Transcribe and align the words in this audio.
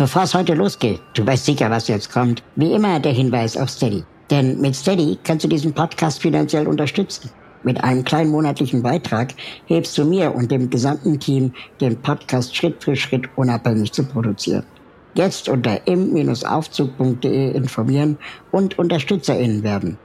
Bevor 0.00 0.22
es 0.22 0.32
heute 0.32 0.54
losgeht, 0.54 0.98
du 1.12 1.26
weißt 1.26 1.44
sicher, 1.44 1.70
was 1.70 1.86
jetzt 1.86 2.10
kommt, 2.10 2.42
wie 2.56 2.72
immer 2.72 3.00
der 3.00 3.12
Hinweis 3.12 3.54
auf 3.54 3.68
Steady. 3.68 4.02
Denn 4.30 4.58
mit 4.58 4.74
Steady 4.74 5.18
kannst 5.24 5.44
du 5.44 5.48
diesen 5.48 5.74
Podcast 5.74 6.22
finanziell 6.22 6.66
unterstützen. 6.66 7.28
Mit 7.64 7.84
einem 7.84 8.02
kleinen 8.02 8.30
monatlichen 8.30 8.82
Beitrag 8.82 9.34
hilfst 9.66 9.98
du 9.98 10.06
mir 10.06 10.34
und 10.34 10.50
dem 10.50 10.70
gesamten 10.70 11.20
Team, 11.20 11.52
den 11.82 12.00
Podcast 12.00 12.56
Schritt 12.56 12.82
für 12.82 12.96
Schritt 12.96 13.28
unabhängig 13.36 13.92
zu 13.92 14.02
produzieren. 14.02 14.64
Jetzt 15.12 15.50
unter 15.50 15.86
im-aufzug.de 15.86 17.50
informieren 17.50 18.16
und 18.52 18.78
UnterstützerInnen 18.78 19.62
werden. 19.62 19.98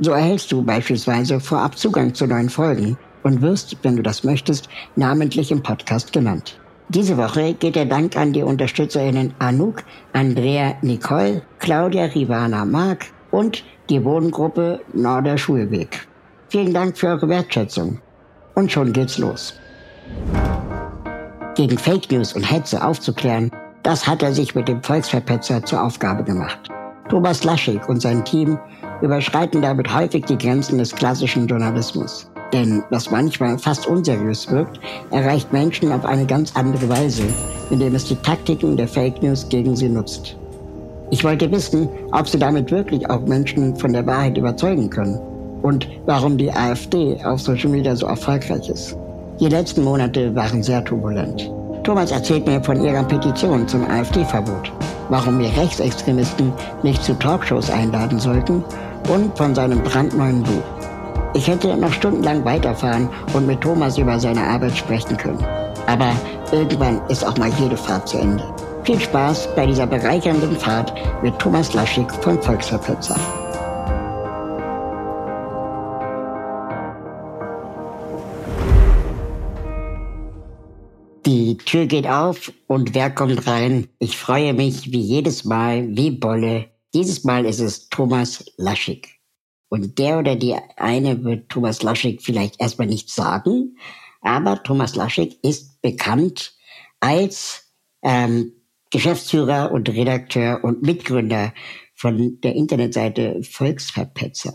So 0.00 0.10
erhältst 0.10 0.50
du 0.50 0.64
beispielsweise 0.64 1.38
vorab 1.38 1.78
Zugang 1.78 2.12
zu 2.12 2.26
neuen 2.26 2.50
Folgen 2.50 2.98
und 3.22 3.42
wirst, 3.42 3.76
wenn 3.82 3.94
du 3.94 4.02
das 4.02 4.24
möchtest, 4.24 4.68
namentlich 4.96 5.52
im 5.52 5.62
Podcast 5.62 6.12
genannt. 6.12 6.58
Diese 6.88 7.16
Woche 7.16 7.54
geht 7.54 7.74
der 7.74 7.86
Dank 7.86 8.16
an 8.16 8.32
die 8.32 8.44
UnterstützerInnen 8.44 9.34
Anouk, 9.40 9.82
Andrea 10.12 10.76
Nicole, 10.82 11.42
Claudia 11.58 12.04
Rivana 12.04 12.64
Mark 12.64 13.06
und 13.32 13.64
die 13.90 13.98
Bodengruppe 13.98 14.80
Norder 14.92 15.36
Schulweg. 15.36 16.06
Vielen 16.48 16.72
Dank 16.72 16.96
für 16.96 17.08
eure 17.08 17.28
Wertschätzung. 17.28 17.98
Und 18.54 18.70
schon 18.70 18.92
geht's 18.92 19.18
los. 19.18 19.54
Gegen 21.56 21.76
Fake 21.76 22.10
News 22.12 22.34
und 22.34 22.48
Hetze 22.48 22.82
aufzuklären, 22.82 23.50
das 23.82 24.06
hat 24.06 24.22
er 24.22 24.32
sich 24.32 24.54
mit 24.54 24.68
dem 24.68 24.80
Volksverpetzer 24.82 25.64
zur 25.64 25.82
Aufgabe 25.82 26.22
gemacht. 26.22 26.68
Thomas 27.08 27.42
Laschig 27.42 27.88
und 27.88 28.00
sein 28.00 28.24
Team 28.24 28.58
überschreiten 29.02 29.60
damit 29.60 29.92
häufig 29.92 30.24
die 30.24 30.38
Grenzen 30.38 30.78
des 30.78 30.94
klassischen 30.94 31.48
Journalismus. 31.48 32.30
Denn 32.52 32.82
was 32.90 33.10
manchmal 33.10 33.58
fast 33.58 33.86
unseriös 33.86 34.50
wirkt, 34.50 34.78
erreicht 35.10 35.52
Menschen 35.52 35.92
auf 35.92 36.04
eine 36.04 36.26
ganz 36.26 36.54
andere 36.54 36.88
Weise, 36.88 37.24
indem 37.70 37.94
es 37.94 38.04
die 38.04 38.16
Taktiken 38.16 38.76
der 38.76 38.88
Fake 38.88 39.22
News 39.22 39.48
gegen 39.48 39.74
sie 39.74 39.88
nutzt. 39.88 40.36
Ich 41.10 41.22
wollte 41.22 41.50
wissen, 41.50 41.88
ob 42.12 42.28
sie 42.28 42.38
damit 42.38 42.70
wirklich 42.70 43.08
auch 43.08 43.20
Menschen 43.20 43.76
von 43.76 43.92
der 43.92 44.06
Wahrheit 44.06 44.36
überzeugen 44.36 44.90
können 44.90 45.20
und 45.62 45.88
warum 46.06 46.36
die 46.36 46.52
AfD 46.52 47.16
auf 47.24 47.40
Social 47.40 47.70
Media 47.70 47.94
so 47.94 48.06
erfolgreich 48.06 48.68
ist. 48.68 48.96
Die 49.40 49.48
letzten 49.48 49.84
Monate 49.84 50.34
waren 50.34 50.62
sehr 50.62 50.84
turbulent. 50.84 51.50
Thomas 51.84 52.10
erzählt 52.10 52.46
mir 52.46 52.62
von 52.62 52.82
ihrer 52.82 53.04
Petition 53.04 53.68
zum 53.68 53.88
AfD-Verbot, 53.88 54.72
warum 55.08 55.38
wir 55.38 55.56
Rechtsextremisten 55.56 56.52
nicht 56.82 57.04
zu 57.04 57.14
Talkshows 57.14 57.70
einladen 57.70 58.18
sollten 58.18 58.64
und 59.08 59.36
von 59.36 59.54
seinem 59.54 59.80
brandneuen 59.82 60.42
Buch. 60.42 60.95
Ich 61.36 61.48
hätte 61.48 61.76
noch 61.76 61.92
stundenlang 61.92 62.46
weiterfahren 62.46 63.10
und 63.34 63.46
mit 63.46 63.60
Thomas 63.60 63.98
über 63.98 64.18
seine 64.18 64.42
Arbeit 64.42 64.74
sprechen 64.74 65.18
können. 65.18 65.44
Aber 65.86 66.10
irgendwann 66.50 67.06
ist 67.10 67.26
auch 67.26 67.36
mal 67.36 67.50
jede 67.60 67.76
Fahrt 67.76 68.08
zu 68.08 68.16
Ende. 68.16 68.42
Viel 68.84 68.98
Spaß 68.98 69.54
bei 69.54 69.66
dieser 69.66 69.86
bereichernden 69.86 70.56
Fahrt 70.56 70.94
mit 71.22 71.38
Thomas 71.38 71.74
Laschig 71.74 72.10
von 72.22 72.40
Volksverpetzer. 72.40 73.16
Die 81.26 81.58
Tür 81.58 81.84
geht 81.84 82.06
auf 82.06 82.50
und 82.66 82.94
wer 82.94 83.10
kommt 83.10 83.46
rein? 83.46 83.88
Ich 83.98 84.16
freue 84.16 84.54
mich 84.54 84.90
wie 84.90 85.02
jedes 85.02 85.44
Mal, 85.44 85.86
wie 85.94 86.12
Bolle. 86.12 86.70
Dieses 86.94 87.24
Mal 87.24 87.44
ist 87.44 87.60
es 87.60 87.90
Thomas 87.90 88.42
Laschig. 88.56 89.15
Und 89.68 89.98
der 89.98 90.18
oder 90.18 90.36
die 90.36 90.54
eine 90.76 91.24
wird 91.24 91.48
Thomas 91.48 91.82
Laschig 91.82 92.22
vielleicht 92.22 92.60
erstmal 92.60 92.86
nicht 92.86 93.10
sagen, 93.10 93.76
aber 94.20 94.62
Thomas 94.62 94.94
Laschig 94.94 95.38
ist 95.42 95.80
bekannt 95.82 96.54
als 97.00 97.72
ähm, 98.02 98.52
Geschäftsführer 98.90 99.72
und 99.72 99.88
Redakteur 99.88 100.62
und 100.62 100.82
Mitgründer 100.82 101.52
von 101.94 102.40
der 102.42 102.54
Internetseite 102.54 103.42
Volksverpetzer. 103.42 104.54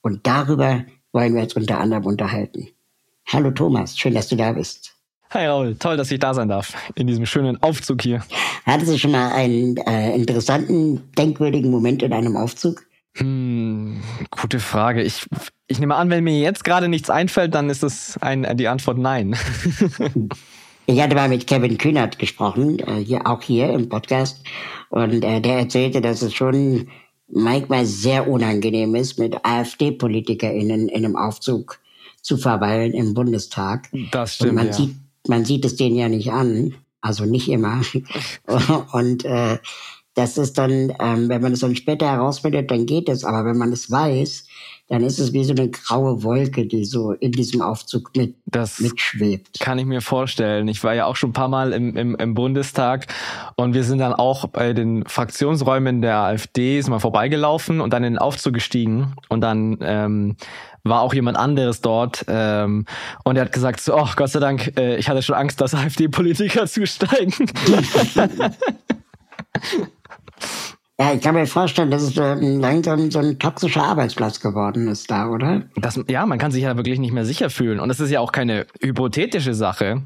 Und 0.00 0.26
darüber 0.26 0.84
wollen 1.12 1.34
wir 1.34 1.42
uns 1.42 1.54
unter 1.54 1.78
anderem 1.78 2.06
unterhalten. 2.06 2.68
Hallo 3.26 3.50
Thomas, 3.50 3.98
schön, 3.98 4.14
dass 4.14 4.28
du 4.28 4.36
da 4.36 4.52
bist. 4.52 4.94
Hi 5.30 5.46
Raul, 5.46 5.76
toll, 5.76 5.98
dass 5.98 6.10
ich 6.10 6.18
da 6.18 6.32
sein 6.32 6.48
darf 6.48 6.74
in 6.94 7.06
diesem 7.06 7.26
schönen 7.26 7.62
Aufzug 7.62 8.00
hier. 8.00 8.24
Hattest 8.64 8.92
du 8.92 8.98
schon 8.98 9.10
mal 9.10 9.30
einen 9.32 9.76
äh, 9.76 10.14
interessanten, 10.14 11.12
denkwürdigen 11.18 11.70
Moment 11.70 12.02
in 12.02 12.14
einem 12.14 12.36
Aufzug? 12.36 12.87
Hm, 13.18 14.00
gute 14.30 14.60
Frage. 14.60 15.02
Ich, 15.02 15.26
ich 15.66 15.78
nehme 15.78 15.96
an, 15.96 16.10
wenn 16.10 16.24
mir 16.24 16.38
jetzt 16.38 16.64
gerade 16.64 16.88
nichts 16.88 17.10
einfällt, 17.10 17.54
dann 17.54 17.70
ist 17.70 17.82
es 17.82 18.16
ein, 18.18 18.56
die 18.56 18.68
Antwort 18.68 18.98
nein. 18.98 19.36
ich 20.86 21.00
hatte 21.00 21.14
mal 21.14 21.28
mit 21.28 21.46
Kevin 21.46 21.78
Kühnert 21.78 22.18
gesprochen, 22.18 22.78
äh, 22.78 23.04
hier, 23.04 23.26
auch 23.26 23.42
hier 23.42 23.70
im 23.70 23.88
Podcast, 23.88 24.44
und 24.90 25.24
äh, 25.24 25.40
der 25.40 25.58
erzählte, 25.58 26.00
dass 26.00 26.22
es 26.22 26.34
schon 26.34 26.88
manchmal 27.30 27.84
sehr 27.84 28.28
unangenehm 28.28 28.94
ist, 28.94 29.18
mit 29.18 29.44
AfD-PolitikerInnen 29.44 30.88
in 30.88 31.04
einem 31.04 31.16
Aufzug 31.16 31.78
zu 32.22 32.36
verweilen 32.36 32.92
im 32.92 33.14
Bundestag. 33.14 33.88
Das 34.12 34.36
stimmt. 34.36 34.50
Und 34.50 34.56
man 34.56 34.66
ja. 34.68 34.72
sieht 34.72 34.94
man 35.28 35.44
sieht 35.44 35.64
es 35.64 35.76
denen 35.76 35.96
ja 35.96 36.08
nicht 36.08 36.32
an, 36.32 36.74
also 37.00 37.24
nicht 37.24 37.48
immer. 37.48 37.82
und 38.92 39.24
äh, 39.24 39.58
das 40.18 40.36
ist 40.36 40.58
dann, 40.58 40.92
ähm, 40.98 41.28
wenn 41.28 41.40
man 41.40 41.52
es 41.52 41.60
dann 41.60 41.76
später 41.76 42.10
herausfindet, 42.10 42.72
dann 42.72 42.86
geht 42.86 43.08
es. 43.08 43.24
Aber 43.24 43.44
wenn 43.44 43.56
man 43.56 43.72
es 43.72 43.88
weiß, 43.88 44.46
dann 44.88 45.04
ist 45.04 45.20
es 45.20 45.32
wie 45.32 45.44
so 45.44 45.52
eine 45.52 45.68
graue 45.70 46.24
Wolke, 46.24 46.66
die 46.66 46.84
so 46.84 47.12
in 47.12 47.30
diesem 47.30 47.62
Aufzug 47.62 48.10
mit, 48.16 48.34
das 48.46 48.80
mitschwebt. 48.80 49.60
Kann 49.60 49.78
ich 49.78 49.84
mir 49.84 50.00
vorstellen. 50.00 50.66
Ich 50.66 50.82
war 50.82 50.92
ja 50.92 51.04
auch 51.04 51.14
schon 51.14 51.30
ein 51.30 51.34
paar 51.34 51.46
Mal 51.46 51.72
im, 51.72 51.96
im, 51.96 52.16
im 52.16 52.34
Bundestag 52.34 53.06
und 53.54 53.74
wir 53.74 53.84
sind 53.84 53.98
dann 53.98 54.12
auch 54.12 54.48
bei 54.48 54.72
den 54.72 55.04
Fraktionsräumen 55.06 56.02
der 56.02 56.16
AfD 56.16 56.80
ist 56.80 56.88
mal 56.88 56.98
vorbeigelaufen 56.98 57.80
und 57.80 57.92
dann 57.92 58.02
in 58.02 58.14
den 58.14 58.18
Aufzug 58.18 58.54
gestiegen 58.54 59.14
und 59.28 59.40
dann 59.40 59.78
ähm, 59.82 60.36
war 60.82 61.02
auch 61.02 61.14
jemand 61.14 61.36
anderes 61.36 61.80
dort 61.80 62.24
ähm, 62.26 62.86
und 63.22 63.36
er 63.36 63.44
hat 63.44 63.52
gesagt 63.52 63.80
so, 63.80 63.96
oh 63.96 64.08
Gott 64.16 64.30
sei 64.30 64.40
Dank, 64.40 64.72
äh, 64.76 64.96
ich 64.96 65.08
hatte 65.08 65.22
schon 65.22 65.36
Angst, 65.36 65.60
dass 65.60 65.74
AfD-Politiker 65.76 66.66
zusteigen. 66.66 67.32
Ja, 71.00 71.12
ich 71.12 71.20
kann 71.20 71.34
mir 71.36 71.46
vorstellen, 71.46 71.92
dass 71.92 72.02
es 72.02 72.16
langsam 72.16 73.10
so 73.12 73.20
ein 73.20 73.38
toxischer 73.38 73.84
Arbeitsplatz 73.84 74.40
geworden 74.40 74.88
ist 74.88 75.08
da, 75.08 75.28
oder? 75.28 75.62
Das, 75.76 76.00
ja, 76.08 76.26
man 76.26 76.38
kann 76.38 76.50
sich 76.50 76.64
ja 76.64 76.76
wirklich 76.76 76.98
nicht 76.98 77.12
mehr 77.12 77.24
sicher 77.24 77.50
fühlen. 77.50 77.78
Und 77.78 77.88
das 77.88 78.00
ist 78.00 78.10
ja 78.10 78.18
auch 78.18 78.32
keine 78.32 78.66
hypothetische 78.80 79.54
Sache. 79.54 80.02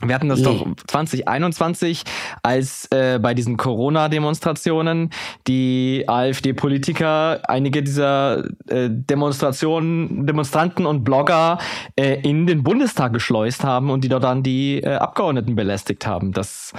Wir 0.00 0.14
hatten 0.14 0.28
das 0.28 0.38
nee. 0.38 0.44
doch 0.44 0.64
2021, 0.86 2.04
als 2.44 2.86
äh, 2.92 3.18
bei 3.20 3.34
diesen 3.34 3.56
Corona-Demonstrationen 3.56 5.10
die 5.48 6.04
AfD-Politiker 6.06 7.40
einige 7.48 7.82
dieser 7.82 8.44
äh, 8.68 8.88
Demonstrationen, 8.90 10.24
Demonstranten 10.24 10.86
und 10.86 11.02
Blogger 11.02 11.58
äh, 11.96 12.20
in 12.20 12.46
den 12.46 12.62
Bundestag 12.62 13.12
geschleust 13.12 13.64
haben 13.64 13.90
und 13.90 14.04
die 14.04 14.08
dort 14.08 14.22
dann 14.22 14.44
die 14.44 14.78
äh, 14.78 14.94
Abgeordneten 14.94 15.56
belästigt 15.56 16.06
haben. 16.06 16.30
Das 16.30 16.72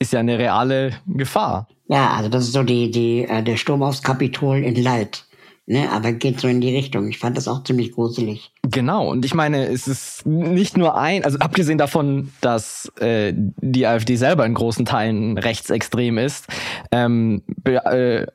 ist 0.00 0.12
ja 0.12 0.18
eine 0.18 0.36
reale 0.36 0.90
Gefahr. 1.06 1.68
Ja, 1.88 2.10
also 2.10 2.28
das 2.28 2.44
ist 2.44 2.52
so 2.52 2.62
die, 2.62 2.90
die, 2.90 3.24
äh, 3.24 3.42
der 3.42 3.56
Sturm 3.56 3.82
aufs 3.82 4.02
Kapitol 4.02 4.58
in 4.58 4.74
Light. 4.82 5.24
Ne, 5.68 5.90
aber 5.90 6.12
geht 6.12 6.38
so 6.38 6.46
in 6.46 6.60
die 6.60 6.76
Richtung. 6.76 7.08
Ich 7.08 7.18
fand 7.18 7.36
das 7.36 7.48
auch 7.48 7.64
ziemlich 7.64 7.90
gruselig. 7.90 8.52
Genau, 8.62 9.10
und 9.10 9.24
ich 9.24 9.34
meine, 9.34 9.66
es 9.66 9.88
ist 9.88 10.24
nicht 10.24 10.76
nur 10.76 10.96
ein, 10.96 11.24
also 11.24 11.40
abgesehen 11.40 11.76
davon, 11.76 12.30
dass 12.40 12.92
äh, 13.00 13.32
die 13.34 13.84
AfD 13.84 14.14
selber 14.14 14.46
in 14.46 14.54
großen 14.54 14.84
Teilen 14.84 15.38
rechtsextrem 15.38 16.18
ist, 16.18 16.46
ähm, 16.92 17.42
äh, 17.64 18.26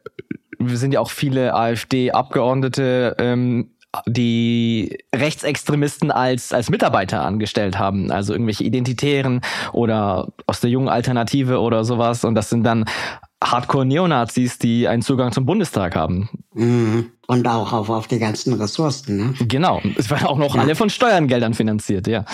sind 0.59 0.94
ja 0.94 1.00
auch 1.00 1.09
viele 1.09 1.56
AfD-Abgeordnete 1.56 3.15
ähm, 3.18 3.69
die 4.06 4.97
Rechtsextremisten 5.15 6.12
als, 6.12 6.51
als 6.54 6.69
Mitarbeiter 6.69 7.21
angestellt 7.21 7.80
haben, 7.80 8.12
also 8.12 8.33
irgendwelche 8.33 8.63
Identitären 8.63 9.42
oder 9.74 10.30
aus 10.47 10.59
der 10.62 10.69
jungen 10.69 10.89
Alternative 10.89 11.59
oder 11.59 11.83
sowas. 11.83 12.24
Und 12.24 12.36
das 12.36 12.50
sind 12.50 12.63
dann 12.63 12.86
Hardcore-Neonazis, 13.44 14.60
die 14.60 14.88
einen 14.88 15.02
Zugang 15.02 15.32
zum 15.32 15.46
Bundestag 15.46 15.96
haben. 15.96 16.30
Mhm. 16.54 17.12
Und 17.28 17.48
auch 17.48 17.72
auf, 17.72 17.90
auf 17.90 18.08
die 18.08 18.20
ganzen 18.20 18.54
Ressourcen. 18.54 19.18
Ne? 19.18 19.34
Genau. 19.48 19.82
Es 19.96 20.10
werden 20.10 20.28
auch 20.28 20.38
noch 20.38 20.56
ja. 20.56 20.62
alle 20.62 20.76
von 20.76 20.90
Steuergeldern 20.90 21.54
finanziert, 21.54 22.08
ja. 22.08 22.26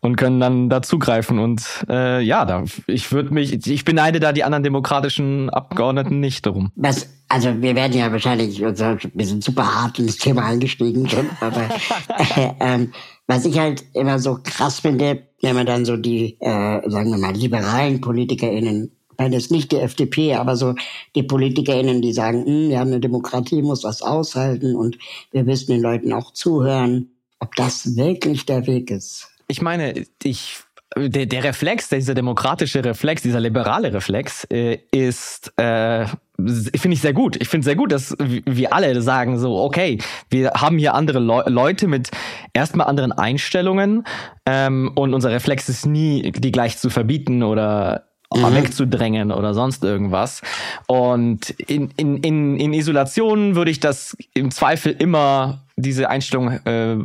Und 0.00 0.16
können 0.16 0.38
dann 0.38 0.68
da 0.68 0.82
zugreifen. 0.82 1.38
Und 1.38 1.62
äh, 1.88 2.20
ja, 2.20 2.44
da, 2.44 2.64
ich 2.86 3.10
würde 3.10 3.32
mich, 3.32 3.66
ich 3.66 3.84
beneide 3.84 4.20
da 4.20 4.32
die 4.32 4.44
anderen 4.44 4.62
demokratischen 4.62 5.48
Abgeordneten 5.48 6.20
nicht 6.20 6.44
darum. 6.44 6.72
Was, 6.76 7.08
also 7.28 7.62
wir 7.62 7.74
werden 7.74 7.96
ja 7.96 8.12
wahrscheinlich, 8.12 8.62
also, 8.64 8.96
wir 9.14 9.26
sind 9.26 9.42
super 9.42 9.82
hart 9.82 9.98
in 9.98 10.06
das 10.06 10.18
Thema 10.18 10.44
eingestiegen 10.44 11.08
schon, 11.08 11.30
aber 11.40 11.62
äh, 12.36 12.50
ähm, 12.60 12.92
was 13.26 13.46
ich 13.46 13.58
halt 13.58 13.82
immer 13.94 14.18
so 14.18 14.38
krass 14.42 14.80
finde, 14.80 15.22
wenn 15.40 15.56
man 15.56 15.64
dann 15.64 15.86
so 15.86 15.96
die, 15.96 16.36
äh, 16.40 16.88
sagen 16.88 17.10
wir 17.10 17.18
mal, 17.18 17.34
liberalen 17.34 18.02
PolitikerInnen 18.02 18.92
wenn 19.18 19.32
es 19.32 19.50
nicht 19.50 19.72
die 19.72 19.78
FDP, 19.78 20.34
aber 20.34 20.56
so 20.56 20.74
die 21.14 21.22
PolitikerInnen, 21.22 22.02
die 22.02 22.12
sagen, 22.12 22.44
hm, 22.44 22.68
wir 22.70 22.80
eine 22.80 23.00
Demokratie, 23.00 23.62
muss 23.62 23.84
was 23.84 24.02
aushalten 24.02 24.76
und 24.76 24.98
wir 25.30 25.44
müssen 25.44 25.72
den 25.72 25.80
Leuten 25.80 26.12
auch 26.12 26.32
zuhören, 26.32 27.10
ob 27.40 27.54
das 27.56 27.96
wirklich 27.96 28.46
der 28.46 28.66
Weg 28.66 28.90
ist. 28.90 29.28
Ich 29.48 29.60
meine, 29.60 30.04
ich 30.22 30.64
der, 30.96 31.26
der 31.26 31.44
Reflex, 31.44 31.88
dieser 31.88 32.14
demokratische 32.14 32.84
Reflex, 32.84 33.22
dieser 33.22 33.40
liberale 33.40 33.92
Reflex 33.92 34.44
äh, 34.50 34.78
ist, 34.90 35.52
äh, 35.58 36.06
finde 36.36 36.94
ich 36.94 37.00
sehr 37.00 37.12
gut. 37.12 37.36
Ich 37.40 37.48
finde 37.48 37.64
sehr 37.64 37.76
gut, 37.76 37.92
dass 37.92 38.16
wir 38.18 38.72
alle 38.72 39.00
sagen 39.02 39.38
so, 39.38 39.56
okay, 39.56 39.98
wir 40.30 40.52
haben 40.52 40.78
hier 40.78 40.94
andere 40.94 41.18
Le 41.18 41.44
Leute 41.48 41.88
mit 41.88 42.10
erstmal 42.52 42.86
anderen 42.86 43.12
Einstellungen 43.12 44.04
ähm, 44.46 44.92
und 44.94 45.14
unser 45.14 45.30
Reflex 45.30 45.68
ist 45.68 45.86
nie, 45.86 46.32
die 46.32 46.52
gleich 46.52 46.78
zu 46.78 46.90
verbieten 46.90 47.42
oder 47.42 48.08
mhm. 48.34 48.54
wegzudrängen 48.54 49.32
oder 49.32 49.54
sonst 49.54 49.84
irgendwas. 49.84 50.42
Und 50.86 51.50
in, 51.50 51.90
in, 51.96 52.18
in, 52.18 52.56
in 52.58 52.72
Isolation 52.72 53.54
würde 53.54 53.70
ich 53.70 53.80
das 53.80 54.16
im 54.34 54.50
Zweifel 54.50 54.92
immer 54.92 55.64
diese 55.76 56.08
Einstellung 56.08 56.50
äh, 56.64 56.96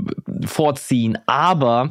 vorziehen. 0.46 1.18
Aber 1.26 1.90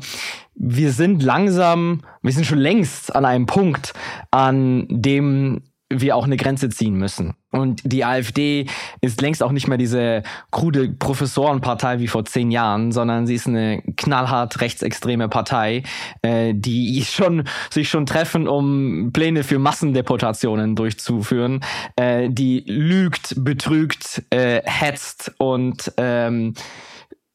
wir 0.55 0.93
sind 0.93 1.23
langsam, 1.23 2.03
wir 2.23 2.33
sind 2.33 2.47
schon 2.47 2.59
längst 2.59 3.15
an 3.15 3.25
einem 3.25 3.47
Punkt, 3.47 3.95
an 4.31 4.87
dem 4.89 5.63
wir 5.91 6.17
auch 6.17 6.25
eine 6.25 6.37
Grenze 6.37 6.69
ziehen 6.69 6.95
müssen. 6.95 7.35
Und 7.51 7.81
die 7.85 8.05
AfD 8.05 8.67
ist 9.01 9.23
längst 9.23 9.43
auch 9.43 9.53
nicht 9.53 9.69
mehr 9.69 9.79
diese 9.79 10.23
krude 10.51 10.91
Professorenpartei 10.91 11.99
wie 11.99 12.09
vor 12.09 12.27
zehn 12.27 12.51
Jahren, 12.51 12.93
sondern 12.93 13.27
sie 13.27 13.35
ist 13.35 13.47
eine 13.47 13.83
knallhart 13.97 14.61
rechtsextreme 14.61 15.29
Partei, 15.29 15.83
äh, 16.23 16.53
die 16.55 17.03
schon 17.09 17.45
sich 17.71 17.89
schon 17.89 18.05
treffen, 18.05 18.47
um 18.49 19.11
Pläne 19.13 19.45
für 19.45 19.59
Massendeportationen 19.59 20.77
durchzuführen, 20.77 21.61
äh, 21.97 22.29
die 22.29 22.65
lügt, 22.67 23.35
betrügt, 23.39 24.23
äh, 24.31 24.61
hetzt 24.65 25.33
und 25.39 25.93
ähm, 25.97 26.53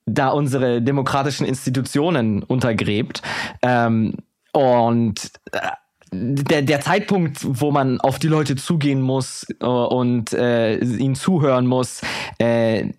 da 0.06 0.30
unsere 0.30 0.82
demokratischen 0.82 1.46
Institutionen 1.48 2.44
untergräbt. 2.44 3.22
Ähm, 3.64 4.18
und 4.52 5.32
äh, 5.52 5.60
der, 6.14 6.62
der 6.62 6.82
Zeitpunkt, 6.82 7.40
wo 7.44 7.72
man 7.72 8.00
auf 8.00 8.20
die 8.20 8.28
Leute 8.28 8.56
zugehen 8.56 9.02
muss 9.02 9.46
äh, 9.62 9.66
und 9.66 10.34
äh, 10.34 10.78
ihnen 10.78 11.16
zuhören 11.16 11.68
muss, 11.68 12.02
äh, 12.38 12.90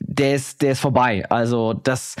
der 0.00 0.34
ist, 0.34 0.62
der 0.62 0.72
ist 0.72 0.80
vorbei. 0.80 1.24
Also 1.30 1.74
das 1.74 2.16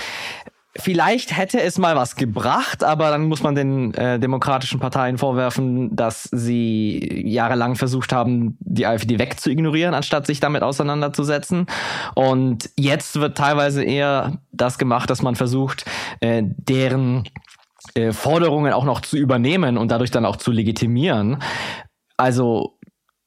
vielleicht 0.78 1.36
hätte 1.36 1.60
es 1.60 1.78
mal 1.78 1.96
was 1.96 2.16
gebracht, 2.16 2.84
aber 2.84 3.10
dann 3.10 3.24
muss 3.24 3.42
man 3.42 3.54
den 3.54 3.92
äh, 3.94 4.18
demokratischen 4.18 4.80
Parteien 4.80 5.18
vorwerfen, 5.18 5.94
dass 5.94 6.24
sie 6.24 7.22
jahrelang 7.26 7.74
versucht 7.74 8.12
haben, 8.12 8.56
die 8.60 8.86
AfD 8.86 9.18
wegzuignorieren, 9.18 9.94
anstatt 9.94 10.26
sich 10.26 10.40
damit 10.40 10.62
auseinanderzusetzen. 10.62 11.66
Und 12.14 12.70
jetzt 12.78 13.18
wird 13.20 13.36
teilweise 13.36 13.82
eher 13.82 14.38
das 14.52 14.78
gemacht, 14.78 15.10
dass 15.10 15.22
man 15.22 15.34
versucht, 15.34 15.84
äh, 16.20 16.42
deren 16.44 17.24
äh, 17.98 18.12
Forderungen 18.12 18.72
auch 18.72 18.84
noch 18.84 19.00
zu 19.00 19.16
übernehmen 19.16 19.76
und 19.76 19.90
dadurch 19.90 20.10
dann 20.10 20.24
auch 20.24 20.36
zu 20.36 20.52
legitimieren. 20.52 21.38
Also 22.16 22.78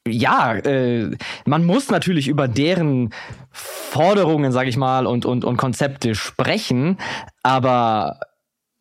ja, 0.07 0.55
äh, 0.55 1.15
man 1.45 1.63
muss 1.65 1.89
natürlich 1.89 2.27
über 2.27 2.47
deren 2.47 3.13
Forderungen, 3.51 4.51
sage 4.51 4.69
ich 4.69 4.77
mal, 4.77 5.05
und, 5.05 5.25
und, 5.25 5.45
und 5.45 5.57
Konzepte 5.57 6.15
sprechen, 6.15 6.97
aber 7.43 8.19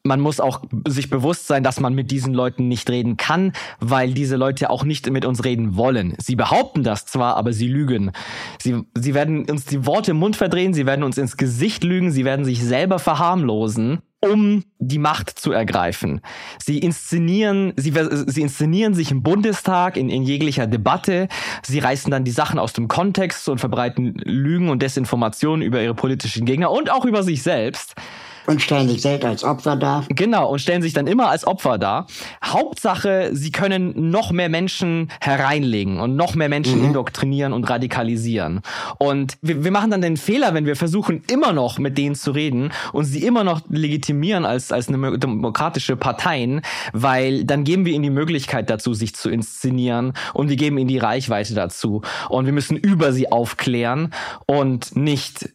man 0.02 0.20
muss 0.20 0.40
auch 0.40 0.62
sich 0.88 1.10
bewusst 1.10 1.46
sein, 1.46 1.62
dass 1.62 1.78
man 1.78 1.94
mit 1.94 2.10
diesen 2.10 2.32
Leuten 2.32 2.68
nicht 2.68 2.88
reden 2.88 3.18
kann, 3.18 3.52
weil 3.80 4.14
diese 4.14 4.36
Leute 4.36 4.70
auch 4.70 4.84
nicht 4.84 5.10
mit 5.10 5.26
uns 5.26 5.44
reden 5.44 5.76
wollen. 5.76 6.14
Sie 6.18 6.36
behaupten 6.36 6.82
das 6.82 7.04
zwar, 7.04 7.36
aber 7.36 7.52
sie 7.52 7.68
lügen. 7.68 8.12
Sie, 8.58 8.82
sie 8.94 9.12
werden 9.12 9.44
uns 9.50 9.66
die 9.66 9.84
Worte 9.84 10.12
im 10.12 10.16
Mund 10.16 10.36
verdrehen, 10.36 10.72
sie 10.72 10.86
werden 10.86 11.02
uns 11.02 11.18
ins 11.18 11.36
Gesicht 11.36 11.84
lügen, 11.84 12.10
sie 12.12 12.24
werden 12.24 12.46
sich 12.46 12.64
selber 12.64 12.98
verharmlosen 12.98 14.00
um 14.20 14.64
die 14.78 14.98
Macht 14.98 15.30
zu 15.30 15.52
ergreifen. 15.52 16.20
Sie 16.62 16.78
inszenieren, 16.78 17.72
sie, 17.76 17.92
sie 18.26 18.42
inszenieren 18.42 18.94
sich 18.94 19.10
im 19.10 19.22
Bundestag 19.22 19.96
in, 19.96 20.10
in 20.10 20.22
jeglicher 20.22 20.66
Debatte. 20.66 21.28
Sie 21.62 21.78
reißen 21.78 22.10
dann 22.10 22.24
die 22.24 22.30
Sachen 22.30 22.58
aus 22.58 22.72
dem 22.72 22.86
Kontext 22.88 23.48
und 23.48 23.58
verbreiten 23.58 24.14
Lügen 24.24 24.68
und 24.68 24.82
Desinformationen 24.82 25.62
über 25.62 25.82
ihre 25.82 25.94
politischen 25.94 26.44
Gegner 26.44 26.70
und 26.70 26.90
auch 26.90 27.04
über 27.04 27.22
sich 27.22 27.42
selbst. 27.42 27.94
Und 28.46 28.62
stellen 28.62 28.88
sich 28.88 29.02
selbst 29.02 29.24
als 29.24 29.44
Opfer 29.44 29.76
dar. 29.76 30.04
Genau, 30.08 30.50
und 30.50 30.60
stellen 30.60 30.82
sich 30.82 30.92
dann 30.92 31.06
immer 31.06 31.28
als 31.28 31.46
Opfer 31.46 31.78
dar. 31.78 32.06
Hauptsache, 32.44 33.30
sie 33.32 33.52
können 33.52 34.10
noch 34.10 34.32
mehr 34.32 34.48
Menschen 34.48 35.10
hereinlegen 35.20 36.00
und 36.00 36.16
noch 36.16 36.34
mehr 36.34 36.48
Menschen 36.48 36.78
mhm. 36.80 36.86
indoktrinieren 36.86 37.52
und 37.52 37.68
radikalisieren. 37.68 38.60
Und 38.98 39.36
wir, 39.42 39.64
wir 39.64 39.70
machen 39.70 39.90
dann 39.90 40.00
den 40.00 40.16
Fehler, 40.16 40.54
wenn 40.54 40.66
wir 40.66 40.76
versuchen, 40.76 41.22
immer 41.30 41.52
noch 41.52 41.78
mit 41.78 41.98
denen 41.98 42.14
zu 42.14 42.30
reden 42.30 42.72
und 42.92 43.04
sie 43.04 43.22
immer 43.24 43.44
noch 43.44 43.60
legitimieren 43.68 44.44
als, 44.44 44.72
als 44.72 44.88
eine 44.88 45.18
demokratische 45.18 45.96
Parteien, 45.96 46.62
weil 46.92 47.44
dann 47.44 47.64
geben 47.64 47.84
wir 47.84 47.92
ihnen 47.92 48.02
die 48.02 48.10
Möglichkeit 48.10 48.70
dazu, 48.70 48.94
sich 48.94 49.14
zu 49.14 49.30
inszenieren 49.30 50.12
und 50.34 50.48
wir 50.48 50.56
geben 50.56 50.78
ihnen 50.78 50.88
die 50.88 50.98
Reichweite 50.98 51.54
dazu. 51.54 52.02
Und 52.28 52.46
wir 52.46 52.52
müssen 52.52 52.76
über 52.76 53.12
sie 53.12 53.30
aufklären 53.30 54.12
und 54.46 54.96
nicht, 54.96 55.50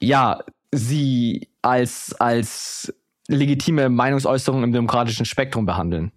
ja, 0.00 0.40
sie 0.76 1.48
als, 1.62 2.14
als 2.18 2.92
legitime 3.28 3.88
Meinungsäußerung 3.88 4.62
im 4.62 4.72
demokratischen 4.72 5.26
Spektrum 5.26 5.66
behandeln. 5.66 6.12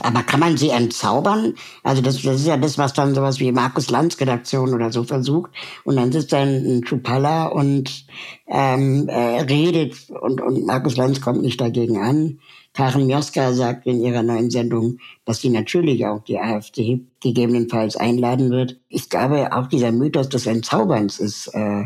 Aber 0.00 0.22
kann 0.22 0.40
man 0.40 0.56
sie 0.56 0.70
entzaubern? 0.70 1.54
Also 1.84 2.02
das, 2.02 2.20
das 2.22 2.36
ist 2.36 2.46
ja 2.46 2.56
das, 2.56 2.76
was 2.76 2.92
dann 2.92 3.14
sowas 3.14 3.38
wie 3.38 3.52
Markus 3.52 3.90
Lanz 3.90 4.20
Redaktion 4.20 4.74
oder 4.74 4.90
so 4.90 5.04
versucht. 5.04 5.52
Und 5.84 5.96
dann 5.96 6.10
sitzt 6.10 6.32
dann 6.32 6.48
ein 6.48 6.82
Chupalla 6.82 7.46
und 7.46 8.06
ähm, 8.48 9.08
äh, 9.08 9.42
redet 9.42 10.10
und, 10.10 10.40
und 10.40 10.66
Markus 10.66 10.96
Lanz 10.96 11.20
kommt 11.20 11.42
nicht 11.42 11.60
dagegen 11.60 11.98
an. 11.98 12.40
Karin 12.74 13.06
Mioska 13.06 13.52
sagt 13.52 13.86
in 13.86 14.00
ihrer 14.00 14.22
neuen 14.22 14.50
Sendung, 14.50 14.98
dass 15.24 15.40
sie 15.40 15.50
natürlich 15.50 16.06
auch 16.06 16.24
die 16.24 16.38
AfD 16.38 17.06
gegebenenfalls 17.20 17.96
einladen 17.96 18.50
wird. 18.50 18.80
Ich 18.88 19.08
glaube, 19.10 19.52
auch 19.52 19.68
dieser 19.68 19.92
Mythos 19.92 20.30
des 20.30 20.46
Entzauberns 20.46 21.20
ist 21.20 21.48
äh, 21.54 21.84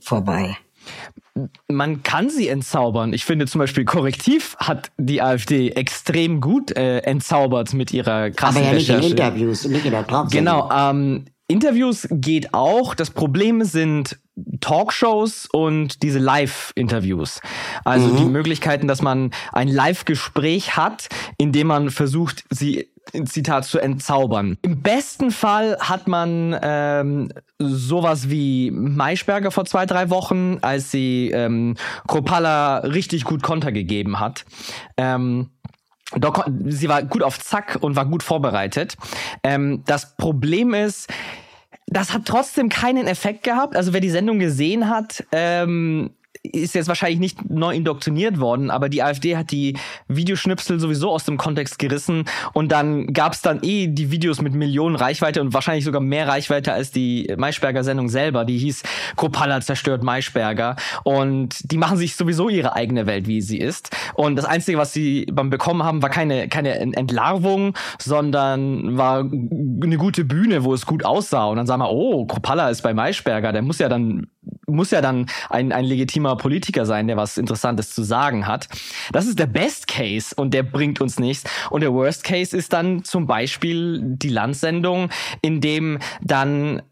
vorbei 0.00 0.56
man 1.68 2.02
kann 2.02 2.30
sie 2.30 2.48
entzaubern. 2.48 3.12
Ich 3.12 3.24
finde 3.24 3.46
zum 3.46 3.58
Beispiel 3.58 3.84
Korrektiv 3.84 4.56
hat 4.58 4.92
die 4.98 5.20
AfD 5.20 5.70
extrem 5.70 6.40
gut 6.40 6.70
äh, 6.76 6.98
entzaubert 6.98 7.74
mit 7.74 7.92
ihrer 7.92 8.30
krassen 8.30 8.58
Aber 8.58 8.66
ja 8.66 8.72
nicht 8.74 8.88
Recherche. 8.88 9.06
in 9.06 9.12
Interviews, 9.12 9.66
nicht 9.66 9.84
in 9.84 9.90
der 9.90 10.26
Genau, 10.30 10.70
ähm, 10.70 11.24
Interviews 11.48 12.06
geht 12.10 12.54
auch. 12.54 12.94
Das 12.94 13.10
Problem 13.10 13.64
sind 13.64 14.18
Talkshows 14.60 15.46
und 15.52 16.02
diese 16.02 16.18
Live-Interviews. 16.18 17.40
Also 17.84 18.08
mhm. 18.08 18.16
die 18.16 18.24
Möglichkeiten, 18.24 18.88
dass 18.88 19.02
man 19.02 19.30
ein 19.52 19.68
Live-Gespräch 19.68 20.76
hat, 20.76 21.08
in 21.36 21.52
dem 21.52 21.66
man 21.66 21.90
versucht, 21.90 22.44
sie 22.50 22.88
Zitat 23.26 23.64
zu 23.64 23.78
entzaubern. 23.78 24.56
Im 24.62 24.82
besten 24.82 25.30
Fall 25.30 25.76
hat 25.78 26.08
man 26.08 26.58
ähm, 26.62 27.32
sowas 27.58 28.30
wie 28.30 28.70
Maischberger 28.70 29.50
vor 29.50 29.64
zwei, 29.64 29.86
drei 29.86 30.10
Wochen, 30.10 30.58
als 30.62 30.90
sie 30.90 31.30
ähm, 31.30 31.76
Kropala 32.06 32.78
richtig 32.78 33.24
gut 33.24 33.42
Konter 33.42 33.72
gegeben 33.72 34.20
hat. 34.20 34.44
Ähm, 34.96 35.50
sie 36.66 36.88
war 36.88 37.02
gut 37.02 37.22
auf 37.22 37.40
Zack 37.40 37.78
und 37.80 37.96
war 37.96 38.06
gut 38.06 38.22
vorbereitet. 38.22 38.96
Ähm, 39.42 39.82
das 39.86 40.16
Problem 40.16 40.74
ist, 40.74 41.08
das 41.86 42.12
hat 42.12 42.22
trotzdem 42.24 42.68
keinen 42.68 43.06
Effekt 43.06 43.42
gehabt. 43.42 43.76
Also 43.76 43.92
wer 43.92 44.00
die 44.00 44.10
Sendung 44.10 44.38
gesehen 44.38 44.88
hat, 44.88 45.24
ähm, 45.32 46.10
ist 46.42 46.74
jetzt 46.74 46.88
wahrscheinlich 46.88 47.18
nicht 47.18 47.50
neu 47.50 47.74
indoktriniert 47.74 48.38
worden, 48.38 48.70
aber 48.70 48.88
die 48.88 49.02
AfD 49.02 49.36
hat 49.36 49.50
die 49.50 49.76
Videoschnipsel 50.08 50.78
sowieso 50.78 51.10
aus 51.10 51.24
dem 51.24 51.36
Kontext 51.36 51.78
gerissen 51.78 52.24
und 52.52 52.70
dann 52.70 53.12
gab 53.12 53.32
es 53.32 53.42
dann 53.42 53.60
eh 53.62 53.88
die 53.88 54.10
Videos 54.10 54.42
mit 54.42 54.54
Millionen 54.54 54.96
Reichweite 54.96 55.40
und 55.40 55.54
wahrscheinlich 55.54 55.84
sogar 55.84 56.00
mehr 56.00 56.28
Reichweite 56.28 56.72
als 56.72 56.90
die 56.90 57.32
Maischberger 57.36 57.84
Sendung 57.84 58.08
selber, 58.08 58.44
die 58.44 58.58
hieß 58.58 58.82
Kropalla 59.16 59.60
zerstört 59.60 60.02
Maischberger 60.02 60.76
und 61.02 61.56
die 61.70 61.78
machen 61.78 61.96
sich 61.96 62.16
sowieso 62.16 62.48
ihre 62.48 62.74
eigene 62.74 63.06
Welt, 63.06 63.26
wie 63.26 63.40
sie 63.40 63.58
ist. 63.58 63.90
Und 64.14 64.36
das 64.36 64.44
Einzige, 64.44 64.78
was 64.78 64.92
sie 64.92 65.26
beim 65.32 65.50
Bekommen 65.50 65.82
haben, 65.82 66.02
war 66.02 66.10
keine, 66.10 66.48
keine 66.48 66.78
Entlarvung, 66.78 67.76
sondern 67.98 68.96
war 68.96 69.20
eine 69.20 69.96
gute 69.96 70.24
Bühne, 70.24 70.64
wo 70.64 70.74
es 70.74 70.86
gut 70.86 71.04
aussah. 71.04 71.46
Und 71.46 71.56
dann 71.56 71.66
sagen 71.66 71.82
wir, 71.82 71.90
oh, 71.90 72.26
Kropalla 72.26 72.68
ist 72.70 72.82
bei 72.82 72.94
Maischberger, 72.94 73.52
der 73.52 73.62
muss 73.62 73.78
ja 73.78 73.88
dann 73.88 74.26
muss 74.66 74.90
ja 74.90 75.00
dann 75.00 75.26
ein, 75.50 75.72
ein 75.72 75.84
legitimer 75.84 76.36
Politiker 76.36 76.86
sein, 76.86 77.06
der 77.06 77.16
was 77.16 77.38
Interessantes 77.38 77.94
zu 77.94 78.02
sagen 78.02 78.46
hat. 78.46 78.68
Das 79.12 79.26
ist 79.26 79.38
der 79.38 79.46
Best 79.46 79.86
Case 79.88 80.34
und 80.34 80.54
der 80.54 80.62
bringt 80.62 81.00
uns 81.00 81.18
nichts. 81.18 81.44
Und 81.70 81.82
der 81.82 81.92
Worst 81.92 82.24
Case 82.24 82.56
ist 82.56 82.72
dann 82.72 83.04
zum 83.04 83.26
Beispiel 83.26 84.00
die 84.02 84.28
Landsendung, 84.28 85.10
in 85.42 85.60
dem 85.60 85.98
dann 86.22 86.82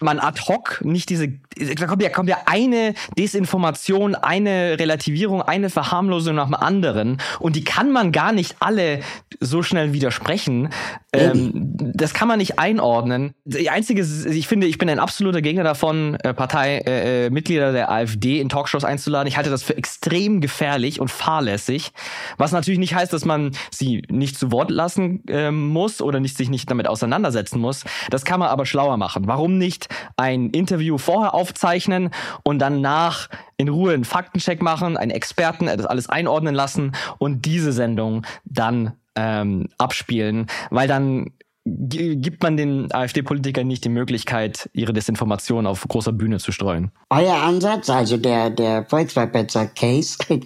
man 0.00 0.18
ad 0.18 0.40
hoc 0.48 0.80
nicht 0.84 1.10
diese, 1.10 1.28
da 1.28 1.86
kommt 1.86 2.02
ja, 2.02 2.10
kommt 2.10 2.28
ja 2.28 2.38
eine 2.46 2.94
Desinformation, 3.16 4.14
eine 4.14 4.78
Relativierung, 4.78 5.42
eine 5.42 5.70
Verharmlosung 5.70 6.34
nach 6.34 6.46
dem 6.46 6.54
anderen 6.54 7.18
und 7.40 7.56
die 7.56 7.64
kann 7.64 7.92
man 7.92 8.12
gar 8.12 8.32
nicht 8.32 8.56
alle 8.60 9.00
so 9.40 9.62
schnell 9.62 9.92
widersprechen. 9.92 10.70
Ähm, 11.12 11.52
das 11.54 12.14
kann 12.14 12.28
man 12.28 12.38
nicht 12.38 12.58
einordnen. 12.58 13.34
Die 13.44 13.70
einzige, 13.70 14.02
ich 14.02 14.48
finde, 14.48 14.66
ich 14.66 14.78
bin 14.78 14.88
ein 14.90 14.98
absoluter 14.98 15.42
Gegner 15.42 15.64
davon, 15.64 16.16
äh, 16.16 16.34
Parteimitglieder 16.34 17.66
äh, 17.66 17.70
äh 17.70 17.72
der 17.72 17.90
AfD 17.90 18.40
in 18.40 18.48
Talkshows 18.48 18.84
einzuladen. 18.84 19.28
Ich 19.28 19.36
halte 19.36 19.50
das 19.50 19.62
für 19.62 19.76
extrem 19.76 20.40
gefährlich 20.40 21.00
und 21.00 21.10
fahrlässig, 21.10 21.92
was 22.36 22.52
natürlich 22.52 22.78
nicht 22.78 22.94
heißt, 22.94 23.12
dass 23.12 23.24
man 23.24 23.52
sie 23.70 24.02
nicht 24.10 24.38
zu 24.38 24.52
Wort 24.52 24.70
lassen 24.70 25.22
äh, 25.28 25.50
muss 25.50 26.00
oder 26.02 26.20
nicht 26.20 26.36
sich 26.36 26.50
nicht 26.50 26.70
damit 26.70 26.88
auseinandersetzen 26.88 27.60
muss. 27.60 27.84
Das 28.10 28.24
kann 28.24 28.40
man 28.40 28.48
aber 28.48 28.66
schlauer 28.66 28.96
machen. 28.96 29.26
Warum 29.26 29.58
nicht 29.58 29.87
ein 30.16 30.50
Interview 30.50 30.98
vorher 30.98 31.34
aufzeichnen 31.34 32.10
und 32.42 32.58
dann 32.58 32.80
nach 32.80 33.28
in 33.56 33.68
Ruhe 33.68 33.92
einen 33.92 34.04
Faktencheck 34.04 34.62
machen, 34.62 34.96
einen 34.96 35.10
Experten 35.10 35.66
das 35.66 35.86
alles 35.86 36.08
einordnen 36.08 36.54
lassen 36.54 36.92
und 37.18 37.44
diese 37.44 37.72
Sendung 37.72 38.24
dann 38.44 38.92
ähm, 39.16 39.68
abspielen, 39.78 40.46
weil 40.70 40.88
dann 40.88 41.32
gibt 41.64 42.42
man 42.42 42.56
den 42.56 42.92
AfD-Politikern 42.92 43.66
nicht 43.66 43.84
die 43.84 43.90
Möglichkeit, 43.90 44.70
ihre 44.72 44.92
Desinformation 44.92 45.66
auf 45.66 45.86
großer 45.86 46.12
Bühne 46.12 46.38
zu 46.38 46.52
streuen. 46.52 46.90
Euer 47.10 47.36
Ansatz, 47.36 47.90
also 47.90 48.16
der, 48.16 48.50
der 48.50 48.86
Volkswagenbetzer-Case, 48.86 50.18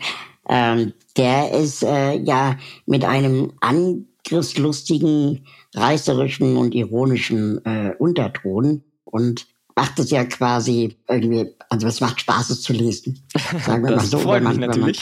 ähm, 0.48 0.92
der 1.16 1.52
ist 1.52 1.82
äh, 1.82 2.14
ja 2.16 2.56
mit 2.86 3.04
einem 3.04 3.52
angriffslustigen, 3.60 5.46
reißerischen 5.74 6.56
und 6.56 6.74
ironischen 6.74 7.64
äh, 7.64 7.94
Unterton 7.98 8.82
und 9.12 9.46
macht 9.76 9.98
es 9.98 10.10
ja 10.10 10.24
quasi 10.24 10.96
irgendwie, 11.08 11.54
also 11.68 11.86
es 11.86 12.00
macht 12.00 12.20
Spaß, 12.20 12.50
es 12.50 12.62
zu 12.62 12.72
lesen. 12.72 13.22
Sagen 13.64 13.84
wir 13.84 13.96
mal 13.96 14.04
so, 14.04 14.18
wenn 14.28 14.42
man, 14.42 14.60
wenn 14.60 14.80
man, 14.80 14.92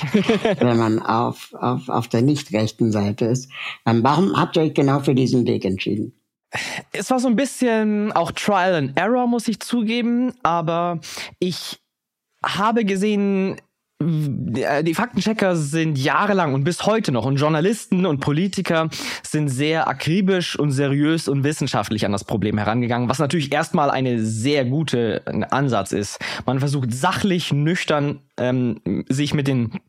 wenn 0.59 0.79
man 0.79 0.99
auf, 1.01 1.53
auf, 1.55 1.89
auf 1.89 2.09
der 2.09 2.23
nicht 2.23 2.53
rechten 2.53 2.93
Seite 2.93 3.27
ist. 3.27 3.51
Ähm, 3.87 4.03
warum 4.03 4.37
habt 4.37 4.57
ihr 4.57 4.63
euch 4.63 4.75
genau 4.75 5.01
für 5.01 5.15
diesen 5.15 5.47
Weg 5.47 5.65
entschieden? 5.65 6.13
Es 6.93 7.11
war 7.11 7.21
so 7.21 7.29
ein 7.29 7.37
bisschen 7.37 8.13
auch 8.13 8.33
Trial 8.33 8.75
and 8.75 8.97
Error, 8.97 9.27
muss 9.27 9.47
ich 9.49 9.61
zugeben, 9.61 10.33
aber 10.43 11.01
ich 11.39 11.81
habe 12.45 12.85
gesehen, 12.85 13.61
die 14.03 14.95
Faktenchecker 14.95 15.57
sind 15.57 15.99
jahrelang 15.99 16.55
und 16.55 16.65
bis 16.65 16.87
heute 16.87 17.13
noch 17.13 17.27
und 17.27 17.37
Journalisten 17.37 18.07
und 18.07 18.21
Politiker 18.21 18.89
sind 19.23 19.49
sehr 19.49 19.89
akribisch 19.89 20.59
und 20.59 20.71
seriös 20.71 21.29
und 21.29 21.45
wissenschaftlich 21.45 22.07
an 22.07 22.13
das 22.13 22.25
Problem 22.25 22.57
herangegangen, 22.57 23.11
was 23.11 23.19
natürlich 23.19 23.53
erstmal 23.53 23.91
eine 23.91 24.25
sehr 24.25 24.65
gute 24.65 25.23
Ansatz 25.51 25.93
ist. 25.93 26.19
Man 26.47 26.61
versucht 26.61 26.95
sachlich, 26.95 27.53
nüchtern 27.53 28.21
ähm, 28.39 28.81
sich 29.09 29.35
mit 29.35 29.47
den 29.47 29.81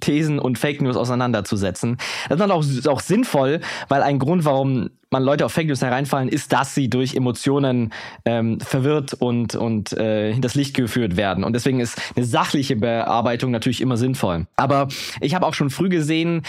Thesen 0.00 0.38
und 0.38 0.58
Fake 0.58 0.82
News 0.82 0.96
auseinanderzusetzen. 0.96 1.96
Das 2.28 2.38
ist 2.38 2.40
dann 2.40 2.50
auch, 2.50 2.64
auch 2.86 3.00
sinnvoll, 3.00 3.60
weil 3.88 4.02
ein 4.02 4.18
Grund, 4.18 4.44
warum 4.44 4.90
man 5.10 5.22
Leute 5.22 5.46
auf 5.46 5.52
Fake 5.52 5.68
News 5.68 5.82
hereinfallen, 5.82 6.28
ist, 6.28 6.52
dass 6.52 6.74
sie 6.74 6.90
durch 6.90 7.14
Emotionen 7.14 7.92
ähm, 8.24 8.60
verwirrt 8.60 9.14
und, 9.14 9.54
und 9.54 9.92
äh, 9.92 10.32
hinters 10.32 10.54
Licht 10.54 10.74
geführt 10.74 11.16
werden. 11.16 11.44
Und 11.44 11.52
deswegen 11.54 11.80
ist 11.80 11.98
eine 12.14 12.24
sachliche 12.24 12.76
Bearbeitung 12.76 13.50
natürlich 13.50 13.80
immer 13.80 13.96
sinnvoll. 13.96 14.46
Aber 14.56 14.88
ich 15.20 15.34
habe 15.34 15.46
auch 15.46 15.54
schon 15.54 15.70
früh 15.70 15.88
gesehen, 15.88 16.42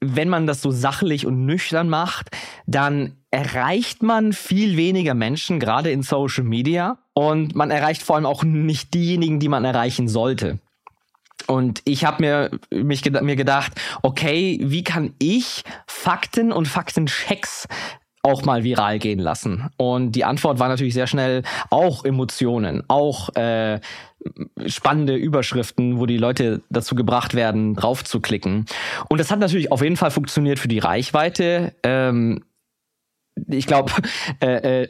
wenn 0.00 0.28
man 0.28 0.46
das 0.46 0.62
so 0.62 0.70
sachlich 0.70 1.26
und 1.26 1.44
nüchtern 1.44 1.88
macht, 1.88 2.30
dann 2.66 3.16
erreicht 3.30 4.02
man 4.02 4.32
viel 4.32 4.76
weniger 4.76 5.14
Menschen, 5.14 5.60
gerade 5.60 5.90
in 5.90 6.02
Social 6.02 6.44
Media. 6.44 6.98
Und 7.12 7.54
man 7.54 7.70
erreicht 7.70 8.02
vor 8.02 8.16
allem 8.16 8.26
auch 8.26 8.42
nicht 8.42 8.94
diejenigen, 8.94 9.40
die 9.40 9.48
man 9.48 9.64
erreichen 9.64 10.08
sollte. 10.08 10.58
Und 11.46 11.82
ich 11.84 12.04
habe 12.04 12.22
mir 12.22 12.50
mich 12.70 13.02
mir 13.10 13.36
gedacht, 13.36 13.72
okay, 14.02 14.58
wie 14.62 14.84
kann 14.84 15.14
ich 15.18 15.62
Fakten 15.86 16.52
und 16.52 16.68
Faktenchecks 16.68 17.66
auch 18.22 18.44
mal 18.44 18.64
viral 18.64 18.98
gehen 18.98 19.18
lassen? 19.18 19.70
Und 19.76 20.12
die 20.12 20.24
Antwort 20.24 20.58
war 20.58 20.68
natürlich 20.68 20.94
sehr 20.94 21.06
schnell 21.06 21.42
auch 21.70 22.04
Emotionen, 22.04 22.82
auch 22.88 23.34
äh, 23.34 23.80
spannende 24.66 25.14
Überschriften, 25.14 25.98
wo 25.98 26.06
die 26.06 26.18
Leute 26.18 26.62
dazu 26.68 26.94
gebracht 26.94 27.34
werden, 27.34 27.74
drauf 27.74 28.04
zu 28.04 28.20
klicken. 28.20 28.66
Und 29.08 29.18
das 29.18 29.30
hat 29.30 29.38
natürlich 29.38 29.72
auf 29.72 29.82
jeden 29.82 29.96
Fall 29.96 30.10
funktioniert 30.10 30.58
für 30.58 30.68
die 30.68 30.78
Reichweite. 30.78 31.74
Ähm, 31.82 32.42
ich 33.48 33.66
glaube, 33.66 33.92
äh, 34.42 34.82
äh, 34.82 34.88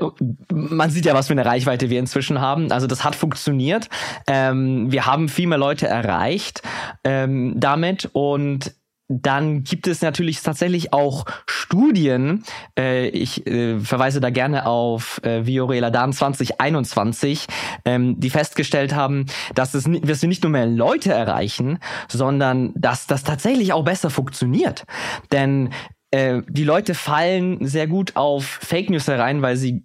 man 0.52 0.90
sieht 0.90 1.06
ja, 1.06 1.14
was 1.14 1.28
für 1.28 1.32
eine 1.32 1.44
Reichweite 1.44 1.90
wir 1.90 1.98
inzwischen 1.98 2.40
haben. 2.40 2.70
Also 2.72 2.86
das 2.86 3.04
hat 3.04 3.14
funktioniert. 3.14 3.88
Ähm, 4.26 4.90
wir 4.90 5.06
haben 5.06 5.28
viel 5.28 5.46
mehr 5.46 5.58
Leute 5.58 5.86
erreicht 5.86 6.62
ähm, 7.04 7.54
damit 7.56 8.08
und 8.12 8.74
dann 9.10 9.64
gibt 9.64 9.88
es 9.88 10.02
natürlich 10.02 10.40
tatsächlich 10.40 10.92
auch 10.92 11.24
Studien, 11.46 12.44
äh, 12.78 13.08
ich 13.08 13.44
äh, 13.46 13.80
verweise 13.80 14.20
da 14.20 14.30
gerne 14.30 14.66
auf 14.66 15.20
äh, 15.24 15.44
Viorela 15.44 15.90
Dan 15.90 16.12
2021, 16.12 17.46
ähm, 17.84 18.20
die 18.20 18.30
festgestellt 18.30 18.94
haben, 18.94 19.26
dass, 19.56 19.74
es, 19.74 19.84
dass 20.02 20.22
wir 20.22 20.28
nicht 20.28 20.44
nur 20.44 20.52
mehr 20.52 20.66
Leute 20.66 21.12
erreichen, 21.12 21.80
sondern 22.08 22.72
dass 22.76 23.08
das 23.08 23.24
tatsächlich 23.24 23.72
auch 23.72 23.84
besser 23.84 24.10
funktioniert. 24.10 24.84
Denn 25.32 25.70
äh, 26.10 26.42
die 26.48 26.64
Leute 26.64 26.94
fallen 26.94 27.66
sehr 27.66 27.86
gut 27.86 28.16
auf 28.16 28.44
Fake 28.44 28.90
News 28.90 29.08
herein, 29.08 29.42
weil 29.42 29.56
sie 29.56 29.84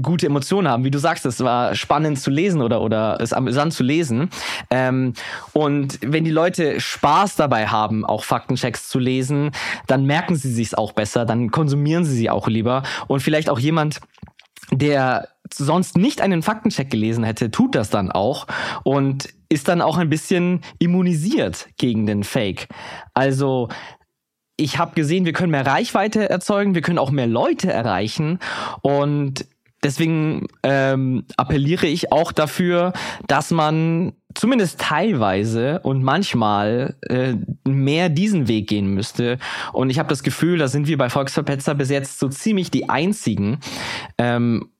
gute 0.00 0.26
Emotionen 0.26 0.68
haben. 0.68 0.84
Wie 0.84 0.90
du 0.90 0.98
sagst, 0.98 1.26
es 1.26 1.40
war 1.40 1.74
spannend 1.74 2.18
zu 2.18 2.30
lesen 2.30 2.62
oder, 2.62 2.80
oder 2.80 3.20
es 3.20 3.32
amüsant 3.32 3.74
zu 3.74 3.82
lesen. 3.82 4.30
Ähm, 4.70 5.12
und 5.52 5.98
wenn 6.00 6.24
die 6.24 6.30
Leute 6.30 6.80
Spaß 6.80 7.36
dabei 7.36 7.66
haben, 7.66 8.06
auch 8.06 8.24
Faktenchecks 8.24 8.88
zu 8.88 8.98
lesen, 8.98 9.50
dann 9.86 10.06
merken 10.06 10.34
sie 10.34 10.50
sich 10.50 10.78
auch 10.78 10.92
besser, 10.92 11.26
dann 11.26 11.50
konsumieren 11.50 12.04
sie 12.04 12.16
sie 12.16 12.30
auch 12.30 12.48
lieber. 12.48 12.82
Und 13.06 13.20
vielleicht 13.20 13.50
auch 13.50 13.58
jemand, 13.58 14.00
der 14.70 15.28
sonst 15.52 15.98
nicht 15.98 16.22
einen 16.22 16.42
Faktencheck 16.42 16.88
gelesen 16.88 17.24
hätte, 17.24 17.50
tut 17.50 17.74
das 17.74 17.90
dann 17.90 18.10
auch 18.10 18.46
und 18.84 19.28
ist 19.50 19.68
dann 19.68 19.82
auch 19.82 19.98
ein 19.98 20.08
bisschen 20.08 20.62
immunisiert 20.78 21.68
gegen 21.76 22.06
den 22.06 22.24
Fake. 22.24 22.68
Also 23.12 23.68
ich 24.56 24.78
habe 24.78 24.94
gesehen, 24.94 25.24
wir 25.24 25.32
können 25.32 25.50
mehr 25.50 25.66
Reichweite 25.66 26.28
erzeugen, 26.28 26.74
wir 26.74 26.82
können 26.82 26.98
auch 26.98 27.10
mehr 27.10 27.26
Leute 27.26 27.72
erreichen 27.72 28.38
und 28.82 29.46
deswegen 29.82 30.46
ähm, 30.62 31.24
appelliere 31.36 31.86
ich 31.86 32.12
auch 32.12 32.32
dafür, 32.32 32.92
dass 33.26 33.50
man 33.50 34.12
zumindest 34.34 34.80
teilweise 34.80 35.80
und 35.80 36.02
manchmal 36.02 36.96
äh, 37.08 37.34
mehr 37.68 38.08
diesen 38.08 38.48
Weg 38.48 38.68
gehen 38.68 38.86
müsste. 38.86 39.38
Und 39.72 39.90
ich 39.90 39.98
habe 39.98 40.08
das 40.08 40.22
Gefühl, 40.22 40.58
da 40.58 40.68
sind 40.68 40.86
wir 40.86 40.96
bei 40.96 41.10
Volksverpetzer 41.10 41.74
bis 41.74 41.90
jetzt 41.90 42.18
so 42.18 42.28
ziemlich 42.28 42.70
die 42.70 42.88
einzigen. 42.88 43.58
Ähm, 44.18 44.70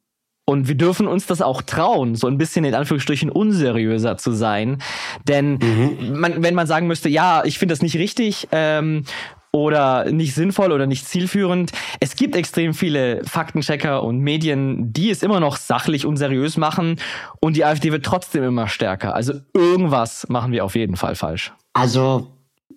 und 0.44 0.68
wir 0.68 0.74
dürfen 0.74 1.06
uns 1.06 1.26
das 1.26 1.40
auch 1.40 1.62
trauen, 1.62 2.14
so 2.14 2.26
ein 2.26 2.36
bisschen 2.36 2.64
in 2.64 2.74
Anführungsstrichen 2.74 3.30
unseriöser 3.30 4.16
zu 4.16 4.32
sein. 4.32 4.82
Denn 5.28 5.58
mhm. 5.58 6.18
man, 6.18 6.42
wenn 6.42 6.54
man 6.54 6.66
sagen 6.66 6.88
müsste, 6.88 7.08
ja, 7.08 7.44
ich 7.44 7.58
finde 7.58 7.72
das 7.72 7.82
nicht 7.82 7.96
richtig 7.96 8.48
ähm, 8.50 9.04
oder 9.52 10.10
nicht 10.10 10.34
sinnvoll 10.34 10.72
oder 10.72 10.86
nicht 10.86 11.06
zielführend. 11.06 11.72
Es 12.00 12.16
gibt 12.16 12.34
extrem 12.34 12.74
viele 12.74 13.22
Faktenchecker 13.24 14.02
und 14.02 14.18
Medien, 14.18 14.92
die 14.92 15.10
es 15.10 15.22
immer 15.22 15.40
noch 15.40 15.56
sachlich 15.56 16.06
und 16.06 16.16
seriös 16.16 16.56
machen 16.56 16.96
und 17.40 17.56
die 17.56 17.64
AfD 17.64 17.92
wird 17.92 18.04
trotzdem 18.04 18.42
immer 18.42 18.68
stärker. 18.68 19.14
Also 19.14 19.34
irgendwas 19.54 20.28
machen 20.28 20.52
wir 20.52 20.64
auf 20.64 20.74
jeden 20.74 20.96
Fall 20.96 21.14
falsch. 21.14 21.52
Also 21.74 22.28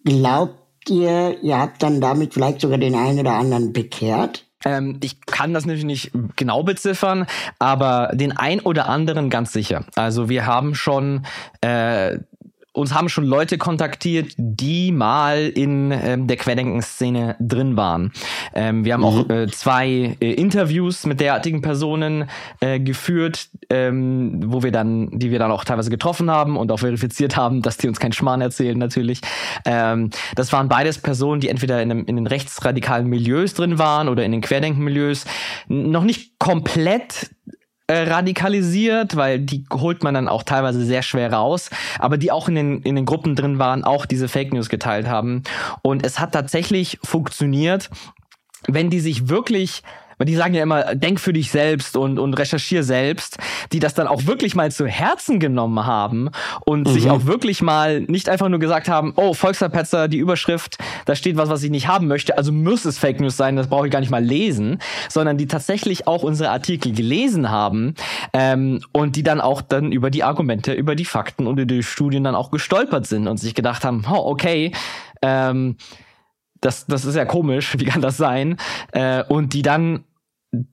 glaubt 0.04 0.90
ihr, 0.90 1.42
ihr 1.42 1.58
habt 1.58 1.82
dann 1.82 2.02
damit 2.02 2.34
vielleicht 2.34 2.62
sogar 2.62 2.78
den 2.78 2.96
einen 2.96 3.20
oder 3.20 3.34
anderen 3.34 3.74
bekehrt? 3.74 4.46
Ähm, 4.66 5.00
ich 5.04 5.22
kann 5.26 5.54
das 5.54 5.66
natürlich 5.66 5.86
nicht 5.86 6.12
genau 6.36 6.64
beziffern, 6.64 7.28
aber 7.60 8.12
den 8.14 8.36
ein 8.36 8.60
oder 8.60 8.90
anderen 8.90 9.30
ganz 9.30 9.54
sicher. 9.54 9.86
Also 9.96 10.28
wir 10.28 10.46
haben 10.46 10.76
schon 10.76 11.26
äh, 11.62 12.18
uns 12.76 12.94
haben 12.94 13.08
schon 13.10 13.26
Leute 13.26 13.58
kontaktiert, 13.58 14.34
die 14.38 14.92
mal 14.92 15.48
in 15.48 15.92
ähm, 15.92 16.28
der 16.28 16.36
Querdenken-Szene 16.36 17.38
drin 17.40 17.78
waren. 17.78 18.12
Ähm, 18.54 18.84
wir 18.84 18.94
haben 18.94 19.02
mhm. 19.02 19.06
auch 19.06 19.30
äh, 19.30 19.48
zwei 19.48 20.18
äh, 20.20 20.34
Interviews 20.34 21.06
mit 21.06 21.22
derartigen 21.22 21.62
Personen 21.62 22.30
äh, 22.60 22.80
geführt, 22.80 23.48
ähm, 23.70 24.42
wo 24.52 24.62
wir 24.62 24.72
dann, 24.72 25.18
die 25.18 25.32
wir 25.32 25.40
dann 25.40 25.52
auch 25.52 25.64
teilweise 25.64 25.90
getroffen 25.90 26.30
haben 26.30 26.58
und 26.58 26.72
auch 26.72 26.80
verifiziert 26.80 27.38
haben, 27.38 27.62
dass 27.62 27.78
die 27.78 27.88
uns 27.88 28.00
keinen 28.00 28.12
Schmarrn 28.12 28.42
erzählen 28.42 28.78
natürlich. 28.78 29.22
Ähm, 29.64 30.10
das 30.36 30.52
waren 30.52 30.68
beides 30.68 30.98
Personen, 30.98 31.40
die 31.40 31.48
entweder 31.48 31.82
in, 31.82 31.92
einem, 31.92 32.06
in 32.06 32.18
den 32.18 32.28
rechtsradikalen 32.28 33.08
Milieus 33.08 33.54
drin 33.54 33.80
waren 33.80 34.10
oder 34.10 34.26
in 34.26 34.34
den 34.34 34.42
Querdenken-Milieus. 34.42 35.26
Noch 35.70 36.04
nicht 36.04 36.38
komplett 36.40 37.30
äh, 37.88 38.04
radikalisiert, 38.10 39.16
weil 39.16 39.40
die 39.40 39.64
holt 39.72 40.04
man 40.04 40.14
dann 40.14 40.28
auch 40.28 40.44
teilweise 40.44 40.84
sehr 40.84 41.04
schwer 41.04 41.32
raus, 41.32 41.70
aber 42.00 42.18
die 42.18 42.32
auch 42.32 42.48
in 42.48 42.56
den, 42.56 42.82
in 42.82 42.96
den 42.96 43.06
Gruppen 43.06 43.36
drin 43.36 43.60
waren, 43.60 43.84
auch 43.84 44.06
diese 44.06 44.28
Fake 44.28 44.54
News 44.54 44.70
geteilt 44.70 45.08
haben. 45.08 45.44
Und 45.82 46.06
es 46.06 46.20
hat 46.20 46.32
tatsächlich 46.32 46.98
funktioniert, 47.04 47.90
wenn 48.68 48.90
die 48.90 49.00
sich 49.00 49.30
wirklich 49.30 49.84
weil 50.18 50.26
die 50.26 50.36
sagen 50.36 50.54
ja 50.54 50.64
immer, 50.64 50.96
denk 50.96 51.20
für 51.20 51.34
dich 51.34 51.52
selbst 51.52 51.98
und, 51.98 52.20
und 52.20 52.34
recherchier 52.34 52.84
selbst, 52.84 53.38
die 53.72 53.80
das 53.80 53.94
dann 53.94 54.08
auch 54.08 54.26
wirklich 54.26 54.56
mal 54.56 54.72
zu 54.72 54.88
Herzen 54.88 55.40
genommen 55.40 55.86
haben 55.86 56.30
und 56.66 56.88
mhm. 56.88 56.92
sich 56.92 57.10
auch 57.10 57.26
wirklich 57.26 57.62
mal 57.62 58.02
nicht 58.02 58.30
einfach 58.30 58.50
nur 58.50 58.60
gesagt 58.60 58.90
haben, 58.90 59.14
oh, 59.16 59.34
Volksverpetzer, 59.34 60.08
die 60.08 60.18
Überschrift, 60.18 60.78
da 61.06 61.16
steht 61.16 61.38
was, 61.38 61.50
was 61.50 61.64
ich 61.64 61.72
nicht 61.72 61.88
haben 61.88 62.08
möchte, 62.08 62.38
also 62.38 62.52
muss 62.52 62.86
es 62.86 62.98
Fake 62.98 63.20
News 63.20 63.38
sein, 63.38 63.56
das 63.56 63.68
brauche 63.68 63.88
ich 63.88 63.92
gar 63.92 64.00
nicht 64.00 64.12
mal 64.12 64.24
lesen, 64.24 64.80
sondern 65.10 65.38
die 65.38 65.48
tatsächlich 65.48 66.08
auch 66.08 66.24
unsere 66.24 66.50
Artikel 66.50 66.92
gelesen 66.94 67.50
haben 67.50 67.96
ähm, 68.34 68.82
und 68.92 69.16
die 69.16 69.24
dann 69.24 69.42
auch 69.42 69.62
dann 69.62 69.92
über 69.92 70.10
die 70.10 70.24
Argumente, 70.24 70.74
über 70.74 70.96
die 70.96 71.06
Fakten 71.06 71.48
und 71.48 71.60
über 71.60 71.66
die 71.66 71.84
Studien 71.84 72.24
dann 72.24 72.36
auch 72.36 72.52
gestolpert 72.52 73.08
sind 73.08 73.28
und 73.28 73.38
sich 73.38 73.56
gedacht 73.56 73.84
haben, 73.84 74.06
oh, 74.10 74.22
okay, 74.26 74.72
ähm, 75.22 75.78
das, 76.66 76.88
das 76.88 77.06
ist 77.06 77.16
ja 77.16 77.26
komisch, 77.26 77.78
wie 77.78 77.86
kann 77.86 78.02
das 78.02 78.18
sein? 78.18 78.58
Äh, 78.92 79.24
und 79.24 79.54
die 79.54 79.62
dann 79.62 80.04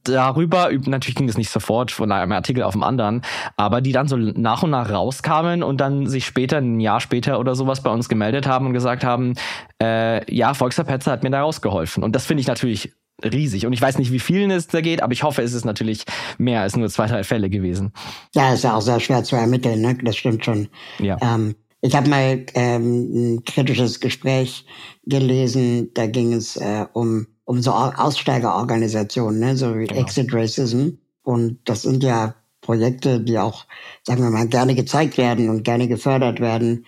darüber, 0.05 0.71
natürlich 0.87 1.17
ging 1.17 1.29
es 1.29 1.37
nicht 1.37 1.51
sofort 1.51 1.91
von 1.91 2.13
einem 2.13 2.33
Artikel 2.33 2.63
auf 2.63 2.75
den 2.75 2.85
anderen, 2.85 3.23
aber 3.57 3.81
die 3.81 3.93
dann 3.93 4.07
so 4.07 4.17
nach 4.17 4.63
und 4.63 4.71
nach 4.71 4.91
rauskamen 4.91 5.63
und 5.63 5.81
dann 5.81 6.07
sich 6.07 6.25
später, 6.25 6.59
ein 6.59 6.79
Jahr 6.79 7.01
später 7.01 7.41
oder 7.41 7.55
sowas 7.55 7.83
bei 7.83 7.91
uns 7.91 8.09
gemeldet 8.09 8.47
haben 8.47 8.67
und 8.67 8.73
gesagt 8.73 9.05
haben, 9.05 9.35
äh, 9.83 10.33
ja, 10.33 10.55
Volksverpetzer 10.55 11.11
hat 11.11 11.25
mir 11.25 11.31
da 11.31 11.43
rausgeholfen. 11.43 12.05
Und 12.05 12.15
das 12.15 12.27
finde 12.27 12.43
ich 12.43 12.47
natürlich 12.47 12.93
riesig. 13.25 13.67
Und 13.67 13.73
ich 13.73 13.83
weiß 13.83 13.99
nicht, 13.99 14.13
wie 14.13 14.21
vielen 14.21 14.51
es 14.51 14.69
da 14.69 14.81
geht, 14.81 15.03
aber 15.03 15.13
ich 15.13 15.23
hoffe, 15.23 15.43
es 15.43 15.53
ist 15.53 15.65
natürlich 15.65 16.05
mehr 16.39 16.63
als 16.63 16.77
nur 16.77 16.89
zwei, 16.89 17.07
drei 17.07 17.25
Fälle 17.25 17.51
gewesen. 17.51 17.93
Ja, 18.35 18.53
ist 18.53 18.65
ja 18.65 18.75
auch 18.75 18.81
sehr 18.81 19.01
schwer 19.01 19.25
zu 19.25 19.37
ermitteln, 19.37 19.81
ne? 19.81 19.99
das 20.03 20.17
stimmt 20.17 20.45
schon. 20.45 20.69
Ja. 20.99 21.17
Ähm, 21.21 21.55
ich 21.83 21.97
habe 21.97 22.09
mal 22.09 22.47
ähm, 22.55 23.35
ein 23.35 23.45
kritisches 23.45 23.99
Gespräch 23.99 24.65
gelesen, 25.05 25.91
da 25.95 26.07
ging 26.07 26.33
es 26.33 26.57
äh, 26.57 26.87
um, 26.93 27.27
um 27.45 27.61
so 27.61 27.73
Aussteigerorganisationen, 27.73 29.41
ne, 29.41 29.57
so 29.57 29.77
wie 29.77 29.87
genau. 29.87 30.01
Exit 30.01 30.33
Racism. 30.33 30.91
Und 31.25 31.59
das 31.65 31.83
sind 31.83 32.05
ja 32.05 32.37
Projekte, 32.61 33.21
die 33.21 33.37
auch, 33.39 33.67
sagen 34.05 34.23
wir 34.23 34.31
mal, 34.31 34.47
gerne 34.47 34.77
gezeigt 34.77 35.19
werden 35.19 35.51
und 35.51 35.65
gerne 35.65 35.89
gefördert 35.89 36.39
werden. 36.39 36.87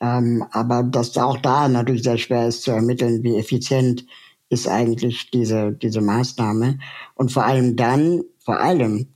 Ähm, 0.00 0.44
aber 0.50 0.82
dass 0.82 1.16
auch 1.16 1.38
da 1.38 1.68
natürlich 1.68 2.02
sehr 2.02 2.18
schwer 2.18 2.48
ist 2.48 2.62
zu 2.62 2.72
ermitteln, 2.72 3.22
wie 3.22 3.36
effizient 3.36 4.04
ist 4.48 4.66
eigentlich 4.66 5.30
diese, 5.30 5.72
diese 5.72 6.00
Maßnahme. 6.00 6.80
Und 7.14 7.30
vor 7.30 7.44
allem 7.44 7.76
dann, 7.76 8.22
vor 8.44 8.58
allem 8.58 9.06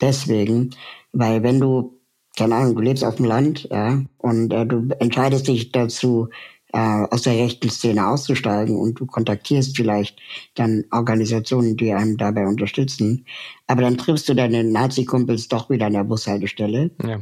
deswegen, 0.00 0.70
weil 1.12 1.42
wenn 1.42 1.60
du 1.60 1.99
keine 2.40 2.54
Ahnung, 2.54 2.74
du 2.74 2.80
lebst 2.80 3.04
auf 3.04 3.16
dem 3.16 3.26
Land, 3.26 3.68
ja, 3.70 4.02
und 4.16 4.50
äh, 4.52 4.64
du 4.64 4.88
entscheidest 4.98 5.46
dich 5.46 5.72
dazu, 5.72 6.28
äh, 6.72 6.78
aus 6.78 7.22
der 7.22 7.34
rechten 7.34 7.68
Szene 7.68 8.06
auszusteigen 8.06 8.76
und 8.76 8.98
du 8.98 9.04
kontaktierst 9.04 9.76
vielleicht 9.76 10.18
dann 10.54 10.84
Organisationen, 10.90 11.76
die 11.76 11.92
einem 11.92 12.16
dabei 12.16 12.46
unterstützen, 12.46 13.26
aber 13.66 13.82
dann 13.82 13.98
triffst 13.98 14.28
du 14.28 14.34
deine 14.34 14.64
Nazi-Kumpels 14.64 15.48
doch 15.48 15.68
wieder 15.68 15.86
an 15.86 15.92
der 15.92 16.04
Bushaltestelle. 16.04 16.90
Ja. 17.02 17.20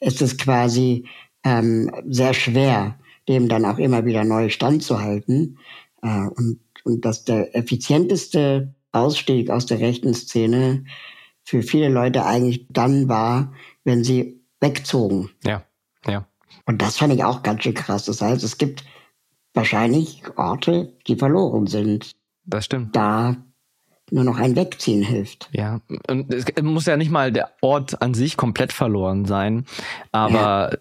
Es 0.00 0.20
ist 0.20 0.38
quasi 0.38 1.04
ähm, 1.44 1.90
sehr 2.08 2.34
schwer, 2.34 2.98
dem 3.28 3.48
dann 3.48 3.64
auch 3.64 3.78
immer 3.78 4.06
wieder 4.06 4.24
neu 4.24 4.48
standzuhalten. 4.48 5.58
Äh, 6.02 6.26
und, 6.36 6.58
und 6.84 7.04
dass 7.04 7.24
der 7.24 7.54
effizienteste 7.54 8.74
Ausstieg 8.90 9.50
aus 9.50 9.66
der 9.66 9.78
rechten 9.78 10.14
Szene 10.14 10.84
für 11.44 11.62
viele 11.62 11.88
Leute 11.88 12.26
eigentlich 12.26 12.66
dann 12.70 13.08
war, 13.08 13.52
wenn 13.84 14.02
sie 14.04 14.37
wegzogen. 14.60 15.30
Ja, 15.44 15.62
ja. 16.06 16.26
Und 16.66 16.82
das 16.82 16.98
fand 16.98 17.12
ich 17.12 17.24
auch 17.24 17.42
ganz 17.42 17.62
schön 17.62 17.74
krass. 17.74 18.04
Das 18.06 18.20
heißt, 18.20 18.42
es 18.42 18.58
gibt 18.58 18.84
wahrscheinlich 19.54 20.22
Orte, 20.36 20.92
die 21.06 21.16
verloren 21.16 21.66
sind. 21.66 22.12
Das 22.44 22.64
stimmt. 22.64 22.94
Da 22.94 23.36
nur 24.10 24.24
noch 24.24 24.38
ein 24.38 24.56
Wegziehen 24.56 25.02
hilft. 25.02 25.48
Ja, 25.52 25.80
und 26.08 26.32
es 26.32 26.46
muss 26.62 26.86
ja 26.86 26.96
nicht 26.96 27.10
mal 27.10 27.32
der 27.32 27.52
Ort 27.60 28.00
an 28.00 28.14
sich 28.14 28.36
komplett 28.36 28.72
verloren 28.72 29.26
sein, 29.26 29.66
aber 30.12 30.72
ja. 30.72 30.78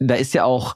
da 0.00 0.14
ist 0.14 0.34
ja 0.34 0.44
auch 0.44 0.74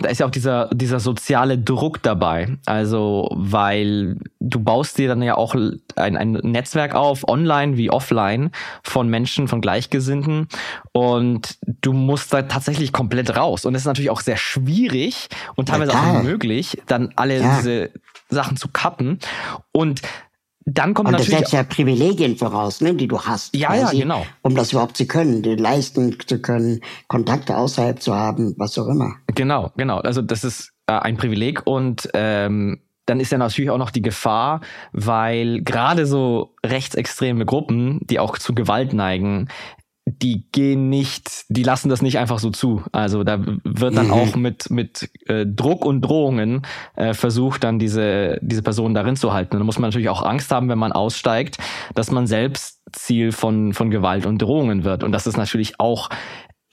da 0.00 0.08
ist 0.08 0.20
ja 0.20 0.26
auch 0.26 0.30
dieser, 0.30 0.68
dieser 0.72 1.00
soziale 1.00 1.58
Druck 1.58 2.02
dabei. 2.02 2.56
Also, 2.66 3.28
weil 3.32 4.18
du 4.40 4.60
baust 4.60 4.98
dir 4.98 5.08
dann 5.08 5.22
ja 5.22 5.36
auch 5.36 5.54
ein, 5.96 6.16
ein 6.16 6.32
Netzwerk 6.32 6.94
auf, 6.94 7.26
online 7.28 7.76
wie 7.76 7.90
offline, 7.90 8.50
von 8.82 9.08
Menschen, 9.08 9.48
von 9.48 9.60
Gleichgesinnten. 9.60 10.48
Und 10.92 11.58
du 11.82 11.92
musst 11.92 12.32
da 12.32 12.42
tatsächlich 12.42 12.92
komplett 12.92 13.36
raus. 13.36 13.64
Und 13.64 13.74
es 13.74 13.82
ist 13.82 13.86
natürlich 13.86 14.10
auch 14.10 14.20
sehr 14.20 14.36
schwierig 14.36 15.28
und 15.56 15.68
teilweise 15.68 15.92
ja, 15.92 16.00
auch 16.00 16.20
unmöglich, 16.20 16.82
dann 16.86 17.12
alle 17.16 17.40
ja. 17.40 17.56
diese 17.56 17.90
Sachen 18.28 18.56
zu 18.56 18.68
cutten. 18.68 19.18
Und 19.72 20.02
dann 20.66 20.94
kommt 20.94 21.08
und 21.08 21.18
das 21.18 21.26
setzt 21.26 21.52
ja 21.52 21.62
Privilegien 21.62 22.36
voraus, 22.36 22.80
ne, 22.80 22.92
die 22.92 23.06
du 23.06 23.20
hast. 23.20 23.54
Ja, 23.54 23.74
ja, 23.74 23.90
genau. 23.90 24.26
Um 24.42 24.56
das 24.56 24.72
überhaupt 24.72 24.96
zu 24.96 25.06
können, 25.06 25.42
die 25.42 25.54
leisten 25.54 26.16
zu 26.26 26.42
können, 26.42 26.80
Kontakte 27.06 27.56
außerhalb 27.56 28.02
zu 28.02 28.14
haben, 28.14 28.54
was 28.58 28.76
auch 28.76 28.88
immer. 28.88 29.14
Genau, 29.28 29.70
genau. 29.76 29.98
Also 29.98 30.22
das 30.22 30.42
ist 30.42 30.72
äh, 30.88 30.92
ein 30.92 31.16
Privileg 31.16 31.62
und 31.66 32.08
ähm, 32.14 32.80
dann 33.06 33.20
ist 33.20 33.30
ja 33.30 33.38
natürlich 33.38 33.70
auch 33.70 33.78
noch 33.78 33.92
die 33.92 34.02
Gefahr, 34.02 34.60
weil 34.92 35.62
gerade 35.62 36.04
so 36.04 36.56
rechtsextreme 36.64 37.46
Gruppen, 37.46 38.00
die 38.02 38.18
auch 38.18 38.36
zu 38.36 38.52
Gewalt 38.52 38.92
neigen, 38.92 39.46
die 40.06 40.44
gehen 40.52 40.88
nicht, 40.88 41.44
die 41.48 41.64
lassen 41.64 41.88
das 41.88 42.00
nicht 42.00 42.18
einfach 42.18 42.38
so 42.38 42.50
zu. 42.50 42.82
Also 42.92 43.24
da 43.24 43.40
wird 43.64 43.96
dann 43.96 44.06
mhm. 44.06 44.12
auch 44.12 44.36
mit 44.36 44.70
mit 44.70 45.10
äh, 45.26 45.44
Druck 45.44 45.84
und 45.84 46.00
Drohungen 46.00 46.62
äh, 46.94 47.12
versucht, 47.12 47.64
dann 47.64 47.80
diese 47.80 48.38
diese 48.40 48.62
Personen 48.62 48.94
darin 48.94 49.16
zu 49.16 49.32
halten. 49.32 49.54
Und 49.54 49.60
da 49.60 49.64
muss 49.64 49.78
man 49.78 49.88
natürlich 49.88 50.08
auch 50.08 50.22
Angst 50.22 50.52
haben, 50.52 50.68
wenn 50.68 50.78
man 50.78 50.92
aussteigt, 50.92 51.58
dass 51.94 52.12
man 52.12 52.28
selbst 52.28 52.80
Ziel 52.92 53.32
von 53.32 53.72
von 53.74 53.90
Gewalt 53.90 54.26
und 54.26 54.40
Drohungen 54.40 54.84
wird. 54.84 55.02
Und 55.02 55.10
das 55.10 55.26
ist 55.26 55.36
natürlich 55.36 55.80
auch 55.80 56.08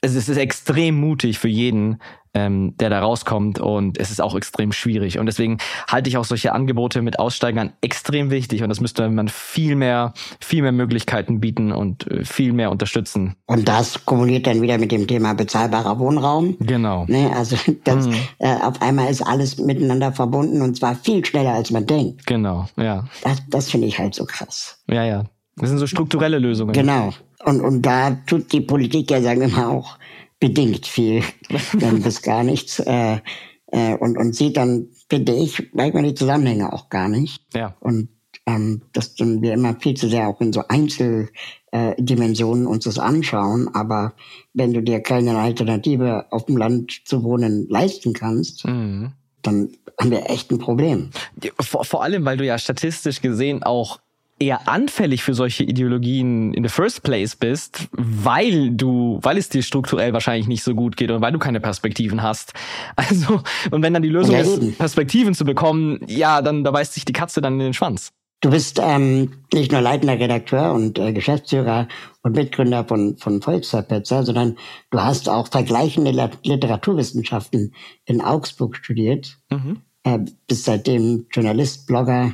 es 0.03 0.15
ist 0.15 0.37
extrem 0.37 0.99
mutig 0.99 1.39
für 1.39 1.47
jeden, 1.47 1.97
ähm, 2.33 2.75
der 2.77 2.89
da 2.89 2.99
rauskommt 2.99 3.59
und 3.59 3.97
es 3.99 4.11
ist 4.11 4.21
auch 4.21 4.35
extrem 4.35 4.71
schwierig. 4.71 5.17
Und 5.17 5.27
deswegen 5.27 5.59
halte 5.87 6.09
ich 6.09 6.17
auch 6.17 6.25
solche 6.25 6.51
Angebote 6.51 7.01
mit 7.01 7.19
Aussteigern 7.19 7.73
extrem 7.81 8.29
wichtig 8.29 8.63
und 8.63 8.69
das 8.69 8.81
müsste 8.81 9.07
man 9.09 9.29
viel 9.29 9.75
mehr, 9.75 10.13
viel 10.41 10.61
mehr 10.61 10.71
Möglichkeiten 10.71 11.39
bieten 11.39 11.71
und 11.71 12.09
äh, 12.11 12.25
viel 12.25 12.51
mehr 12.51 12.71
unterstützen. 12.71 13.35
Und 13.45 13.67
das 13.67 14.03
kumuliert 14.05 14.45
dann 14.45 14.61
wieder 14.61 14.77
mit 14.77 14.91
dem 14.91 15.07
Thema 15.07 15.33
bezahlbarer 15.33 15.99
Wohnraum. 15.99 16.57
Genau. 16.59 17.05
Ne, 17.07 17.31
also 17.33 17.55
das, 17.85 18.07
mhm. 18.07 18.15
äh, 18.39 18.55
auf 18.55 18.81
einmal 18.81 19.09
ist 19.09 19.21
alles 19.21 19.57
miteinander 19.57 20.11
verbunden 20.11 20.61
und 20.61 20.75
zwar 20.75 20.95
viel 20.95 21.23
schneller, 21.23 21.53
als 21.53 21.71
man 21.71 21.85
denkt. 21.85 22.25
Genau, 22.25 22.65
ja. 22.75 23.05
Das, 23.23 23.41
das 23.47 23.71
finde 23.71 23.87
ich 23.87 23.99
halt 23.99 24.15
so 24.15 24.25
krass. 24.25 24.83
Ja, 24.87 25.05
ja. 25.05 25.23
Das 25.55 25.69
sind 25.69 25.77
so 25.77 25.87
strukturelle 25.87 26.39
Lösungen. 26.39 26.73
Genau. 26.73 27.13
Und, 27.45 27.61
und 27.61 27.81
da 27.81 28.11
tut 28.25 28.51
die 28.51 28.61
Politik 28.61 29.11
ja, 29.11 29.21
sagen 29.21 29.41
wir 29.41 29.49
mal, 29.49 29.67
auch 29.67 29.97
bedingt 30.39 30.87
viel, 30.87 31.23
dann 31.79 32.01
bis 32.01 32.21
gar 32.21 32.43
nichts. 32.43 32.79
Äh, 32.79 33.19
äh, 33.67 33.95
und, 33.95 34.17
und 34.17 34.35
sieht 34.35 34.57
dann, 34.57 34.87
finde 35.09 35.33
ich, 35.33 35.71
manchmal 35.73 36.03
die 36.03 36.15
Zusammenhänge 36.15 36.71
auch 36.73 36.89
gar 36.89 37.09
nicht. 37.09 37.43
Ja. 37.53 37.75
Und 37.79 38.09
ähm, 38.45 38.81
dass 38.91 39.15
dann 39.15 39.41
wir 39.41 39.53
immer 39.53 39.75
viel 39.79 39.95
zu 39.95 40.09
sehr 40.09 40.27
auch 40.27 40.41
in 40.41 40.51
so 40.53 40.63
Einzeldimensionen 40.67 42.65
äh, 42.65 42.67
uns 42.67 42.83
das 42.83 42.99
anschauen. 42.99 43.69
Aber 43.73 44.13
wenn 44.53 44.73
du 44.73 44.81
dir 44.81 45.01
keine 45.01 45.37
Alternative 45.37 46.25
auf 46.31 46.45
dem 46.45 46.57
Land 46.57 47.01
zu 47.05 47.23
wohnen 47.23 47.67
leisten 47.69 48.13
kannst, 48.13 48.65
mhm. 48.65 49.13
dann 49.41 49.69
haben 49.99 50.11
wir 50.11 50.29
echt 50.29 50.51
ein 50.51 50.59
Problem. 50.59 51.11
Vor, 51.59 51.85
vor 51.85 52.03
allem, 52.03 52.25
weil 52.25 52.37
du 52.37 52.45
ja 52.45 52.57
statistisch 52.57 53.21
gesehen 53.21 53.63
auch 53.63 53.99
eher 54.39 54.67
anfällig 54.67 55.23
für 55.23 55.33
solche 55.33 55.63
Ideologien 55.63 56.53
in 56.53 56.63
the 56.63 56.69
first 56.69 57.03
place 57.03 57.35
bist, 57.35 57.87
weil 57.91 58.71
du, 58.71 59.19
weil 59.21 59.37
es 59.37 59.49
dir 59.49 59.63
strukturell 59.63 60.13
wahrscheinlich 60.13 60.47
nicht 60.47 60.63
so 60.63 60.75
gut 60.75 60.97
geht 60.97 61.11
und 61.11 61.21
weil 61.21 61.31
du 61.31 61.39
keine 61.39 61.59
Perspektiven 61.59 62.21
hast. 62.21 62.53
Also, 62.95 63.41
und 63.71 63.81
wenn 63.83 63.93
dann 63.93 64.01
die 64.01 64.09
Lösung 64.09 64.35
ja, 64.35 64.41
ist, 64.41 64.77
Perspektiven 64.77 65.33
zu 65.33 65.45
bekommen, 65.45 65.99
ja, 66.07 66.41
dann 66.41 66.63
da 66.63 66.71
beißt 66.71 66.93
sich 66.93 67.05
die 67.05 67.13
Katze 67.13 67.41
dann 67.41 67.53
in 67.53 67.59
den 67.59 67.73
Schwanz. 67.73 68.11
Du 68.43 68.49
bist 68.49 68.79
ähm, 68.81 69.31
nicht 69.53 69.71
nur 69.71 69.81
leitender 69.81 70.19
Redakteur 70.19 70.73
und 70.73 70.99
äh, 70.99 71.13
Geschäftsführer 71.13 71.87
und 72.23 72.35
Mitgründer 72.35 72.83
von, 72.83 73.17
von 73.17 73.41
Volksverpetzer, 73.41 74.23
sondern 74.23 74.57
du 74.91 75.01
hast 75.01 75.29
auch 75.29 75.47
vergleichende 75.47 76.11
Literaturwissenschaften 76.43 77.73
in 78.05 78.21
Augsburg 78.21 78.75
studiert. 78.75 79.37
Mhm. 79.49 79.81
Äh, 80.03 80.19
bist 80.47 80.65
seitdem 80.65 81.27
Journalist, 81.31 81.87
Blogger 81.87 82.33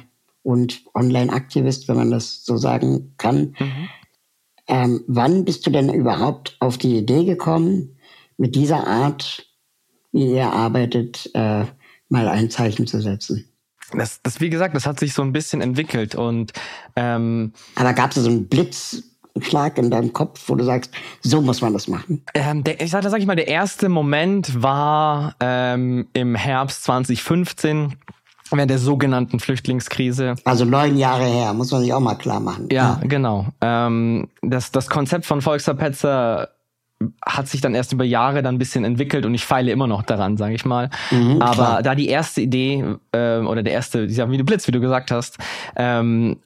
und 0.49 0.81
Online-Aktivist, 0.95 1.87
wenn 1.87 1.97
man 1.97 2.09
das 2.09 2.43
so 2.43 2.57
sagen 2.57 3.13
kann. 3.17 3.55
Mhm. 3.59 3.89
Ähm, 4.67 5.03
wann 5.07 5.45
bist 5.45 5.65
du 5.65 5.69
denn 5.69 5.93
überhaupt 5.93 6.57
auf 6.59 6.79
die 6.79 6.97
Idee 6.97 7.23
gekommen, 7.23 7.97
mit 8.37 8.55
dieser 8.55 8.87
Art, 8.87 9.47
wie 10.11 10.33
ihr 10.33 10.51
arbeitet, 10.51 11.29
äh, 11.35 11.65
mal 12.09 12.27
ein 12.27 12.49
Zeichen 12.49 12.87
zu 12.87 12.99
setzen? 12.99 13.45
das, 13.93 14.21
das, 14.21 14.39
wie 14.39 14.49
gesagt, 14.49 14.75
das 14.75 14.85
hat 14.85 14.99
sich 14.99 15.13
so 15.13 15.21
ein 15.21 15.33
bisschen 15.33 15.61
entwickelt 15.61 16.15
und 16.15 16.53
ähm, 16.95 17.53
Aber 17.75 17.93
gab 17.93 18.11
es 18.11 18.23
so 18.23 18.29
einen 18.29 18.47
Blitzschlag 18.47 19.77
in 19.77 19.89
deinem 19.89 20.13
Kopf, 20.13 20.43
wo 20.47 20.55
du 20.55 20.63
sagst, 20.63 20.91
so 21.21 21.41
muss 21.41 21.61
man 21.61 21.73
das 21.73 21.87
machen? 21.87 22.23
Ähm, 22.33 22.63
der, 22.63 22.81
ich 22.81 22.91
sag, 22.91 23.03
sag 23.03 23.19
ich 23.19 23.25
mal, 23.25 23.35
der 23.35 23.47
erste 23.47 23.89
Moment 23.89 24.61
war 24.61 25.35
ähm, 25.39 26.07
im 26.13 26.35
Herbst 26.35 26.83
2015 26.83 27.95
während 28.51 28.71
der 28.71 28.79
sogenannten 28.79 29.39
Flüchtlingskrise. 29.39 30.35
Also 30.43 30.65
neun 30.65 30.97
Jahre 30.97 31.25
her, 31.25 31.53
muss 31.53 31.71
man 31.71 31.81
sich 31.81 31.93
auch 31.93 31.99
mal 31.99 32.15
klar 32.15 32.39
machen. 32.39 32.67
Ja, 32.71 32.99
ja. 33.01 33.07
genau. 33.07 33.47
Ähm, 33.61 34.27
das, 34.41 34.71
das 34.71 34.89
Konzept 34.89 35.25
von 35.25 35.41
Volksverpetzer 35.41 36.49
hat 37.25 37.47
sich 37.47 37.61
dann 37.61 37.75
erst 37.75 37.93
über 37.93 38.03
Jahre 38.03 38.43
dann 38.43 38.55
ein 38.55 38.57
bisschen 38.57 38.83
entwickelt 38.83 39.25
und 39.25 39.33
ich 39.33 39.45
feile 39.45 39.71
immer 39.71 39.87
noch 39.87 40.03
daran, 40.03 40.35
sage 40.35 40.55
ich 40.55 40.65
mal. 40.65 40.89
Mhm, 41.11 41.41
Aber 41.41 41.53
klar. 41.53 41.83
da 41.83 41.95
die 41.95 42.09
erste 42.09 42.41
Idee 42.41 42.83
äh, 43.13 43.37
oder 43.37 43.63
der 43.63 43.73
erste, 43.73 44.05
dieser 44.05 44.29
wie 44.29 44.43
Blitz, 44.43 44.67
wie 44.67 44.71
du 44.71 44.81
gesagt 44.81 45.11
hast, 45.11 45.37
ähm, 45.77 46.37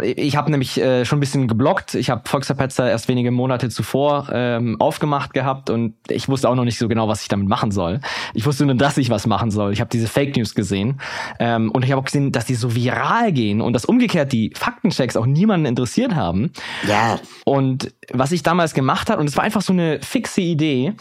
ich 0.00 0.36
habe 0.36 0.50
nämlich 0.50 0.80
äh, 0.80 1.04
schon 1.04 1.18
ein 1.18 1.20
bisschen 1.20 1.48
geblockt. 1.48 1.94
Ich 1.94 2.08
habe 2.08 2.22
Volksverpetzer 2.24 2.88
erst 2.88 3.08
wenige 3.08 3.30
Monate 3.30 3.68
zuvor 3.68 4.30
ähm, 4.32 4.80
aufgemacht 4.80 5.34
gehabt 5.34 5.68
und 5.68 5.94
ich 6.08 6.30
wusste 6.30 6.48
auch 6.48 6.54
noch 6.54 6.64
nicht 6.64 6.78
so 6.78 6.88
genau, 6.88 7.08
was 7.08 7.20
ich 7.20 7.28
damit 7.28 7.46
machen 7.46 7.70
soll. 7.70 8.00
Ich 8.32 8.46
wusste 8.46 8.64
nur, 8.64 8.74
dass 8.74 8.96
ich 8.96 9.10
was 9.10 9.26
machen 9.26 9.50
soll. 9.50 9.70
Ich 9.72 9.80
habe 9.80 9.90
diese 9.90 10.08
Fake 10.08 10.34
News 10.34 10.54
gesehen 10.54 10.98
ähm, 11.38 11.70
und 11.70 11.84
ich 11.84 11.92
habe 11.92 12.00
auch 12.00 12.06
gesehen, 12.06 12.32
dass 12.32 12.46
die 12.46 12.54
so 12.54 12.74
viral 12.74 13.32
gehen 13.32 13.60
und 13.60 13.74
dass 13.74 13.84
umgekehrt 13.84 14.32
die 14.32 14.52
Faktenchecks 14.56 15.14
auch 15.14 15.26
niemanden 15.26 15.66
interessiert 15.66 16.14
haben. 16.14 16.52
Ja. 16.88 17.18
Und 17.44 17.92
was 18.10 18.32
ich 18.32 18.42
damals 18.42 18.72
gemacht 18.72 19.10
habe, 19.10 19.20
und 19.20 19.28
es 19.28 19.36
war 19.36 19.44
einfach 19.44 19.62
so 19.62 19.74
eine 19.74 20.00
fixe 20.00 20.40
Idee, 20.40 20.94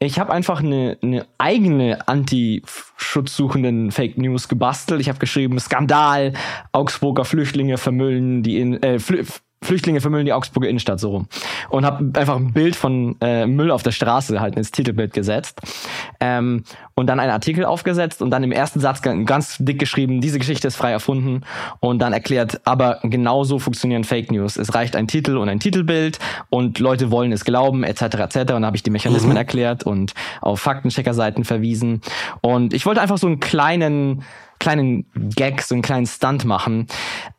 ich 0.00 0.18
habe 0.20 0.32
einfach 0.32 0.60
eine, 0.62 0.96
eine 1.02 1.26
eigene 1.38 2.06
anti-schutzsuchenden 2.06 3.90
Fake 3.90 4.16
News 4.16 4.48
gebastelt. 4.48 5.00
Ich 5.00 5.08
habe 5.08 5.18
geschrieben, 5.18 5.58
Skandal, 5.58 6.34
Augsburger 6.72 7.24
Flüchtlinge 7.24 7.78
vermüllen 7.78 8.42
die 8.42 8.60
in, 8.60 8.82
äh, 8.82 9.00
Flü 9.00 9.24
Flüchtlinge 9.62 10.00
vermüllen 10.00 10.24
die 10.24 10.32
Augsburger 10.32 10.68
Innenstadt 10.68 11.00
so 11.00 11.10
rum. 11.10 11.28
Und 11.68 11.84
habe 11.84 12.18
einfach 12.18 12.36
ein 12.36 12.52
Bild 12.52 12.76
von 12.76 13.16
äh, 13.20 13.46
Müll 13.46 13.70
auf 13.70 13.82
der 13.82 13.90
Straße 13.90 14.40
halt 14.40 14.56
ins 14.56 14.70
Titelbild 14.70 15.12
gesetzt. 15.12 15.60
Ähm, 16.20 16.62
und 16.94 17.06
dann 17.06 17.20
einen 17.20 17.32
Artikel 17.32 17.64
aufgesetzt 17.64 18.22
und 18.22 18.30
dann 18.30 18.42
im 18.44 18.52
ersten 18.52 18.80
Satz 18.80 19.02
ganz 19.02 19.56
dick 19.58 19.78
geschrieben, 19.78 20.20
diese 20.20 20.38
Geschichte 20.38 20.68
ist 20.68 20.76
frei 20.76 20.90
erfunden 20.90 21.42
und 21.80 22.00
dann 22.00 22.12
erklärt, 22.12 22.60
aber 22.64 23.00
genauso 23.02 23.58
funktionieren 23.58 24.04
Fake 24.04 24.32
News. 24.32 24.56
Es 24.56 24.74
reicht 24.74 24.96
ein 24.96 25.06
Titel 25.06 25.36
und 25.36 25.48
ein 25.48 25.60
Titelbild 25.60 26.18
und 26.50 26.78
Leute 26.78 27.10
wollen 27.10 27.32
es 27.32 27.44
glauben, 27.44 27.84
etc. 27.84 28.02
etc. 28.02 28.36
Und 28.36 28.48
dann 28.48 28.66
habe 28.66 28.76
ich 28.76 28.82
die 28.82 28.90
Mechanismen 28.90 29.32
mhm. 29.32 29.36
erklärt 29.38 29.84
und 29.84 30.14
auf 30.40 30.60
Faktenchecker-Seiten 30.60 31.44
verwiesen. 31.44 32.00
Und 32.40 32.74
ich 32.74 32.86
wollte 32.86 33.00
einfach 33.00 33.18
so 33.18 33.26
einen 33.26 33.40
kleinen 33.40 34.24
kleinen 34.68 35.06
Gag, 35.34 35.62
so 35.62 35.74
einen 35.74 35.80
kleinen 35.80 36.06
Stunt 36.06 36.44
machen. 36.44 36.88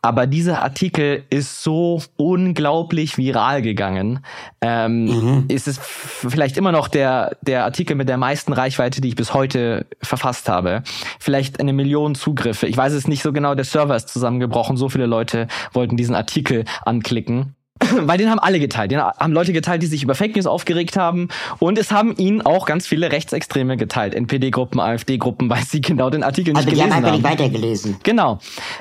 Aber 0.01 0.25
dieser 0.25 0.63
Artikel 0.63 1.25
ist 1.29 1.61
so 1.61 2.01
unglaublich 2.15 3.17
viral 3.17 3.61
gegangen. 3.61 4.21
Ähm, 4.61 5.05
mhm. 5.05 5.45
Ist 5.47 5.67
es 5.67 5.77
vielleicht 5.77 6.57
immer 6.57 6.71
noch 6.71 6.87
der, 6.87 7.37
der 7.41 7.65
Artikel 7.65 7.95
mit 7.95 8.09
der 8.09 8.17
meisten 8.17 8.51
Reichweite, 8.51 8.99
die 8.99 9.09
ich 9.09 9.15
bis 9.15 9.35
heute 9.35 9.85
verfasst 10.01 10.49
habe. 10.49 10.81
Vielleicht 11.19 11.59
eine 11.59 11.71
Million 11.71 12.15
Zugriffe. 12.15 12.65
Ich 12.65 12.77
weiß 12.77 12.93
es 12.93 13.07
nicht 13.07 13.21
so 13.21 13.31
genau, 13.31 13.53
der 13.53 13.65
Server 13.65 13.95
ist 13.95 14.09
zusammengebrochen. 14.09 14.75
So 14.75 14.89
viele 14.89 15.05
Leute 15.05 15.47
wollten 15.73 15.97
diesen 15.97 16.15
Artikel 16.15 16.65
anklicken. 16.83 17.55
weil 18.01 18.17
den 18.17 18.29
haben 18.29 18.39
alle 18.39 18.59
geteilt. 18.59 18.91
Den 18.91 19.01
haben 19.01 19.33
Leute 19.33 19.53
geteilt, 19.53 19.81
die 19.81 19.87
sich 19.87 20.03
über 20.03 20.15
Fake 20.15 20.35
News 20.35 20.45
aufgeregt 20.45 20.97
haben. 20.97 21.29
Und 21.59 21.77
es 21.77 21.91
haben 21.91 22.15
ihn 22.17 22.41
auch 22.41 22.65
ganz 22.65 22.87
viele 22.87 23.11
Rechtsextreme 23.11 23.77
geteilt. 23.77 24.13
NPD-Gruppen, 24.13 24.79
AfD-Gruppen, 24.79 25.49
weil 25.49 25.63
sie 25.63 25.81
genau 25.81 26.09
den 26.09 26.23
Artikel 26.23 26.53
nicht 26.53 26.57
also 26.57 26.69
gelesen 26.69 26.93
haben. 26.93 27.03
Also 27.03 27.17
die 27.17 27.23
haben 27.23 27.25
einfach 27.25 27.39
nicht 27.39 27.51
weitergelesen. 27.51 27.97
Genau. 28.03 28.39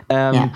Ähm, 0.09 0.35
ja. 0.35 0.53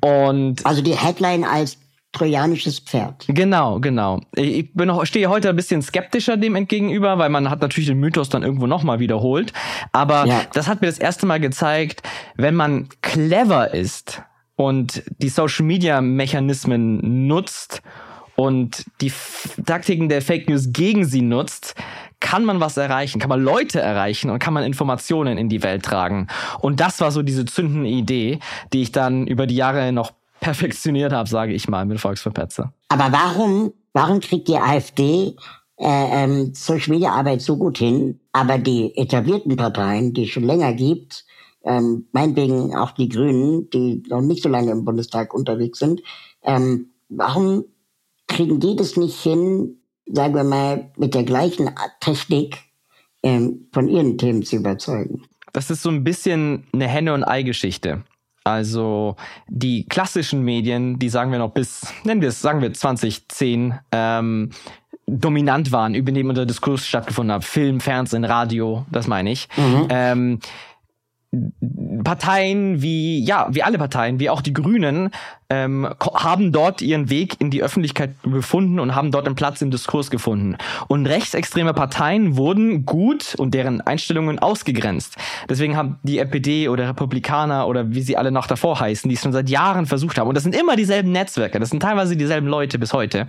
Und 0.00 0.64
also 0.64 0.82
die 0.82 0.94
Headline 0.94 1.44
als 1.44 1.78
trojanisches 2.12 2.80
Pferd. 2.80 3.24
Genau, 3.28 3.80
genau. 3.80 4.20
Ich 4.34 4.72
bin 4.72 4.88
noch, 4.88 5.04
stehe 5.04 5.28
heute 5.28 5.50
ein 5.50 5.56
bisschen 5.56 5.82
skeptischer 5.82 6.36
dem 6.36 6.56
entgegenüber, 6.56 7.18
weil 7.18 7.28
man 7.28 7.50
hat 7.50 7.60
natürlich 7.60 7.88
den 7.88 7.98
Mythos 7.98 8.28
dann 8.28 8.42
irgendwo 8.42 8.66
nochmal 8.66 8.98
wiederholt. 8.98 9.52
Aber 9.92 10.26
ja. 10.26 10.42
das 10.52 10.68
hat 10.68 10.80
mir 10.80 10.86
das 10.88 10.98
erste 10.98 11.26
Mal 11.26 11.38
gezeigt, 11.38 12.02
wenn 12.36 12.54
man 12.54 12.88
clever 13.02 13.74
ist, 13.74 14.22
und 14.58 15.04
die 15.18 15.28
Social 15.28 15.64
Media 15.64 16.00
Mechanismen 16.00 17.28
nutzt 17.28 17.80
und 18.34 18.84
die 19.00 19.12
Taktiken 19.64 20.08
der 20.08 20.20
Fake 20.20 20.48
News 20.48 20.72
gegen 20.72 21.04
sie 21.04 21.22
nutzt, 21.22 21.76
kann 22.18 22.44
man 22.44 22.58
was 22.58 22.76
erreichen, 22.76 23.20
kann 23.20 23.28
man 23.28 23.40
Leute 23.40 23.80
erreichen 23.80 24.30
und 24.30 24.40
kann 24.40 24.52
man 24.52 24.64
Informationen 24.64 25.38
in 25.38 25.48
die 25.48 25.62
Welt 25.62 25.84
tragen. 25.84 26.26
Und 26.58 26.80
das 26.80 27.00
war 27.00 27.12
so 27.12 27.22
diese 27.22 27.44
zündende 27.44 27.88
Idee, 27.88 28.40
die 28.72 28.82
ich 28.82 28.90
dann 28.90 29.28
über 29.28 29.46
die 29.46 29.54
Jahre 29.54 29.92
noch 29.92 30.12
perfektioniert 30.40 31.12
habe, 31.12 31.28
sage 31.28 31.52
ich 31.52 31.68
mal, 31.68 31.86
mit 31.86 32.00
Volksverpetzer. 32.00 32.72
Aber 32.88 33.12
warum, 33.12 33.72
warum 33.92 34.18
kriegt 34.18 34.48
die 34.48 34.56
AfD 34.56 35.36
äh, 35.76 36.24
ähm, 36.24 36.52
Social 36.52 36.94
Media 36.94 37.12
Arbeit 37.12 37.42
so 37.42 37.56
gut 37.56 37.78
hin, 37.78 38.18
aber 38.32 38.58
die 38.58 38.96
etablierten 38.96 39.54
Parteien, 39.54 40.14
die 40.14 40.24
es 40.24 40.30
schon 40.30 40.42
länger 40.42 40.72
gibt, 40.72 41.24
ähm, 41.68 42.06
meinetwegen 42.12 42.74
auch 42.74 42.92
die 42.92 43.08
Grünen, 43.08 43.68
die 43.70 44.02
noch 44.08 44.22
nicht 44.22 44.42
so 44.42 44.48
lange 44.48 44.72
im 44.72 44.84
Bundestag 44.84 45.34
unterwegs 45.34 45.78
sind, 45.78 46.00
ähm, 46.42 46.90
warum 47.10 47.64
kriegen 48.26 48.58
die 48.58 48.74
das 48.74 48.96
nicht 48.96 49.20
hin, 49.20 49.76
sagen 50.06 50.34
wir 50.34 50.44
mal, 50.44 50.90
mit 50.96 51.14
der 51.14 51.24
gleichen 51.24 51.70
Technik 52.00 52.56
ähm, 53.22 53.68
von 53.72 53.88
ihren 53.88 54.16
Themen 54.16 54.42
zu 54.42 54.56
überzeugen? 54.56 55.22
Das 55.52 55.70
ist 55.70 55.82
so 55.82 55.90
ein 55.90 56.04
bisschen 56.04 56.64
eine 56.72 56.88
Henne- 56.88 57.12
und 57.12 57.24
Ei-Geschichte. 57.24 58.02
Also 58.44 59.16
die 59.46 59.84
klassischen 59.86 60.42
Medien, 60.42 60.98
die 60.98 61.10
sagen 61.10 61.32
wir 61.32 61.38
noch 61.38 61.52
bis, 61.52 61.82
nennen 62.04 62.22
wir 62.22 62.30
es, 62.30 62.40
sagen 62.40 62.62
wir 62.62 62.72
2010, 62.72 63.78
ähm, 63.92 64.50
dominant 65.06 65.72
waren, 65.72 65.94
über 65.94 66.12
dem 66.12 66.28
unser 66.28 66.46
Diskurs 66.46 66.86
stattgefunden 66.86 67.34
hat. 67.34 67.44
Film, 67.44 67.80
Fernsehen, 67.80 68.24
Radio, 68.24 68.84
das 68.90 69.06
meine 69.06 69.32
ich. 69.32 69.48
Mhm. 69.56 69.86
Ähm, 69.90 70.38
Parteien 72.04 72.80
wie, 72.80 73.22
ja, 73.22 73.48
wie 73.50 73.62
alle 73.62 73.78
Parteien, 73.78 74.18
wie 74.18 74.30
auch 74.30 74.40
die 74.40 74.54
Grünen, 74.54 75.10
ähm, 75.50 75.88
haben 76.14 76.52
dort 76.52 76.82
ihren 76.82 77.08
Weg 77.08 77.40
in 77.40 77.50
die 77.50 77.62
Öffentlichkeit 77.62 78.10
gefunden 78.22 78.78
und 78.78 78.94
haben 78.94 79.10
dort 79.10 79.26
einen 79.26 79.34
Platz 79.34 79.62
im 79.62 79.70
Diskurs 79.70 80.10
gefunden. 80.10 80.56
Und 80.88 81.06
rechtsextreme 81.06 81.72
Parteien 81.72 82.36
wurden 82.36 82.84
gut 82.84 83.34
und 83.36 83.54
deren 83.54 83.80
Einstellungen 83.80 84.38
ausgegrenzt. 84.38 85.16
Deswegen 85.48 85.76
haben 85.76 85.98
die 86.02 86.18
FPD 86.18 86.68
oder 86.68 86.88
Republikaner 86.88 87.66
oder 87.66 87.90
wie 87.94 88.02
sie 88.02 88.16
alle 88.16 88.30
noch 88.30 88.46
davor 88.46 88.78
heißen, 88.78 89.08
die 89.08 89.14
es 89.14 89.22
schon 89.22 89.32
seit 89.32 89.48
Jahren 89.48 89.86
versucht 89.86 90.18
haben. 90.18 90.28
Und 90.28 90.34
das 90.34 90.44
sind 90.44 90.54
immer 90.54 90.76
dieselben 90.76 91.12
Netzwerke, 91.12 91.58
das 91.58 91.70
sind 91.70 91.80
teilweise 91.80 92.16
dieselben 92.16 92.46
Leute 92.46 92.78
bis 92.78 92.92
heute 92.92 93.26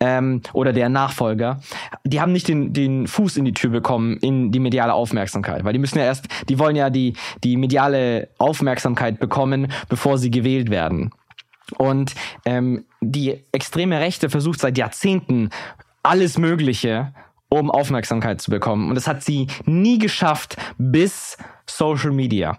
ähm, 0.00 0.42
oder 0.52 0.72
deren 0.72 0.92
Nachfolger. 0.92 1.60
Die 2.04 2.20
haben 2.20 2.32
nicht 2.32 2.48
den, 2.48 2.72
den 2.72 3.06
Fuß 3.06 3.36
in 3.36 3.44
die 3.44 3.52
Tür 3.52 3.70
bekommen 3.70 4.16
in 4.16 4.50
die 4.50 4.58
mediale 4.60 4.94
Aufmerksamkeit, 4.94 5.64
weil 5.64 5.72
die 5.72 5.78
müssen 5.78 5.98
ja 5.98 6.04
erst, 6.04 6.26
die 6.48 6.58
wollen 6.58 6.74
ja 6.74 6.90
die, 6.90 7.14
die 7.44 7.56
mediale 7.56 8.28
Aufmerksamkeit 8.38 9.20
bekommen, 9.20 9.68
bevor 9.88 10.18
sie 10.18 10.30
gewählt 10.30 10.70
werden. 10.70 11.12
Und 11.72 12.14
ähm, 12.44 12.84
die 13.00 13.42
extreme 13.52 14.00
Rechte 14.00 14.30
versucht 14.30 14.60
seit 14.60 14.78
Jahrzehnten 14.78 15.50
alles 16.02 16.38
Mögliche, 16.38 17.12
um 17.48 17.70
Aufmerksamkeit 17.70 18.40
zu 18.40 18.50
bekommen. 18.50 18.88
Und 18.88 18.94
das 18.94 19.06
hat 19.06 19.22
sie 19.22 19.48
nie 19.66 19.98
geschafft 19.98 20.56
bis 20.78 21.36
Social 21.66 22.12
Media. 22.12 22.58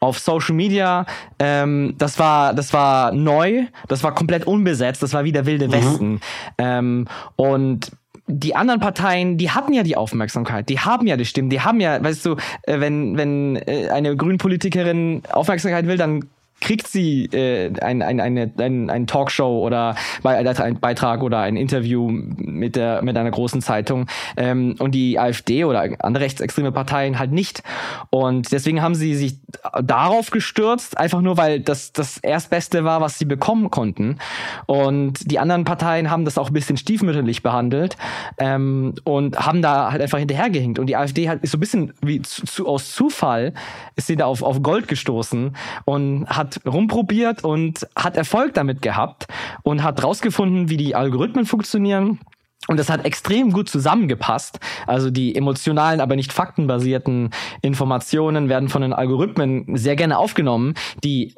Auf 0.00 0.18
Social 0.18 0.54
Media, 0.54 1.06
ähm, 1.38 1.94
das 1.98 2.18
war, 2.18 2.54
das 2.54 2.72
war 2.72 3.12
neu, 3.12 3.64
das 3.88 4.04
war 4.04 4.14
komplett 4.14 4.46
unbesetzt, 4.46 5.02
das 5.02 5.12
war 5.12 5.24
wie 5.24 5.32
der 5.32 5.46
wilde 5.46 5.68
mhm. 5.68 5.72
Westen. 5.72 6.20
Ähm, 6.58 7.08
und 7.36 7.90
die 8.28 8.54
anderen 8.54 8.80
Parteien, 8.80 9.38
die 9.38 9.50
hatten 9.50 9.72
ja 9.72 9.82
die 9.82 9.96
Aufmerksamkeit, 9.96 10.68
die 10.68 10.78
haben 10.78 11.06
ja 11.06 11.16
die 11.16 11.24
Stimmen, 11.24 11.48
die 11.48 11.62
haben 11.62 11.80
ja, 11.80 12.02
weißt 12.02 12.26
du, 12.26 12.36
äh, 12.62 12.78
wenn, 12.78 13.16
wenn 13.16 13.56
äh, 13.56 13.88
eine 13.88 14.14
Grünpolitikerin 14.16 15.22
Aufmerksamkeit 15.30 15.86
will, 15.86 15.96
dann 15.96 16.24
kriegt 16.60 16.88
sie 16.88 17.26
äh, 17.26 17.72
ein, 17.80 18.02
ein, 18.02 18.20
eine, 18.20 18.50
ein, 18.58 18.90
ein 18.90 19.06
Talkshow 19.06 19.64
oder 19.64 19.94
ein 20.22 20.80
Beitrag 20.80 21.22
oder 21.22 21.40
ein 21.40 21.56
Interview 21.56 22.08
mit 22.10 22.76
der 22.76 23.02
mit 23.02 23.16
einer 23.16 23.30
großen 23.30 23.62
Zeitung 23.62 24.06
ähm, 24.36 24.74
und 24.78 24.92
die 24.92 25.18
AfD 25.18 25.64
oder 25.64 25.88
andere 26.00 26.24
rechtsextreme 26.24 26.72
Parteien 26.72 27.18
halt 27.18 27.32
nicht. 27.32 27.62
Und 28.10 28.52
deswegen 28.52 28.82
haben 28.82 28.94
sie 28.94 29.14
sich 29.14 29.38
darauf 29.82 30.30
gestürzt, 30.30 30.98
einfach 30.98 31.20
nur 31.20 31.36
weil 31.36 31.60
das 31.60 31.92
das 31.92 32.18
erstbeste 32.18 32.84
war, 32.84 33.00
was 33.00 33.18
sie 33.18 33.24
bekommen 33.24 33.70
konnten. 33.70 34.18
Und 34.66 35.30
die 35.30 35.38
anderen 35.38 35.64
Parteien 35.64 36.10
haben 36.10 36.24
das 36.24 36.38
auch 36.38 36.48
ein 36.48 36.54
bisschen 36.54 36.76
stiefmütterlich 36.76 37.42
behandelt 37.42 37.96
ähm, 38.38 38.94
und 39.04 39.38
haben 39.38 39.62
da 39.62 39.92
halt 39.92 40.02
einfach 40.02 40.18
hinterhergehinkt. 40.18 40.78
Und 40.78 40.86
die 40.86 40.96
AfD 40.96 41.28
hat 41.28 41.42
ist 41.42 41.52
so 41.52 41.58
ein 41.58 41.60
bisschen 41.60 41.92
wie 42.02 42.22
zu, 42.22 42.66
aus 42.66 42.92
Zufall 42.92 43.52
ist 43.96 44.06
sie 44.06 44.16
da 44.16 44.26
auf, 44.26 44.42
auf 44.42 44.62
Gold 44.62 44.88
gestoßen 44.88 45.56
und 45.84 46.26
hat 46.26 46.47
hat 46.48 46.66
rumprobiert 46.66 47.44
und 47.44 47.86
hat 47.96 48.16
Erfolg 48.16 48.54
damit 48.54 48.82
gehabt 48.82 49.26
und 49.62 49.82
hat 49.82 50.02
rausgefunden, 50.02 50.68
wie 50.68 50.76
die 50.76 50.94
Algorithmen 50.94 51.46
funktionieren. 51.46 52.18
Und 52.66 52.78
das 52.78 52.90
hat 52.90 53.04
extrem 53.04 53.52
gut 53.52 53.68
zusammengepasst. 53.68 54.58
Also 54.86 55.10
die 55.10 55.34
emotionalen, 55.34 56.00
aber 56.00 56.16
nicht 56.16 56.32
faktenbasierten 56.32 57.30
Informationen 57.62 58.48
werden 58.48 58.68
von 58.68 58.82
den 58.82 58.92
Algorithmen 58.92 59.76
sehr 59.76 59.96
gerne 59.96 60.18
aufgenommen, 60.18 60.74
die 61.04 61.34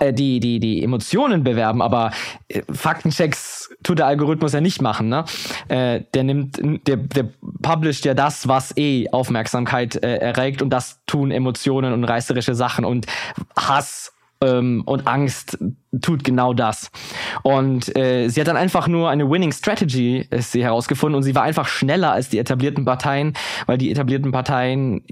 äh, 0.00 0.12
die, 0.12 0.40
die, 0.40 0.58
die 0.60 0.82
Emotionen 0.82 1.44
bewerben, 1.44 1.82
aber 1.82 2.10
äh, 2.48 2.62
Faktenchecks 2.72 3.70
tut 3.82 3.98
der 3.98 4.06
Algorithmus 4.06 4.52
ja 4.52 4.60
nicht 4.60 4.82
machen. 4.82 5.08
Ne? 5.08 5.24
Äh, 5.68 6.02
der 6.14 6.24
nimmt, 6.24 6.60
der, 6.86 6.96
der 6.96 7.28
publisht 7.62 8.04
ja 8.04 8.14
das, 8.14 8.48
was 8.48 8.76
eh 8.76 9.08
Aufmerksamkeit 9.10 9.96
erregt 9.96 10.62
und 10.62 10.70
das 10.70 11.00
tun 11.06 11.30
Emotionen 11.30 11.92
und 11.92 12.04
reißerische 12.04 12.54
Sachen 12.54 12.84
und 12.84 13.06
Hass 13.56 14.12
ähm, 14.42 14.82
und 14.86 15.06
Angst 15.06 15.58
tut 16.00 16.24
genau 16.24 16.54
das. 16.54 16.90
Und 17.42 17.94
äh, 17.96 18.28
sie 18.28 18.40
hat 18.40 18.48
dann 18.48 18.56
einfach 18.56 18.88
nur 18.88 19.10
eine 19.10 19.28
Winning 19.28 19.52
Strategy 19.52 20.26
ist 20.30 20.52
sie 20.52 20.62
herausgefunden 20.62 21.16
und 21.16 21.22
sie 21.22 21.34
war 21.34 21.42
einfach 21.42 21.66
schneller 21.66 22.12
als 22.12 22.28
die 22.28 22.38
etablierten 22.38 22.84
Parteien, 22.84 23.34
weil 23.66 23.78
die 23.78 23.90
etablierten 23.90 24.32
Parteien 24.32 25.02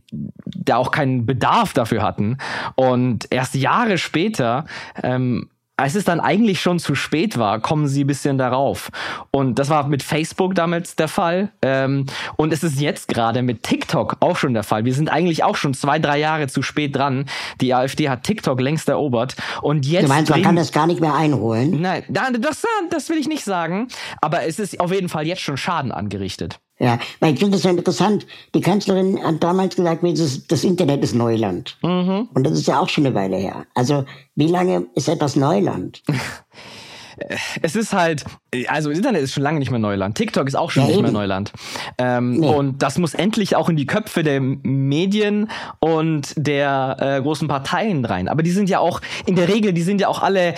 da 0.44 0.76
auch 0.76 0.90
keinen 0.90 1.26
Bedarf 1.26 1.72
dafür 1.72 2.02
hatten. 2.02 2.38
Und 2.76 3.26
erst 3.30 3.54
Jahre 3.54 3.98
später 3.98 4.64
ähm, 5.02 5.48
als 5.78 5.94
es 5.94 6.04
dann 6.04 6.18
eigentlich 6.20 6.60
schon 6.60 6.80
zu 6.80 6.96
spät 6.96 7.38
war, 7.38 7.60
kommen 7.60 7.86
sie 7.86 8.02
ein 8.02 8.06
bisschen 8.08 8.36
darauf. 8.36 8.90
Und 9.30 9.60
das 9.60 9.70
war 9.70 9.86
mit 9.86 10.02
Facebook 10.02 10.56
damals 10.56 10.96
der 10.96 11.06
Fall. 11.06 11.52
Ähm, 11.62 12.06
und 12.36 12.52
es 12.52 12.64
ist 12.64 12.80
jetzt 12.80 13.06
gerade 13.08 13.42
mit 13.42 13.62
TikTok 13.62 14.16
auch 14.18 14.36
schon 14.36 14.54
der 14.54 14.64
Fall. 14.64 14.84
Wir 14.84 14.92
sind 14.92 15.08
eigentlich 15.08 15.44
auch 15.44 15.56
schon 15.56 15.74
zwei, 15.74 16.00
drei 16.00 16.18
Jahre 16.18 16.48
zu 16.48 16.62
spät 16.62 16.96
dran. 16.96 17.26
Die 17.60 17.74
AfD 17.74 18.08
hat 18.08 18.24
TikTok 18.24 18.60
längst 18.60 18.88
erobert. 18.88 19.36
Und 19.62 19.86
jetzt. 19.86 20.02
Du 20.02 20.08
meinst, 20.08 20.30
man 20.30 20.42
kann 20.42 20.56
das 20.56 20.72
gar 20.72 20.88
nicht 20.88 21.00
mehr 21.00 21.14
einholen? 21.14 21.80
Nein, 21.80 22.02
das, 22.08 22.66
das 22.90 23.08
will 23.08 23.16
ich 23.16 23.28
nicht 23.28 23.44
sagen. 23.44 23.86
Aber 24.20 24.42
es 24.42 24.58
ist 24.58 24.80
auf 24.80 24.92
jeden 24.92 25.08
Fall 25.08 25.28
jetzt 25.28 25.42
schon 25.42 25.56
Schaden 25.56 25.92
angerichtet. 25.92 26.58
Ja, 26.80 26.98
weil 27.18 27.34
ich 27.34 27.40
finde 27.40 27.56
das 27.56 27.62
so 27.62 27.68
interessant. 27.68 28.26
Die 28.54 28.60
Kanzlerin 28.60 29.22
hat 29.22 29.42
damals 29.42 29.74
gesagt, 29.74 30.04
das, 30.04 30.64
Internet 30.64 31.02
ist 31.02 31.14
Neuland. 31.14 31.76
Mhm. 31.82 32.28
Und 32.32 32.44
das 32.44 32.52
ist 32.52 32.68
ja 32.68 32.78
auch 32.78 32.88
schon 32.88 33.04
eine 33.04 33.14
Weile 33.14 33.36
her. 33.36 33.66
Also, 33.74 34.04
wie 34.36 34.46
lange 34.46 34.86
ist 34.94 35.08
etwas 35.08 35.34
Neuland? 35.34 36.02
es 37.62 37.76
ist 37.76 37.92
halt, 37.92 38.24
also 38.68 38.90
Internet 38.90 39.22
ist 39.22 39.32
schon 39.32 39.42
lange 39.42 39.58
nicht 39.58 39.70
mehr 39.70 39.80
Neuland. 39.80 40.16
TikTok 40.16 40.46
ist 40.46 40.54
auch 40.54 40.70
schon 40.70 40.82
ja, 40.84 40.88
nicht 40.88 40.98
eben. 40.98 41.04
mehr 41.04 41.12
Neuland. 41.12 41.52
Ähm, 41.98 42.38
nee. 42.38 42.48
Und 42.48 42.82
das 42.82 42.98
muss 42.98 43.14
endlich 43.14 43.56
auch 43.56 43.68
in 43.68 43.76
die 43.76 43.86
Köpfe 43.86 44.22
der 44.22 44.40
Medien 44.40 45.50
und 45.80 46.34
der 46.36 46.96
äh, 47.00 47.22
großen 47.22 47.48
Parteien 47.48 48.04
rein. 48.04 48.28
Aber 48.28 48.42
die 48.42 48.50
sind 48.50 48.70
ja 48.70 48.78
auch, 48.78 49.00
in 49.26 49.34
der 49.34 49.48
Regel, 49.48 49.72
die 49.72 49.82
sind 49.82 50.00
ja 50.00 50.08
auch 50.08 50.22
alle 50.22 50.54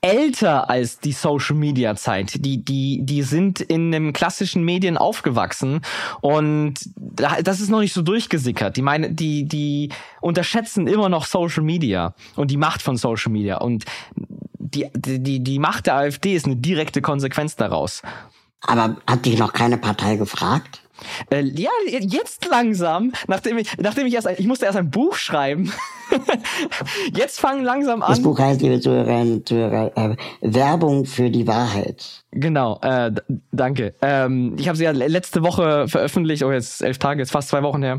älter 0.00 0.70
als 0.70 1.00
die 1.00 1.12
Social 1.12 1.56
Media 1.56 1.96
Zeit. 1.96 2.44
Die, 2.44 2.64
die, 2.64 3.00
die 3.02 3.22
sind 3.22 3.60
in 3.60 3.90
den 3.90 4.12
klassischen 4.12 4.64
Medien 4.64 4.96
aufgewachsen 4.96 5.80
und 6.20 6.74
das 6.96 7.60
ist 7.60 7.68
noch 7.68 7.80
nicht 7.80 7.92
so 7.92 8.02
durchgesickert. 8.02 8.76
Die 8.76 8.82
meine, 8.82 9.12
die, 9.12 9.44
die 9.44 9.90
unterschätzen 10.20 10.86
immer 10.86 11.08
noch 11.08 11.26
Social 11.26 11.62
Media 11.62 12.14
und 12.36 12.50
die 12.50 12.56
Macht 12.56 12.82
von 12.82 12.96
Social 12.96 13.32
Media 13.32 13.58
und 13.58 13.84
die, 14.58 14.86
die, 14.94 15.40
die 15.40 15.58
Macht 15.58 15.86
der 15.86 15.96
AfD 15.96 16.34
ist 16.34 16.46
eine 16.46 16.56
direkte 16.56 17.00
Konsequenz 17.00 17.56
daraus. 17.56 18.02
Aber 18.60 18.96
hat 19.06 19.24
dich 19.24 19.38
noch 19.38 19.52
keine 19.52 19.78
Partei 19.78 20.16
gefragt? 20.16 20.82
Äh, 21.30 21.42
ja, 21.42 21.70
jetzt 21.86 22.46
langsam, 22.46 23.12
nachdem 23.26 23.58
ich, 23.58 23.76
nachdem 23.78 24.06
ich 24.06 24.14
erst, 24.14 24.26
ein, 24.26 24.36
ich 24.38 24.46
musste 24.46 24.66
erst 24.66 24.78
ein 24.78 24.90
Buch 24.90 25.14
schreiben. 25.16 25.72
jetzt 27.14 27.40
fangen 27.40 27.64
langsam 27.64 28.02
an. 28.02 28.10
Das 28.10 28.22
Buch 28.22 28.38
heißt, 28.38 28.62
liebe 28.62 28.80
Zuhörerinnen 28.80 29.44
Zuhörer, 29.44 29.92
äh, 29.96 30.16
Werbung 30.40 31.04
für 31.04 31.30
die 31.30 31.46
Wahrheit. 31.46 32.24
Genau, 32.30 32.78
äh, 32.82 33.12
danke. 33.52 33.94
Ähm, 34.02 34.56
ich 34.58 34.68
habe 34.68 34.76
sie 34.76 34.84
ja 34.84 34.90
letzte 34.90 35.42
Woche 35.42 35.88
veröffentlicht, 35.88 36.42
oh 36.44 36.52
jetzt 36.52 36.82
elf 36.82 36.98
Tage, 36.98 37.20
jetzt 37.20 37.30
fast 37.30 37.48
zwei 37.48 37.62
Wochen 37.62 37.82
her. 37.82 37.98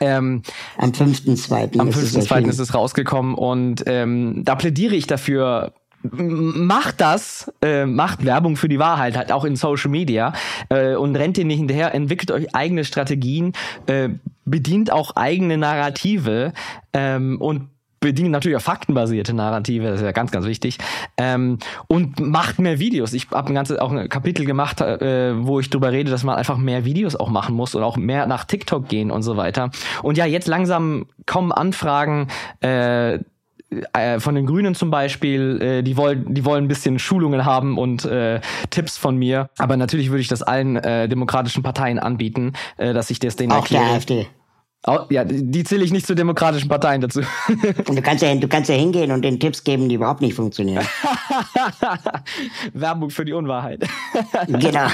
Ähm, 0.00 0.42
am 0.76 0.90
5.2. 0.90 1.78
Am 1.78 1.88
5.2. 1.88 2.48
ist 2.48 2.58
es 2.58 2.74
rausgekommen 2.74 3.34
und 3.34 3.84
ähm, 3.86 4.42
da 4.44 4.56
plädiere 4.56 4.96
ich 4.96 5.06
dafür, 5.06 5.72
macht 6.10 7.00
das, 7.00 7.52
äh, 7.62 7.86
macht 7.86 8.24
Werbung 8.24 8.56
für 8.56 8.68
die 8.68 8.78
Wahrheit, 8.78 9.16
halt 9.16 9.32
auch 9.32 9.44
in 9.44 9.56
Social 9.56 9.90
Media 9.90 10.32
äh, 10.68 10.94
und 10.94 11.16
rennt 11.16 11.38
ihr 11.38 11.44
nicht 11.44 11.58
hinterher, 11.58 11.94
entwickelt 11.94 12.30
euch 12.30 12.54
eigene 12.54 12.84
Strategien, 12.84 13.52
äh, 13.86 14.10
bedient 14.44 14.92
auch 14.92 15.16
eigene 15.16 15.56
Narrative 15.56 16.52
ähm, 16.92 17.40
und 17.40 17.68
bedient 18.04 18.30
natürlich 18.30 18.58
auch 18.58 18.62
faktenbasierte 18.62 19.32
Narrative, 19.32 19.86
das 19.86 20.00
ist 20.00 20.04
ja 20.04 20.12
ganz, 20.12 20.30
ganz 20.30 20.44
wichtig. 20.44 20.76
Ähm, 21.16 21.58
und 21.86 22.20
macht 22.20 22.58
mehr 22.58 22.78
Videos. 22.78 23.14
Ich 23.14 23.30
habe 23.30 23.48
ein 23.48 23.54
ganzes 23.54 23.78
auch 23.78 23.90
ein 23.92 24.10
Kapitel 24.10 24.44
gemacht, 24.44 24.82
äh, 24.82 25.32
wo 25.42 25.58
ich 25.58 25.70
drüber 25.70 25.90
rede, 25.90 26.10
dass 26.10 26.22
man 26.22 26.36
einfach 26.36 26.58
mehr 26.58 26.84
Videos 26.84 27.16
auch 27.16 27.30
machen 27.30 27.54
muss 27.54 27.74
und 27.74 27.82
auch 27.82 27.96
mehr 27.96 28.26
nach 28.26 28.44
TikTok 28.44 28.88
gehen 28.88 29.10
und 29.10 29.22
so 29.22 29.38
weiter. 29.38 29.70
Und 30.02 30.18
ja, 30.18 30.26
jetzt 30.26 30.48
langsam 30.48 31.06
kommen 31.24 31.50
Anfragen, 31.50 32.28
äh, 32.60 33.20
äh, 33.92 34.20
von 34.20 34.34
den 34.34 34.46
Grünen 34.46 34.74
zum 34.74 34.90
Beispiel, 34.90 35.60
äh, 35.60 35.82
die 35.82 35.96
wollen, 35.96 36.34
die 36.34 36.44
wollen 36.44 36.64
ein 36.64 36.68
bisschen 36.68 36.98
Schulungen 36.98 37.44
haben 37.44 37.78
und 37.78 38.04
äh, 38.04 38.40
Tipps 38.70 38.98
von 38.98 39.16
mir. 39.16 39.48
Aber 39.58 39.76
natürlich 39.76 40.10
würde 40.10 40.20
ich 40.20 40.28
das 40.28 40.42
allen 40.42 40.76
äh, 40.76 41.08
demokratischen 41.08 41.62
Parteien 41.62 41.98
anbieten, 41.98 42.52
äh, 42.76 42.92
dass 42.92 43.10
ich 43.10 43.18
das 43.18 43.36
denen 43.36 43.52
Auch 43.52 43.58
erkläre. 43.58 43.84
der 43.84 43.92
AfD. 43.94 44.26
Ja, 45.08 45.24
die 45.24 45.64
zähle 45.64 45.82
ich 45.82 45.92
nicht 45.92 46.06
zu 46.06 46.14
demokratischen 46.14 46.68
Parteien 46.68 47.00
dazu. 47.00 47.20
Und 47.48 47.88
du 47.96 48.02
kannst 48.02 48.22
ja, 48.22 48.34
du 48.34 48.48
kannst 48.48 48.68
ja 48.68 48.76
hingehen 48.76 49.12
und 49.12 49.22
den 49.22 49.40
Tipps 49.40 49.64
geben, 49.64 49.88
die 49.88 49.94
überhaupt 49.94 50.20
nicht 50.20 50.34
funktionieren. 50.34 50.84
Werbung 52.74 53.08
für 53.08 53.24
die 53.24 53.32
Unwahrheit. 53.32 53.88
genau. 54.46 54.86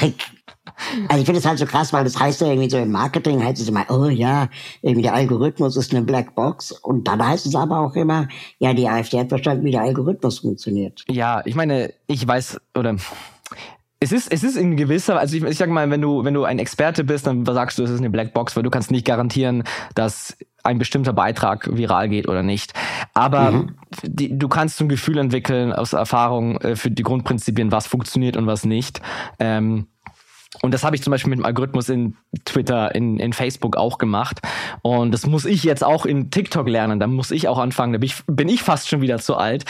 Also 1.09 1.21
ich 1.21 1.25
finde 1.25 1.41
es 1.41 1.47
halt 1.47 1.59
so 1.59 1.67
krass, 1.67 1.93
weil 1.93 2.05
das 2.05 2.19
heißt 2.19 2.41
ja 2.41 2.49
irgendwie 2.49 2.71
so 2.71 2.79
im 2.79 2.93
Marketing 2.93 3.43
heißt 3.43 3.61
es 3.61 3.69
immer, 3.69 3.85
oh 3.89 4.07
ja, 4.07 4.49
irgendwie 4.83 5.03
der 5.03 5.15
Algorithmus 5.15 5.77
ist 5.77 5.93
eine 5.93 6.03
Blackbox. 6.03 6.71
Und 6.71 7.09
dann 7.09 7.27
heißt 7.27 7.47
es 7.47 7.57
aber 7.57 7.81
auch 7.81 7.97
immer, 7.97 8.29
ja, 8.61 8.73
die 8.73 8.89
AfD 8.89 9.19
hat 9.19 9.29
verstanden, 9.29 9.65
wie 9.65 9.73
der 9.73 9.83
Algorithmus 9.83 10.39
funktioniert. 10.39 11.05
Ja, 11.09 11.43
ich 11.45 11.57
meine, 11.57 11.93
ich 12.07 12.27
weiß, 12.27 12.61
oder 12.77 12.95
es 14.03 14.13
ist, 14.13 14.33
es 14.33 14.43
ist 14.43 14.57
in 14.57 14.77
gewisser, 14.77 15.19
also 15.19 15.37
ich, 15.37 15.45
ich 15.45 15.59
sag 15.59 15.69
mal, 15.69 15.91
wenn 15.91 16.01
du, 16.01 16.25
wenn 16.25 16.33
du 16.33 16.45
ein 16.45 16.59
Experte 16.59 17.05
bist, 17.05 17.27
dann 17.27 17.45
sagst 17.45 17.79
du, 17.79 17.85
es 17.85 17.91
ist 17.91 17.99
eine 17.99 18.09
Blackbox, 18.09 18.57
weil 18.57 18.63
du 18.63 18.71
kannst 18.71 18.91
nicht 18.91 19.07
garantieren, 19.07 19.65
dass 19.95 20.39
ein 20.63 20.79
bestimmter 20.79 21.13
Beitrag 21.13 21.69
viral 21.71 22.09
geht 22.09 22.27
oder 22.27 22.43
nicht. 22.43 22.73
Aber 23.13 23.51
mhm. 23.51 23.77
die, 24.03 24.39
du 24.39 24.49
kannst 24.49 24.79
so 24.79 24.85
ein 24.87 24.89
Gefühl 24.89 25.19
entwickeln 25.19 25.73
aus 25.73 25.93
Erfahrung 25.93 26.57
äh, 26.59 26.77
für 26.77 26.91
die 26.91 27.03
Grundprinzipien, 27.03 27.73
was 27.73 27.87
funktioniert 27.87 28.39
und 28.39 28.47
was 28.47 28.65
nicht. 28.65 29.03
Ähm, 29.39 29.87
und 30.63 30.75
das 30.75 30.83
habe 30.83 30.97
ich 30.97 31.03
zum 31.03 31.13
Beispiel 31.13 31.31
mit 31.31 31.39
dem 31.39 31.45
Algorithmus 31.45 31.89
in 31.89 32.17
Twitter, 32.45 32.95
in, 32.95 33.19
in 33.19 33.33
Facebook 33.33 33.77
auch 33.77 33.99
gemacht. 33.99 34.41
Und 34.83 35.13
das 35.13 35.27
muss 35.27 35.45
ich 35.45 35.63
jetzt 35.63 35.85
auch 35.85 36.07
in 36.07 36.31
TikTok 36.31 36.69
lernen. 36.69 36.99
Da 36.99 37.07
muss 37.07 37.31
ich 37.31 37.49
auch 37.49 37.59
anfangen. 37.59 37.93
Da 37.93 37.99
bin 37.99 38.07
ich, 38.07 38.17
bin 38.27 38.49
ich 38.49 38.63
fast 38.63 38.89
schon 38.89 39.01
wieder 39.01 39.19
zu 39.19 39.37
alt. 39.37 39.65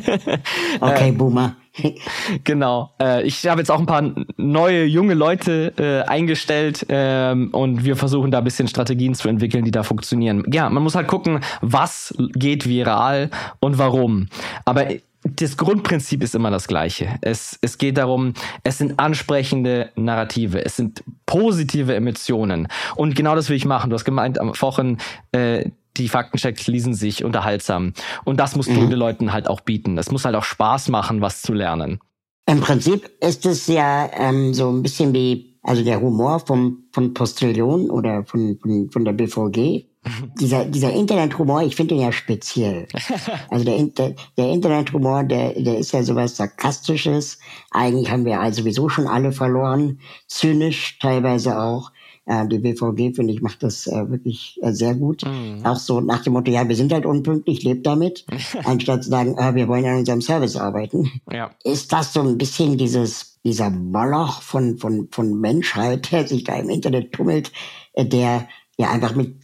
okay, 0.80 1.12
Boomer. 1.12 1.56
genau. 2.44 2.90
Äh, 3.00 3.22
ich 3.24 3.46
habe 3.46 3.60
jetzt 3.60 3.70
auch 3.70 3.80
ein 3.80 3.86
paar 3.86 4.12
neue, 4.36 4.84
junge 4.84 5.14
Leute 5.14 5.72
äh, 5.78 6.08
eingestellt 6.08 6.86
ähm, 6.88 7.50
und 7.52 7.84
wir 7.84 7.96
versuchen 7.96 8.30
da 8.30 8.38
ein 8.38 8.44
bisschen 8.44 8.68
Strategien 8.68 9.14
zu 9.14 9.28
entwickeln, 9.28 9.64
die 9.64 9.70
da 9.70 9.82
funktionieren. 9.82 10.44
Ja, 10.52 10.68
man 10.68 10.82
muss 10.82 10.94
halt 10.94 11.08
gucken, 11.08 11.40
was 11.60 12.14
geht 12.34 12.68
viral 12.68 13.30
und 13.60 13.78
warum. 13.78 14.28
Aber 14.64 14.86
das 15.24 15.56
Grundprinzip 15.56 16.22
ist 16.22 16.34
immer 16.34 16.50
das 16.50 16.68
gleiche. 16.68 17.18
Es, 17.22 17.58
es 17.62 17.78
geht 17.78 17.96
darum, 17.96 18.34
es 18.62 18.78
sind 18.78 18.98
ansprechende 18.98 19.90
Narrative, 19.96 20.64
es 20.64 20.76
sind 20.76 21.02
positive 21.24 21.94
Emotionen. 21.94 22.68
Und 22.94 23.16
genau 23.16 23.34
das 23.34 23.48
will 23.48 23.56
ich 23.56 23.64
machen. 23.64 23.90
Du 23.90 23.94
hast 23.94 24.04
gemeint 24.04 24.38
am 24.38 24.52
Wochen, 24.60 24.98
äh, 25.32 25.70
die 25.96 26.08
Faktenchecks 26.08 26.66
lesen 26.66 26.94
sich 26.94 27.24
unterhaltsam. 27.24 27.92
Und 28.24 28.40
das 28.40 28.56
musst 28.56 28.70
mhm. 28.70 28.80
du 28.80 28.86
den 28.88 28.98
Leuten 28.98 29.32
halt 29.32 29.48
auch 29.48 29.60
bieten. 29.60 29.98
Es 29.98 30.10
muss 30.10 30.24
halt 30.24 30.36
auch 30.36 30.44
Spaß 30.44 30.88
machen, 30.88 31.20
was 31.20 31.42
zu 31.42 31.52
lernen. 31.52 32.00
Im 32.46 32.60
Prinzip 32.60 33.10
ist 33.20 33.46
es 33.46 33.66
ja 33.66 34.10
ähm, 34.12 34.52
so 34.52 34.70
ein 34.70 34.82
bisschen 34.82 35.14
wie, 35.14 35.58
also 35.62 35.82
der 35.82 36.00
Humor 36.00 36.40
vom 36.40 36.84
von 36.92 37.12
Postillon 37.12 37.90
oder 37.90 38.24
von, 38.24 38.58
von, 38.60 38.90
von 38.90 39.04
der 39.04 39.12
BVG. 39.12 39.86
dieser, 40.40 40.64
dieser 40.64 40.92
Internethumor, 40.92 41.62
ich 41.62 41.76
finde 41.76 41.94
den 41.94 42.04
ja 42.04 42.12
speziell. 42.12 42.86
Also 43.50 43.64
der, 43.64 43.82
der, 43.84 44.14
der 44.36 44.50
Internethumor, 44.50 45.24
der, 45.24 45.52
der 45.54 45.78
ist 45.78 45.92
ja 45.92 46.02
sowas 46.02 46.36
Sarkastisches. 46.36 47.38
Eigentlich 47.70 48.10
haben 48.10 48.24
wir 48.24 48.40
also 48.40 48.62
sowieso 48.62 48.88
schon 48.88 49.06
alle 49.06 49.32
verloren. 49.32 50.00
Zynisch 50.26 50.98
teilweise 50.98 51.58
auch. 51.58 51.90
Äh, 52.26 52.46
die 52.48 52.58
BVG, 52.58 53.14
finde 53.14 53.32
ich, 53.32 53.42
macht 53.42 53.62
das 53.62 53.86
äh, 53.86 54.10
wirklich 54.10 54.58
äh, 54.62 54.72
sehr 54.72 54.94
gut. 54.94 55.24
Mhm. 55.24 55.64
Auch 55.64 55.76
so 55.76 56.00
nach 56.00 56.22
dem 56.22 56.32
Motto, 56.32 56.50
ja, 56.50 56.66
wir 56.68 56.76
sind 56.76 56.92
halt 56.92 57.04
unpünktlich, 57.04 57.62
lebt 57.62 57.86
damit. 57.86 58.24
anstatt 58.64 59.04
zu 59.04 59.10
sagen, 59.10 59.36
äh, 59.36 59.54
wir 59.54 59.68
wollen 59.68 59.84
an 59.84 59.98
unserem 59.98 60.22
Service 60.22 60.56
arbeiten. 60.56 61.10
Ja. 61.30 61.50
Ist 61.64 61.92
das 61.92 62.12
so 62.12 62.20
ein 62.20 62.38
bisschen 62.38 62.78
dieses, 62.78 63.40
dieser 63.44 63.68
Moloch 63.70 64.40
von, 64.40 64.78
von, 64.78 65.08
von 65.10 65.38
Menschheit, 65.38 66.12
der 66.12 66.26
sich 66.26 66.44
da 66.44 66.54
im 66.56 66.70
Internet 66.70 67.12
tummelt, 67.12 67.52
äh, 67.92 68.06
der 68.06 68.48
ja 68.78 68.90
einfach 68.90 69.14
mit 69.14 69.36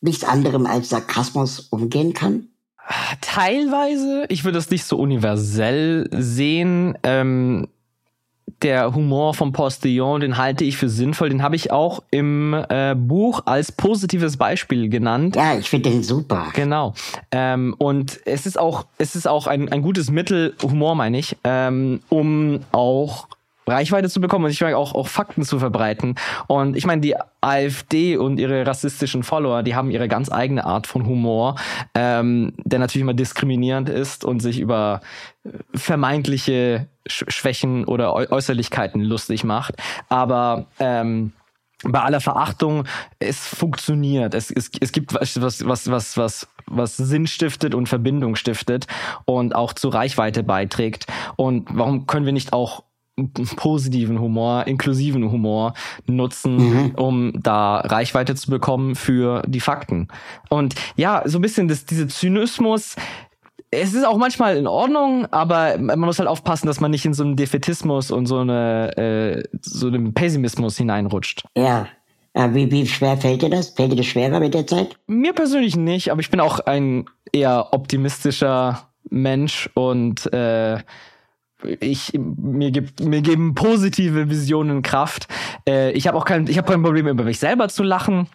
nichts 0.00 0.24
anderem 0.24 0.66
als 0.66 0.90
Sarkasmus 0.90 1.60
umgehen 1.70 2.14
kann? 2.14 2.46
Teilweise, 3.20 4.26
ich 4.28 4.44
würde 4.44 4.58
es 4.58 4.70
nicht 4.70 4.84
so 4.84 4.98
universell 4.98 6.08
sehen. 6.12 6.96
Ähm, 7.02 7.68
der 8.62 8.94
Humor 8.94 9.34
vom 9.34 9.52
Postillon, 9.52 10.20
den 10.20 10.36
halte 10.36 10.64
ich 10.64 10.76
für 10.76 10.88
sinnvoll. 10.88 11.28
Den 11.30 11.42
habe 11.42 11.56
ich 11.56 11.70
auch 11.70 12.02
im 12.10 12.54
äh, 12.68 12.94
Buch 12.94 13.42
als 13.46 13.72
positives 13.72 14.36
Beispiel 14.36 14.88
genannt. 14.88 15.36
Ja, 15.36 15.56
ich 15.58 15.70
finde 15.70 15.90
den 15.90 16.02
super. 16.02 16.48
Genau. 16.54 16.94
Ähm, 17.30 17.74
und 17.78 18.20
es 18.24 18.46
ist 18.46 18.58
auch, 18.58 18.86
es 18.98 19.16
ist 19.16 19.26
auch 19.26 19.46
ein, 19.46 19.70
ein 19.70 19.82
gutes 19.82 20.10
Mittel, 20.10 20.54
Humor 20.62 20.94
meine 20.94 21.18
ich, 21.18 21.36
ähm, 21.44 22.00
um 22.08 22.60
auch 22.72 23.28
Reichweite 23.70 24.08
zu 24.08 24.20
bekommen 24.20 24.46
und 24.46 24.50
ich 24.50 24.60
meine 24.60 24.76
auch, 24.76 24.94
auch 24.94 25.06
Fakten 25.06 25.42
zu 25.42 25.58
verbreiten. 25.58 26.16
Und 26.46 26.76
ich 26.76 26.86
meine, 26.86 27.00
die 27.00 27.14
AfD 27.40 28.16
und 28.16 28.38
ihre 28.38 28.66
rassistischen 28.66 29.22
Follower, 29.22 29.62
die 29.62 29.74
haben 29.74 29.90
ihre 29.90 30.08
ganz 30.08 30.30
eigene 30.30 30.64
Art 30.64 30.86
von 30.86 31.06
Humor, 31.06 31.56
ähm, 31.94 32.52
der 32.64 32.78
natürlich 32.78 33.02
immer 33.02 33.14
diskriminierend 33.14 33.88
ist 33.88 34.24
und 34.24 34.40
sich 34.40 34.58
über 34.58 35.00
äh, 35.44 35.50
vermeintliche 35.74 36.88
Schwächen 37.10 37.84
oder 37.84 38.14
Äußerlichkeiten 38.14 39.02
lustig 39.02 39.44
macht. 39.44 39.74
Aber 40.08 40.66
ähm, 40.78 41.32
bei 41.82 42.00
aller 42.00 42.20
Verachtung, 42.20 42.84
es 43.18 43.46
funktioniert. 43.46 44.34
Es, 44.34 44.50
es, 44.50 44.70
es 44.80 44.92
gibt 44.92 45.14
was, 45.14 45.40
was, 45.40 45.90
was, 45.90 46.16
was, 46.16 46.48
was 46.66 46.96
Sinn 46.96 47.26
stiftet 47.26 47.74
und 47.74 47.88
Verbindung 47.88 48.36
stiftet 48.36 48.86
und 49.24 49.54
auch 49.54 49.72
zur 49.72 49.94
Reichweite 49.94 50.42
beiträgt. 50.42 51.06
Und 51.36 51.68
warum 51.70 52.06
können 52.06 52.26
wir 52.26 52.32
nicht 52.32 52.52
auch 52.52 52.84
positiven 53.56 54.20
Humor, 54.20 54.66
inklusiven 54.66 55.30
Humor 55.30 55.74
nutzen, 56.06 56.56
mhm. 56.56 56.94
um 56.94 57.32
da 57.34 57.76
Reichweite 57.80 58.34
zu 58.34 58.50
bekommen 58.50 58.94
für 58.94 59.42
die 59.46 59.60
Fakten. 59.60 60.08
Und 60.48 60.74
ja, 60.96 61.22
so 61.26 61.38
ein 61.38 61.42
bisschen 61.42 61.68
das, 61.68 61.84
diese 61.84 62.08
Zynismus, 62.08 62.96
es 63.70 63.94
ist 63.94 64.04
auch 64.04 64.16
manchmal 64.16 64.56
in 64.56 64.66
Ordnung, 64.66 65.26
aber 65.26 65.78
man 65.78 66.00
muss 66.00 66.18
halt 66.18 66.28
aufpassen, 66.28 66.66
dass 66.66 66.80
man 66.80 66.90
nicht 66.90 67.04
in 67.04 67.14
so 67.14 67.22
einen 67.22 67.36
Defetismus 67.36 68.10
und 68.10 68.26
so 68.26 68.38
eine 68.38 68.96
äh, 68.96 69.42
so 69.60 69.86
einen 69.86 70.12
Pessimismus 70.12 70.76
hineinrutscht. 70.76 71.44
Ja. 71.56 71.86
Wie, 72.32 72.70
wie 72.70 72.86
schwer 72.86 73.16
fällt 73.16 73.42
dir 73.42 73.50
das? 73.50 73.70
Fällt 73.70 73.92
dir 73.92 73.96
das 73.96 74.06
schwerer 74.06 74.38
mit 74.38 74.54
der 74.54 74.66
Zeit? 74.66 74.96
Mir 75.08 75.32
persönlich 75.32 75.76
nicht, 75.76 76.12
aber 76.12 76.20
ich 76.20 76.30
bin 76.30 76.38
auch 76.38 76.60
ein 76.60 77.06
eher 77.32 77.72
optimistischer 77.72 78.88
Mensch 79.10 79.68
und 79.74 80.32
äh, 80.32 80.78
ich 81.80 82.12
mir 82.14 82.70
gibt 82.70 83.00
mir 83.00 83.20
geben 83.20 83.54
positive 83.54 84.30
Visionen 84.30 84.82
Kraft. 84.82 85.26
Äh, 85.68 85.92
ich 85.92 86.06
habe 86.06 86.16
auch 86.16 86.24
kein 86.24 86.46
ich 86.46 86.56
habe 86.56 86.70
kein 86.70 86.82
Problem 86.82 87.06
über 87.08 87.24
mich 87.24 87.38
selber 87.38 87.68
zu 87.68 87.82
lachen. 87.82 88.28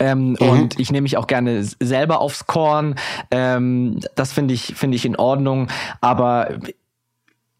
Ähm, 0.00 0.30
mhm. 0.30 0.36
Und 0.36 0.80
ich 0.80 0.90
nehme 0.90 1.02
mich 1.02 1.16
auch 1.16 1.26
gerne 1.26 1.64
selber 1.64 2.20
aufs 2.20 2.46
Korn. 2.46 2.96
Ähm, 3.30 4.00
das 4.14 4.32
finde 4.32 4.54
ich 4.54 4.74
finde 4.74 4.96
ich 4.96 5.04
in 5.04 5.16
Ordnung. 5.16 5.68
Aber 6.00 6.58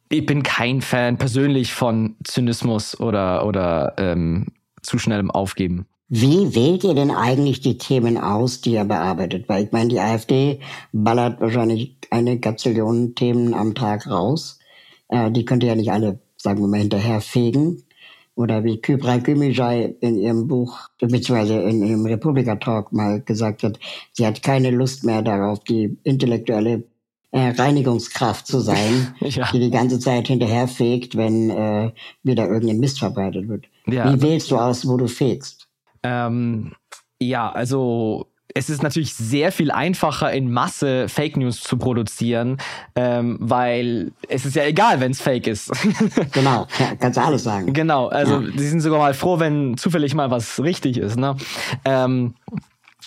ich 0.08 0.26
bin 0.26 0.42
kein 0.42 0.82
Fan 0.82 1.18
persönlich 1.18 1.72
von 1.72 2.16
Zynismus 2.24 2.98
oder 3.00 3.46
oder 3.46 3.94
ähm, 3.98 4.46
zu 4.82 4.98
schnellem 4.98 5.30
Aufgeben. 5.30 5.86
Wie 6.08 6.54
wählt 6.54 6.84
ihr 6.84 6.94
denn 6.94 7.10
eigentlich 7.10 7.60
die 7.60 7.78
Themen 7.78 8.16
aus, 8.16 8.60
die 8.60 8.74
ihr 8.74 8.84
bearbeitet? 8.84 9.48
Weil 9.48 9.64
ich 9.64 9.72
meine, 9.72 9.88
die 9.88 9.98
AfD 9.98 10.60
ballert 10.92 11.40
wahrscheinlich 11.40 11.96
eine 12.10 12.38
Gazillion 12.38 13.16
Themen 13.16 13.54
am 13.54 13.74
Tag 13.74 14.06
raus. 14.06 14.60
Äh, 15.08 15.32
die 15.32 15.44
könnt 15.44 15.64
ihr 15.64 15.70
ja 15.70 15.74
nicht 15.74 15.90
alle, 15.90 16.20
sagen 16.36 16.60
wir 16.60 16.68
mal, 16.68 16.78
hinterherfegen. 16.78 17.82
Oder 18.36 18.64
wie 18.64 18.76
Kybra 18.76 19.16
Gümüşay 19.16 19.96
in 20.00 20.18
ihrem 20.18 20.46
Buch, 20.46 20.90
beziehungsweise 21.00 21.54
in 21.62 21.82
ihrem 21.82 22.04
Republika-Talk 22.04 22.92
mal 22.92 23.22
gesagt 23.22 23.62
hat, 23.62 23.78
sie 24.12 24.26
hat 24.26 24.42
keine 24.42 24.70
Lust 24.70 25.04
mehr 25.04 25.22
darauf, 25.22 25.64
die 25.64 25.96
intellektuelle 26.04 26.84
äh, 27.30 27.48
Reinigungskraft 27.48 28.46
zu 28.46 28.60
sein, 28.60 29.14
ja. 29.20 29.50
die 29.52 29.58
die 29.58 29.70
ganze 29.70 29.98
Zeit 29.98 30.28
hinterherfegt, 30.28 31.16
wenn 31.16 31.48
äh, 31.48 31.92
wieder 32.22 32.46
irgendein 32.46 32.78
Mist 32.78 32.98
verbreitet 32.98 33.48
wird. 33.48 33.64
Ja. 33.86 34.12
Wie 34.12 34.20
wählst 34.20 34.50
du 34.50 34.58
aus, 34.58 34.86
wo 34.86 34.98
du 34.98 35.08
fegst? 35.08 35.66
Ähm, 36.02 36.72
ja, 37.18 37.50
also 37.50 38.26
es 38.56 38.70
ist 38.70 38.82
natürlich 38.82 39.12
sehr 39.12 39.52
viel 39.52 39.70
einfacher, 39.70 40.32
in 40.32 40.50
Masse 40.50 41.10
Fake 41.10 41.36
News 41.36 41.60
zu 41.60 41.76
produzieren, 41.76 42.56
ähm, 42.94 43.36
weil 43.38 44.12
es 44.28 44.46
ist 44.46 44.56
ja 44.56 44.64
egal, 44.64 44.98
wenn 45.00 45.10
es 45.10 45.20
fake 45.20 45.46
ist. 45.46 45.70
genau, 46.32 46.66
ja, 46.78 46.94
kannst 46.98 47.18
du 47.18 47.22
alles 47.22 47.44
sagen. 47.44 47.74
Genau, 47.74 48.06
also 48.06 48.40
ja. 48.40 48.50
sie 48.56 48.68
sind 48.68 48.80
sogar 48.80 48.98
mal 48.98 49.12
froh, 49.12 49.38
wenn 49.38 49.76
zufällig 49.76 50.14
mal 50.14 50.30
was 50.30 50.62
richtig 50.62 50.96
ist. 50.96 51.18
Ne? 51.18 51.36
Ähm, 51.84 52.34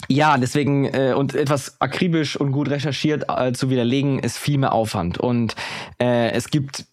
ja, 0.07 0.37
deswegen 0.37 0.85
äh, 0.85 1.13
und 1.17 1.33
etwas 1.33 1.81
akribisch 1.81 2.39
und 2.39 2.51
gut 2.51 2.69
recherchiert 2.69 3.25
äh, 3.27 3.51
zu 3.51 3.71
widerlegen 3.71 4.19
ist 4.19 4.37
viel 4.37 4.59
mehr 4.59 4.71
Aufwand 4.71 5.17
und 5.17 5.55
äh, 5.99 6.29
es 6.31 6.51
gibt 6.51 6.85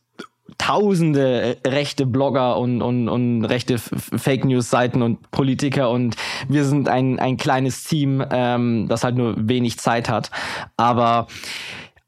tausende 0.59 1.57
rechte 1.67 2.07
Blogger 2.07 2.59
und, 2.59 2.83
und, 2.83 3.09
und 3.09 3.45
rechte 3.45 3.79
Fake 3.79 4.45
News 4.45 4.71
Seiten 4.71 5.03
und 5.03 5.31
Politiker 5.31 5.91
und 5.91 6.17
wir 6.49 6.65
sind 6.65 6.89
ein, 6.89 7.19
ein 7.19 7.37
kleines 7.37 7.85
Team, 7.85 8.25
ähm, 8.31 8.87
das 8.89 9.05
halt 9.05 9.17
nur 9.17 9.35
wenig 9.37 9.79
Zeit 9.79 10.09
hat. 10.09 10.31
Aber 10.77 11.27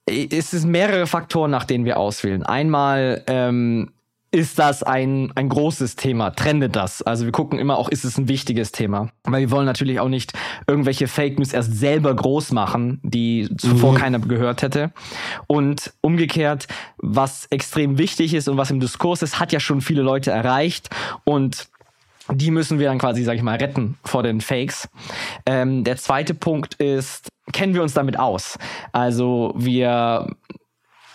es 0.08 0.54
ist 0.54 0.64
mehrere 0.64 1.06
Faktoren, 1.06 1.50
nach 1.50 1.64
denen 1.64 1.84
wir 1.84 1.98
auswählen. 1.98 2.42
Einmal 2.42 3.22
ähm, 3.26 3.92
ist 4.30 4.58
das 4.58 4.82
ein, 4.82 5.32
ein 5.34 5.48
großes 5.48 5.96
Thema? 5.96 6.30
Trendet 6.30 6.76
das? 6.76 7.02
Also 7.02 7.24
wir 7.24 7.32
gucken 7.32 7.58
immer 7.58 7.78
auch, 7.78 7.88
ist 7.88 8.04
es 8.04 8.18
ein 8.18 8.28
wichtiges 8.28 8.72
Thema? 8.72 9.10
Weil 9.24 9.40
wir 9.40 9.50
wollen 9.50 9.64
natürlich 9.64 10.00
auch 10.00 10.08
nicht 10.08 10.32
irgendwelche 10.66 11.08
Fake 11.08 11.38
News 11.38 11.52
erst 11.52 11.74
selber 11.74 12.14
groß 12.14 12.52
machen, 12.52 13.00
die 13.02 13.48
zuvor 13.56 13.92
mhm. 13.92 13.96
keiner 13.96 14.18
gehört 14.18 14.62
hätte. 14.62 14.92
Und 15.46 15.92
umgekehrt, 16.02 16.68
was 16.98 17.46
extrem 17.46 17.96
wichtig 17.96 18.34
ist 18.34 18.48
und 18.48 18.58
was 18.58 18.70
im 18.70 18.80
Diskurs 18.80 19.22
ist, 19.22 19.40
hat 19.40 19.52
ja 19.52 19.60
schon 19.60 19.80
viele 19.80 20.02
Leute 20.02 20.30
erreicht 20.30 20.90
und 21.24 21.68
die 22.30 22.50
müssen 22.50 22.78
wir 22.78 22.88
dann 22.88 22.98
quasi, 22.98 23.22
sag 23.22 23.36
ich 23.36 23.42
mal, 23.42 23.56
retten 23.56 23.96
vor 24.04 24.22
den 24.22 24.42
Fakes. 24.42 24.88
Ähm, 25.46 25.84
der 25.84 25.96
zweite 25.96 26.34
Punkt 26.34 26.74
ist, 26.74 27.30
kennen 27.52 27.72
wir 27.72 27.82
uns 27.82 27.94
damit 27.94 28.18
aus? 28.18 28.58
Also 28.92 29.54
wir 29.56 30.28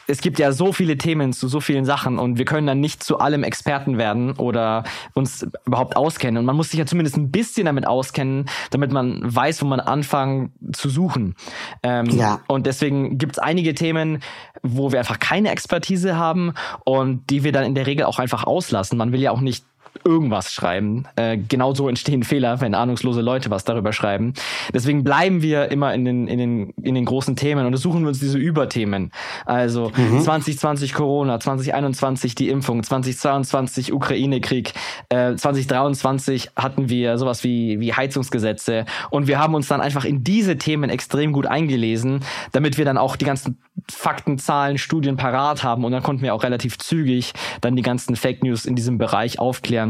es 0.08 0.22
gibt 0.22 0.40
ja 0.40 0.52
so 0.52 0.74
viele 0.74 0.98
Themen 0.98 1.34
zu 1.34 1.48
so 1.48 1.60
vielen 1.60 1.86
Sachen 1.86 2.20
und 2.20 2.38
wir 2.38 2.46
können 2.46 2.68
dann 2.68 2.80
nicht 2.80 3.04
zu 3.04 3.20
allem 3.20 3.44
Experten 3.44 3.98
werden 3.98 4.34
oder 4.34 4.84
uns 5.14 5.46
überhaupt 5.66 5.96
auskennen. 5.96 6.38
Und 6.38 6.46
man 6.46 6.56
muss 6.56 6.72
sich 6.72 6.80
ja 6.80 6.86
zumindest 6.86 7.18
ein 7.18 7.32
bisschen 7.32 7.66
damit 7.66 7.88
auskennen, 7.88 8.50
damit 8.72 8.92
man 8.92 9.22
weiß, 9.24 9.62
wo 9.62 9.66
man 9.66 9.80
anfangen 9.80 10.52
zu 10.74 10.90
suchen. 10.90 11.36
Ähm, 11.84 12.08
ja. 12.10 12.42
Und 12.48 12.66
deswegen 12.66 13.18
gibt 13.18 13.34
es 13.34 13.40
einige 13.40 13.74
Themen, 13.74 14.20
wo 14.62 14.92
wir 14.92 15.00
einfach 15.00 15.20
keine 15.20 15.52
Expertise 15.52 16.18
haben 16.18 16.54
und 16.86 17.30
die 17.30 17.44
wir 17.44 17.52
dann 17.52 17.66
in 17.66 17.76
der 17.76 17.88
Regel 17.88 18.06
auch 18.06 18.20
einfach 18.20 18.44
auslassen. 18.44 18.98
Man 18.98 19.12
will 19.12 19.22
ja 19.22 19.32
auch 19.32 19.42
nicht 19.42 19.66
irgendwas 20.06 20.54
schreiben. 20.54 21.06
Äh, 21.16 21.38
genauso 21.38 21.88
entstehen 21.88 22.24
Fehler, 22.24 22.62
wenn 22.62 22.76
ahnungslose 22.76 23.22
Leute 23.22 23.50
was 23.50 23.64
darüber 23.64 23.94
schreiben. 23.94 24.34
Deswegen 24.74 25.04
bleiben 25.04 25.42
wir 25.42 25.72
immer 25.72 25.94
in 25.94 26.06
den, 26.06 26.28
in 26.28 26.38
den, 26.38 26.70
in 26.82 26.96
den 26.96 27.06
großen 27.06 27.36
Themen 27.36 27.66
und 27.66 27.76
suchen 27.78 28.02
wir 28.02 28.10
uns 28.10 28.20
diese 28.20 28.38
Überthemen. 28.38 29.12
Also 29.46 29.92
mhm. 29.96 30.22
2020 30.22 30.94
Corona, 30.94 31.40
2021 31.40 32.36
die 32.36 32.50
Impfung, 32.50 32.84
2022 32.84 33.94
Ukraine-Krieg, 33.94 34.74
äh, 35.10 35.36
2023 35.36 36.52
hatten 36.56 36.90
wir 36.90 37.18
sowas 37.18 37.44
wie, 37.44 37.80
wie 37.80 37.94
Heizungsgesetze 37.94 38.86
und 39.10 39.28
wir 39.28 39.40
haben 39.40 39.56
uns 39.56 39.68
dann 39.68 39.82
einfach 39.82 40.06
in 40.06 40.24
diese 40.24 40.58
Themen 40.58 40.90
extrem 40.90 41.34
gut 41.34 41.46
eingelesen, 41.46 42.22
damit 42.52 42.78
wir 42.78 42.86
dann 42.86 42.98
auch 42.98 43.16
die 43.16 43.26
ganzen 43.26 43.58
Fakten, 43.92 44.38
Zahlen, 44.38 44.78
Studien 44.78 45.18
parat 45.18 45.64
haben 45.64 45.84
und 45.84 45.92
dann 45.92 46.04
konnten 46.04 46.24
wir 46.24 46.34
auch 46.34 46.44
relativ 46.44 46.78
zügig 46.78 47.34
dann 47.62 47.76
die 47.76 47.82
ganzen 47.82 48.16
Fake 48.16 48.44
News 48.44 48.66
in 48.66 48.76
diesem 48.76 48.98
Bereich 48.98 49.40
aufklären. 49.40 49.83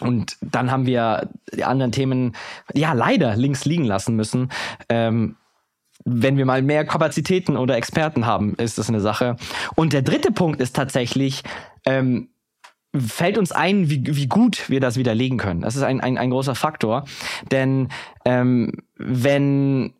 Und 0.00 0.36
dann 0.40 0.70
haben 0.70 0.86
wir 0.86 1.28
die 1.52 1.64
anderen 1.64 1.92
Themen, 1.92 2.34
ja, 2.74 2.92
leider 2.92 3.36
links 3.36 3.64
liegen 3.64 3.84
lassen 3.84 4.16
müssen. 4.16 4.50
Ähm, 4.88 5.36
wenn 6.04 6.36
wir 6.36 6.46
mal 6.46 6.62
mehr 6.62 6.84
Kapazitäten 6.84 7.56
oder 7.56 7.76
Experten 7.76 8.26
haben, 8.26 8.54
ist 8.54 8.78
das 8.78 8.88
eine 8.88 9.00
Sache. 9.00 9.36
Und 9.76 9.92
der 9.92 10.02
dritte 10.02 10.32
Punkt 10.32 10.60
ist 10.60 10.74
tatsächlich, 10.74 11.42
ähm, 11.84 12.28
fällt 12.94 13.38
uns 13.38 13.52
ein, 13.52 13.88
wie, 13.88 14.02
wie 14.06 14.26
gut 14.26 14.68
wir 14.68 14.80
das 14.80 14.96
widerlegen 14.96 15.38
können. 15.38 15.62
Das 15.62 15.76
ist 15.76 15.82
ein, 15.82 16.00
ein, 16.00 16.18
ein 16.18 16.30
großer 16.30 16.54
Faktor. 16.54 17.04
Denn 17.50 17.88
ähm, 18.24 18.72
wenn 18.96 19.94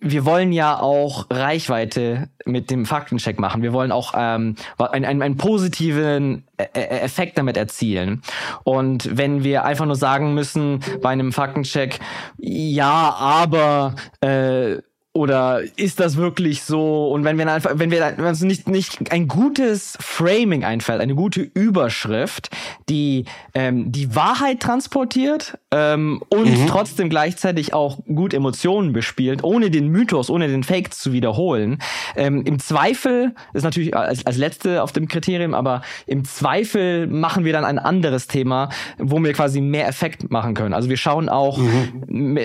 wir 0.00 0.24
wollen 0.24 0.52
ja 0.52 0.78
auch 0.78 1.26
Reichweite 1.30 2.28
mit 2.44 2.70
dem 2.70 2.84
Faktencheck 2.84 3.38
machen. 3.38 3.62
Wir 3.62 3.72
wollen 3.72 3.92
auch 3.92 4.12
ähm, 4.16 4.56
einen, 4.78 5.22
einen, 5.22 5.36
positiven 5.36 6.44
e-, 6.58 6.64
e-, 6.74 6.80
Effekt 7.00 7.38
damit 7.38 7.56
erzielen. 7.56 8.22
Und 8.62 9.16
wenn 9.16 9.42
wir 9.42 9.64
einfach 9.64 9.86
nur 9.86 9.96
sagen 9.96 10.34
müssen 10.34 10.80
bei 11.00 11.10
einem 11.10 11.32
Faktencheck, 11.32 11.98
ja, 12.38 13.14
aber 13.18 13.94
äh, 14.20 14.76
oder 15.16 15.62
ist 15.76 15.98
das 15.98 16.16
wirklich 16.16 16.62
so? 16.62 17.08
Und 17.08 17.24
wenn 17.24 17.38
wir 17.38 17.50
einfach, 17.50 17.72
wenn 17.74 17.90
wir 17.90 18.14
wenn 18.16 18.26
uns 18.26 18.42
nicht 18.42 18.68
nicht 18.68 19.10
ein 19.10 19.28
gutes 19.28 19.96
Framing 19.98 20.62
einfällt, 20.62 21.00
eine 21.00 21.14
gute 21.14 21.40
Überschrift, 21.40 22.50
die 22.90 23.24
ähm, 23.54 23.90
die 23.90 24.14
Wahrheit 24.14 24.60
transportiert 24.60 25.58
ähm, 25.76 26.22
und 26.30 26.48
mhm. 26.48 26.66
trotzdem 26.66 27.10
gleichzeitig 27.10 27.74
auch 27.74 27.98
gut 28.06 28.32
Emotionen 28.32 28.94
bespielt, 28.94 29.44
ohne 29.44 29.70
den 29.70 29.88
Mythos, 29.88 30.30
ohne 30.30 30.48
den 30.48 30.62
Fake 30.62 30.94
zu 30.94 31.12
wiederholen. 31.12 31.78
Ähm, 32.16 32.42
Im 32.46 32.58
Zweifel 32.58 33.34
ist 33.52 33.62
natürlich 33.62 33.94
als, 33.94 34.24
als 34.24 34.38
letzte 34.38 34.82
auf 34.82 34.92
dem 34.92 35.06
Kriterium, 35.06 35.52
aber 35.52 35.82
im 36.06 36.24
Zweifel 36.24 37.06
machen 37.06 37.44
wir 37.44 37.52
dann 37.52 37.66
ein 37.66 37.78
anderes 37.78 38.26
Thema, 38.26 38.70
wo 38.96 39.22
wir 39.22 39.34
quasi 39.34 39.60
mehr 39.60 39.86
Effekt 39.86 40.30
machen 40.30 40.54
können. 40.54 40.72
Also 40.72 40.88
wir 40.88 40.96
schauen 40.96 41.28
auch, 41.28 41.58
mhm. 41.58 42.38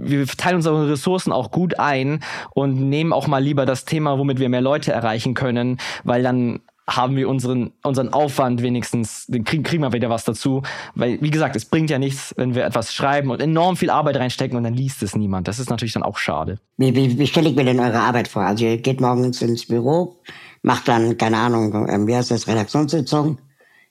wir 0.00 0.26
teilen 0.26 0.56
unsere 0.56 0.90
Ressourcen 0.90 1.30
auch 1.30 1.52
gut 1.52 1.78
ein 1.78 2.20
und 2.54 2.88
nehmen 2.88 3.12
auch 3.12 3.28
mal 3.28 3.42
lieber 3.42 3.66
das 3.66 3.84
Thema, 3.84 4.18
womit 4.18 4.40
wir 4.40 4.48
mehr 4.48 4.62
Leute 4.62 4.90
erreichen 4.90 5.34
können, 5.34 5.78
weil 6.02 6.24
dann 6.24 6.60
haben 6.88 7.16
wir 7.16 7.28
unseren, 7.28 7.72
unseren 7.82 8.12
Aufwand 8.12 8.62
wenigstens, 8.62 9.26
kriegen, 9.44 9.64
kriegen 9.64 9.82
wir 9.82 9.92
wieder 9.92 10.08
was 10.08 10.24
dazu. 10.24 10.62
Weil, 10.94 11.20
wie 11.20 11.30
gesagt, 11.30 11.56
es 11.56 11.64
bringt 11.64 11.90
ja 11.90 11.98
nichts, 11.98 12.32
wenn 12.36 12.54
wir 12.54 12.64
etwas 12.64 12.94
schreiben 12.94 13.30
und 13.30 13.40
enorm 13.40 13.76
viel 13.76 13.90
Arbeit 13.90 14.16
reinstecken 14.16 14.56
und 14.56 14.62
dann 14.62 14.74
liest 14.74 15.02
es 15.02 15.16
niemand. 15.16 15.48
Das 15.48 15.58
ist 15.58 15.68
natürlich 15.68 15.94
dann 15.94 16.04
auch 16.04 16.16
schade. 16.16 16.58
Wie, 16.76 16.94
wie, 16.94 17.18
wie 17.18 17.26
stelle 17.26 17.48
ich 17.48 17.56
mir 17.56 17.64
denn 17.64 17.80
eure 17.80 17.98
Arbeit 17.98 18.28
vor? 18.28 18.42
Also 18.42 18.64
ihr 18.64 18.78
geht 18.78 19.00
morgens 19.00 19.42
ins 19.42 19.66
Büro, 19.66 20.20
macht 20.62 20.86
dann, 20.86 21.16
keine 21.18 21.38
Ahnung, 21.38 21.88
ähm, 21.88 22.06
wie 22.06 22.14
heißt 22.14 22.30
das, 22.30 22.46
Redaktionssitzung 22.46 23.38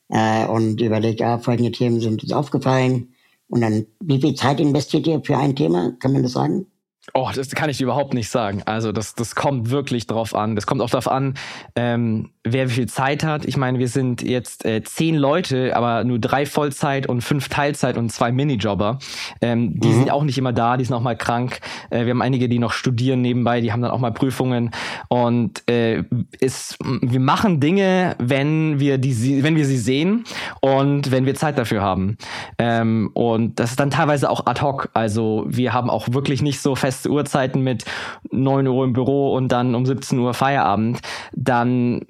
äh, 0.10 0.46
und 0.46 0.80
überlegt, 0.80 1.20
ja, 1.20 1.38
folgende 1.38 1.72
Themen 1.72 2.00
sind 2.00 2.24
uns 2.24 2.32
aufgefallen. 2.32 3.10
Und 3.48 3.62
dann, 3.62 3.86
wie 4.00 4.22
viel 4.22 4.36
Zeit 4.36 4.60
investiert 4.60 5.06
ihr 5.06 5.22
für 5.24 5.38
ein 5.38 5.56
Thema? 5.56 5.92
Kann 6.00 6.14
man 6.14 6.24
das 6.24 6.32
sagen? 6.32 6.66
Oh, 7.14 7.30
das 7.34 7.50
kann 7.52 7.70
ich 7.70 7.82
überhaupt 7.82 8.14
nicht 8.14 8.30
sagen. 8.30 8.64
Also 8.66 8.92
das, 8.92 9.14
das 9.14 9.36
kommt 9.36 9.70
wirklich 9.70 10.08
drauf 10.08 10.34
an. 10.34 10.56
Das 10.56 10.66
kommt 10.66 10.82
auch 10.82 10.90
darauf 10.90 11.08
an, 11.08 11.36
ähm, 11.76 12.32
wer 12.44 12.70
wie 12.70 12.74
viel 12.74 12.88
Zeit 12.88 13.24
hat. 13.24 13.46
Ich 13.46 13.58
meine, 13.58 13.78
wir 13.78 13.88
sind 13.88 14.24
jetzt 14.24 14.66
äh, 14.66 14.82
zehn 14.84 15.16
Leute, 15.16 15.76
aber 15.76 16.04
nur 16.04 16.18
drei 16.18 16.46
Vollzeit 16.46 17.08
und 17.08 17.22
fünf 17.22 17.48
Teilzeit 17.48 17.98
und 17.98 18.12
zwei 18.12 18.32
Minijobber. 18.32 18.98
Ähm, 19.40 19.80
die 19.80 19.90
mhm. 19.90 19.94
sind 19.94 20.12
auch 20.12 20.24
nicht 20.24 20.38
immer 20.38 20.52
da, 20.52 20.78
die 20.78 20.86
sind 20.86 20.96
auch 20.96 21.02
mal 21.02 21.16
krank. 21.16 21.60
Äh, 21.92 22.06
wir 22.06 22.12
haben 22.12 22.24
einige, 22.24 22.50
die 22.50 22.58
noch 22.58 22.72
studieren 22.72 23.22
nebenbei, 23.22 23.62
die 23.62 23.72
haben 23.72 23.82
dann 23.82 23.92
auch 23.92 24.00
mal 24.00 24.12
Prüfungen. 24.12 24.72
Und 25.08 25.64
äh, 25.70 26.04
ist, 26.40 26.78
wir 27.02 27.20
machen 27.20 27.60
Dinge, 27.60 28.16
wenn 28.20 28.80
wir 28.80 28.98
die, 28.98 29.44
wenn 29.44 29.56
wir 29.56 29.66
sie 29.66 29.78
sehen 29.78 30.24
und 30.60 31.12
wenn 31.12 31.26
wir 31.26 31.36
Zeit 31.36 31.58
dafür 31.58 31.82
haben. 31.82 32.18
Ähm, 32.58 33.12
und 33.14 33.60
das 33.60 33.72
ist 33.72 33.80
dann 33.80 33.92
teilweise 33.92 34.30
auch 34.30 34.48
ad 34.48 34.62
hoc. 34.62 34.90
Also 34.94 35.46
wir 35.48 35.72
haben 35.72 35.92
auch 35.92 36.08
wirklich 36.12 36.42
nicht 36.42 36.60
so 36.60 36.76
fest 36.76 36.95
feste 36.96 37.10
Uhrzeiten 37.10 37.62
mit 37.62 37.84
9 38.32 38.68
Uhr 38.68 38.86
im 38.86 38.94
Büro 38.94 39.34
und 39.36 39.50
dann 39.52 39.76
um 39.76 39.86
17 39.86 40.18
Uhr 40.20 40.34
Feierabend, 40.34 41.00
dann 41.34 42.06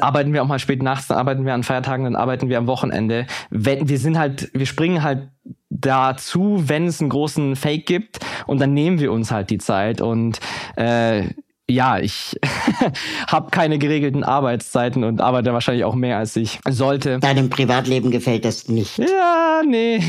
arbeiten 0.00 0.32
wir 0.32 0.42
auch 0.42 0.46
mal 0.46 0.58
spät 0.58 0.82
nachts, 0.82 1.08
dann 1.08 1.18
arbeiten 1.18 1.44
wir 1.44 1.54
an 1.54 1.64
Feiertagen, 1.64 2.04
dann 2.04 2.16
arbeiten 2.16 2.48
wir 2.48 2.58
am 2.58 2.66
Wochenende. 2.66 3.26
Wenn, 3.50 3.88
wir 3.88 3.98
sind 3.98 4.18
halt, 4.18 4.50
wir 4.54 4.66
springen 4.66 5.02
halt 5.02 5.28
dazu, 5.70 6.62
wenn 6.66 6.86
es 6.86 7.00
einen 7.00 7.10
großen 7.10 7.56
Fake 7.56 7.86
gibt 7.86 8.20
und 8.46 8.60
dann 8.60 8.74
nehmen 8.74 9.00
wir 9.00 9.12
uns 9.12 9.30
halt 9.30 9.50
die 9.50 9.58
Zeit 9.58 10.00
und 10.00 10.38
äh, 10.76 11.24
ja, 11.70 11.98
ich 11.98 12.38
habe 13.28 13.50
keine 13.50 13.78
geregelten 13.78 14.24
Arbeitszeiten 14.24 15.04
und 15.04 15.20
arbeite 15.20 15.52
wahrscheinlich 15.52 15.84
auch 15.84 15.94
mehr, 15.94 16.16
als 16.16 16.34
ich 16.36 16.60
sollte. 16.68 17.18
Deinem 17.18 17.50
Privatleben 17.50 18.10
gefällt 18.10 18.44
das 18.44 18.68
nicht. 18.68 18.98
Ja, 18.98 19.62
nee. 19.66 20.00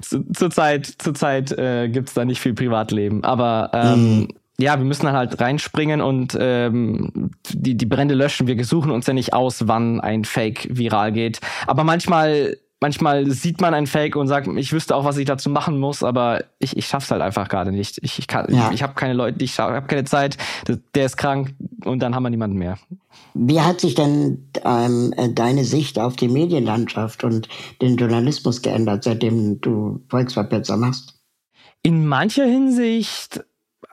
Zurzeit 0.34 0.86
zur 0.86 1.14
Zeit, 1.14 1.52
äh, 1.52 1.88
gibt 1.88 2.16
da 2.16 2.24
nicht 2.24 2.40
viel 2.40 2.54
Privatleben. 2.54 3.22
Aber 3.22 3.70
ähm, 3.72 4.18
mhm. 4.18 4.28
ja, 4.58 4.78
wir 4.78 4.84
müssen 4.84 5.06
dann 5.06 5.14
halt 5.14 5.40
reinspringen 5.40 6.00
und 6.00 6.36
ähm, 6.38 7.30
die, 7.50 7.76
die 7.76 7.86
Brände 7.86 8.14
löschen. 8.14 8.48
Wir 8.48 8.64
suchen 8.64 8.90
uns 8.90 9.06
ja 9.06 9.14
nicht 9.14 9.32
aus, 9.32 9.68
wann 9.68 10.00
ein 10.00 10.24
Fake 10.24 10.66
viral 10.70 11.12
geht. 11.12 11.40
Aber 11.68 11.84
manchmal 11.84 12.56
manchmal 12.82 13.30
sieht 13.30 13.60
man 13.60 13.72
ein 13.74 13.86
Fake 13.86 14.16
und 14.16 14.26
sagt, 14.26 14.48
ich 14.48 14.72
wüsste 14.72 14.96
auch, 14.96 15.04
was 15.04 15.16
ich 15.16 15.24
dazu 15.24 15.48
machen 15.48 15.78
muss, 15.78 16.02
aber 16.02 16.44
ich, 16.58 16.76
ich 16.76 16.86
schaff's 16.86 17.12
halt 17.12 17.22
einfach 17.22 17.48
gerade 17.48 17.70
nicht. 17.70 17.98
Ich, 18.02 18.18
ich, 18.18 18.26
kann, 18.26 18.52
ja. 18.52 18.66
ich, 18.66 18.74
ich 18.74 18.82
habe 18.82 18.94
keine 18.94 19.14
Leute, 19.14 19.42
ich 19.42 19.58
habe 19.58 19.86
keine 19.86 20.04
Zeit, 20.04 20.36
der 20.94 21.06
ist 21.06 21.16
krank 21.16 21.54
und 21.84 22.00
dann 22.00 22.14
haben 22.14 22.24
wir 22.24 22.30
niemanden 22.30 22.58
mehr. 22.58 22.76
Wie 23.34 23.60
hat 23.60 23.80
sich 23.80 23.94
denn 23.94 24.50
ähm, 24.64 25.14
deine 25.34 25.64
Sicht 25.64 25.98
auf 25.98 26.16
die 26.16 26.28
Medienlandschaft 26.28 27.22
und 27.22 27.48
den 27.80 27.96
Journalismus 27.96 28.62
geändert, 28.62 29.04
seitdem 29.04 29.60
du 29.60 30.02
Volksverpetzer 30.08 30.76
machst? 30.76 31.14
In 31.82 32.06
mancher 32.06 32.44
Hinsicht 32.44 33.44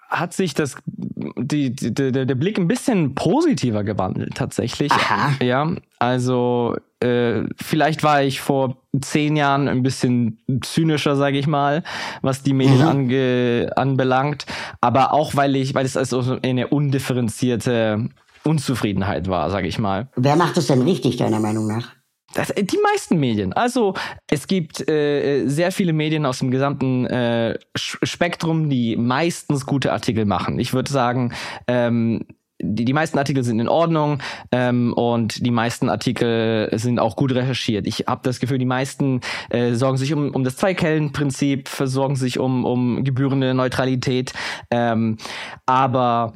hat 0.09 0.33
sich 0.33 0.55
das 0.55 0.75
die, 0.95 1.75
die, 1.75 1.93
der, 1.93 2.25
der 2.25 2.35
Blick 2.35 2.57
ein 2.57 2.67
bisschen 2.67 3.13
positiver 3.13 3.83
gewandelt 3.83 4.35
tatsächlich. 4.35 4.91
Aha. 4.91 5.33
Ja, 5.41 5.75
also 5.99 6.75
äh, 6.99 7.43
vielleicht 7.55 8.03
war 8.03 8.23
ich 8.23 8.41
vor 8.41 8.78
zehn 9.01 9.35
Jahren 9.35 9.67
ein 9.67 9.83
bisschen 9.83 10.39
zynischer, 10.61 11.15
sage 11.15 11.37
ich 11.37 11.47
mal, 11.47 11.83
was 12.21 12.41
die 12.41 12.53
Medien 12.53 12.79
mhm. 12.79 12.87
ange, 12.87 13.71
anbelangt. 13.75 14.45
Aber 14.81 15.13
auch 15.13 15.35
weil 15.35 15.55
ich, 15.55 15.75
weil 15.75 15.85
es 15.85 15.95
also 15.95 16.37
eine 16.41 16.67
undifferenzierte 16.67 18.09
Unzufriedenheit 18.43 19.27
war, 19.27 19.49
sage 19.51 19.67
ich 19.67 19.79
mal. 19.79 20.09
Wer 20.15 20.35
macht 20.35 20.57
es 20.57 20.67
denn 20.67 20.81
richtig 20.81 21.17
deiner 21.17 21.39
Meinung 21.39 21.67
nach? 21.67 21.93
Das, 22.33 22.53
die 22.55 22.79
meisten 22.83 23.19
Medien. 23.19 23.53
Also 23.53 23.95
es 24.29 24.45
gibt 24.45 24.87
äh, 24.87 25.47
sehr 25.47 25.71
viele 25.71 25.93
Medien 25.93 26.25
aus 26.27 26.39
dem 26.39 26.51
gesamten 26.51 27.07
äh, 27.07 27.57
Spektrum, 27.75 28.69
die 28.69 28.95
meistens 28.97 29.65
gute 29.65 29.91
Artikel 29.91 30.25
machen. 30.25 30.59
Ich 30.59 30.73
würde 30.73 30.91
sagen, 30.91 31.33
ähm, 31.67 32.25
die, 32.61 32.85
die 32.85 32.93
meisten 32.93 33.17
Artikel 33.17 33.43
sind 33.43 33.59
in 33.59 33.67
Ordnung 33.67 34.21
ähm, 34.51 34.93
und 34.93 35.45
die 35.45 35.51
meisten 35.51 35.89
Artikel 35.89 36.69
sind 36.73 36.99
auch 36.99 37.15
gut 37.15 37.33
recherchiert. 37.33 37.87
Ich 37.87 38.05
habe 38.07 38.21
das 38.23 38.39
Gefühl, 38.39 38.57
die 38.57 38.65
meisten 38.65 39.21
äh, 39.49 39.73
sorgen 39.73 39.97
sich 39.97 40.13
um, 40.13 40.31
um 40.31 40.43
das 40.43 40.57
Zwei-Kellen-Prinzip, 40.57 41.67
versorgen 41.67 42.15
sich 42.15 42.39
um, 42.39 42.65
um 42.65 43.03
gebührende 43.03 43.53
Neutralität. 43.53 44.33
Ähm, 44.71 45.17
aber 45.65 46.33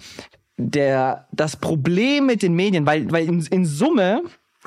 der, 0.57 1.27
das 1.31 1.57
Problem 1.57 2.27
mit 2.27 2.41
den 2.41 2.53
Medien, 2.53 2.85
weil, 2.85 3.11
weil 3.11 3.27
in, 3.27 3.45
in 3.47 3.65
Summe, 3.65 4.23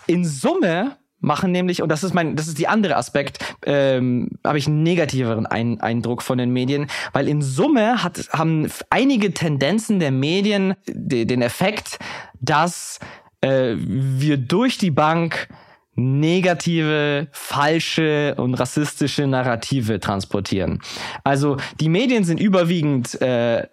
in 0.07 0.25
Summe 0.25 0.97
machen 1.21 1.53
nämlich, 1.53 1.83
und 1.83 1.89
das 1.89 2.05
ist 2.05 2.15
mein, 2.15 2.37
das 2.37 2.49
ist 2.49 2.59
die 2.59 2.69
andere 2.69 2.97
Aspekt, 2.97 3.39
ähm, 3.65 4.31
habe 4.45 4.59
ich 4.59 4.67
einen 4.67 4.83
negativeren 4.83 5.47
Ein 5.47 5.81
Eindruck 5.81 6.23
von 6.23 6.39
den 6.39 6.51
Medien, 6.51 6.87
weil 7.13 7.29
in 7.29 7.43
Summe 7.43 8.03
hat, 8.03 8.29
haben 8.33 8.71
einige 8.91 9.33
Tendenzen 9.33 9.99
der 9.99 10.11
Medien 10.11 10.75
den 10.87 11.43
Effekt, 11.43 11.99
dass 12.41 12.99
äh, 13.41 13.75
wir 13.77 14.37
durch 14.37 14.79
die 14.79 14.91
Bank 14.91 15.49
negative, 15.97 17.29
falsche 17.33 18.35
und 18.37 18.55
rassistische 18.55 19.27
Narrative 19.27 19.99
transportieren. 19.99 20.81
Also 21.25 21.57
die 21.81 21.89
Medien 21.89 22.25
sind 22.25 22.39
überwiegend 22.39 23.21
äh, 23.23 23.67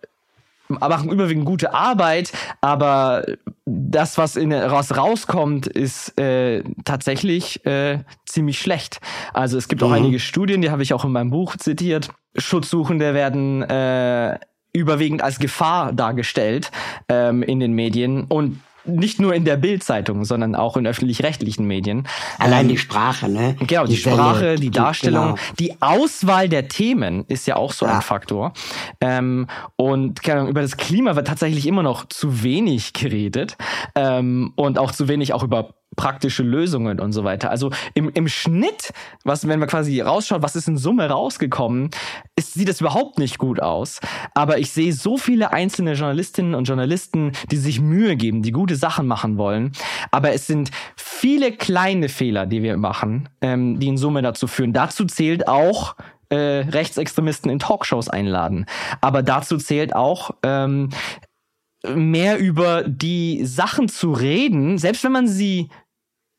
machen 0.67 1.11
überwiegend 1.11 1.45
gute 1.45 1.73
Arbeit, 1.73 2.31
aber 2.61 3.25
das, 3.65 4.17
was 4.17 4.35
in 4.35 4.51
was 4.51 4.97
rauskommt, 4.97 5.67
ist 5.67 6.19
äh, 6.19 6.63
tatsächlich 6.85 7.65
äh, 7.65 7.99
ziemlich 8.25 8.59
schlecht. 8.59 8.99
Also 9.33 9.57
es 9.57 9.67
gibt 9.67 9.81
mhm. 9.81 9.87
auch 9.87 9.91
einige 9.91 10.19
Studien, 10.19 10.61
die 10.61 10.71
habe 10.71 10.83
ich 10.83 10.93
auch 10.93 11.05
in 11.05 11.11
meinem 11.11 11.29
Buch 11.29 11.55
zitiert. 11.57 12.09
Schutzsuchende 12.35 13.13
werden 13.13 13.61
äh, 13.63 14.39
überwiegend 14.73 15.21
als 15.21 15.39
Gefahr 15.39 15.93
dargestellt 15.93 16.71
ähm, 17.07 17.43
in 17.43 17.59
den 17.59 17.73
Medien 17.73 18.25
und 18.25 18.59
nicht 18.85 19.19
nur 19.19 19.33
in 19.33 19.45
der 19.45 19.57
Bildzeitung, 19.57 20.25
sondern 20.25 20.55
auch 20.55 20.77
in 20.77 20.85
öffentlich-rechtlichen 20.87 21.65
Medien. 21.65 22.07
Allein 22.39 22.65
ähm, 22.65 22.69
die 22.69 22.77
Sprache, 22.77 23.29
ne? 23.29 23.55
Genau, 23.59 23.85
die, 23.85 23.93
die 23.93 23.97
Sprache, 23.97 24.55
die 24.55 24.71
Darstellung, 24.71 25.35
genau. 25.35 25.37
die 25.59 25.81
Auswahl 25.81 26.49
der 26.49 26.67
Themen 26.67 27.25
ist 27.27 27.47
ja 27.47 27.55
auch 27.55 27.71
so 27.71 27.85
ja. 27.85 27.95
ein 27.95 28.01
Faktor. 28.01 28.53
Ähm, 29.01 29.47
und 29.75 30.23
keine 30.23 30.49
über 30.49 30.61
das 30.61 30.77
Klima 30.77 31.15
wird 31.15 31.27
tatsächlich 31.27 31.67
immer 31.67 31.83
noch 31.83 32.07
zu 32.09 32.43
wenig 32.43 32.93
geredet 32.93 33.57
ähm, 33.95 34.53
und 34.55 34.77
auch 34.77 34.91
zu 34.91 35.07
wenig 35.07 35.33
auch 35.33 35.43
über 35.43 35.75
praktische 35.95 36.43
Lösungen 36.43 36.99
und 36.99 37.11
so 37.11 37.23
weiter. 37.23 37.49
Also 37.49 37.71
im, 37.93 38.09
im 38.09 38.27
Schnitt, 38.27 38.93
was, 39.23 39.47
wenn 39.47 39.59
man 39.59 39.69
quasi 39.69 40.01
rausschaut, 40.01 40.41
was 40.41 40.55
ist 40.55 40.67
in 40.67 40.77
Summe 40.77 41.09
rausgekommen, 41.09 41.89
ist, 42.35 42.53
sieht 42.53 42.69
es 42.69 42.81
überhaupt 42.81 43.19
nicht 43.19 43.37
gut 43.37 43.61
aus. 43.61 43.99
Aber 44.33 44.57
ich 44.57 44.71
sehe 44.71 44.93
so 44.93 45.17
viele 45.17 45.53
einzelne 45.53 45.93
Journalistinnen 45.93 46.55
und 46.55 46.65
Journalisten, 46.65 47.31
die 47.51 47.57
sich 47.57 47.79
Mühe 47.81 48.15
geben, 48.15 48.41
die 48.41 48.51
gute 48.51 48.75
Sachen 48.75 49.07
machen 49.07 49.37
wollen. 49.37 49.71
Aber 50.11 50.33
es 50.33 50.47
sind 50.47 50.71
viele 50.95 51.51
kleine 51.51 52.09
Fehler, 52.09 52.45
die 52.45 52.63
wir 52.63 52.77
machen, 52.77 53.29
ähm, 53.41 53.79
die 53.79 53.87
in 53.87 53.97
Summe 53.97 54.21
dazu 54.21 54.47
führen. 54.47 54.73
Dazu 54.73 55.05
zählt 55.05 55.47
auch 55.47 55.95
äh, 56.29 56.65
Rechtsextremisten 56.69 57.51
in 57.51 57.59
Talkshows 57.59 58.09
einladen. 58.09 58.65
Aber 59.01 59.23
dazu 59.23 59.57
zählt 59.57 59.95
auch 59.95 60.31
ähm, 60.43 60.89
mehr 61.87 62.39
über 62.39 62.83
die 62.83 63.45
Sachen 63.45 63.89
zu 63.89 64.11
reden, 64.13 64.77
selbst 64.77 65.03
wenn 65.03 65.11
man 65.11 65.27
sie 65.27 65.69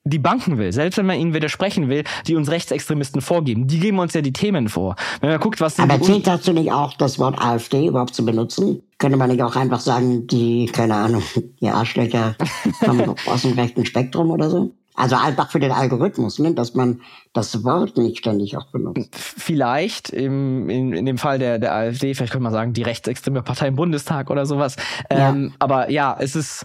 die 0.05 0.18
Banken 0.18 0.59
will, 0.59 0.70
selbst 0.70 0.98
wenn 0.98 1.07
man 1.07 1.18
ihnen 1.18 1.32
widersprechen 1.32 1.88
will, 1.88 2.05
die 2.26 2.36
uns 2.36 2.50
Rechtsextremisten 2.50 3.22
vorgeben. 3.22 3.66
Die 3.66 3.80
geben 3.80 3.98
uns 3.98 4.12
ja 4.12 4.20
die 4.20 4.34
Themen 4.34 4.68
vor. 4.68 4.96
Wenn 5.20 5.30
man 5.30 5.40
guckt, 5.40 5.62
was 5.62 5.80
Aber 5.80 6.00
zählt 6.00 6.26
dazu 6.26 6.52
nicht 6.52 6.70
auch, 6.70 6.92
das 6.94 7.18
Wort 7.18 7.40
AfD 7.40 7.86
überhaupt 7.86 8.14
zu 8.14 8.24
benutzen? 8.24 8.82
Könnte 8.98 9.16
man 9.16 9.30
nicht 9.30 9.42
auch 9.42 9.57
einfach 9.57 9.80
sagen, 9.80 10.26
die, 10.26 10.66
keine 10.66 10.94
Ahnung, 10.94 11.22
die 11.61 11.68
Arschlöcher 11.68 12.36
kommen 12.84 13.14
aus 13.26 13.42
dem 13.42 13.52
rechten 13.55 13.86
Spektrum 13.86 14.30
oder 14.30 14.50
so? 14.50 14.72
Also 14.96 15.16
einfach 15.16 15.50
für 15.50 15.59
den 15.59 15.72
Algorithmus, 15.72 16.38
ne? 16.38 16.55
dass 16.55 16.74
man 16.74 17.00
das 17.32 17.64
Wort 17.64 17.96
nicht 17.96 18.18
ständig 18.18 18.57
auch 18.57 18.66
benutzt. 18.70 19.09
Vielleicht 19.12 20.11
im, 20.11 20.70
in, 20.70 20.92
in 20.92 21.05
dem 21.05 21.18
Fall 21.18 21.40
der, 21.40 21.59
der 21.59 21.74
AfD, 21.74 22.14
vielleicht 22.14 22.32
könnte 22.32 22.44
man 22.44 22.52
sagen, 22.52 22.74
die 22.74 22.82
rechtsextreme 22.82 23.42
Partei 23.42 23.68
im 23.68 23.74
Bundestag 23.74 24.30
oder 24.30 24.46
sowas. 24.46 24.76
Ja. 25.11 25.30
Ähm, 25.30 25.52
aber 25.59 25.90
ja, 25.90 26.16
es 26.20 26.36
ist 26.36 26.64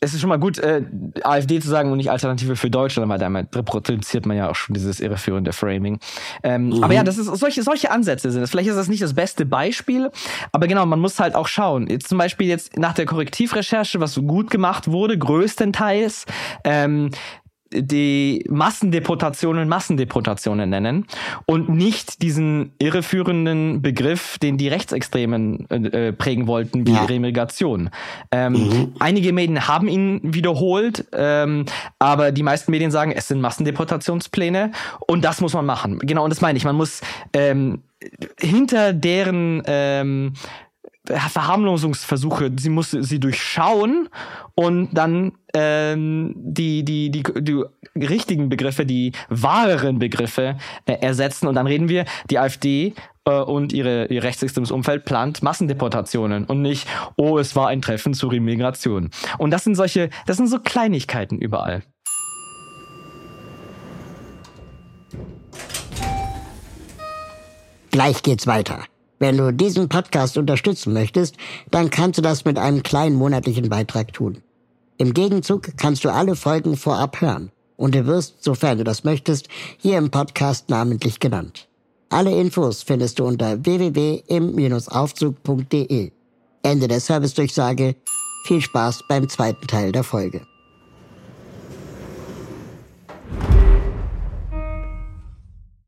es 0.00 0.12
ist 0.12 0.20
schon 0.20 0.28
mal 0.28 0.38
gut, 0.38 0.58
äh, 0.58 0.82
AfD 1.22 1.58
zu 1.60 1.68
sagen 1.68 1.90
und 1.90 1.96
nicht 1.96 2.10
Alternative 2.10 2.56
für 2.56 2.70
Deutschland, 2.70 3.08
weil 3.08 3.18
damit 3.18 3.54
reproduziert 3.56 4.26
man 4.26 4.36
ja 4.36 4.50
auch 4.50 4.54
schon 4.54 4.74
dieses 4.74 5.00
irreführende 5.00 5.52
Framing. 5.52 5.98
Ähm, 6.42 6.68
mhm. 6.68 6.84
Aber 6.84 6.92
ja, 6.92 7.02
das 7.02 7.16
ist 7.16 7.26
solche, 7.26 7.62
solche 7.62 7.90
Ansätze 7.90 8.30
sind 8.30 8.42
es. 8.42 8.50
Vielleicht 8.50 8.68
ist 8.68 8.76
das 8.76 8.88
nicht 8.88 9.02
das 9.02 9.14
beste 9.14 9.46
Beispiel, 9.46 10.10
aber 10.52 10.66
genau, 10.66 10.84
man 10.84 11.00
muss 11.00 11.18
halt 11.18 11.34
auch 11.34 11.48
schauen. 11.48 11.86
Jetzt 11.88 12.08
zum 12.08 12.18
Beispiel 12.18 12.46
jetzt 12.46 12.76
nach 12.76 12.92
der 12.92 13.06
Korrektivrecherche, 13.06 13.98
was 13.98 14.14
gut 14.16 14.50
gemacht 14.50 14.88
wurde, 14.88 15.16
größtenteils, 15.16 16.26
ähm, 16.64 17.10
die 17.82 18.44
Massendeportationen 18.48 19.68
Massendeportationen 19.68 20.70
nennen 20.70 21.06
und 21.46 21.68
nicht 21.68 22.22
diesen 22.22 22.72
irreführenden 22.78 23.82
Begriff, 23.82 24.38
den 24.38 24.58
die 24.58 24.68
Rechtsextremen 24.68 25.68
äh, 25.70 26.12
prägen 26.12 26.46
wollten, 26.46 26.86
wie 26.86 26.92
ja. 26.92 27.04
Remigration. 27.04 27.90
Ähm, 28.30 28.52
mhm. 28.52 28.94
Einige 28.98 29.32
Medien 29.32 29.68
haben 29.68 29.88
ihn 29.88 30.20
wiederholt, 30.22 31.06
ähm, 31.12 31.66
aber 31.98 32.32
die 32.32 32.42
meisten 32.42 32.70
Medien 32.70 32.90
sagen, 32.90 33.12
es 33.12 33.28
sind 33.28 33.40
Massendeportationspläne 33.40 34.72
und 35.06 35.24
das 35.24 35.40
muss 35.40 35.54
man 35.54 35.66
machen. 35.66 35.98
Genau, 36.00 36.24
und 36.24 36.30
das 36.30 36.40
meine 36.40 36.56
ich. 36.56 36.64
Man 36.64 36.76
muss 36.76 37.00
ähm, 37.32 37.82
hinter 38.38 38.92
deren 38.92 39.62
ähm, 39.66 40.34
Verharmlosungsversuche, 41.06 42.52
sie 42.56 42.70
muss 42.70 42.90
sie 42.90 43.20
durchschauen 43.20 44.08
und 44.54 44.90
dann 44.92 45.32
ähm, 45.54 46.34
die, 46.36 46.84
die, 46.84 47.10
die, 47.10 47.22
die 47.22 47.64
richtigen 47.96 48.48
Begriffe, 48.48 48.84
die 48.84 49.12
wahreren 49.28 49.98
Begriffe 49.98 50.56
äh, 50.86 50.94
ersetzen. 50.94 51.46
Und 51.46 51.54
dann 51.54 51.66
reden 51.66 51.88
wir, 51.88 52.04
die 52.30 52.38
AfD 52.38 52.94
äh, 53.24 53.40
und 53.40 53.72
ihre, 53.72 54.06
ihr 54.06 54.22
rechtsextremes 54.22 54.70
Umfeld 54.70 55.04
plant 55.04 55.42
Massendeportationen 55.42 56.44
und 56.44 56.62
nicht, 56.62 56.88
oh, 57.16 57.38
es 57.38 57.54
war 57.56 57.68
ein 57.68 57.82
Treffen 57.82 58.14
zur 58.14 58.32
Remigration. 58.32 59.10
Und 59.38 59.50
das 59.50 59.64
sind 59.64 59.74
solche, 59.74 60.10
das 60.26 60.36
sind 60.36 60.48
so 60.48 60.58
Kleinigkeiten 60.58 61.38
überall. 61.38 61.82
Gleich 67.90 68.22
geht's 68.22 68.46
weiter. 68.46 68.84
Wenn 69.18 69.38
du 69.38 69.52
diesen 69.52 69.88
Podcast 69.88 70.36
unterstützen 70.36 70.92
möchtest, 70.92 71.36
dann 71.70 71.90
kannst 71.90 72.18
du 72.18 72.22
das 72.22 72.44
mit 72.44 72.58
einem 72.58 72.82
kleinen 72.82 73.14
monatlichen 73.16 73.68
Beitrag 73.68 74.12
tun. 74.12 74.42
Im 74.98 75.14
Gegenzug 75.14 75.76
kannst 75.76 76.04
du 76.04 76.10
alle 76.10 76.36
Folgen 76.36 76.76
vorab 76.76 77.20
hören 77.20 77.50
und 77.76 77.94
du 77.94 78.06
wirst, 78.06 78.42
sofern 78.42 78.78
du 78.78 78.84
das 78.84 79.04
möchtest, 79.04 79.48
hier 79.78 79.98
im 79.98 80.10
Podcast 80.10 80.70
namentlich 80.70 81.20
genannt. 81.20 81.68
Alle 82.08 82.34
Infos 82.38 82.82
findest 82.82 83.18
du 83.18 83.24
unter 83.24 83.64
www.im-aufzug.de. 83.64 86.12
Ende 86.62 86.88
der 86.88 87.00
Servicedurchsage. 87.00 87.96
Viel 88.44 88.60
Spaß 88.60 89.04
beim 89.08 89.28
zweiten 89.28 89.66
Teil 89.66 89.90
der 89.92 90.04
Folge. 90.04 90.42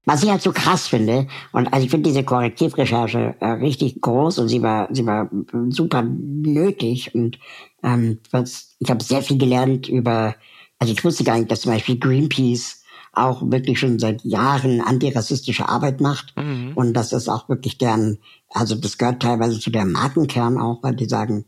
Was 0.08 0.22
ich 0.22 0.30
halt 0.30 0.40
so 0.40 0.52
krass 0.52 0.88
finde, 0.88 1.26
und 1.52 1.70
also 1.70 1.84
ich 1.84 1.90
finde 1.90 2.08
diese 2.08 2.24
Korrektivrecherche 2.24 3.34
äh, 3.40 3.46
richtig 3.46 4.00
groß 4.00 4.38
und 4.38 4.48
sie 4.48 4.62
war, 4.62 4.88
sie 4.90 5.04
war 5.04 5.28
super 5.68 6.02
nötig 6.02 7.14
und 7.14 7.38
ähm, 7.82 8.18
was, 8.30 8.74
ich 8.78 8.88
habe 8.88 9.04
sehr 9.04 9.20
viel 9.20 9.36
gelernt 9.36 9.86
über, 9.86 10.34
also 10.78 10.94
ich 10.94 11.04
wusste 11.04 11.24
gar 11.24 11.36
nicht, 11.36 11.50
dass 11.50 11.60
zum 11.60 11.72
Beispiel 11.72 11.98
Greenpeace 11.98 12.84
auch 13.12 13.42
wirklich 13.50 13.78
schon 13.78 13.98
seit 13.98 14.24
Jahren 14.24 14.80
antirassistische 14.80 15.68
Arbeit 15.68 16.00
macht 16.00 16.34
mhm. 16.38 16.72
und 16.74 16.94
das 16.94 17.12
ist 17.12 17.28
auch 17.28 17.50
wirklich 17.50 17.76
deren, 17.76 18.16
also 18.48 18.76
das 18.76 18.96
gehört 18.96 19.20
teilweise 19.20 19.60
zu 19.60 19.68
der 19.68 19.84
Markenkern 19.84 20.56
auch, 20.56 20.82
weil 20.82 20.96
die 20.96 21.04
sagen, 21.04 21.44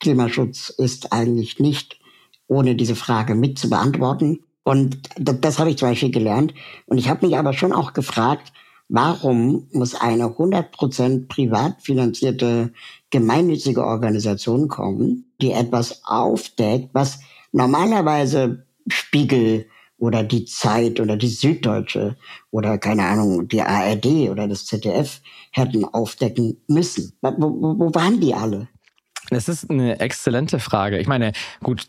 Klimaschutz 0.00 0.70
ist 0.70 1.12
eigentlich 1.12 1.60
nicht 1.60 2.00
ohne 2.48 2.74
diese 2.74 2.96
Frage 2.96 3.36
mit 3.36 3.56
zu 3.56 3.70
beantworten. 3.70 4.40
Und 4.70 5.00
das, 5.16 5.40
das 5.40 5.58
habe 5.58 5.70
ich 5.70 5.78
zum 5.78 5.88
Beispiel 5.88 6.12
gelernt. 6.12 6.54
Und 6.86 6.98
ich 6.98 7.08
habe 7.08 7.26
mich 7.26 7.36
aber 7.36 7.52
schon 7.54 7.72
auch 7.72 7.92
gefragt, 7.92 8.52
warum 8.88 9.66
muss 9.72 9.96
eine 9.96 10.26
100% 10.26 11.26
privat 11.26 11.82
finanzierte 11.82 12.72
gemeinnützige 13.10 13.84
Organisation 13.84 14.68
kommen, 14.68 15.24
die 15.42 15.50
etwas 15.50 16.02
aufdeckt, 16.04 16.90
was 16.92 17.18
normalerweise 17.50 18.64
Spiegel 18.86 19.66
oder 19.98 20.22
die 20.22 20.44
Zeit 20.44 21.00
oder 21.00 21.16
die 21.16 21.26
Süddeutsche 21.26 22.16
oder 22.52 22.78
keine 22.78 23.06
Ahnung, 23.06 23.48
die 23.48 23.62
ARD 23.62 24.30
oder 24.30 24.46
das 24.46 24.66
ZDF 24.66 25.20
hätten 25.50 25.84
aufdecken 25.84 26.58
müssen. 26.68 27.12
Wo, 27.22 27.32
wo, 27.38 27.76
wo 27.76 27.94
waren 27.96 28.20
die 28.20 28.34
alle? 28.34 28.68
Das 29.30 29.48
ist 29.48 29.68
eine 29.68 29.98
exzellente 29.98 30.60
Frage. 30.60 30.98
Ich 31.00 31.08
meine, 31.08 31.32
gut, 31.60 31.88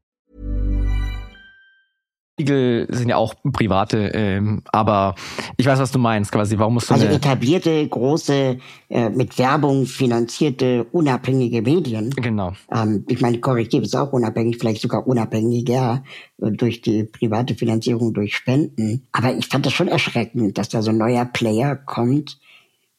Spiegel 2.41 2.87
sind 2.89 3.09
ja 3.09 3.17
auch 3.17 3.35
private, 3.53 4.11
ähm, 4.15 4.63
aber 4.71 5.13
ich 5.57 5.65
weiß, 5.67 5.79
was 5.79 5.91
du 5.91 5.99
meinst, 5.99 6.31
quasi. 6.31 6.57
Warum 6.57 6.73
musst 6.73 6.89
du 6.89 6.95
also 6.95 7.05
etablierte, 7.05 7.87
große, 7.87 8.57
äh, 8.89 9.09
mit 9.09 9.37
Werbung 9.37 9.85
finanzierte, 9.85 10.85
unabhängige 10.91 11.61
Medien. 11.61 12.09
Genau. 12.11 12.53
Ähm, 12.73 13.05
ich 13.07 13.21
meine, 13.21 13.39
Korrektiv 13.39 13.83
ist 13.83 13.95
auch 13.95 14.11
unabhängig, 14.11 14.57
vielleicht 14.57 14.81
sogar 14.81 15.05
unabhängiger 15.05 16.03
äh, 16.41 16.51
durch 16.51 16.81
die 16.81 17.03
private 17.03 17.53
Finanzierung 17.53 18.13
durch 18.13 18.35
Spenden. 18.35 19.07
Aber 19.11 19.35
ich 19.35 19.47
fand 19.47 19.67
das 19.67 19.73
schon 19.73 19.87
erschreckend, 19.87 20.57
dass 20.57 20.69
da 20.69 20.81
so 20.81 20.89
ein 20.89 20.97
neuer 20.97 21.25
Player 21.25 21.75
kommt 21.75 22.39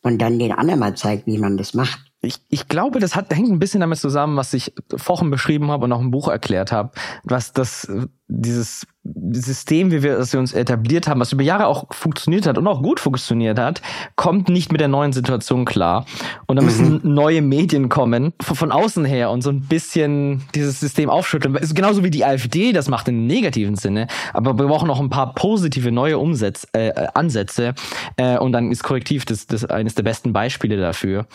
und 0.02 0.22
dann 0.22 0.38
den 0.38 0.52
anderen 0.52 0.80
mal 0.80 0.94
zeigt, 0.94 1.26
wie 1.26 1.38
man 1.38 1.56
das 1.56 1.74
macht. 1.74 1.98
Ich, 2.24 2.36
ich 2.50 2.68
glaube, 2.68 3.00
das 3.00 3.16
hat, 3.16 3.34
hängt 3.34 3.50
ein 3.50 3.58
bisschen 3.58 3.80
damit 3.80 3.98
zusammen, 3.98 4.36
was 4.36 4.54
ich 4.54 4.72
vorhin 4.94 5.30
beschrieben 5.30 5.72
habe 5.72 5.84
und 5.84 5.92
auch 5.92 6.00
im 6.00 6.12
Buch 6.12 6.28
erklärt 6.28 6.70
habe, 6.70 6.92
was 7.24 7.52
das 7.52 7.90
dieses 8.28 8.86
System, 9.04 9.90
wie 9.90 10.02
wir 10.04 10.18
es 10.18 10.32
uns 10.34 10.52
etabliert 10.52 11.08
haben, 11.08 11.18
was 11.20 11.32
über 11.32 11.42
Jahre 11.42 11.66
auch 11.66 11.92
funktioniert 11.92 12.46
hat 12.46 12.56
und 12.56 12.66
auch 12.68 12.82
gut 12.82 13.00
funktioniert 13.00 13.58
hat, 13.58 13.82
kommt 14.14 14.48
nicht 14.48 14.70
mit 14.70 14.80
der 14.80 14.86
neuen 14.86 15.12
Situation 15.12 15.64
klar. 15.64 16.06
Und 16.46 16.56
da 16.56 16.62
müssen 16.62 16.94
mhm. 16.94 17.14
neue 17.14 17.42
Medien 17.42 17.88
kommen, 17.88 18.32
von 18.40 18.70
außen 18.70 19.04
her 19.04 19.30
und 19.30 19.42
so 19.42 19.50
ein 19.50 19.62
bisschen 19.62 20.44
dieses 20.54 20.78
System 20.78 21.10
aufschütteln. 21.10 21.56
Ist 21.56 21.74
genauso 21.74 22.04
wie 22.04 22.10
die 22.10 22.24
AfD 22.24 22.72
das 22.72 22.88
macht 22.88 23.08
im 23.08 23.26
negativen 23.26 23.74
Sinne. 23.74 24.06
Aber 24.34 24.56
wir 24.56 24.66
brauchen 24.66 24.86
noch 24.86 25.00
ein 25.00 25.10
paar 25.10 25.34
positive 25.34 25.90
neue 25.90 26.18
Umsätze, 26.18 26.68
äh, 26.72 27.08
Ansätze. 27.14 27.74
Äh, 28.16 28.38
und 28.38 28.52
dann 28.52 28.70
ist 28.70 28.84
Korrektiv 28.84 29.24
das, 29.24 29.46
das 29.48 29.64
eines 29.64 29.96
der 29.96 30.04
besten 30.04 30.32
Beispiele 30.32 30.76
dafür. 30.76 31.26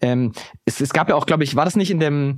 Ähm, 0.00 0.32
es, 0.64 0.80
es 0.80 0.92
gab 0.92 1.08
ja 1.08 1.16
auch, 1.16 1.26
glaube 1.26 1.42
ich, 1.42 1.56
war 1.56 1.64
das 1.64 1.74
nicht 1.74 1.90
in 1.90 1.98
dem 1.98 2.36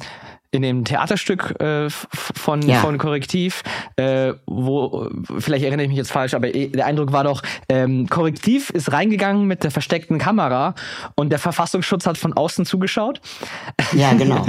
in 0.50 0.62
dem 0.62 0.84
Theaterstück 0.84 1.60
äh, 1.60 1.90
von, 1.90 2.62
ja. 2.62 2.80
von 2.80 2.96
Korrektiv, 2.98 3.62
äh, 3.96 4.32
wo, 4.46 5.08
vielleicht 5.38 5.64
erinnere 5.64 5.82
ich 5.82 5.88
mich 5.88 5.98
jetzt 5.98 6.12
falsch, 6.12 6.34
aber 6.34 6.54
eh, 6.54 6.68
der 6.68 6.86
Eindruck 6.86 7.12
war 7.12 7.24
doch, 7.24 7.42
ähm, 7.68 8.08
Korrektiv 8.08 8.70
ist 8.70 8.92
reingegangen 8.92 9.46
mit 9.46 9.62
der 9.62 9.70
versteckten 9.70 10.18
Kamera 10.18 10.74
und 11.16 11.30
der 11.30 11.38
Verfassungsschutz 11.38 12.06
hat 12.06 12.16
von 12.16 12.32
außen 12.32 12.64
zugeschaut. 12.64 13.20
Ja, 13.92 14.12
genau. 14.18 14.46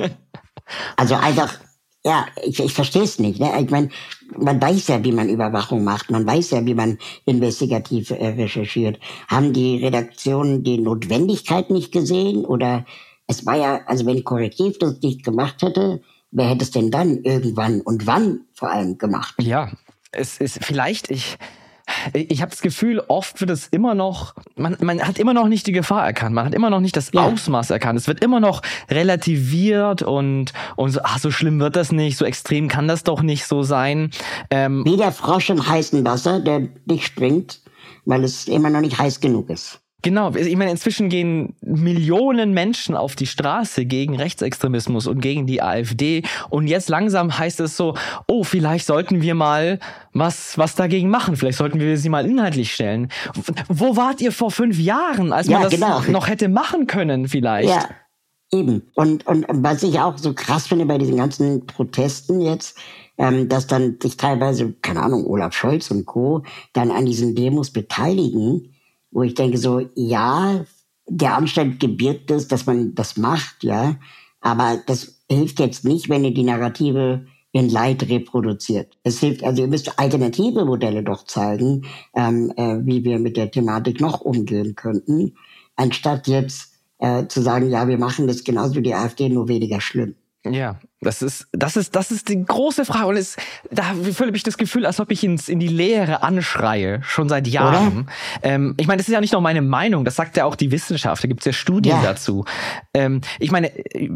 Also 0.95 1.15
einfach 1.15 1.59
ja, 2.05 2.27
ich, 2.45 2.59
ich 2.59 2.73
verstehe 2.73 3.03
es 3.03 3.19
nicht. 3.19 3.39
Ne? 3.39 3.51
Ich 3.61 3.69
meine, 3.69 3.89
man 4.37 4.61
weiß 4.61 4.87
ja, 4.87 5.03
wie 5.03 5.11
man 5.11 5.27
Überwachung 5.27 5.83
macht, 5.83 6.09
man 6.09 6.25
weiß 6.25 6.51
ja, 6.51 6.65
wie 6.65 6.73
man 6.73 6.97
investigativ 7.25 8.11
äh, 8.11 8.27
recherchiert. 8.29 8.99
Haben 9.27 9.51
die 9.51 9.83
Redaktionen 9.83 10.63
die 10.63 10.77
Notwendigkeit 10.77 11.69
nicht 11.69 11.91
gesehen? 11.91 12.45
Oder 12.45 12.85
es 13.29 13.45
war 13.45 13.55
ja, 13.55 13.81
also 13.85 14.05
wenn 14.07 14.23
Korrektiv 14.23 14.79
das 14.79 15.01
nicht 15.01 15.23
gemacht 15.23 15.61
hätte, 15.61 16.01
wer 16.31 16.49
hätte 16.49 16.63
es 16.63 16.71
denn 16.71 16.89
dann 16.89 17.19
irgendwann 17.23 17.79
und 17.81 18.07
wann 18.07 18.41
vor 18.53 18.71
allem 18.71 18.97
gemacht? 18.97 19.35
Ja, 19.39 19.71
es 20.11 20.39
ist 20.39 20.65
vielleicht, 20.65 21.11
ich, 21.11 21.37
ich 22.13 22.41
habe 22.41 22.49
das 22.49 22.61
Gefühl, 22.61 23.03
oft 23.07 23.39
wird 23.39 23.51
es 23.51 23.67
immer 23.67 23.93
noch, 23.93 24.33
man, 24.55 24.77
man 24.81 24.99
hat 25.07 25.19
immer 25.19 25.35
noch 25.35 25.47
nicht 25.47 25.67
die 25.67 25.71
Gefahr 25.71 26.03
erkannt, 26.03 26.33
man 26.33 26.47
hat 26.47 26.55
immer 26.55 26.71
noch 26.71 26.79
nicht 26.79 26.97
das 26.97 27.11
ja. 27.13 27.21
Ausmaß 27.21 27.69
erkannt. 27.69 27.99
Es 27.99 28.07
wird 28.07 28.23
immer 28.23 28.39
noch 28.39 28.63
relativiert 28.89 30.01
und, 30.01 30.53
und 30.75 30.89
so, 30.89 31.01
ach, 31.03 31.19
so 31.19 31.29
schlimm 31.29 31.59
wird 31.59 31.75
das 31.75 31.91
nicht, 31.91 32.17
so 32.17 32.25
extrem 32.25 32.67
kann 32.67 32.87
das 32.87 33.03
doch 33.03 33.21
nicht 33.21 33.45
so 33.45 33.61
sein. 33.61 34.09
Ähm, 34.49 34.83
Wie 34.85 34.97
der 34.97 35.11
Frosch 35.11 35.51
im 35.51 35.69
heißen 35.69 36.03
Wasser, 36.03 36.39
der 36.39 36.67
nicht 36.85 37.05
springt, 37.05 37.61
weil 38.05 38.23
es 38.23 38.47
immer 38.47 38.71
noch 38.71 38.81
nicht 38.81 38.97
heiß 38.97 39.19
genug 39.19 39.51
ist. 39.51 39.78
Genau, 40.01 40.33
ich 40.33 40.55
meine, 40.55 40.71
inzwischen 40.71 41.09
gehen 41.09 41.55
Millionen 41.61 42.53
Menschen 42.53 42.95
auf 42.95 43.17
die 43.17 43.27
Straße 43.27 43.85
gegen 43.85 44.15
Rechtsextremismus 44.15 45.07
und 45.07 45.19
gegen 45.19 45.45
die 45.45 45.61
AfD. 45.61 46.23
Und 46.49 46.67
jetzt 46.67 46.87
langsam 46.87 47.37
heißt 47.37 47.59
es 47.59 47.75
so, 47.75 47.95
oh, 48.25 48.45
vielleicht 48.45 48.85
sollten 48.85 49.21
wir 49.21 49.35
mal 49.35 49.79
was, 50.13 50.57
was 50.57 50.75
dagegen 50.75 51.09
machen. 51.09 51.35
Vielleicht 51.35 51.57
sollten 51.57 51.81
wir 51.81 51.97
sie 51.97 52.07
mal 52.07 52.25
inhaltlich 52.25 52.73
stellen. 52.73 53.09
Wo 53.67 53.97
wart 53.97 54.21
ihr 54.21 54.31
vor 54.31 54.51
fünf 54.51 54.79
Jahren, 54.79 55.33
als 55.33 55.49
man 55.49 55.63
das 55.63 55.73
genau. 55.73 56.01
noch 56.07 56.29
hätte 56.29 56.47
machen 56.47 56.87
können, 56.87 57.27
vielleicht? 57.27 57.69
Ja, 57.69 57.89
eben. 58.53 58.83
Und, 58.95 59.27
und 59.27 59.45
was 59.49 59.83
ich 59.83 59.99
auch 59.99 60.17
so 60.17 60.33
krass 60.33 60.67
finde 60.67 60.85
bei 60.85 60.97
diesen 60.97 61.17
ganzen 61.17 61.65
Protesten 61.65 62.39
jetzt, 62.39 62.77
ähm, 63.17 63.49
dass 63.49 63.67
dann 63.67 63.97
sich 64.01 64.15
teilweise, 64.15 64.73
keine 64.81 65.01
Ahnung, 65.01 65.27
Olaf 65.27 65.53
Scholz 65.53 65.91
und 65.91 66.05
Co. 66.05 66.43
dann 66.71 66.89
an 66.89 67.05
diesen 67.05 67.35
Demos 67.35 67.71
beteiligen 67.71 68.68
wo 69.11 69.23
ich 69.23 69.33
denke 69.33 69.57
so, 69.57 69.89
ja, 69.95 70.65
der 71.07 71.35
Anstand 71.35 71.79
gebiert 71.79 72.29
es, 72.31 72.47
dass 72.47 72.65
man 72.65 72.93
das 72.95 73.17
macht, 73.17 73.63
ja, 73.63 73.97
aber 74.41 74.79
das 74.85 75.21
hilft 75.29 75.59
jetzt 75.59 75.85
nicht, 75.85 76.09
wenn 76.09 76.23
ihr 76.23 76.33
die 76.33 76.43
Narrative 76.43 77.25
in 77.51 77.69
Leid 77.69 78.07
reproduziert. 78.07 78.97
Es 79.03 79.19
hilft, 79.19 79.43
also 79.43 79.63
ihr 79.63 79.67
müsst 79.67 79.97
alternative 79.97 80.65
Modelle 80.65 81.03
doch 81.03 81.25
zeigen, 81.25 81.85
ähm, 82.15 82.53
äh, 82.55 82.77
wie 82.85 83.03
wir 83.03 83.19
mit 83.19 83.37
der 83.37 83.49
Thematik 83.49 83.99
noch 83.99 84.21
umgehen 84.21 84.75
könnten, 84.75 85.35
anstatt 85.75 86.27
jetzt 86.27 86.73
äh, 86.99 87.25
zu 87.27 87.41
sagen, 87.41 87.69
ja, 87.69 87.87
wir 87.87 87.97
machen 87.97 88.27
das 88.27 88.43
genauso 88.43 88.75
wie 88.75 88.83
die 88.83 88.93
AfD, 88.93 89.29
nur 89.29 89.47
weniger 89.47 89.81
schlimm. 89.81 90.15
Ja, 90.45 90.79
das 91.01 91.21
ist, 91.21 91.47
das 91.53 91.77
ist, 91.77 91.95
das 91.95 92.11
ist 92.11 92.27
die 92.27 92.43
große 92.43 92.83
Frage. 92.83 93.07
Und 93.07 93.15
es, 93.15 93.37
da 93.71 93.83
fühle 93.83 94.31
ich 94.33 94.43
das 94.43 94.57
Gefühl, 94.57 94.85
als 94.85 94.99
ob 94.99 95.11
ich 95.11 95.23
ins, 95.23 95.47
in 95.47 95.59
die 95.59 95.69
Leere 95.69 96.23
anschreie, 96.23 97.01
schon 97.03 97.29
seit 97.29 97.47
Jahren. 97.47 98.09
Ähm, 98.43 98.75
ich 98.77 98.87
meine, 98.87 98.97
das 98.97 99.07
ist 99.07 99.13
ja 99.13 99.21
nicht 99.21 99.31
nur 99.31 99.41
meine 99.41 99.61
Meinung, 99.61 100.03
das 100.03 100.17
sagt 100.17 100.35
ja 100.35 100.45
auch 100.45 100.55
die 100.55 100.71
Wissenschaft, 100.71 101.23
da 101.23 101.27
gibt 101.27 101.41
es 101.41 101.45
ja 101.45 101.53
Studien 101.53 101.95
ja. 101.95 102.03
dazu. 102.03 102.43
Ähm, 102.93 103.21
ich 103.39 103.51
meine, 103.51 103.69
äh, 103.93 104.09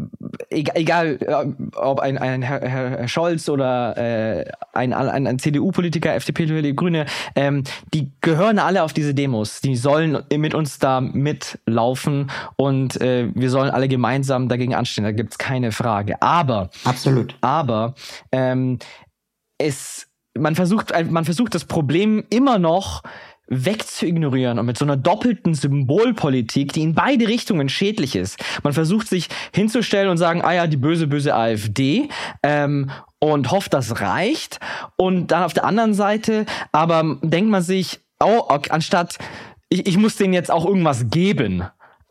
egal, 0.50 1.18
äh, 1.20 1.76
ob 1.76 2.00
ein, 2.00 2.18
ein 2.18 2.42
Herr, 2.42 2.60
Herr 2.60 3.08
Scholz 3.08 3.48
oder 3.48 3.96
äh, 3.96 4.44
ein, 4.74 4.92
ein, 4.92 5.26
ein 5.26 5.38
CDU-Politiker, 5.38 6.14
FDP, 6.14 6.44
die 6.62 6.76
Grüne, 6.76 7.06
ähm, 7.34 7.64
die 7.94 8.12
gehören 8.20 8.58
alle 8.58 8.82
auf 8.82 8.92
diese 8.92 9.14
Demos. 9.14 9.62
Die 9.62 9.76
sollen 9.76 10.22
mit 10.36 10.54
uns 10.54 10.78
da 10.78 11.00
mitlaufen 11.00 12.30
und 12.56 13.00
äh, 13.00 13.30
wir 13.34 13.48
sollen 13.48 13.70
alle 13.70 13.88
gemeinsam 13.88 14.48
dagegen 14.48 14.74
anstehen. 14.74 15.04
Da 15.04 15.12
gibt's 15.12 15.38
keine 15.38 15.72
Frage. 15.72 16.20
Aber 16.20 16.70
Absolut. 16.82 17.36
Aber 17.40 17.94
ähm, 18.32 18.78
es, 19.58 20.08
man 20.36 20.54
versucht, 20.54 20.92
man 21.10 21.24
versucht 21.24 21.54
das 21.54 21.64
Problem 21.64 22.24
immer 22.30 22.58
noch 22.58 23.02
wegzuignorieren 23.46 24.58
und 24.58 24.66
mit 24.66 24.78
so 24.78 24.84
einer 24.84 24.96
doppelten 24.96 25.54
Symbolpolitik, 25.54 26.72
die 26.72 26.82
in 26.82 26.94
beide 26.94 27.28
Richtungen 27.28 27.68
schädlich 27.68 28.16
ist. 28.16 28.42
Man 28.62 28.72
versucht 28.72 29.06
sich 29.06 29.28
hinzustellen 29.54 30.08
und 30.08 30.16
sagen, 30.16 30.42
ah 30.42 30.54
ja, 30.54 30.66
die 30.66 30.78
böse, 30.78 31.06
böse 31.06 31.34
AfD 31.34 32.08
ähm, 32.42 32.90
und 33.18 33.50
hofft, 33.50 33.74
das 33.74 34.00
reicht. 34.00 34.60
Und 34.96 35.28
dann 35.28 35.42
auf 35.42 35.52
der 35.52 35.64
anderen 35.64 35.94
Seite 35.94 36.46
aber 36.72 37.18
denkt 37.22 37.50
man 37.50 37.62
sich, 37.62 38.00
oh, 38.18 38.44
okay, 38.48 38.70
anstatt 38.70 39.18
ich, 39.68 39.86
ich 39.86 39.98
muss 39.98 40.16
denen 40.16 40.32
jetzt 40.32 40.50
auch 40.50 40.64
irgendwas 40.64 41.10
geben. 41.10 41.64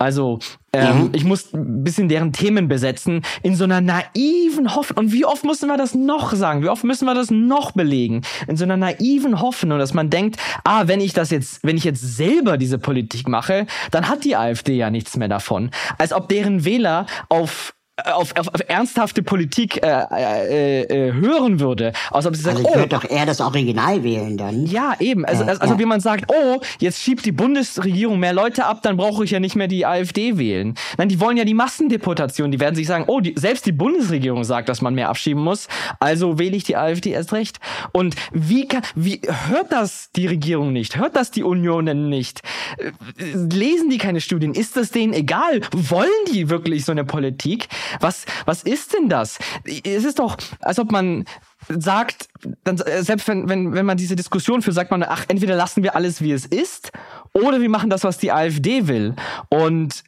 Also 0.03 0.39
ähm, 0.73 1.03
mhm. 1.05 1.09
ich 1.13 1.23
muss 1.23 1.53
ein 1.53 1.83
bisschen 1.83 2.09
deren 2.09 2.33
Themen 2.33 2.67
besetzen 2.67 3.21
in 3.41 3.55
so 3.55 3.63
einer 3.63 3.79
naiven 3.79 4.75
Hoffnung. 4.75 5.05
Und 5.05 5.13
wie 5.13 5.25
oft 5.25 5.45
müssen 5.45 5.67
wir 5.67 5.77
das 5.77 5.95
noch 5.95 6.33
sagen? 6.33 6.61
Wie 6.61 6.69
oft 6.69 6.83
müssen 6.83 7.05
wir 7.05 7.13
das 7.13 7.31
noch 7.31 7.71
belegen? 7.71 8.21
In 8.47 8.57
so 8.57 8.63
einer 8.65 8.77
naiven 8.77 9.39
Hoffnung, 9.39 9.79
dass 9.79 9.93
man 9.93 10.09
denkt, 10.09 10.37
ah, 10.63 10.87
wenn 10.87 10.99
ich 10.99 11.13
das 11.13 11.29
jetzt, 11.29 11.63
wenn 11.63 11.77
ich 11.77 11.83
jetzt 11.83 12.01
selber 12.01 12.57
diese 12.57 12.79
Politik 12.79 13.27
mache, 13.27 13.65
dann 13.91 14.09
hat 14.09 14.25
die 14.25 14.35
AfD 14.35 14.75
ja 14.75 14.89
nichts 14.89 15.15
mehr 15.15 15.29
davon. 15.29 15.71
Als 15.97 16.11
ob 16.11 16.27
deren 16.27 16.65
Wähler 16.65 17.05
auf 17.29 17.73
auf, 18.05 18.35
auf, 18.37 18.47
auf 18.47 18.61
ernsthafte 18.67 19.21
Politik 19.21 19.83
äh, 19.83 20.05
äh, 20.11 20.81
äh, 20.81 21.13
hören 21.13 21.59
würde. 21.59 21.93
Also, 22.09 22.29
ob 22.29 22.35
sie 22.35 22.41
sagt, 22.41 22.57
also 22.57 22.69
ich 22.69 22.75
oh, 22.75 22.85
doch 22.87 23.07
eher 23.07 23.27
das 23.27 23.39
Original 23.39 24.03
wählen 24.03 24.35
dann. 24.35 24.65
Ja, 24.65 24.95
eben. 24.99 25.25
Also, 25.25 25.43
also, 25.43 25.61
also 25.61 25.73
ja. 25.75 25.79
wie 25.79 25.85
man 25.85 25.99
sagt, 25.99 26.31
oh, 26.31 26.59
jetzt 26.79 26.99
schiebt 26.99 27.23
die 27.23 27.31
Bundesregierung 27.31 28.19
mehr 28.19 28.33
Leute 28.33 28.65
ab, 28.65 28.81
dann 28.81 28.97
brauche 28.97 29.23
ich 29.23 29.31
ja 29.31 29.39
nicht 29.39 29.55
mehr 29.55 29.67
die 29.67 29.85
AfD 29.85 30.39
wählen. 30.39 30.73
Nein, 30.97 31.09
die 31.09 31.19
wollen 31.19 31.37
ja 31.37 31.45
die 31.45 31.53
Massendeportation. 31.53 32.51
Die 32.51 32.59
werden 32.59 32.73
sich 32.73 32.87
sagen, 32.87 33.05
oh, 33.07 33.19
die, 33.19 33.35
selbst 33.37 33.67
die 33.67 33.71
Bundesregierung 33.71 34.43
sagt, 34.43 34.69
dass 34.69 34.81
man 34.81 34.95
mehr 34.95 35.09
abschieben 35.09 35.43
muss, 35.43 35.67
also 35.99 36.39
wähle 36.39 36.57
ich 36.57 36.63
die 36.63 36.75
AfD 36.75 37.11
erst 37.11 37.31
recht. 37.31 37.59
Und 37.91 38.15
wie, 38.31 38.67
kann, 38.67 38.81
wie 38.95 39.21
hört 39.49 39.71
das 39.71 40.09
die 40.15 40.25
Regierung 40.25 40.73
nicht? 40.73 40.97
Hört 40.97 41.15
das 41.15 41.29
die 41.29 41.43
Unionen 41.43 42.09
nicht? 42.09 42.41
Äh, 42.77 42.91
lesen 43.35 43.91
die 43.91 43.99
keine 43.99 44.19
Studien? 44.19 44.55
Ist 44.55 44.77
das 44.77 44.89
denen 44.89 45.13
egal? 45.13 45.61
Wollen 45.71 46.09
die 46.33 46.49
wirklich 46.49 46.85
so 46.85 46.91
eine 46.91 47.03
Politik? 47.03 47.67
Was, 47.99 48.25
was 48.45 48.63
ist 48.63 48.93
denn 48.93 49.09
das? 49.09 49.39
Es 49.85 50.03
ist 50.03 50.19
doch, 50.19 50.37
als 50.61 50.79
ob 50.79 50.91
man 50.91 51.25
sagt, 51.69 52.27
dann, 52.63 52.77
selbst 52.77 53.27
wenn, 53.27 53.47
wenn, 53.49 53.73
wenn 53.73 53.85
man 53.85 53.97
diese 53.97 54.15
Diskussion 54.15 54.61
führt, 54.61 54.75
sagt 54.75 54.91
man, 54.91 55.03
ach, 55.03 55.25
entweder 55.27 55.55
lassen 55.55 55.83
wir 55.83 55.95
alles, 55.95 56.21
wie 56.21 56.31
es 56.31 56.45
ist, 56.45 56.91
oder 57.33 57.61
wir 57.61 57.69
machen 57.69 57.89
das, 57.89 58.03
was 58.03 58.17
die 58.17 58.31
AfD 58.31 58.87
will. 58.87 59.15
Und 59.49 60.03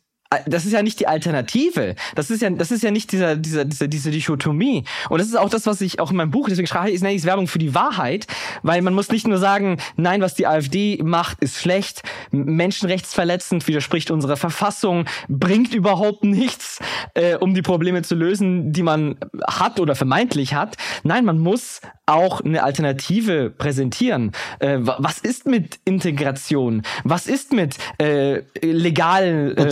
das 0.47 0.65
ist 0.65 0.71
ja 0.71 0.82
nicht 0.82 0.99
die 0.99 1.07
Alternative. 1.07 1.95
Das 2.15 2.30
ist 2.30 2.41
ja, 2.41 2.49
das 2.49 2.71
ist 2.71 2.84
ja 2.84 2.91
nicht 2.91 3.11
dieser, 3.11 3.36
dieser, 3.36 3.65
dieser, 3.65 3.88
diese 3.88 4.11
Dichotomie. 4.11 4.84
Und 5.09 5.19
das 5.19 5.28
ist 5.28 5.36
auch 5.36 5.49
das, 5.49 5.65
was 5.65 5.82
ich 5.82 5.99
auch 5.99 6.11
in 6.11 6.17
meinem 6.17 6.32
Buch, 6.32 6.47
deswegen 6.49 6.67
schreibe 6.67 6.91
ich, 6.91 7.01
nenne 7.01 7.13
ich 7.13 7.21
es 7.21 7.26
Werbung 7.26 7.47
für 7.47 7.59
die 7.59 7.76
Wahrheit, 7.76 8.28
weil 8.63 8.82
man 8.82 8.93
muss 8.93 9.09
nicht 9.09 9.28
nur 9.28 9.38
sagen, 9.38 9.78
nein, 9.97 10.21
was 10.21 10.34
die 10.34 10.47
AfD 10.47 10.99
macht, 11.03 11.39
ist 11.41 11.59
schlecht, 11.59 12.01
menschenrechtsverletzend, 12.32 13.67
widerspricht 13.67 14.11
unserer 14.11 14.38
Verfassung, 14.38 15.05
bringt 15.30 15.73
überhaupt 15.73 16.23
nichts, 16.23 16.80
äh, 17.13 17.36
um 17.36 17.53
die 17.53 17.61
Probleme 17.61 18.01
zu 18.01 18.15
lösen, 18.15 18.71
die 18.71 18.84
man 18.84 19.17
hat 19.47 19.80
oder 19.80 19.95
vermeintlich 19.95 20.53
hat. 20.53 20.76
Nein, 21.03 21.26
man 21.26 21.38
muss 21.39 21.82
auch 22.05 22.41
eine 22.41 22.63
Alternative 22.63 23.49
präsentieren. 23.49 24.32
Äh, 24.59 24.78
was 24.80 25.19
ist 25.19 25.45
mit 25.45 25.80
Integration? 25.86 26.84
Was 27.03 27.28
ist 27.28 27.53
mit 27.53 27.78
äh, 27.99 28.41
legalen 28.61 29.57
äh, 29.57 29.71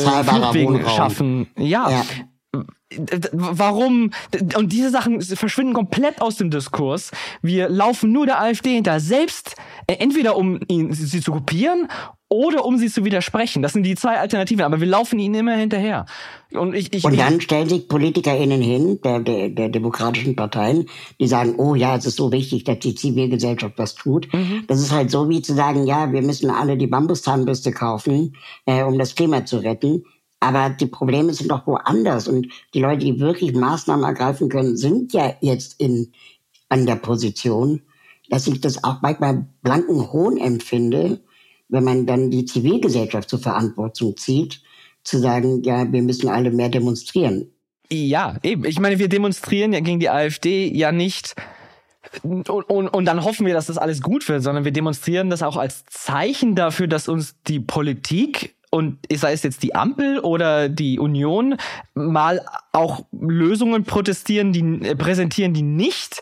Fluchtwegen 0.51 0.87
schaffen? 0.87 1.47
Ja. 1.57 1.89
ja. 1.89 2.05
Warum? 3.31 4.11
Und 4.55 4.71
diese 4.71 4.91
Sachen 4.91 5.19
verschwinden 5.21 5.73
komplett 5.73 6.21
aus 6.21 6.35
dem 6.35 6.51
Diskurs. 6.51 7.09
Wir 7.41 7.67
laufen 7.67 8.11
nur 8.11 8.27
der 8.27 8.39
AfD 8.39 8.75
hinter, 8.75 8.99
selbst 8.99 9.55
äh, 9.87 9.95
entweder 9.95 10.37
um 10.37 10.59
ihn, 10.67 10.93
sie 10.93 11.21
zu 11.21 11.31
kopieren 11.31 11.87
oder 12.33 12.65
um 12.65 12.77
sie 12.77 12.89
zu 12.89 13.05
widersprechen. 13.05 13.61
Das 13.61 13.73
sind 13.73 13.83
die 13.83 13.95
zwei 13.95 14.19
Alternativen, 14.19 14.63
aber 14.63 14.79
wir 14.79 14.87
laufen 14.87 15.19
ihnen 15.19 15.35
immer 15.35 15.55
hinterher. 15.55 16.05
Und, 16.51 16.73
ich, 16.73 16.91
ich, 16.93 17.03
und 17.03 17.17
dann 17.17 17.41
stellen 17.41 17.69
sich 17.69 17.87
PolitikerInnen 17.87 18.61
hin, 18.61 18.99
der, 19.03 19.19
der, 19.19 19.49
der 19.49 19.69
demokratischen 19.69 20.35
Parteien, 20.35 20.87
die 21.19 21.27
sagen, 21.27 21.55
oh 21.57 21.75
ja, 21.75 21.95
es 21.95 22.05
ist 22.05 22.17
so 22.17 22.31
wichtig, 22.31 22.63
dass 22.63 22.79
die 22.79 22.95
Zivilgesellschaft 22.95 23.77
was 23.77 23.93
tut. 23.93 24.33
Mhm. 24.33 24.63
Das 24.67 24.79
ist 24.79 24.91
halt 24.91 25.11
so 25.11 25.29
wie 25.29 25.41
zu 25.41 25.53
sagen, 25.53 25.85
ja, 25.85 26.11
wir 26.11 26.23
müssen 26.23 26.49
alle 26.49 26.75
die 26.75 26.87
Bambuszahnbürste 26.87 27.71
kaufen, 27.71 28.35
äh, 28.65 28.83
um 28.83 28.97
das 28.97 29.13
Klima 29.13 29.45
zu 29.45 29.57
retten. 29.57 30.03
Aber 30.43 30.69
die 30.71 30.87
Probleme 30.87 31.33
sind 31.33 31.49
doch 31.51 31.65
woanders. 31.65 32.27
Und 32.27 32.49
die 32.73 32.81
Leute, 32.81 33.05
die 33.05 33.21
wirklich 33.21 33.53
Maßnahmen 33.53 34.03
ergreifen 34.03 34.49
können, 34.49 34.75
sind 34.75 35.13
ja 35.13 35.35
jetzt 35.39 35.79
in, 35.79 36.11
an 36.67 36.85
der 36.85 36.97
Position, 36.97 37.81
dass 38.29 38.45
ich 38.47 38.59
das 38.59 38.83
auch 38.83 39.01
manchmal 39.01 39.47
blanken 39.61 40.11
Hohn 40.11 40.37
empfinde, 40.37 41.21
wenn 41.69 41.85
man 41.85 42.05
dann 42.05 42.29
die 42.29 42.43
Zivilgesellschaft 42.43 43.29
zur 43.29 43.39
Verantwortung 43.39 44.17
zieht, 44.17 44.61
zu 45.05 45.17
sagen, 45.17 45.63
ja, 45.63 45.89
wir 45.89 46.01
müssen 46.01 46.27
alle 46.27 46.51
mehr 46.51 46.67
demonstrieren. 46.67 47.49
Ja, 47.89 48.35
eben. 48.43 48.65
Ich 48.65 48.81
meine, 48.81 48.99
wir 48.99 49.07
demonstrieren 49.07 49.71
ja 49.71 49.79
gegen 49.79 50.01
die 50.01 50.09
AfD 50.09 50.69
ja 50.75 50.91
nicht 50.91 51.35
und, 52.21 52.49
und, 52.49 52.89
und 52.89 53.05
dann 53.05 53.23
hoffen 53.23 53.45
wir, 53.45 53.53
dass 53.53 53.67
das 53.67 53.77
alles 53.77 54.01
gut 54.01 54.27
wird, 54.27 54.43
sondern 54.43 54.65
wir 54.65 54.73
demonstrieren 54.73 55.29
das 55.29 55.41
auch 55.41 55.55
als 55.55 55.85
Zeichen 55.85 56.53
dafür, 56.53 56.87
dass 56.87 57.07
uns 57.07 57.35
die 57.47 57.61
Politik 57.61 58.55
und 58.73 58.97
sei 59.13 59.33
es 59.33 59.43
jetzt 59.43 59.61
die 59.61 59.75
Ampel 59.75 60.17
oder 60.17 60.67
die 60.67 60.97
Union, 60.97 61.57
mal 61.93 62.43
auch 62.71 63.05
Lösungen 63.11 63.83
protestieren, 63.83 64.51
die 64.51 64.83
äh, 64.83 64.95
präsentieren, 64.95 65.53
die 65.53 65.61
nicht 65.61 66.21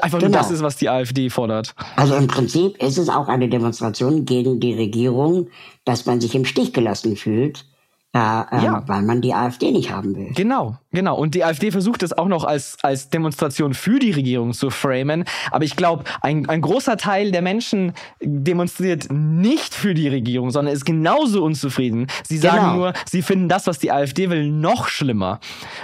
einfach 0.00 0.20
genau. 0.20 0.30
nur 0.30 0.38
das 0.38 0.52
ist, 0.52 0.62
was 0.62 0.76
die 0.76 0.88
AfD 0.88 1.30
fordert. 1.30 1.74
Also 1.96 2.14
im 2.14 2.28
Prinzip 2.28 2.80
ist 2.80 2.96
es 2.96 3.08
auch 3.08 3.26
eine 3.26 3.48
Demonstration 3.48 4.24
gegen 4.24 4.60
die 4.60 4.74
Regierung, 4.74 5.48
dass 5.84 6.06
man 6.06 6.20
sich 6.20 6.36
im 6.36 6.44
Stich 6.44 6.72
gelassen 6.72 7.16
fühlt 7.16 7.64
ja, 8.12 8.48
ähm, 8.50 8.64
ja, 8.64 8.82
weil 8.86 9.02
man 9.02 9.20
die 9.20 9.32
AfD 9.32 9.70
nicht 9.70 9.92
haben 9.92 10.16
will. 10.16 10.32
Genau, 10.34 10.76
genau. 10.90 11.16
Und 11.16 11.36
die 11.36 11.44
AfD 11.44 11.70
versucht 11.70 12.02
es 12.02 12.12
auch 12.12 12.26
noch 12.26 12.42
als, 12.42 12.76
als 12.82 13.08
Demonstration 13.08 13.72
für 13.72 14.00
die 14.00 14.10
Regierung 14.10 14.52
zu 14.52 14.70
framen. 14.70 15.24
Aber 15.52 15.64
ich 15.64 15.76
glaube, 15.76 16.02
ein, 16.20 16.48
ein 16.48 16.60
großer 16.60 16.96
Teil 16.96 17.30
der 17.30 17.42
Menschen 17.42 17.92
demonstriert 18.20 19.06
nicht 19.12 19.74
für 19.74 19.94
die 19.94 20.08
Regierung, 20.08 20.50
sondern 20.50 20.74
ist 20.74 20.84
genauso 20.84 21.44
unzufrieden. 21.44 22.08
Sie 22.28 22.38
sagen 22.38 22.56
genau. 22.56 22.74
nur, 22.74 22.92
sie 23.06 23.22
finden 23.22 23.48
das, 23.48 23.68
was 23.68 23.78
die 23.78 23.92
AfD 23.92 24.28
will, 24.28 24.50
noch 24.50 24.88
schlimmer. 24.88 25.38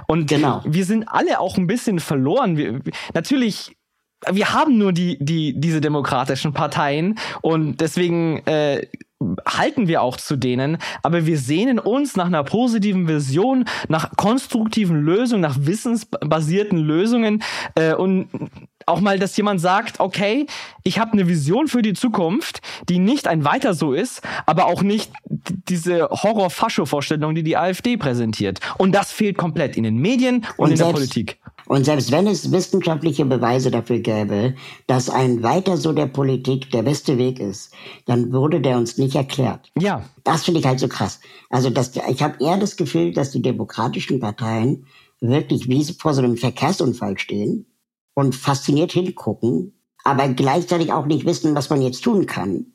Und 0.09 0.29
genau. 0.29 0.62
wir 0.64 0.85
sind 0.85 1.05
alle 1.07 1.39
auch 1.39 1.57
ein 1.57 1.68
bisschen 1.68 2.01
verloren. 2.01 2.57
Wir, 2.57 2.81
natürlich 3.14 3.77
wir 4.31 4.53
haben 4.53 4.79
nur 4.79 4.93
die, 4.93 5.18
die, 5.20 5.61
diese 5.61 5.81
demokratischen 5.81 6.53
Parteien 6.53 7.18
und 7.43 7.81
deswegen 7.81 8.39
äh, 8.47 8.87
halten 9.47 9.89
wir 9.89 10.03
auch 10.03 10.17
zu 10.19 10.37
denen, 10.37 10.79
aber 11.03 11.27
wir 11.27 11.39
sehnen 11.39 11.79
uns 11.79 12.17
nach 12.17 12.27
einer 12.27 12.45
positiven 12.45 13.09
Vision, 13.09 13.64
nach 13.89 14.14
konstruktiven 14.17 15.01
Lösungen, 15.01 15.41
nach 15.41 15.57
wissensbasierten 15.59 16.79
Lösungen 16.79 17.43
äh, 17.77 17.95
und 17.95 18.29
auch 18.85 19.01
mal, 19.01 19.19
dass 19.19 19.37
jemand 19.37 19.61
sagt, 19.61 19.99
okay, 20.01 20.47
ich 20.85 20.99
habe 20.99 21.12
eine 21.12 21.27
Vision 21.27 21.67
für 21.67 21.83
die 21.83 21.95
Zukunft, 21.95 22.61
die 22.89 22.99
nicht 22.99 23.27
ein 23.27 23.45
weiter 23.45 23.75
so 23.75 23.93
ist, 23.93 24.23
aber 24.47 24.67
auch 24.67 24.83
nicht 24.83 25.11
diese 25.69 26.09
Horror-Fascho-Vorstellung, 26.11 27.35
die 27.35 27.43
die 27.43 27.57
AfD 27.57 27.97
präsentiert. 27.97 28.61
Und 28.79 28.93
das 28.93 29.11
fehlt 29.11 29.37
komplett 29.39 29.77
in 29.77 29.83
den 29.83 29.97
Medien 29.97 30.37
und, 30.37 30.67
und 30.67 30.71
in 30.71 30.77
selbst, 30.77 30.89
der 30.89 30.93
Politik. 30.93 31.39
Und 31.67 31.85
selbst 31.85 32.12
wenn 32.12 32.27
es 32.27 32.53
wissenschaftliche 32.53 33.25
Beweise 33.25 33.71
dafür 33.71 33.99
gäbe, 33.99 34.55
dass 34.87 35.11
ein 35.11 35.43
weiter 35.43 35.77
so 35.77 35.93
der 35.93 36.07
Politik 36.07 36.71
der 36.71 36.83
beste 36.83 37.19
Weg 37.19 37.41
ist, 37.41 37.73
dann 38.07 38.33
wurde 38.33 38.61
der 38.61 38.79
uns 38.79 38.99
nicht 38.99 39.17
erklärt. 39.17 39.71
Ja. 39.79 40.05
Das 40.25 40.45
finde 40.45 40.61
ich 40.61 40.67
halt 40.67 40.81
so 40.81 40.89
krass. 40.89 41.21
Also 41.51 41.71
dass, 41.71 41.93
ich 41.97 42.23
habe 42.23 42.43
eher 42.43 42.57
das 42.57 42.77
Gefühl, 42.77 43.12
dass 43.12 43.33
die 43.33 43.43
demokratischen 43.43 44.21
Parteien 44.21 44.87
wirklich 45.21 45.69
wie 45.69 45.85
vor 45.85 46.14
so 46.14 46.23
einem 46.23 46.37
Verkehrsunfall 46.37 47.19
stehen 47.19 47.67
und 48.14 48.35
fasziniert 48.35 48.93
hingucken, 48.93 49.73
aber 50.05 50.29
gleichzeitig 50.29 50.93
auch 50.93 51.07
nicht 51.07 51.27
wissen, 51.27 51.55
was 51.55 51.71
man 51.71 51.83
jetzt 51.83 52.03
tun 52.03 52.27
kann. 52.27 52.67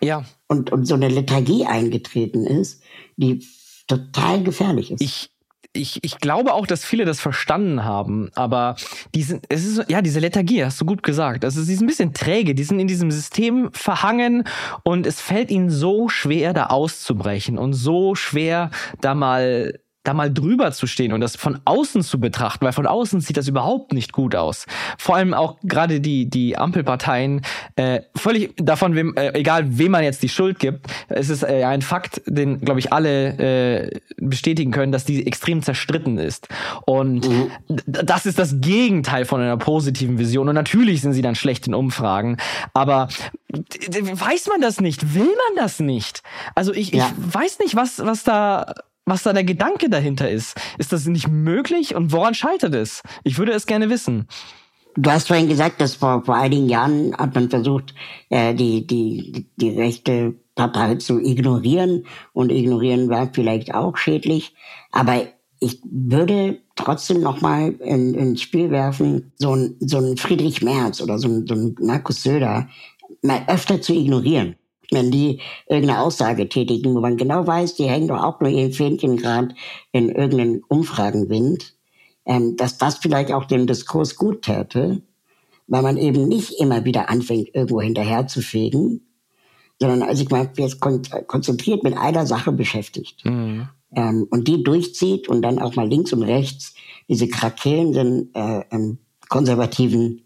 Ja. 0.00 0.24
Und, 0.48 0.72
und 0.72 0.86
so 0.86 0.94
eine 0.94 1.08
Lethargie 1.08 1.66
eingetreten 1.66 2.46
ist, 2.46 2.82
die 3.16 3.44
total 3.86 4.42
gefährlich 4.42 4.92
ist. 4.92 5.00
Ich, 5.00 5.29
ich, 5.72 6.02
ich 6.02 6.18
glaube 6.18 6.54
auch, 6.54 6.66
dass 6.66 6.84
viele 6.84 7.04
das 7.04 7.20
verstanden 7.20 7.84
haben, 7.84 8.30
aber 8.34 8.76
die 9.14 9.22
sind, 9.22 9.44
es 9.48 9.64
ist, 9.64 9.88
ja, 9.88 10.02
diese 10.02 10.20
Lethargie, 10.20 10.64
hast 10.64 10.80
du 10.80 10.84
gut 10.84 11.02
gesagt. 11.02 11.44
Also 11.44 11.62
sie 11.62 11.74
ist 11.74 11.80
ein 11.80 11.86
bisschen 11.86 12.12
träge, 12.12 12.54
die 12.54 12.64
sind 12.64 12.80
in 12.80 12.88
diesem 12.88 13.10
System 13.10 13.70
verhangen 13.72 14.44
und 14.82 15.06
es 15.06 15.20
fällt 15.20 15.50
ihnen 15.50 15.70
so 15.70 16.08
schwer, 16.08 16.52
da 16.52 16.66
auszubrechen 16.66 17.56
und 17.58 17.74
so 17.74 18.14
schwer, 18.14 18.70
da 19.00 19.14
mal 19.14 19.78
da 20.02 20.14
mal 20.14 20.32
drüber 20.32 20.72
zu 20.72 20.86
stehen 20.86 21.12
und 21.12 21.20
das 21.20 21.36
von 21.36 21.60
außen 21.64 22.02
zu 22.02 22.18
betrachten, 22.18 22.64
weil 22.64 22.72
von 22.72 22.86
außen 22.86 23.20
sieht 23.20 23.36
das 23.36 23.48
überhaupt 23.48 23.92
nicht 23.92 24.12
gut 24.12 24.34
aus. 24.34 24.66
Vor 24.96 25.16
allem 25.16 25.34
auch 25.34 25.58
gerade 25.62 26.00
die 26.00 26.28
die 26.30 26.56
Ampelparteien, 26.56 27.42
äh, 27.76 28.00
völlig 28.16 28.54
davon, 28.56 28.94
wem, 28.94 29.14
äh, 29.16 29.32
egal 29.34 29.78
wem 29.78 29.92
man 29.92 30.02
jetzt 30.02 30.22
die 30.22 30.30
Schuld 30.30 30.58
gibt, 30.58 30.86
es 31.08 31.28
ist 31.28 31.42
äh, 31.42 31.64
ein 31.64 31.82
Fakt, 31.82 32.22
den 32.26 32.60
glaube 32.60 32.80
ich 32.80 32.92
alle 32.94 33.36
äh, 33.38 34.00
bestätigen 34.16 34.70
können, 34.70 34.90
dass 34.90 35.04
die 35.04 35.26
extrem 35.26 35.62
zerstritten 35.62 36.16
ist. 36.16 36.48
Und 36.86 37.28
mhm. 37.28 37.50
das 37.86 38.24
ist 38.24 38.38
das 38.38 38.60
Gegenteil 38.60 39.26
von 39.26 39.42
einer 39.42 39.58
positiven 39.58 40.18
Vision. 40.18 40.48
Und 40.48 40.54
natürlich 40.54 41.02
sind 41.02 41.12
sie 41.12 41.22
dann 41.22 41.34
schlecht 41.34 41.66
in 41.66 41.74
Umfragen, 41.74 42.38
aber 42.72 43.08
weiß 43.50 44.48
man 44.48 44.62
das 44.62 44.80
nicht? 44.80 45.14
Will 45.14 45.24
man 45.24 45.56
das 45.56 45.78
nicht? 45.78 46.22
Also 46.54 46.72
ich, 46.72 46.92
ja. 46.92 47.06
ich 47.06 47.34
weiß 47.34 47.58
nicht, 47.58 47.76
was 47.76 47.98
was 48.02 48.24
da 48.24 48.72
was 49.10 49.24
da 49.24 49.32
der 49.32 49.44
Gedanke 49.44 49.90
dahinter 49.90 50.30
ist. 50.30 50.56
Ist 50.78 50.92
das 50.92 51.06
nicht 51.06 51.28
möglich 51.28 51.94
und 51.94 52.12
woran 52.12 52.34
scheitert 52.34 52.74
es? 52.74 53.02
Ich 53.24 53.38
würde 53.38 53.52
es 53.52 53.66
gerne 53.66 53.90
wissen. 53.90 54.26
Du 54.96 55.10
hast 55.10 55.28
vorhin 55.28 55.48
gesagt, 55.48 55.80
dass 55.80 55.94
vor, 55.94 56.24
vor 56.24 56.36
einigen 56.36 56.68
Jahren 56.68 57.14
hat 57.16 57.34
man 57.34 57.48
versucht, 57.48 57.94
äh, 58.28 58.54
die, 58.54 58.86
die, 58.86 59.46
die 59.56 59.70
rechte 59.70 60.34
Partei 60.54 60.96
zu 60.96 61.20
ignorieren 61.20 62.06
und 62.32 62.50
ignorieren 62.50 63.08
war 63.08 63.30
vielleicht 63.32 63.74
auch 63.74 63.96
schädlich. 63.96 64.54
Aber 64.90 65.22
ich 65.60 65.80
würde 65.84 66.58
trotzdem 66.74 67.20
nochmal 67.20 67.74
in, 67.80 68.14
ins 68.14 68.42
Spiel 68.42 68.70
werfen, 68.70 69.32
so 69.36 69.54
ein, 69.54 69.76
so 69.80 69.98
ein 69.98 70.16
Friedrich 70.16 70.62
Merz 70.62 71.00
oder 71.00 71.18
so 71.18 71.28
ein, 71.28 71.46
so 71.46 71.54
ein 71.54 71.76
Markus 71.80 72.22
Söder 72.22 72.68
mal 73.22 73.42
öfter 73.46 73.80
zu 73.80 73.92
ignorieren 73.92 74.56
wenn 74.90 75.10
die 75.10 75.40
irgendeine 75.68 76.00
Aussage 76.00 76.48
tätigen, 76.48 76.94
wo 76.94 77.00
man 77.00 77.16
genau 77.16 77.46
weiß, 77.46 77.74
die 77.76 77.88
hängen 77.88 78.08
doch 78.08 78.22
auch 78.22 78.40
nur 78.40 78.50
ihr 78.50 78.72
Fähnchen 78.72 79.16
gerade 79.16 79.54
in 79.92 80.08
irgendeinen 80.08 80.62
Umfragenwind, 80.68 81.74
ähm, 82.26 82.56
dass 82.56 82.78
das 82.78 82.98
vielleicht 82.98 83.32
auch 83.32 83.44
dem 83.44 83.66
Diskurs 83.66 84.16
gut 84.16 84.42
täte, 84.42 85.02
weil 85.66 85.82
man 85.82 85.96
eben 85.96 86.28
nicht 86.28 86.60
immer 86.60 86.84
wieder 86.84 87.08
anfängt, 87.08 87.54
irgendwo 87.54 87.80
hinterher 87.80 88.26
zu 88.26 88.42
fegen, 88.42 89.06
sondern 89.78 90.02
also 90.02 90.22
ich 90.22 90.30
meine, 90.30 90.50
jetzt 90.56 90.80
konzentriert 90.80 91.84
mit 91.84 91.96
einer 91.96 92.26
Sache 92.26 92.52
beschäftigt. 92.52 93.24
Mhm. 93.24 93.68
Ähm, 93.94 94.26
und 94.30 94.46
die 94.46 94.62
durchzieht 94.62 95.28
und 95.28 95.42
dann 95.42 95.58
auch 95.58 95.74
mal 95.74 95.88
links 95.88 96.12
und 96.12 96.22
rechts 96.22 96.74
diese 97.08 97.28
krakelnden 97.28 98.32
äh, 98.34 98.62
ähm, 98.70 98.98
Konservativen 99.28 100.22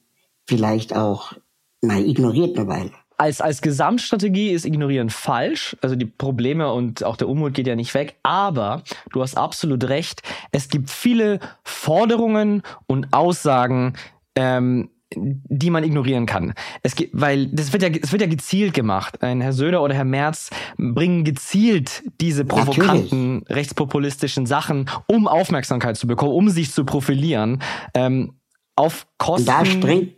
vielleicht 0.47 0.95
auch 0.95 1.33
mal 1.81 2.05
ignoriert 2.07 2.59
eine 2.59 2.69
Weile 2.69 2.93
als, 3.17 3.41
als 3.41 3.63
Gesamtstrategie 3.63 4.51
ist 4.51 4.65
Ignorieren 4.65 5.11
falsch. 5.11 5.77
Also 5.81 5.97
die 5.97 6.07
Probleme 6.07 6.73
und 6.73 7.05
auch 7.05 7.17
der 7.17 7.29
Unmut 7.29 7.55
geht 7.55 7.67
ja 7.67 7.77
nicht 7.77 7.95
weg. 7.95 8.17
Aber 8.23 8.83
du 9.13 9.23
hast 9.23 9.37
absolut 9.37 9.85
recht. 9.85 10.23
Es 10.53 10.69
gibt 10.69 10.91
viele 10.91 11.41
Forderungen 11.63 12.63
und 12.87 13.13
Aussagen, 13.13 13.95
ähm, 14.37 14.91
die 15.17 15.71
man 15.71 15.85
ignorieren 15.85 16.27
kann. 16.27 16.55
Es 16.83 16.97
gibt, 16.97 17.11
weil 17.13 17.47
das 17.47 17.73
wird 17.73 17.83
ja, 17.83 17.89
es 17.89 18.11
wird 18.11 18.23
ja 18.23 18.29
gezielt 18.29 18.75
gemacht. 18.75 19.23
Ein 19.23 19.41
Herr 19.41 19.53
Söder 19.53 19.83
oder 19.83 19.95
Herr 19.95 20.05
Merz 20.05 20.51
bringen 20.77 21.25
gezielt 21.25 22.03
diese 22.21 22.45
provokanten 22.45 23.35
Natürlich. 23.35 23.57
rechtspopulistischen 23.57 24.47
Sachen, 24.47 24.91
um 25.07 25.29
Aufmerksamkeit 25.29 25.97
zu 25.97 26.07
bekommen, 26.07 26.33
um 26.33 26.49
sich 26.49 26.73
zu 26.73 26.85
profilieren. 26.85 27.63
Ähm, 27.95 28.35
auf 28.77 29.07
Kosten. 29.19 29.47
Da 29.47 29.65
springt 29.65 30.15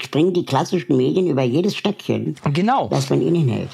springen 0.00 0.32
die 0.32 0.44
klassischen 0.44 0.96
Medien 0.96 1.26
über 1.26 1.42
jedes 1.42 1.76
Stöckchen, 1.76 2.36
genau. 2.52 2.88
das 2.88 3.10
man 3.10 3.20
ihnen 3.20 3.48
hält. 3.48 3.68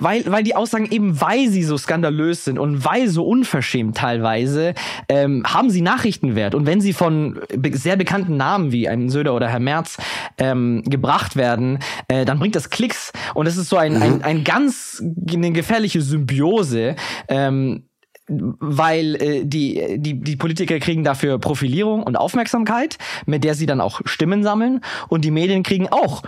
Weil, 0.00 0.24
weil 0.26 0.42
die 0.42 0.56
Aussagen 0.56 0.90
eben, 0.90 1.20
weil 1.20 1.48
sie 1.48 1.62
so 1.62 1.78
skandalös 1.78 2.44
sind 2.44 2.58
und 2.58 2.84
weil 2.84 3.08
so 3.08 3.24
unverschämt 3.24 3.96
teilweise, 3.96 4.74
ähm, 5.08 5.44
haben 5.46 5.70
sie 5.70 5.80
Nachrichtenwert. 5.80 6.54
Und 6.54 6.66
wenn 6.66 6.80
sie 6.80 6.92
von 6.92 7.40
sehr 7.72 7.96
bekannten 7.96 8.36
Namen 8.36 8.72
wie 8.72 8.88
einem 8.88 9.08
Söder 9.10 9.34
oder 9.34 9.48
Herr 9.48 9.60
Merz 9.60 9.96
ähm, 10.38 10.82
gebracht 10.84 11.36
werden, 11.36 11.78
äh, 12.08 12.24
dann 12.24 12.40
bringt 12.40 12.56
das 12.56 12.70
Klicks. 12.70 13.12
Und 13.34 13.46
es 13.46 13.56
ist 13.56 13.68
so 13.68 13.76
ein, 13.76 13.94
mhm. 13.94 14.02
ein, 14.02 14.22
ein 14.22 14.44
ganz 14.44 15.02
eine 15.30 15.52
gefährliche 15.52 16.02
Symbiose. 16.02 16.96
Ähm, 17.28 17.84
weil 18.30 19.16
äh, 19.16 19.44
die, 19.44 19.98
die, 19.98 20.20
die 20.20 20.36
Politiker 20.36 20.78
kriegen 20.78 21.04
dafür 21.04 21.38
Profilierung 21.38 22.02
und 22.02 22.16
Aufmerksamkeit, 22.16 22.98
mit 23.26 23.44
der 23.44 23.54
sie 23.54 23.66
dann 23.66 23.80
auch 23.80 24.00
Stimmen 24.04 24.42
sammeln 24.42 24.80
und 25.08 25.24
die 25.24 25.30
Medien 25.30 25.62
kriegen 25.62 25.88
auch 25.88 26.22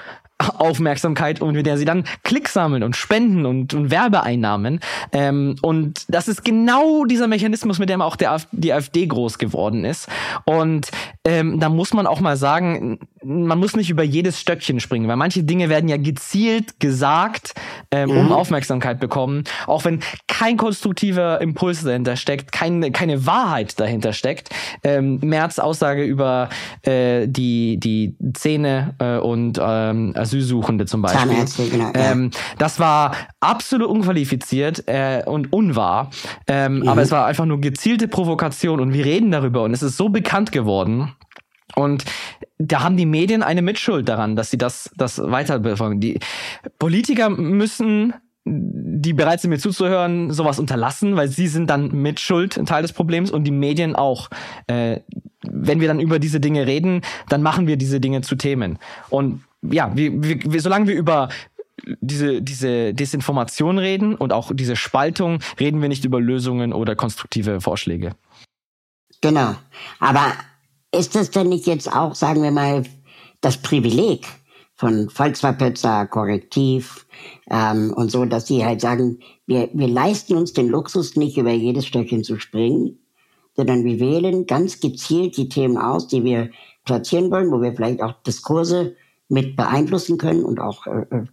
Aufmerksamkeit 0.58 1.40
und 1.40 1.54
mit 1.54 1.66
der 1.66 1.78
sie 1.78 1.84
dann 1.84 2.04
Klicks 2.24 2.52
sammeln 2.52 2.82
und 2.82 2.96
Spenden 2.96 3.46
und, 3.46 3.74
und 3.74 3.90
Werbeeinnahmen. 3.90 4.80
Ähm, 5.12 5.56
und 5.62 6.04
das 6.08 6.28
ist 6.28 6.44
genau 6.44 7.04
dieser 7.04 7.28
Mechanismus, 7.28 7.78
mit 7.78 7.88
dem 7.88 8.02
auch 8.02 8.16
der, 8.16 8.38
die 8.50 8.72
AfD 8.72 9.06
groß 9.06 9.38
geworden 9.38 9.84
ist. 9.84 10.08
Und 10.44 10.90
ähm, 11.24 11.60
da 11.60 11.68
muss 11.68 11.94
man 11.94 12.06
auch 12.06 12.20
mal 12.20 12.36
sagen, 12.36 12.98
man 13.24 13.58
muss 13.58 13.76
nicht 13.76 13.90
über 13.90 14.02
jedes 14.02 14.40
Stöckchen 14.40 14.80
springen, 14.80 15.08
weil 15.08 15.16
manche 15.16 15.42
Dinge 15.44 15.68
werden 15.68 15.88
ja 15.88 15.96
gezielt 15.96 16.80
gesagt, 16.80 17.54
ähm, 17.90 18.10
mhm. 18.10 18.16
um 18.18 18.32
Aufmerksamkeit 18.32 19.00
bekommen, 19.00 19.44
auch 19.66 19.84
wenn 19.84 20.00
kein 20.28 20.56
konstruktiver 20.56 21.40
Impuls 21.40 21.82
dahinter 21.82 22.16
steckt, 22.16 22.52
keine, 22.52 22.90
keine 22.90 23.26
Wahrheit 23.26 23.78
dahinter 23.78 24.12
steckt. 24.12 24.50
Ähm, 24.82 25.18
Merz 25.22 25.58
Aussage 25.58 26.04
über 26.04 26.48
äh, 26.82 27.26
die, 27.28 27.78
die 27.78 28.16
Zähne 28.34 28.94
äh, 28.98 29.18
und 29.18 29.58
ähm, 29.62 30.12
Asylsuchende 30.16 30.86
zum 30.86 31.02
Beispiel. 31.02 31.30
Zahnärzte, 31.30 31.68
genau, 31.68 31.92
ja. 31.94 32.12
ähm, 32.12 32.30
das 32.58 32.78
war 32.78 33.14
absolut 33.40 33.88
unqualifiziert 33.88 34.84
äh, 34.86 35.22
und 35.24 35.52
unwahr. 35.52 36.10
Ähm, 36.46 36.80
mhm. 36.80 36.88
Aber 36.88 37.02
es 37.02 37.10
war 37.10 37.26
einfach 37.26 37.44
nur 37.44 37.60
gezielte 37.60 38.08
Provokation 38.08 38.80
und 38.80 38.92
wir 38.92 39.04
reden 39.04 39.30
darüber 39.30 39.62
und 39.62 39.72
es 39.72 39.82
ist 39.82 39.96
so 39.96 40.08
bekannt 40.08 40.52
geworden. 40.52 41.12
Und 41.74 42.04
da 42.58 42.82
haben 42.82 42.96
die 42.96 43.06
Medien 43.06 43.42
eine 43.42 43.62
Mitschuld 43.62 44.08
daran, 44.08 44.36
dass 44.36 44.50
sie 44.50 44.58
das, 44.58 44.90
das 44.96 45.18
weiter 45.18 45.58
befolgen. 45.58 46.00
Die 46.00 46.18
Politiker 46.78 47.30
müssen 47.30 48.14
die 48.44 49.12
bereit 49.12 49.40
sind, 49.40 49.50
mir 49.50 49.58
zuzuhören, 49.58 50.32
sowas 50.32 50.58
unterlassen, 50.58 51.14
weil 51.14 51.28
sie 51.28 51.46
sind 51.46 51.70
dann 51.70 51.92
mit 51.92 52.18
Schuld 52.18 52.58
ein 52.58 52.66
Teil 52.66 52.82
des 52.82 52.92
Problems 52.92 53.30
und 53.30 53.44
die 53.44 53.52
Medien 53.52 53.94
auch. 53.94 54.30
Äh, 54.66 55.00
wenn 55.42 55.80
wir 55.80 55.88
dann 55.88 56.00
über 56.00 56.18
diese 56.18 56.40
Dinge 56.40 56.66
reden, 56.66 57.02
dann 57.28 57.42
machen 57.42 57.66
wir 57.66 57.76
diese 57.76 58.00
Dinge 58.00 58.20
zu 58.22 58.36
Themen. 58.36 58.78
Und 59.10 59.42
ja, 59.62 59.92
wir, 59.94 60.12
wir, 60.22 60.60
solange 60.60 60.88
wir 60.88 60.94
über 60.94 61.28
diese, 62.00 62.42
diese 62.42 62.94
Desinformation 62.94 63.78
reden 63.78 64.14
und 64.14 64.32
auch 64.32 64.50
diese 64.54 64.76
Spaltung, 64.76 65.38
reden 65.58 65.80
wir 65.80 65.88
nicht 65.88 66.04
über 66.04 66.20
Lösungen 66.20 66.72
oder 66.72 66.96
konstruktive 66.96 67.60
Vorschläge. 67.60 68.12
Genau. 69.20 69.54
Aber 70.00 70.32
ist 70.94 71.14
das 71.14 71.30
denn 71.30 71.48
nicht 71.48 71.66
jetzt 71.66 71.92
auch, 71.92 72.14
sagen 72.14 72.42
wir 72.42 72.50
mal, 72.50 72.84
das 73.40 73.56
Privileg 73.56 74.26
von 74.74 75.08
Volksverpetzer, 75.10 76.06
Korrektiv 76.06 77.06
ähm, 77.50 77.92
und 77.94 78.10
so, 78.10 78.24
dass 78.24 78.46
sie 78.46 78.64
halt 78.64 78.80
sagen, 78.80 79.20
wir, 79.46 79.68
wir 79.72 79.88
leisten 79.88 80.36
uns 80.36 80.52
den 80.52 80.68
Luxus 80.68 81.16
nicht, 81.16 81.36
über 81.36 81.50
jedes 81.50 81.86
Stöckchen 81.86 82.24
zu 82.24 82.38
springen, 82.38 82.98
sondern 83.54 83.84
wir 83.84 84.00
wählen 84.00 84.46
ganz 84.46 84.80
gezielt 84.80 85.36
die 85.36 85.48
Themen 85.48 85.76
aus, 85.76 86.08
die 86.08 86.24
wir 86.24 86.50
platzieren 86.84 87.30
wollen, 87.30 87.50
wo 87.50 87.60
wir 87.60 87.74
vielleicht 87.74 88.02
auch 88.02 88.12
Diskurse 88.22 88.96
mit 89.28 89.56
beeinflussen 89.56 90.18
können 90.18 90.44
und 90.44 90.60
auch 90.60 90.86
äh, 90.86 91.06
äh 91.10 91.24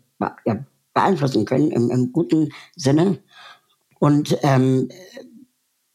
ja, 0.45 0.66
beeinflussen 0.93 1.45
können 1.45 1.72
im, 1.72 1.89
im 1.89 2.12
guten 2.12 2.49
Sinne. 2.76 3.20
Und 3.99 4.38
ähm, 4.43 4.89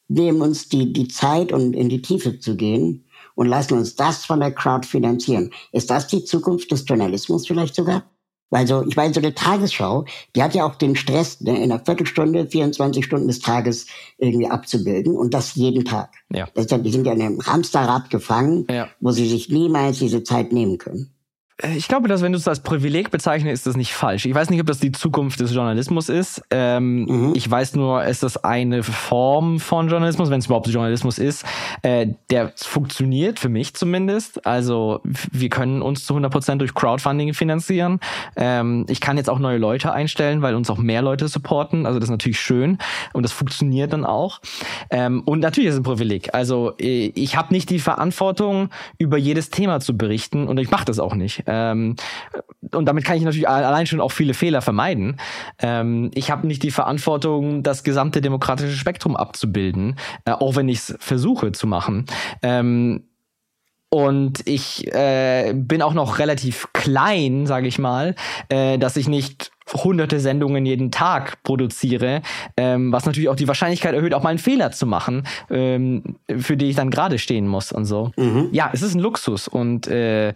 nehmen 0.07 0.41
uns 0.41 0.67
die, 0.67 0.93
die 0.93 1.07
Zeit, 1.07 1.51
um 1.51 1.73
in 1.73 1.89
die 1.89 2.01
Tiefe 2.01 2.39
zu 2.39 2.55
gehen 2.55 3.04
und 3.35 3.47
lassen 3.47 3.77
uns 3.77 3.95
das 3.95 4.25
von 4.25 4.39
der 4.39 4.51
Crowd 4.51 4.87
finanzieren. 4.87 5.51
Ist 5.71 5.89
das 5.89 6.07
die 6.07 6.23
Zukunft 6.23 6.71
des 6.71 6.85
Journalismus 6.87 7.47
vielleicht 7.47 7.75
sogar? 7.75 8.03
Weil 8.51 8.67
so, 8.67 8.85
ich 8.87 8.95
meine, 8.95 9.13
so 9.13 9.19
eine 9.19 9.33
Tagesschau, 9.33 10.05
die 10.35 10.43
hat 10.43 10.53
ja 10.53 10.65
auch 10.65 10.75
den 10.75 10.95
Stress, 10.95 11.41
ne, 11.41 11.57
in 11.57 11.71
einer 11.71 11.83
Viertelstunde, 11.83 12.47
24 12.47 13.03
Stunden 13.03 13.27
des 13.27 13.39
Tages 13.39 13.87
irgendwie 14.17 14.47
abzubilden 14.47 15.17
und 15.17 15.33
das 15.33 15.55
jeden 15.55 15.83
Tag. 15.83 16.11
Ja. 16.31 16.47
Das, 16.53 16.67
die 16.67 16.91
sind 16.91 17.07
ja 17.07 17.13
in 17.13 17.21
einem 17.21 17.45
Hamsterrad 17.45 18.09
gefangen, 18.09 18.67
ja. 18.69 18.87
wo 18.99 19.11
sie 19.11 19.27
sich 19.27 19.49
niemals 19.49 19.99
diese 19.99 20.23
Zeit 20.23 20.53
nehmen 20.53 20.77
können. 20.77 21.14
Äh, 21.61 21.75
ich 21.77 21.87
glaube, 21.87 22.07
dass 22.07 22.21
wenn 22.21 22.31
du 22.31 22.37
es 22.37 22.47
als 22.47 22.59
Privileg 22.59 23.11
bezeichnest, 23.11 23.53
ist 23.53 23.67
das 23.67 23.77
nicht 23.77 23.93
falsch. 23.93 24.25
Ich 24.25 24.33
weiß 24.33 24.49
nicht, 24.49 24.59
ob 24.59 24.67
das 24.67 24.79
die 24.79 24.91
Zukunft 24.91 25.39
des 25.39 25.53
Journalismus 25.53 26.09
ist. 26.09 26.41
Ähm, 26.51 27.05
mhm. 27.05 27.33
Ich 27.35 27.49
weiß 27.49 27.75
nur, 27.75 28.03
ist 28.03 28.43
eine 28.43 28.83
Form 28.83 29.59
von 29.59 29.87
Journalismus, 29.89 30.29
wenn 30.29 30.39
es 30.39 30.47
überhaupt 30.47 30.67
Journalismus 30.67 31.19
ist, 31.19 31.45
äh, 31.81 32.07
der 32.29 32.53
funktioniert 32.55 33.39
für 33.39 33.49
mich 33.49 33.73
zumindest. 33.75 34.45
Also 34.45 35.01
wir 35.03 35.49
können 35.49 35.81
uns 35.81 36.05
zu 36.05 36.13
100 36.13 36.31
Prozent 36.31 36.61
durch 36.61 36.73
Crowdfunding 36.73 37.33
finanzieren. 37.33 37.99
Ähm, 38.35 38.85
ich 38.89 39.01
kann 39.01 39.17
jetzt 39.17 39.29
auch 39.29 39.39
neue 39.39 39.57
Leute 39.57 39.93
einstellen, 39.93 40.41
weil 40.41 40.55
uns 40.55 40.69
auch 40.69 40.77
mehr 40.77 41.01
Leute 41.01 41.27
supporten. 41.27 41.85
Also 41.85 41.99
das 41.99 42.07
ist 42.07 42.11
natürlich 42.11 42.39
schön 42.39 42.77
und 43.13 43.23
das 43.23 43.31
funktioniert 43.31 43.93
dann 43.93 44.05
auch. 44.05 44.39
Ähm, 44.89 45.21
und 45.25 45.39
natürlich 45.39 45.69
ist 45.69 45.75
es 45.75 45.79
ein 45.81 45.83
Privileg. 45.83 46.33
Also 46.33 46.73
äh, 46.79 47.11
ich 47.15 47.35
habe 47.35 47.53
nicht 47.53 47.69
die 47.69 47.79
Verantwortung, 47.79 48.69
über 48.97 49.17
jedes 49.17 49.49
Thema 49.49 49.79
zu 49.79 49.97
berichten 49.97 50.47
und 50.47 50.57
ich 50.59 50.71
mache 50.71 50.85
das 50.85 50.99
auch 50.99 51.15
nicht. 51.15 51.44
Ähm, 51.45 51.95
und 52.71 52.85
damit 52.85 53.05
kann 53.05 53.17
ich 53.17 53.23
natürlich 53.23 53.47
allein 53.47 53.85
schon 53.85 54.01
auch 54.01 54.11
viele 54.11 54.33
Fehler 54.33 54.61
vermeiden. 54.61 55.17
Ähm, 55.59 56.11
ich 56.13 56.31
habe 56.31 56.47
nicht 56.47 56.63
die 56.63 56.71
Verantwortung, 56.71 57.63
das 57.63 57.83
gesamte 57.83 58.21
demokratische 58.21 58.75
Spektrum 58.75 59.15
abzubilden, 59.15 59.97
äh, 60.25 60.31
auch 60.31 60.55
wenn 60.55 60.69
ich 60.69 60.79
es 60.79 60.95
versuche 60.99 61.51
zu 61.51 61.67
machen. 61.67 62.05
Ähm, 62.41 63.03
und 63.89 64.45
ich 64.45 64.93
äh, 64.93 65.53
bin 65.55 65.81
auch 65.81 65.93
noch 65.93 66.19
relativ 66.19 66.67
klein, 66.73 67.45
sage 67.45 67.67
ich 67.67 67.79
mal, 67.79 68.15
äh, 68.49 68.77
dass 68.77 68.97
ich 68.97 69.07
nicht 69.07 69.51
hunderte 69.73 70.19
Sendungen 70.19 70.65
jeden 70.65 70.91
Tag 70.91 71.41
produziere, 71.43 72.21
ähm, 72.57 72.91
was 72.91 73.05
natürlich 73.05 73.29
auch 73.29 73.37
die 73.37 73.47
Wahrscheinlichkeit 73.47 73.95
erhöht, 73.95 74.13
auch 74.13 74.21
mal 74.21 74.29
einen 74.29 74.39
Fehler 74.39 74.71
zu 74.71 74.85
machen, 74.85 75.25
ähm, 75.49 76.17
für 76.37 76.57
die 76.57 76.65
ich 76.65 76.75
dann 76.75 76.91
gerade 76.91 77.17
stehen 77.19 77.47
muss 77.47 77.71
und 77.71 77.85
so. 77.85 78.11
Mhm. 78.17 78.49
Ja, 78.51 78.69
es 78.73 78.81
ist 78.81 78.95
ein 78.95 78.99
Luxus 78.99 79.47
und 79.47 79.87
äh, 79.87 80.33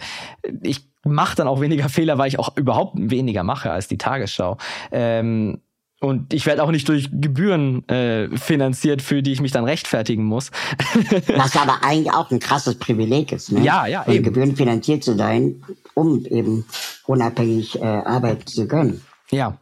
ich 0.62 0.89
mache 1.06 1.36
dann 1.36 1.48
auch 1.48 1.62
weniger 1.62 1.90
Fehler, 1.90 2.18
weil 2.18 2.28
ich 2.28 2.40
auch 2.40 2.56
überhaupt 2.58 2.96
weniger 2.98 3.44
mache 3.44 3.72
als 3.72 3.88
die 3.88 3.98
Tagesschau. 3.98 4.58
Ähm, 4.92 5.62
und 6.02 6.34
ich 6.34 6.46
werde 6.46 6.64
auch 6.64 6.72
nicht 6.72 6.88
durch 6.88 7.10
Gebühren 7.12 7.88
äh, 7.90 8.30
finanziert, 8.38 9.02
für 9.02 9.22
die 9.22 9.34
ich 9.34 9.42
mich 9.42 9.52
dann 9.52 9.66
rechtfertigen 9.66 10.24
muss. 10.24 10.50
Was 11.36 11.58
aber 11.58 11.80
eigentlich 11.84 12.14
auch 12.14 12.32
ein 12.32 12.40
krasses 12.40 12.76
Privileg 12.76 13.34
ist, 13.34 13.52
ne? 13.52 13.62
Ja, 13.62 13.86
ja. 13.86 14.04
Von 14.04 14.14
eben. 14.14 14.24
Gebühren 14.24 14.56
finanziert 14.56 15.04
zu 15.04 15.18
sein, 15.18 15.62
um 15.96 16.26
eben 16.26 16.66
unabhängig 17.06 17.82
äh, 17.82 17.84
arbeiten 17.84 18.48
zu 18.48 18.68
können. 18.68 19.02
Ja, 19.32 19.58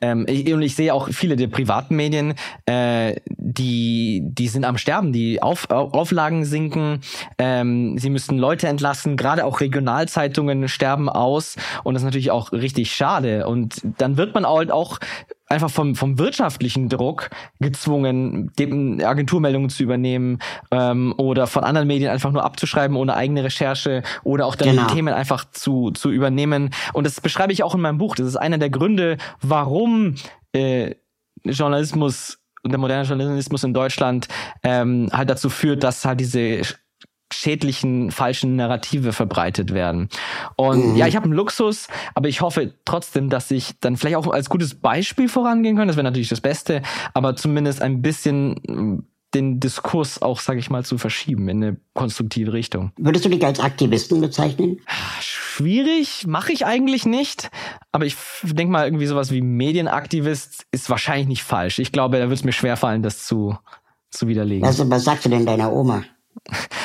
ähm, 0.00 0.24
ich, 0.28 0.50
und 0.52 0.62
ich 0.62 0.74
sehe 0.74 0.94
auch 0.94 1.08
viele 1.10 1.36
der 1.36 1.48
privaten 1.48 1.94
Medien, 1.94 2.34
äh, 2.64 3.16
die 3.26 4.22
die 4.24 4.48
sind 4.48 4.64
am 4.64 4.78
Sterben, 4.78 5.12
die 5.12 5.42
Auf, 5.42 5.68
Auflagen 5.70 6.46
sinken, 6.46 7.00
ähm, 7.36 7.98
sie 7.98 8.08
müssen 8.08 8.38
Leute 8.38 8.66
entlassen, 8.66 9.18
gerade 9.18 9.44
auch 9.44 9.60
Regionalzeitungen 9.60 10.68
sterben 10.68 11.10
aus. 11.10 11.56
Und 11.84 11.94
das 11.94 12.02
ist 12.02 12.06
natürlich 12.06 12.30
auch 12.30 12.52
richtig 12.52 12.92
schade. 12.92 13.46
Und 13.46 13.82
dann 13.98 14.16
wird 14.16 14.34
man 14.34 14.46
halt 14.46 14.70
auch 14.70 14.98
einfach 15.50 15.70
vom, 15.70 15.94
vom 15.96 16.18
wirtschaftlichen 16.18 16.88
Druck 16.88 17.30
gezwungen, 17.58 18.52
Agenturmeldungen 19.02 19.68
zu 19.68 19.82
übernehmen 19.82 20.38
ähm, 20.70 21.12
oder 21.16 21.46
von 21.46 21.64
anderen 21.64 21.88
Medien 21.88 22.10
einfach 22.10 22.30
nur 22.30 22.44
abzuschreiben 22.44 22.96
ohne 22.96 23.14
eigene 23.14 23.44
Recherche 23.44 24.02
oder 24.22 24.46
auch 24.46 24.54
dann 24.54 24.70
genau. 24.70 24.86
die 24.86 24.94
Themen 24.94 25.12
einfach 25.12 25.44
zu, 25.50 25.90
zu 25.90 26.10
übernehmen. 26.10 26.70
Und 26.92 27.04
das 27.04 27.20
beschreibe 27.20 27.52
ich 27.52 27.62
auch 27.62 27.74
in 27.74 27.80
meinem 27.80 27.98
Buch. 27.98 28.14
Das 28.14 28.26
ist 28.26 28.36
einer 28.36 28.58
der 28.58 28.70
Gründe, 28.70 29.18
warum 29.42 30.14
äh, 30.52 30.94
Journalismus 31.44 32.38
und 32.62 32.70
der 32.70 32.78
moderne 32.78 33.04
Journalismus 33.04 33.64
in 33.64 33.74
Deutschland 33.74 34.28
ähm, 34.62 35.08
halt 35.12 35.30
dazu 35.30 35.50
führt, 35.50 35.82
dass 35.82 36.04
halt 36.04 36.20
diese 36.20 36.62
schädlichen 37.32 38.10
falschen 38.10 38.56
Narrative 38.56 39.12
verbreitet 39.12 39.72
werden. 39.72 40.08
Und 40.56 40.92
mhm. 40.92 40.96
ja, 40.96 41.06
ich 41.06 41.16
habe 41.16 41.24
einen 41.24 41.34
Luxus, 41.34 41.88
aber 42.14 42.28
ich 42.28 42.40
hoffe 42.40 42.74
trotzdem, 42.84 43.30
dass 43.30 43.50
ich 43.50 43.72
dann 43.80 43.96
vielleicht 43.96 44.16
auch 44.16 44.26
als 44.28 44.48
gutes 44.48 44.74
Beispiel 44.74 45.28
vorangehen 45.28 45.76
kann. 45.76 45.88
Das 45.88 45.96
wäre 45.96 46.04
natürlich 46.04 46.28
das 46.28 46.40
Beste, 46.40 46.82
aber 47.14 47.36
zumindest 47.36 47.82
ein 47.82 48.02
bisschen 48.02 48.56
mm, 48.66 49.04
den 49.34 49.60
Diskurs 49.60 50.22
auch, 50.22 50.40
sage 50.40 50.58
ich 50.58 50.70
mal, 50.70 50.84
zu 50.84 50.98
verschieben 50.98 51.48
in 51.48 51.62
eine 51.62 51.76
konstruktive 51.94 52.52
Richtung. 52.52 52.92
Würdest 52.96 53.24
du 53.24 53.28
dich 53.28 53.44
als 53.44 53.60
Aktivisten 53.60 54.20
bezeichnen? 54.20 54.80
Schwierig, 55.20 56.26
mache 56.26 56.52
ich 56.52 56.66
eigentlich 56.66 57.06
nicht. 57.06 57.50
Aber 57.92 58.06
ich 58.06 58.16
denke 58.42 58.72
mal, 58.72 58.84
irgendwie 58.84 59.06
sowas 59.06 59.30
wie 59.30 59.40
Medienaktivist 59.40 60.66
ist 60.72 60.90
wahrscheinlich 60.90 61.28
nicht 61.28 61.44
falsch. 61.44 61.78
Ich 61.78 61.92
glaube, 61.92 62.18
da 62.18 62.28
wird 62.28 62.38
es 62.38 62.44
mir 62.44 62.52
schwerfallen, 62.52 63.02
das 63.02 63.24
zu, 63.24 63.56
zu 64.10 64.26
widerlegen. 64.26 64.66
Also, 64.66 64.88
was 64.90 65.04
sagst 65.04 65.26
du 65.26 65.28
denn 65.28 65.46
deiner 65.46 65.72
Oma? 65.72 66.04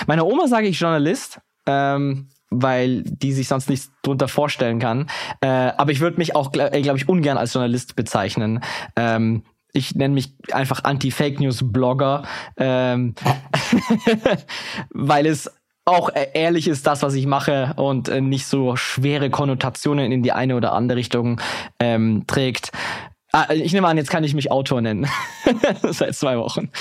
Meiner 0.07 0.25
Oma 0.25 0.47
sage 0.47 0.67
ich 0.67 0.79
Journalist. 0.79 1.39
Ähm, 1.67 2.29
weil 2.51 3.01
die 3.03 3.33
sich 3.33 3.47
sonst 3.47 3.69
nichts 3.69 3.91
drunter 4.01 4.27
vorstellen 4.27 4.79
kann. 4.79 5.07
Äh, 5.41 5.47
aber 5.47 5.91
ich 5.91 5.99
würde 5.99 6.17
mich 6.17 6.35
auch, 6.35 6.51
glaube 6.51 6.79
glaub 6.81 6.95
ich, 6.95 7.09
ungern 7.09 7.37
als 7.37 7.53
Journalist 7.53 7.95
bezeichnen. 7.95 8.61
Ähm, 8.95 9.43
ich 9.73 9.95
nenne 9.95 10.13
mich 10.13 10.33
einfach 10.51 10.83
Anti-Fake 10.83 11.39
News-Blogger, 11.39 12.23
ähm, 12.57 13.13
weil 14.89 15.25
es 15.25 15.51
auch 15.83 16.09
e-, 16.09 16.29
ehrlich 16.33 16.67
ist 16.67 16.87
das, 16.87 17.03
was 17.03 17.13
ich 17.13 17.27
mache 17.27 17.73
und 17.75 18.07
äh, 18.07 18.21
nicht 18.21 18.47
so 18.47 18.75
schwere 18.75 19.29
Konnotationen 19.29 20.11
in 20.11 20.23
die 20.23 20.31
eine 20.31 20.55
oder 20.55 20.73
andere 20.73 20.97
Richtung 20.97 21.41
ähm, 21.79 22.23
trägt. 22.25 22.71
Ah, 23.31 23.51
ich 23.53 23.73
nehme 23.73 23.87
an, 23.87 23.97
jetzt 23.97 24.09
kann 24.09 24.23
ich 24.23 24.33
mich 24.33 24.49
Autor 24.49 24.81
nennen. 24.81 25.07
Seit 25.83 26.15
zwei 26.15 26.37
Wochen. 26.37 26.71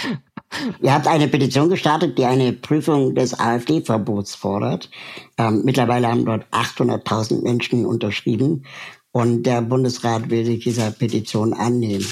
Ihr 0.80 0.94
habt 0.94 1.06
eine 1.06 1.28
Petition 1.28 1.68
gestartet, 1.68 2.16
die 2.16 2.24
eine 2.24 2.52
Prüfung 2.52 3.14
des 3.14 3.38
AfD-Verbots 3.38 4.34
fordert. 4.34 4.90
Ähm, 5.36 5.62
mittlerweile 5.64 6.08
haben 6.08 6.24
dort 6.24 6.46
800.000 6.52 7.42
Menschen 7.42 7.86
unterschrieben 7.86 8.64
und 9.10 9.44
der 9.44 9.62
Bundesrat 9.62 10.30
will 10.30 10.44
sich 10.44 10.64
dieser 10.64 10.90
Petition 10.90 11.52
annehmen. 11.52 12.06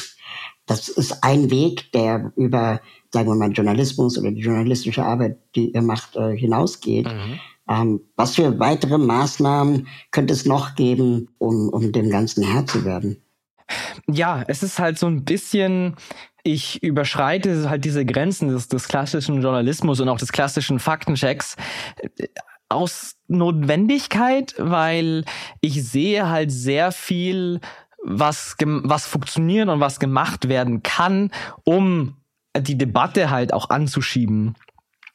Das 0.67 0.89
ist 0.89 1.23
ein 1.25 1.51
Weg, 1.51 1.93
der 1.93 2.33
über, 2.37 2.81
sagen 3.11 3.29
wir 3.29 3.35
mal, 3.35 3.53
Journalismus 3.53 4.19
oder 4.19 4.31
die 4.31 4.41
journalistische 4.41 5.05
Arbeit, 5.05 5.39
die 5.55 5.73
ihr 5.73 5.83
macht, 5.83 6.17
äh, 6.17 6.37
hinausgeht. 6.37 7.07
Mhm. 7.07 7.41
Ähm, 7.69 8.01
was 8.17 8.37
für 8.37 8.59
weitere 8.59 8.99
Maßnahmen 8.99 9.89
könnte 10.11 10.33
es 10.33 10.47
noch 10.47 10.75
geben, 10.75 11.29
um, 11.39 11.69
um 11.69 11.93
dem 11.93 12.11
Ganzen 12.11 12.45
Herr 12.45 12.67
zu 12.67 12.85
werden? 12.85 13.23
Ja, 14.09 14.45
es 14.49 14.63
ist 14.63 14.79
halt 14.79 14.99
so 14.99 15.07
ein 15.07 15.25
bisschen, 15.25 15.97
ich 16.43 16.83
überschreite 16.83 17.71
halt 17.71 17.85
diese 17.85 18.05
Grenzen 18.05 18.49
des, 18.49 18.69
des 18.69 18.89
klassischen 18.89 19.43
Journalismus 19.43 20.01
und 20.01 20.09
auch 20.09 20.19
des 20.19 20.33
klassischen 20.33 20.79
Faktenchecks 20.79 21.57
äh, 22.19 22.27
aus 22.69 23.17
Notwendigkeit, 23.29 24.55
weil 24.59 25.25
ich 25.61 25.85
sehe 25.85 26.29
halt 26.29 26.51
sehr 26.51 26.91
viel, 26.91 27.61
was, 28.03 28.57
was 28.59 29.07
funktioniert 29.07 29.69
und 29.69 29.81
was 29.81 30.01
gemacht 30.01 30.49
werden 30.49 30.83
kann, 30.83 31.31
um 31.65 32.17
die 32.59 32.77
Debatte 32.77 33.31
halt 33.31 33.53
auch 33.53 33.71
anzuschieben. 33.71 34.55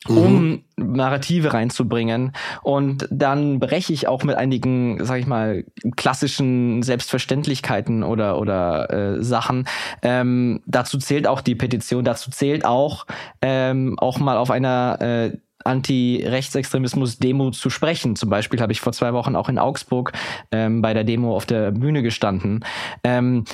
Um 0.10 0.49
mhm. 0.49 0.64
Narrative 0.78 1.53
reinzubringen. 1.53 2.34
Und 2.64 3.08
dann 3.12 3.60
breche 3.60 3.93
ich 3.93 4.08
auch 4.08 4.24
mit 4.24 4.36
einigen, 4.36 5.03
sag 5.03 5.20
ich 5.20 5.28
mal, 5.28 5.66
klassischen 5.95 6.84
Selbstverständlichkeiten 6.84 8.03
oder, 8.03 8.39
oder 8.39 9.18
äh, 9.18 9.24
Sachen. 9.24 9.68
Ähm, 10.01 10.62
dazu 10.66 10.97
zählt 10.97 11.28
auch 11.28 11.41
die 11.41 11.55
Petition, 11.55 12.03
dazu 12.03 12.32
zählt 12.32 12.66
auch, 12.66 13.05
ähm, 13.41 13.97
auch 13.99 14.20
mal 14.20 14.38
auf 14.38 14.51
einer 14.51 14.97
äh, 15.01 15.38
Anti-Rechtsextremismus-Demo 15.64 17.51
zu 17.51 17.70
sprechen. 17.70 18.16
Zum 18.16 18.30
Beispiel 18.30 18.62
habe 18.62 18.72
ich 18.72 18.82
vor 18.82 18.93
zwei 18.93 19.14
Wochen 19.14 19.36
auch 19.36 19.49
in 19.49 19.60
Augsburg 19.60 20.14
ähm, 20.51 20.82
bei 20.82 20.93
der 20.93 21.03
Demo 21.03 21.36
auf 21.36 21.45
der 21.45 21.72
Bühne 21.72 22.03
gestanden. 22.03 22.64
Ähm, 23.03 23.45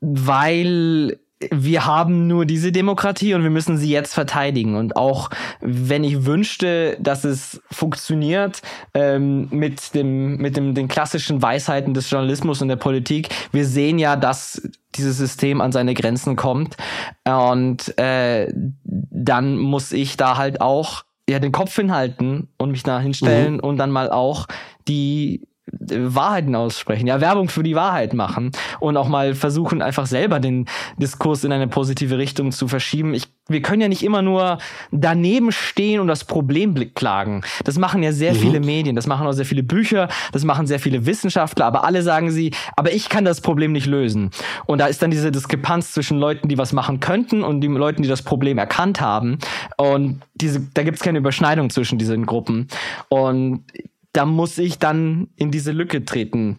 weil 0.00 1.18
wir 1.50 1.86
haben 1.86 2.26
nur 2.26 2.46
diese 2.46 2.72
Demokratie 2.72 3.34
und 3.34 3.42
wir 3.42 3.50
müssen 3.50 3.76
sie 3.76 3.90
jetzt 3.90 4.14
verteidigen. 4.14 4.74
Und 4.74 4.96
auch 4.96 5.30
wenn 5.60 6.02
ich 6.02 6.24
wünschte, 6.24 6.96
dass 7.00 7.24
es 7.24 7.62
funktioniert 7.70 8.60
ähm, 8.94 9.48
mit 9.50 9.94
dem 9.94 10.38
mit 10.38 10.56
dem 10.56 10.74
den 10.74 10.88
klassischen 10.88 11.40
Weisheiten 11.40 11.94
des 11.94 12.10
Journalismus 12.10 12.60
und 12.60 12.68
der 12.68 12.76
Politik, 12.76 13.28
wir 13.52 13.66
sehen 13.66 13.98
ja, 13.98 14.16
dass 14.16 14.68
dieses 14.96 15.16
System 15.16 15.60
an 15.60 15.70
seine 15.70 15.94
Grenzen 15.94 16.34
kommt 16.34 16.76
und 17.24 17.96
äh, 17.98 18.52
dann 18.84 19.58
muss 19.58 19.92
ich 19.92 20.16
da 20.16 20.36
halt 20.36 20.60
auch 20.60 21.04
ja 21.28 21.38
den 21.38 21.52
Kopf 21.52 21.76
hinhalten 21.76 22.48
und 22.56 22.72
mich 22.72 22.82
da 22.82 22.98
hinstellen 22.98 23.54
mhm. 23.54 23.60
und 23.60 23.76
dann 23.76 23.90
mal 23.90 24.10
auch 24.10 24.46
die 24.88 25.47
Wahrheiten 25.70 26.54
aussprechen, 26.54 27.06
ja, 27.06 27.20
Werbung 27.20 27.48
für 27.48 27.62
die 27.62 27.74
Wahrheit 27.74 28.14
machen 28.14 28.50
und 28.80 28.96
auch 28.96 29.08
mal 29.08 29.34
versuchen, 29.34 29.82
einfach 29.82 30.06
selber 30.06 30.40
den 30.40 30.66
Diskurs 30.96 31.44
in 31.44 31.52
eine 31.52 31.68
positive 31.68 32.18
Richtung 32.18 32.52
zu 32.52 32.68
verschieben. 32.68 33.14
Ich, 33.14 33.28
wir 33.48 33.62
können 33.62 33.80
ja 33.80 33.88
nicht 33.88 34.02
immer 34.02 34.22
nur 34.22 34.58
daneben 34.90 35.52
stehen 35.52 36.00
und 36.00 36.08
das 36.08 36.24
Problem 36.24 36.74
klagen. 36.94 37.42
Das 37.64 37.78
machen 37.78 38.02
ja 38.02 38.12
sehr 38.12 38.34
mhm. 38.34 38.38
viele 38.38 38.60
Medien, 38.60 38.96
das 38.96 39.06
machen 39.06 39.26
auch 39.26 39.32
sehr 39.32 39.44
viele 39.44 39.62
Bücher, 39.62 40.08
das 40.32 40.44
machen 40.44 40.66
sehr 40.66 40.80
viele 40.80 41.06
Wissenschaftler, 41.06 41.66
aber 41.66 41.84
alle 41.84 42.02
sagen 42.02 42.30
sie, 42.30 42.52
aber 42.76 42.92
ich 42.92 43.08
kann 43.08 43.24
das 43.24 43.40
Problem 43.40 43.72
nicht 43.72 43.86
lösen. 43.86 44.30
Und 44.66 44.78
da 44.78 44.86
ist 44.86 45.02
dann 45.02 45.10
diese 45.10 45.32
Diskrepanz 45.32 45.92
zwischen 45.92 46.18
Leuten, 46.18 46.48
die 46.48 46.58
was 46.58 46.72
machen 46.72 47.00
könnten 47.00 47.42
und 47.42 47.60
den 47.60 47.74
Leuten, 47.74 48.02
die 48.02 48.08
das 48.08 48.22
Problem 48.22 48.58
erkannt 48.58 49.00
haben. 49.00 49.38
Und 49.76 50.20
diese, 50.34 50.60
da 50.74 50.82
gibt 50.82 50.98
es 50.98 51.02
keine 51.02 51.18
Überschneidung 51.18 51.70
zwischen 51.70 51.98
diesen 51.98 52.26
Gruppen. 52.26 52.68
Und 53.08 53.64
da 54.12 54.26
muss 54.26 54.58
ich 54.58 54.78
dann 54.78 55.28
in 55.36 55.50
diese 55.50 55.72
Lücke 55.72 56.04
treten 56.04 56.58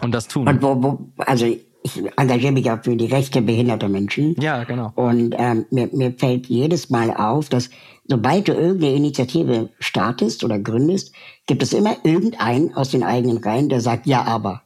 und 0.00 0.12
das 0.12 0.28
tun. 0.28 0.48
Und 0.48 0.62
wo, 0.62 0.82
wo, 0.82 1.12
also 1.18 1.46
ich 1.82 2.02
engagiere 2.16 2.52
mich 2.52 2.70
auch 2.70 2.82
für 2.82 2.96
die 2.96 3.06
Rechte 3.06 3.42
behinderter 3.42 3.88
Menschen. 3.88 4.34
Ja, 4.40 4.64
genau. 4.64 4.92
Und 4.94 5.34
ähm, 5.38 5.66
mir, 5.70 5.88
mir 5.92 6.12
fällt 6.12 6.46
jedes 6.46 6.90
Mal 6.90 7.14
auf, 7.14 7.48
dass 7.48 7.70
sobald 8.06 8.48
du 8.48 8.52
irgendeine 8.52 8.94
Initiative 8.94 9.70
startest 9.78 10.44
oder 10.44 10.58
gründest, 10.58 11.12
gibt 11.46 11.62
es 11.62 11.72
immer 11.72 11.96
irgendeinen 12.04 12.74
aus 12.74 12.90
den 12.90 13.02
eigenen 13.02 13.38
Reihen, 13.38 13.68
der 13.68 13.80
sagt, 13.80 14.06
ja, 14.06 14.22
aber. 14.22 14.62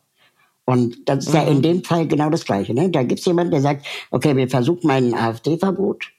Und 0.64 1.08
das 1.08 1.26
ist 1.26 1.30
mhm. 1.30 1.36
ja 1.36 1.42
in 1.44 1.62
dem 1.62 1.84
Fall 1.84 2.06
genau 2.06 2.30
das 2.30 2.44
Gleiche. 2.44 2.72
Ne? 2.72 2.88
Da 2.90 3.02
gibt 3.02 3.20
es 3.20 3.26
jemanden, 3.26 3.50
der 3.50 3.60
sagt, 3.60 3.86
okay, 4.10 4.36
wir 4.36 4.48
versuchen 4.48 4.86
mal 4.86 4.98
ein 4.98 5.14
AfD-Verbot. 5.14 6.11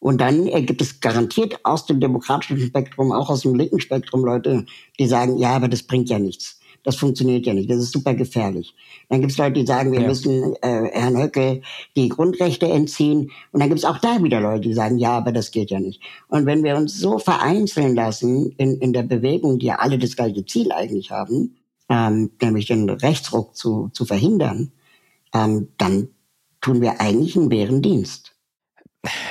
Und 0.00 0.20
dann 0.20 0.46
äh, 0.48 0.62
gibt 0.62 0.80
es 0.80 1.00
garantiert 1.00 1.60
aus 1.62 1.86
dem 1.86 2.00
demokratischen 2.00 2.58
Spektrum, 2.58 3.12
auch 3.12 3.28
aus 3.28 3.42
dem 3.42 3.54
linken 3.54 3.80
Spektrum 3.80 4.24
Leute, 4.24 4.64
die 4.98 5.06
sagen, 5.06 5.38
ja, 5.38 5.50
aber 5.54 5.68
das 5.68 5.82
bringt 5.82 6.08
ja 6.08 6.18
nichts. 6.18 6.58
Das 6.82 6.96
funktioniert 6.96 7.44
ja 7.44 7.52
nicht. 7.52 7.70
Das 7.70 7.76
ist 7.76 7.92
super 7.92 8.14
gefährlich. 8.14 8.74
Dann 9.10 9.20
gibt 9.20 9.32
es 9.32 9.38
Leute, 9.38 9.60
die 9.60 9.66
sagen, 9.66 9.92
wir 9.92 10.00
ja. 10.00 10.08
müssen 10.08 10.54
äh, 10.62 10.88
Herrn 10.92 11.22
Höcke 11.22 11.60
die 11.94 12.08
Grundrechte 12.08 12.66
entziehen. 12.66 13.30
Und 13.52 13.60
dann 13.60 13.68
gibt 13.68 13.80
es 13.80 13.84
auch 13.84 13.98
da 13.98 14.22
wieder 14.22 14.40
Leute, 14.40 14.62
die 14.62 14.72
sagen, 14.72 14.96
ja, 14.96 15.18
aber 15.18 15.32
das 15.32 15.50
geht 15.50 15.70
ja 15.70 15.78
nicht. 15.78 16.00
Und 16.28 16.46
wenn 16.46 16.64
wir 16.64 16.76
uns 16.76 16.98
so 16.98 17.18
vereinzeln 17.18 17.94
lassen 17.94 18.52
in, 18.56 18.78
in 18.78 18.94
der 18.94 19.02
Bewegung, 19.02 19.58
die 19.58 19.66
ja 19.66 19.76
alle 19.76 19.98
das 19.98 20.16
gleiche 20.16 20.46
Ziel 20.46 20.72
eigentlich 20.72 21.10
haben, 21.10 21.56
ähm, 21.90 22.30
nämlich 22.40 22.66
den 22.66 22.88
Rechtsruck 22.88 23.54
zu, 23.54 23.90
zu 23.92 24.06
verhindern, 24.06 24.72
ähm, 25.34 25.68
dann 25.76 26.08
tun 26.62 26.80
wir 26.80 27.00
eigentlich 27.02 27.36
einen 27.36 27.50
Bärendienst 27.50 28.29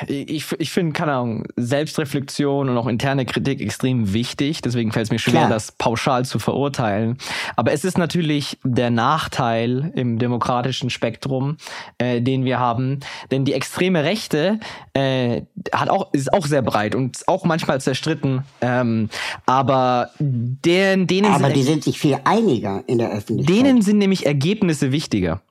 ich, 0.08 0.46
ich 0.58 0.72
finde, 0.72 0.94
keine 0.94 1.14
Ahnung, 1.14 1.46
Selbstreflexion 1.56 2.70
und 2.70 2.78
auch 2.78 2.88
interne 2.88 3.26
Kritik 3.26 3.62
extrem 3.62 4.14
wichtig. 4.14 4.62
Deswegen 4.62 4.92
fällt 4.92 5.06
es 5.06 5.12
mir 5.12 5.20
schwer, 5.20 5.34
Klar. 5.34 5.50
das 5.50 5.72
pauschal 5.74 6.26
zu 6.26 6.40
verurteilen. 6.40 7.18
Aber 7.56 7.72
es 7.72 7.86
ist 7.86 7.98
natürlich 7.98 8.58
der 8.64 8.90
Nachteil 8.90 9.92
im 9.96 10.18
demokratischen 10.18 10.90
Spektrum, 10.90 11.58
äh, 12.00 12.22
den 12.22 12.46
wir 12.46 12.60
haben. 12.60 13.00
Denn 13.30 13.46
die 13.46 13.54
extreme 13.54 14.04
Rechte 14.04 14.60
äh, 14.94 15.44
hat 15.72 15.90
auch, 15.90 16.12
ist 16.14 16.34
auch 16.34 16.48
sehr 16.48 16.64
breit 16.64 16.96
und 16.96 17.28
auch 17.28 17.46
manchmal 17.46 17.80
zerstritten. 17.80 18.44
Ähm, 18.62 19.10
aber 19.46 20.10
deren, 20.20 21.06
denen 21.06 21.32
aber 21.32 21.50
die 21.50 21.64
sind 21.64 21.84
sich 21.84 22.00
viel 22.00 22.18
einiger 22.24 22.84
in 22.88 22.98
der 22.98 23.12
Öffentlichkeit. 23.12 23.56
Denen 23.56 23.82
sind 23.84 24.00
nämlich 24.00 24.26
Ergebnisse 24.26 24.92
wichtiger. 24.92 25.42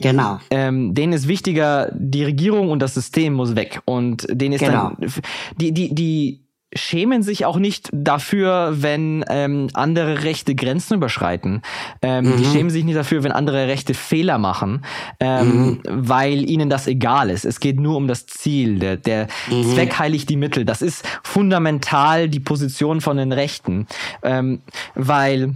Genau. 0.00 0.38
Ähm, 0.50 0.94
denen 0.94 1.12
ist 1.12 1.28
wichtiger, 1.28 1.90
die 1.94 2.24
Regierung 2.24 2.70
und 2.70 2.80
das 2.80 2.94
System 2.94 3.34
muss 3.34 3.54
weg. 3.54 3.67
Und 3.84 4.26
denen 4.30 4.54
ist 4.54 4.60
genau. 4.60 4.92
dann 4.98 5.12
die, 5.56 5.72
die, 5.72 5.94
die 5.94 6.48
schämen 6.74 7.22
sich 7.22 7.46
auch 7.46 7.56
nicht 7.56 7.88
dafür, 7.92 8.82
wenn 8.82 9.24
ähm, 9.28 9.68
andere 9.72 10.24
Rechte 10.24 10.54
Grenzen 10.54 10.94
überschreiten. 10.94 11.62
Ähm, 12.02 12.26
mhm. 12.26 12.36
Die 12.36 12.44
schämen 12.44 12.70
sich 12.70 12.84
nicht 12.84 12.96
dafür, 12.96 13.22
wenn 13.22 13.32
andere 13.32 13.68
Rechte 13.68 13.94
Fehler 13.94 14.38
machen, 14.38 14.84
ähm, 15.18 15.48
mhm. 15.48 15.80
weil 15.86 16.48
ihnen 16.48 16.68
das 16.68 16.86
egal 16.86 17.30
ist. 17.30 17.44
Es 17.44 17.60
geht 17.60 17.80
nur 17.80 17.96
um 17.96 18.06
das 18.06 18.26
Ziel. 18.26 18.78
Der, 18.78 18.96
der 18.96 19.28
mhm. 19.50 19.64
Zweck 19.72 19.98
heiligt 19.98 20.28
die 20.28 20.36
Mittel. 20.36 20.64
Das 20.64 20.82
ist 20.82 21.06
fundamental 21.22 22.28
die 22.28 22.40
Position 22.40 23.00
von 23.00 23.16
den 23.16 23.32
Rechten, 23.32 23.86
ähm, 24.22 24.60
weil 24.94 25.54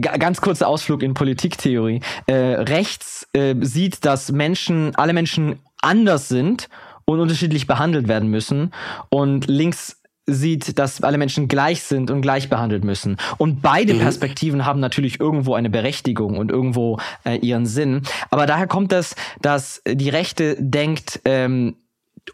ganz 0.00 0.40
kurzer 0.40 0.68
Ausflug 0.68 1.02
in 1.02 1.14
Politiktheorie. 1.14 2.00
Äh, 2.26 2.34
rechts 2.34 3.26
äh, 3.32 3.54
sieht, 3.60 4.04
dass 4.04 4.32
Menschen, 4.32 4.94
alle 4.96 5.12
Menschen 5.12 5.58
anders 5.80 6.28
sind 6.28 6.68
und 7.04 7.20
unterschiedlich 7.20 7.66
behandelt 7.66 8.08
werden 8.08 8.28
müssen. 8.28 8.72
Und 9.08 9.46
links 9.46 10.02
sieht, 10.26 10.78
dass 10.78 11.02
alle 11.02 11.18
Menschen 11.18 11.48
gleich 11.48 11.82
sind 11.82 12.10
und 12.10 12.22
gleich 12.22 12.48
behandelt 12.48 12.84
müssen. 12.84 13.16
Und 13.38 13.60
beide 13.60 13.94
mhm. 13.94 13.98
Perspektiven 14.00 14.64
haben 14.64 14.80
natürlich 14.80 15.18
irgendwo 15.20 15.54
eine 15.54 15.70
Berechtigung 15.70 16.38
und 16.38 16.50
irgendwo 16.50 16.98
äh, 17.24 17.36
ihren 17.36 17.66
Sinn. 17.66 18.02
Aber 18.30 18.46
daher 18.46 18.66
kommt 18.66 18.92
es, 18.92 19.16
dass 19.40 19.82
die 19.86 20.10
Rechte 20.10 20.56
denkt, 20.60 21.20
ähm, 21.24 21.76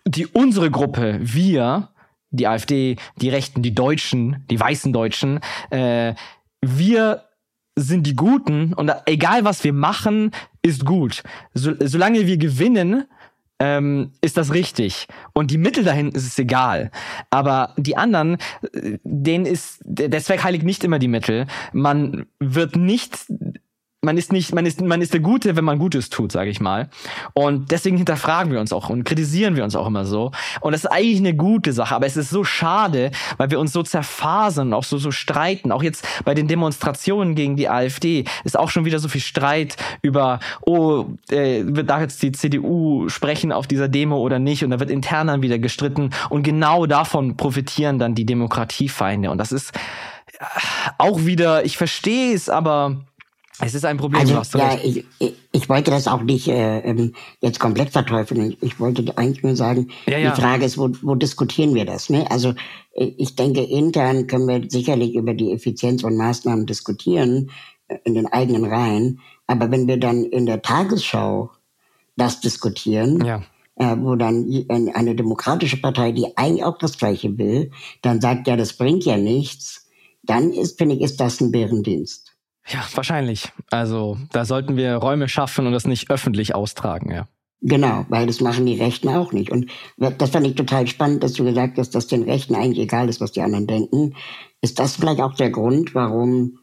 die 0.07 0.27
unsere 0.27 0.71
Gruppe, 0.71 1.19
wir, 1.23 1.89
die 2.31 2.47
AfD, 2.47 2.97
die 3.17 3.31
Rechten, 3.31 3.63
die 3.63 3.75
Deutschen, 3.75 4.45
die 4.51 4.61
weißen 4.61 4.93
Deutschen, 4.93 5.41
äh, 5.71 6.15
wir 6.61 7.25
sind 7.75 8.07
die 8.07 8.17
Guten 8.17 8.75
und 8.75 8.93
egal 9.07 9.45
was 9.45 9.65
wir 9.65 9.73
machen, 9.73 10.33
ist 10.63 10.85
gut. 10.85 11.23
So, 11.55 11.73
solange 11.79 12.27
wir 12.27 12.37
gewinnen, 12.37 13.05
ähm, 13.61 14.13
ist 14.21 14.37
das 14.37 14.53
richtig. 14.53 15.07
Und 15.33 15.51
die 15.51 15.59
Mittel 15.59 15.85
dahin 15.85 16.11
ist 16.11 16.27
es 16.27 16.39
egal. 16.39 16.91
Aber 17.31 17.75
die 17.77 17.97
anderen, 17.97 18.39
äh, 18.73 18.99
denen 19.03 19.47
ist, 19.47 19.81
der 19.85 20.23
Zweck 20.23 20.45
heiligt 20.45 20.65
nicht 20.65 20.85
immer 20.85 20.99
die 20.99 21.09
Mittel. 21.09 21.47
Man 21.73 22.27
wird 22.39 22.77
nicht 22.77 23.27
man 24.01 24.17
ist 24.17 24.33
nicht, 24.33 24.55
man 24.55 24.65
ist, 24.65 24.81
man 24.81 25.03
ist 25.03 25.13
der 25.13 25.21
Gute, 25.21 25.57
wenn 25.57 25.65
man 25.65 25.81
Gutes 25.81 26.09
tut, 26.09 26.31
sage 26.31 26.51
ich 26.51 26.61
mal. 26.61 26.89
Und 27.35 27.73
deswegen 27.73 27.97
hinterfragen 27.97 28.53
wir 28.53 28.61
uns 28.61 28.73
auch 28.73 28.91
und 28.91 29.03
kritisieren 29.03 29.57
wir 29.57 29.65
uns 29.65 29.75
auch 29.75 29.89
immer 29.89 30.07
so. 30.07 30.31
Und 30.61 30.71
das 30.71 30.85
ist 30.85 30.91
eigentlich 30.91 31.19
eine 31.19 31.35
gute 31.35 31.73
Sache, 31.73 31.97
aber 31.97 32.07
es 32.07 32.17
ist 32.17 32.31
so 32.31 32.45
schade, 32.45 33.11
weil 33.39 33.51
wir 33.51 33.59
uns 33.59 33.73
so 33.73 33.83
zerfasern, 33.83 34.73
auch 34.73 34.85
so 34.85 34.99
so 34.99 35.11
streiten. 35.11 35.73
Auch 35.73 35.83
jetzt 35.83 36.07
bei 36.25 36.35
den 36.35 36.47
Demonstrationen 36.47 37.35
gegen 37.35 37.57
die 37.57 37.69
AfD 37.69 38.25
ist 38.45 38.57
auch 38.57 38.71
schon 38.71 38.85
wieder 38.85 39.01
so 39.01 39.09
viel 39.09 39.21
Streit 39.21 39.77
über, 40.01 40.39
oh, 40.61 41.07
äh, 41.31 41.63
wird 41.65 41.91
da 41.91 42.01
jetzt 42.01 42.23
die 42.23 42.31
CDU 42.31 43.09
sprechen 43.09 43.51
auf 43.51 43.67
dieser 43.67 43.89
Demo 43.89 44.19
oder 44.19 44.39
nicht? 44.39 44.63
Und 44.63 44.71
da 44.71 44.79
wird 44.79 44.91
intern 44.91 45.27
dann 45.27 45.43
wieder 45.43 45.59
gestritten. 45.59 46.11
Und 46.31 46.45
genau 46.45 46.87
davon 46.87 47.37
profitieren 47.37 47.99
dann 47.99 48.15
die 48.15 48.27
Demokratiefeinde. 48.27 49.29
Und 49.29 49.39
das 49.39 49.51
ist 49.51 49.75
äh, 50.39 50.45
auch 50.99 51.25
wieder, 51.25 51.65
ich 51.65 51.77
verstehe 51.77 52.33
es, 52.33 52.49
aber 52.49 52.99
es 53.61 53.75
ist 53.75 53.85
ein 53.85 53.97
Problem, 53.97 54.21
also, 54.21 54.37
hast 54.37 54.55
du 54.55 54.59
ja, 54.59 54.79
ich, 54.83 55.05
ich, 55.53 55.69
wollte 55.69 55.91
das 55.91 56.07
auch 56.07 56.23
nicht 56.23 56.47
äh, 56.49 56.79
ähm, 56.81 57.15
jetzt 57.41 57.59
komplett 57.59 57.91
verteufeln. 57.91 58.57
Ich 58.61 58.79
wollte 58.79 59.17
eigentlich 59.19 59.43
nur 59.43 59.57
sagen, 59.57 59.89
ja, 60.07 60.19
ja. 60.19 60.31
die 60.31 60.41
Frage 60.41 60.65
ist, 60.65 60.79
wo, 60.79 60.91
wo 61.03 61.15
diskutieren 61.17 61.75
wir 61.75 61.85
das? 61.85 62.09
Ne? 62.09 62.31
Also 62.31 62.55
äh, 62.95 63.13
ich 63.17 63.35
denke, 63.35 63.63
intern 63.63 64.27
können 64.29 64.47
wir 64.47 64.71
sicherlich 64.71 65.15
über 65.15 65.35
die 65.35 65.53
Effizienz 65.53 66.03
von 66.03 66.17
Maßnahmen 66.17 66.67
diskutieren 66.67 67.51
äh, 67.89 67.99
in 68.05 68.15
den 68.15 68.27
eigenen 68.27 68.65
Reihen. 68.65 69.21
Aber 69.49 69.71
wenn 69.71 69.89
wir 69.89 69.99
dann 69.99 70.25
in 70.25 70.47
der 70.47 70.63
Tagesschau 70.63 71.51
das 72.17 72.41
diskutieren, 72.41 73.25
ja. 73.25 73.43
äh, 73.77 73.97
wo 73.99 74.15
dann 74.15 74.47
eine 74.95 75.17
demokratische 75.17 75.81
Partei, 75.81 76.13
die 76.13 76.37
eigentlich 76.37 76.65
auch 76.65 76.79
das 76.79 76.97
Gleiche 76.97 77.39
will, 77.39 77.73
dann 78.03 78.21
sagt, 78.21 78.47
ja, 78.47 78.57
das 78.57 78.75
bringt 78.75 79.05
ja 79.05 79.17
nichts, 79.17 79.89
dann 80.23 80.53
ist, 80.53 80.79
finde 80.79 80.97
ich, 80.97 81.01
ist 81.01 81.19
das 81.19 81.41
ein 81.41 81.51
Bärendienst. 81.51 82.28
Ja, 82.69 82.85
wahrscheinlich. 82.95 83.51
Also 83.71 84.19
da 84.33 84.45
sollten 84.45 84.77
wir 84.77 84.95
Räume 84.97 85.29
schaffen 85.29 85.67
und 85.67 85.73
das 85.73 85.87
nicht 85.87 86.11
öffentlich 86.11 86.55
austragen, 86.55 87.11
ja. 87.13 87.27
Genau, 87.61 88.07
weil 88.09 88.27
das 88.27 88.41
machen 88.41 88.67
die 88.67 88.81
Rechten 88.81 89.09
auch 89.09 89.33
nicht. 89.33 89.51
Und 89.51 89.69
das 89.97 90.31
fand 90.31 90.47
ich 90.47 90.55
total 90.55 90.87
spannend, 90.87 91.25
dass 91.25 91.33
du 91.33 91.45
gesagt 91.45 91.77
hast, 91.79 91.95
dass 91.95 92.07
den 92.07 92.23
Rechten 92.23 92.55
eigentlich 92.55 92.79
egal 92.79 93.09
ist, 93.09 93.21
was 93.21 93.33
die 93.33 93.41
anderen 93.41 93.67
denken. 93.67 94.15
Ist 94.61 94.79
das 94.79 94.97
vielleicht 94.97 95.21
auch 95.21 95.35
der 95.35 95.51
Grund, 95.51 95.95
warum 95.95 96.59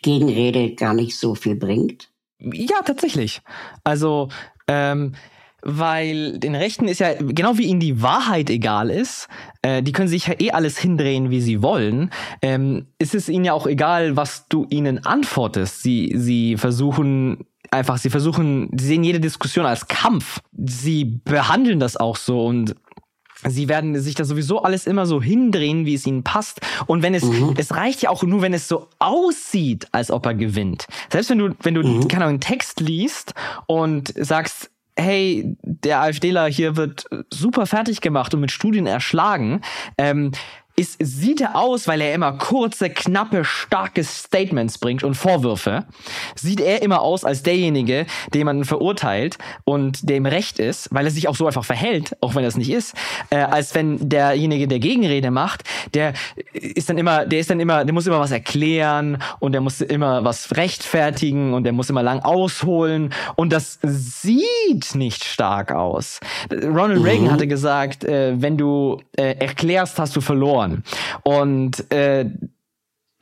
Gegenrede 0.00 0.74
gar 0.74 0.94
nicht 0.94 1.18
so 1.18 1.34
viel 1.34 1.54
bringt? 1.54 2.10
Ja, 2.38 2.80
tatsächlich. 2.84 3.42
Also, 3.84 4.28
ähm, 4.68 5.14
weil 5.62 6.38
den 6.38 6.54
Rechten 6.54 6.86
ist 6.88 7.00
ja, 7.00 7.14
genau 7.14 7.58
wie 7.58 7.64
ihnen 7.64 7.80
die 7.80 8.00
Wahrheit 8.02 8.48
egal 8.50 8.90
ist, 8.90 9.28
äh, 9.62 9.82
die 9.82 9.92
können 9.92 10.08
sich 10.08 10.28
ja 10.28 10.34
eh 10.38 10.52
alles 10.52 10.78
hindrehen, 10.78 11.30
wie 11.30 11.40
sie 11.40 11.62
wollen, 11.62 12.10
ähm, 12.42 12.86
ist 12.98 13.14
es 13.14 13.28
ihnen 13.28 13.44
ja 13.44 13.52
auch 13.52 13.66
egal, 13.66 14.16
was 14.16 14.46
du 14.48 14.66
ihnen 14.70 15.04
antwortest. 15.04 15.82
Sie, 15.82 16.12
sie 16.16 16.56
versuchen 16.56 17.46
einfach, 17.70 17.98
sie 17.98 18.10
versuchen, 18.10 18.70
sie 18.78 18.86
sehen 18.86 19.04
jede 19.04 19.20
Diskussion 19.20 19.66
als 19.66 19.88
Kampf. 19.88 20.40
Sie 20.52 21.04
behandeln 21.04 21.80
das 21.80 21.96
auch 21.96 22.16
so 22.16 22.44
und 22.44 22.74
Sie 23.46 23.68
werden 23.68 23.96
sich 24.00 24.16
da 24.16 24.24
sowieso 24.24 24.62
alles 24.62 24.88
immer 24.88 25.06
so 25.06 25.22
hindrehen, 25.22 25.86
wie 25.86 25.94
es 25.94 26.04
ihnen 26.08 26.24
passt. 26.24 26.60
Und 26.86 27.02
wenn 27.02 27.14
es, 27.14 27.22
mhm. 27.22 27.54
es 27.56 27.72
reicht 27.76 28.02
ja 28.02 28.10
auch 28.10 28.24
nur, 28.24 28.42
wenn 28.42 28.52
es 28.52 28.66
so 28.66 28.88
aussieht, 28.98 29.86
als 29.92 30.10
ob 30.10 30.26
er 30.26 30.34
gewinnt. 30.34 30.88
Selbst 31.08 31.30
wenn 31.30 31.38
du, 31.38 31.54
wenn 31.62 31.74
du, 31.74 31.82
mhm. 31.84 32.08
keine 32.08 32.24
Ahnung, 32.24 32.34
einen 32.34 32.40
Text 32.40 32.80
liest 32.80 33.34
und 33.66 34.12
sagst, 34.16 34.72
hey, 34.98 35.56
der 35.62 36.00
AfDler 36.00 36.46
hier 36.46 36.76
wird 36.76 37.06
super 37.32 37.66
fertig 37.66 38.00
gemacht 38.00 38.34
und 38.34 38.40
mit 38.40 38.50
Studien 38.50 38.86
erschlagen, 38.86 39.62
ähm, 39.96 40.32
ist, 40.78 40.96
sieht 41.00 41.40
er 41.40 41.56
aus, 41.56 41.88
weil 41.88 42.00
er 42.00 42.14
immer 42.14 42.32
kurze, 42.32 42.88
knappe, 42.88 43.44
starke 43.44 44.04
Statements 44.04 44.78
bringt 44.78 45.02
und 45.02 45.14
Vorwürfe, 45.14 45.84
sieht 46.36 46.60
er 46.60 46.82
immer 46.82 47.02
aus 47.02 47.24
als 47.24 47.42
derjenige, 47.42 48.06
den 48.32 48.46
man 48.46 48.64
verurteilt 48.64 49.38
und 49.64 50.08
dem 50.08 50.24
Recht 50.24 50.60
ist, 50.60 50.88
weil 50.92 51.04
er 51.06 51.10
sich 51.10 51.26
auch 51.26 51.34
so 51.34 51.46
einfach 51.46 51.64
verhält, 51.64 52.16
auch 52.20 52.36
wenn 52.36 52.44
er 52.44 52.48
es 52.48 52.56
nicht 52.56 52.70
ist, 52.70 52.94
äh, 53.30 53.38
als 53.38 53.74
wenn 53.74 54.08
derjenige, 54.08 54.68
der 54.68 54.78
Gegenrede 54.78 55.32
macht, 55.32 55.64
der 55.94 56.12
ist 56.52 56.88
dann 56.88 56.96
immer, 56.96 57.26
der 57.26 57.40
ist 57.40 57.50
dann 57.50 57.58
immer, 57.58 57.84
der 57.84 57.92
muss 57.92 58.06
immer 58.06 58.20
was 58.20 58.30
erklären 58.30 59.18
und 59.40 59.52
der 59.52 59.60
muss 59.60 59.80
immer 59.80 60.24
was 60.24 60.56
rechtfertigen 60.56 61.54
und 61.54 61.64
der 61.64 61.72
muss 61.72 61.90
immer 61.90 62.04
lang 62.04 62.20
ausholen 62.20 63.12
und 63.34 63.52
das 63.52 63.80
sieht 63.82 64.94
nicht 64.94 65.24
stark 65.24 65.72
aus. 65.72 66.20
Ronald 66.52 67.02
Reagan 67.02 67.24
mhm. 67.24 67.30
hatte 67.32 67.48
gesagt, 67.48 68.04
äh, 68.04 68.40
wenn 68.40 68.56
du 68.56 69.00
äh, 69.16 69.34
erklärst, 69.38 69.98
hast 69.98 70.14
du 70.14 70.20
verloren 70.20 70.67
verloren. 70.68 70.82
Und 71.22 71.90
äh, 71.92 72.30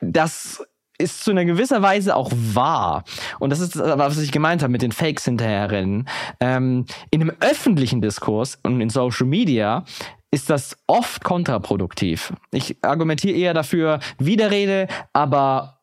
das 0.01 0.63
ist 0.99 1.25
zu 1.25 1.31
einer 1.31 1.45
gewisser 1.45 1.83
Weise 1.83 2.17
auch 2.17 2.33
wahr. 2.35 3.05
Und 3.39 3.51
das 3.51 3.61
ist 3.61 3.77
was 3.79 4.19
ich 4.19 4.33
gemeint 4.33 4.63
habe 4.63 4.73
mit 4.73 4.83
den 4.83 4.93
Fakes 4.93 5.25
hinterherrennen. 5.25 6.09
Ähm, 6.41 6.87
in 7.11 7.21
einem 7.21 7.37
öffentlichen 7.41 8.01
Diskurs 8.01 8.59
und 8.63 8.81
in 8.81 8.89
Social 8.89 9.27
Media 9.27 9.85
ist 10.31 10.49
das 10.49 10.77
oft 10.87 11.23
kontraproduktiv. 11.23 12.33
Ich 12.51 12.77
argumentiere 12.83 13.37
eher 13.37 13.55
dafür 13.55 14.01
Widerrede, 14.19 14.89
aber 15.13 15.81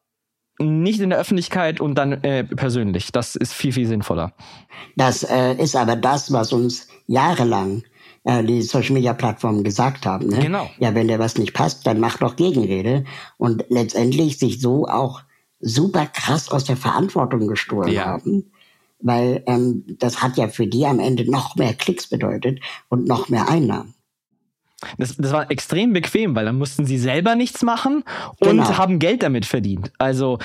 nicht 0.60 1.00
in 1.00 1.10
der 1.10 1.20
Öffentlichkeit 1.20 1.80
und 1.80 1.96
dann 1.96 2.24
äh, 2.24 2.44
persönlich. 2.44 3.12
Das 3.12 3.36
ist 3.36 3.54
viel, 3.54 3.74
viel 3.74 3.88
sinnvoller. 3.88 4.34
Das 4.96 5.24
äh, 5.24 5.54
ist 5.56 5.76
aber 5.76 5.96
das, 5.96 6.32
was 6.32 6.54
uns 6.54 6.88
jahrelang 7.08 7.84
äh, 8.24 8.44
die 8.44 8.62
Social 8.62 8.94
Media 8.94 9.14
Plattformen 9.14 9.64
gesagt 9.64 10.06
haben. 10.06 10.28
Ne? 10.28 10.40
Genau. 10.40 10.70
Ja, 10.80 10.96
wenn 10.96 11.08
dir 11.08 11.20
was 11.20 11.38
nicht 11.38 11.54
passt, 11.54 11.86
dann 11.86 12.00
mach 12.00 12.18
doch 12.18 12.36
Gegenrede. 12.36 13.06
Und 13.38 13.66
letztendlich 13.70 14.40
sich 14.40 14.62
so 14.62 14.88
auch 14.88 15.22
super 15.60 16.06
krass 16.06 16.50
aus 16.52 16.64
der 16.64 16.78
Verantwortung 16.78 17.48
gestohlen 17.48 17.94
ja. 17.94 18.06
haben. 18.06 18.52
Weil 19.00 19.44
ähm, 19.48 19.84
das 20.00 20.22
hat 20.22 20.38
ja 20.38 20.48
für 20.48 20.68
die 20.68 20.86
am 20.86 21.00
Ende 21.00 21.30
noch 21.30 21.56
mehr 21.56 21.74
Klicks 21.74 22.08
bedeutet 22.08 22.62
und 22.90 23.08
noch 23.08 23.28
mehr 23.30 23.50
Einnahmen. 23.50 23.93
Das, 24.98 25.16
das 25.18 25.32
war 25.32 25.50
extrem 25.52 25.94
bequem, 25.94 26.36
weil 26.36 26.46
dann 26.46 26.58
mussten 26.58 26.86
sie 26.86 26.98
selber 26.98 27.36
nichts 27.36 27.62
machen 27.64 28.04
und 28.40 28.50
genau. 28.50 28.78
haben 28.78 29.00
Geld 29.00 29.24
damit 29.24 29.46
verdient. 29.46 29.92
Also 29.98 30.40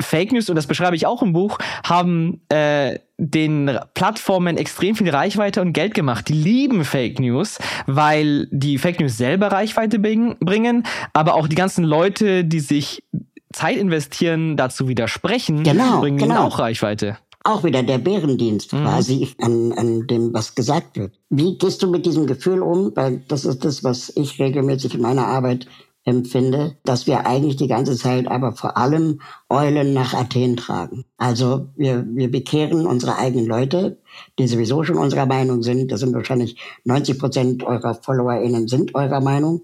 Fake 0.00 0.32
News, 0.32 0.48
und 0.48 0.56
das 0.56 0.66
beschreibe 0.66 0.96
ich 0.96 1.06
auch 1.06 1.22
im 1.22 1.32
Buch, 1.32 1.58
haben 1.84 2.40
äh, 2.48 2.98
den 3.16 3.78
Plattformen 3.94 4.56
extrem 4.56 4.96
viel 4.96 5.10
Reichweite 5.10 5.60
und 5.60 5.72
Geld 5.72 5.94
gemacht. 5.94 6.28
Die 6.28 6.32
lieben 6.32 6.84
Fake 6.84 7.20
News, 7.20 7.58
weil 7.86 8.48
die 8.50 8.78
Fake 8.78 9.00
News 9.00 9.16
selber 9.16 9.48
Reichweite 9.48 9.98
bringen, 9.98 10.82
aber 11.12 11.34
auch 11.34 11.46
die 11.46 11.56
ganzen 11.56 11.84
Leute, 11.84 12.44
die 12.44 12.60
sich 12.60 13.04
Zeit 13.52 13.76
investieren, 13.76 14.56
dazu 14.56 14.88
widersprechen, 14.88 15.62
genau, 15.62 16.00
bringen 16.00 16.18
genau. 16.18 16.34
ihnen 16.34 16.44
auch 16.44 16.58
Reichweite 16.58 17.18
auch 17.44 17.62
wieder 17.62 17.82
der 17.82 17.98
Bärendienst 17.98 18.72
mhm. 18.72 18.82
quasi 18.82 19.28
an, 19.40 19.72
an 19.72 20.06
dem, 20.06 20.32
was 20.34 20.54
gesagt 20.54 20.96
wird. 20.96 21.18
Wie 21.30 21.56
gehst 21.58 21.82
du 21.82 21.90
mit 21.90 22.06
diesem 22.06 22.26
Gefühl 22.26 22.62
um? 22.62 22.92
Weil 22.94 23.22
das 23.28 23.44
ist 23.44 23.64
das, 23.64 23.84
was 23.84 24.12
ich 24.16 24.40
regelmäßig 24.40 24.94
in 24.94 25.02
meiner 25.02 25.26
Arbeit 25.26 25.66
empfinde, 26.06 26.76
dass 26.84 27.06
wir 27.06 27.26
eigentlich 27.26 27.56
die 27.56 27.68
ganze 27.68 27.96
Zeit 27.96 28.28
aber 28.28 28.52
vor 28.52 28.76
allem 28.76 29.20
Eulen 29.48 29.94
nach 29.94 30.12
Athen 30.12 30.56
tragen. 30.56 31.04
Also 31.16 31.68
wir, 31.76 32.04
wir 32.06 32.30
bekehren 32.30 32.86
unsere 32.86 33.16
eigenen 33.16 33.46
Leute, 33.46 33.98
die 34.38 34.46
sowieso 34.46 34.84
schon 34.84 34.98
unserer 34.98 35.26
Meinung 35.26 35.62
sind. 35.62 35.90
Das 35.90 36.00
sind 36.00 36.14
wahrscheinlich 36.14 36.58
90 36.84 37.18
Prozent 37.18 37.62
eurer 37.62 37.94
FollowerInnen 37.94 38.68
sind 38.68 38.94
eurer 38.94 39.20
Meinung 39.20 39.62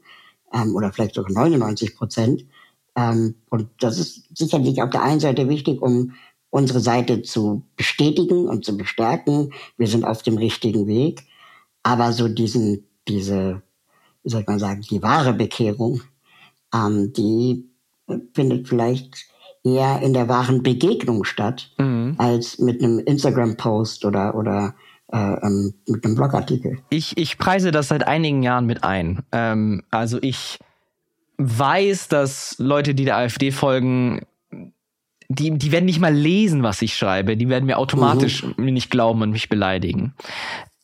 ähm, 0.53 0.74
oder 0.74 0.93
vielleicht 0.93 1.14
sogar 1.14 1.33
99 1.33 1.95
Prozent. 1.95 2.47
Ähm, 2.97 3.35
und 3.51 3.68
das 3.78 3.99
ist 3.99 4.24
sicherlich 4.35 4.83
auf 4.83 4.91
der 4.91 5.03
einen 5.03 5.20
Seite 5.20 5.49
wichtig, 5.49 5.83
um 5.83 6.12
unsere 6.51 6.81
Seite 6.81 7.23
zu 7.23 7.63
bestätigen 7.77 8.49
und 8.49 8.65
zu 8.65 8.77
bestärken. 8.77 9.53
Wir 9.77 9.87
sind 9.87 10.05
auf 10.05 10.23
dem 10.23 10.37
richtigen 10.37 10.87
Weg. 10.87 11.23
Aber 11.83 12.13
so 12.13 12.29
diesen, 12.29 12.87
diese, 13.09 13.63
wie 14.23 14.31
soll 14.31 14.45
man 14.47 14.59
sagen, 14.59 14.83
die 14.83 15.03
wahre 15.03 15.33
Bekehrung, 15.33 16.03
ähm, 16.75 17.13
die 17.13 17.71
findet 18.35 18.69
vielleicht 18.69 19.27
eher 19.65 20.01
in 20.03 20.13
der 20.13 20.29
wahren 20.29 20.63
Begegnung 20.63 21.25
statt, 21.25 21.71
mhm. 21.79 22.15
als 22.19 22.59
mit 22.59 22.83
einem 22.83 22.99
Instagram-Post 22.99 24.05
oder, 24.05 24.35
oder 24.35 24.75
äh, 25.13 25.17
ähm, 25.17 25.75
mit 25.87 26.05
einem 26.05 26.15
Blogartikel. 26.15 26.79
Ich, 26.91 27.17
ich 27.17 27.39
preise 27.39 27.71
das 27.71 27.89
seit 27.89 28.07
einigen 28.07 28.43
Jahren 28.43 28.67
mit 28.67 28.85
ein. 28.85 29.23
Ähm, 29.33 29.83
also 29.91 30.19
ich 30.23 30.59
weiß, 31.39 32.09
dass 32.09 32.57
Leute, 32.59 32.95
die 32.95 33.05
der 33.05 33.17
AfD 33.17 33.51
folgen, 33.51 34.23
die, 35.31 35.57
die 35.57 35.70
werden 35.70 35.85
nicht 35.85 36.01
mal 36.01 36.12
lesen, 36.12 36.64
was 36.64 36.83
ich 36.83 36.97
schreibe. 36.97 37.37
Die 37.37 37.49
werden 37.49 37.64
mir 37.66 37.78
automatisch 37.78 38.45
mhm. 38.57 38.64
nicht 38.66 38.91
glauben 38.91 39.22
und 39.22 39.31
mich 39.31 39.49
beleidigen. 39.49 40.12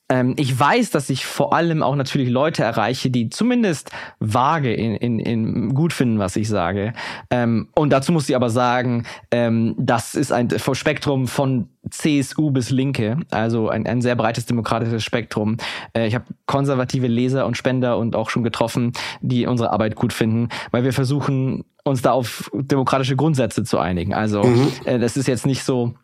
Ähm, 0.08 0.34
ich 0.38 0.56
weiß, 0.58 0.90
dass 0.90 1.10
ich 1.10 1.26
vor 1.26 1.52
allem 1.52 1.82
auch 1.82 1.96
natürlich 1.96 2.30
Leute 2.30 2.62
erreiche, 2.62 3.10
die 3.10 3.28
zumindest 3.28 3.90
vage 4.20 4.72
in, 4.72 4.94
in, 4.94 5.18
in 5.18 5.74
gut 5.74 5.92
finden, 5.92 6.20
was 6.20 6.36
ich 6.36 6.48
sage. 6.48 6.92
Ähm, 7.28 7.70
und 7.74 7.90
dazu 7.90 8.12
muss 8.12 8.28
ich 8.28 8.36
aber 8.36 8.50
sagen, 8.50 9.04
ähm, 9.32 9.74
das 9.78 10.14
ist 10.14 10.30
ein 10.30 10.48
Spektrum 10.74 11.26
von 11.26 11.70
CSU 11.90 12.52
bis 12.52 12.70
Linke, 12.70 13.18
also 13.32 13.68
ein, 13.68 13.84
ein 13.84 14.00
sehr 14.00 14.14
breites 14.14 14.46
demokratisches 14.46 15.02
Spektrum. 15.02 15.56
Äh, 15.92 16.06
ich 16.06 16.14
habe 16.14 16.26
konservative 16.46 17.08
Leser 17.08 17.44
und 17.44 17.56
Spender 17.56 17.98
und 17.98 18.14
auch 18.14 18.30
schon 18.30 18.44
getroffen, 18.44 18.92
die 19.22 19.46
unsere 19.46 19.72
Arbeit 19.72 19.96
gut 19.96 20.12
finden, 20.12 20.50
weil 20.70 20.84
wir 20.84 20.92
versuchen, 20.92 21.64
uns 21.86 22.02
da 22.02 22.12
auf 22.12 22.50
demokratische 22.54 23.16
Grundsätze 23.16 23.64
zu 23.64 23.78
einigen. 23.78 24.14
Also 24.14 24.42
mhm. 24.42 24.72
äh, 24.84 24.98
das 24.98 25.16
ist 25.16 25.28
jetzt 25.28 25.46
nicht 25.46 25.62
so 25.62 25.94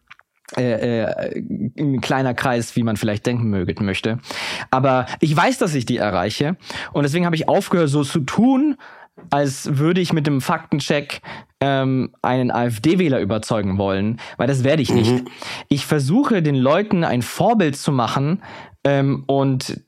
äh, 0.56 1.02
äh, 1.02 1.42
ein 1.78 2.00
kleiner 2.00 2.34
Kreis, 2.34 2.76
wie 2.76 2.82
man 2.82 2.96
vielleicht 2.96 3.26
denken 3.26 3.48
möge, 3.48 3.74
möchte. 3.82 4.18
Aber 4.70 5.06
ich 5.20 5.34
weiß, 5.34 5.58
dass 5.58 5.74
ich 5.74 5.86
die 5.86 5.96
erreiche 5.96 6.56
und 6.92 7.04
deswegen 7.04 7.26
habe 7.26 7.36
ich 7.36 7.48
aufgehört, 7.48 7.88
so 7.88 8.04
zu 8.04 8.20
tun, 8.20 8.76
als 9.30 9.78
würde 9.78 10.00
ich 10.00 10.12
mit 10.12 10.26
dem 10.26 10.40
Faktencheck 10.40 11.20
ähm, 11.60 12.12
einen 12.22 12.50
AfD-Wähler 12.50 13.20
überzeugen 13.20 13.78
wollen, 13.78 14.20
weil 14.36 14.46
das 14.46 14.64
werde 14.64 14.82
ich 14.82 14.92
nicht. 14.92 15.12
Mhm. 15.12 15.28
Ich 15.68 15.86
versuche 15.86 16.42
den 16.42 16.56
Leuten 16.56 17.04
ein 17.04 17.22
Vorbild 17.22 17.76
zu 17.76 17.92
machen 17.92 18.42
ähm, 18.84 19.24
und 19.26 19.80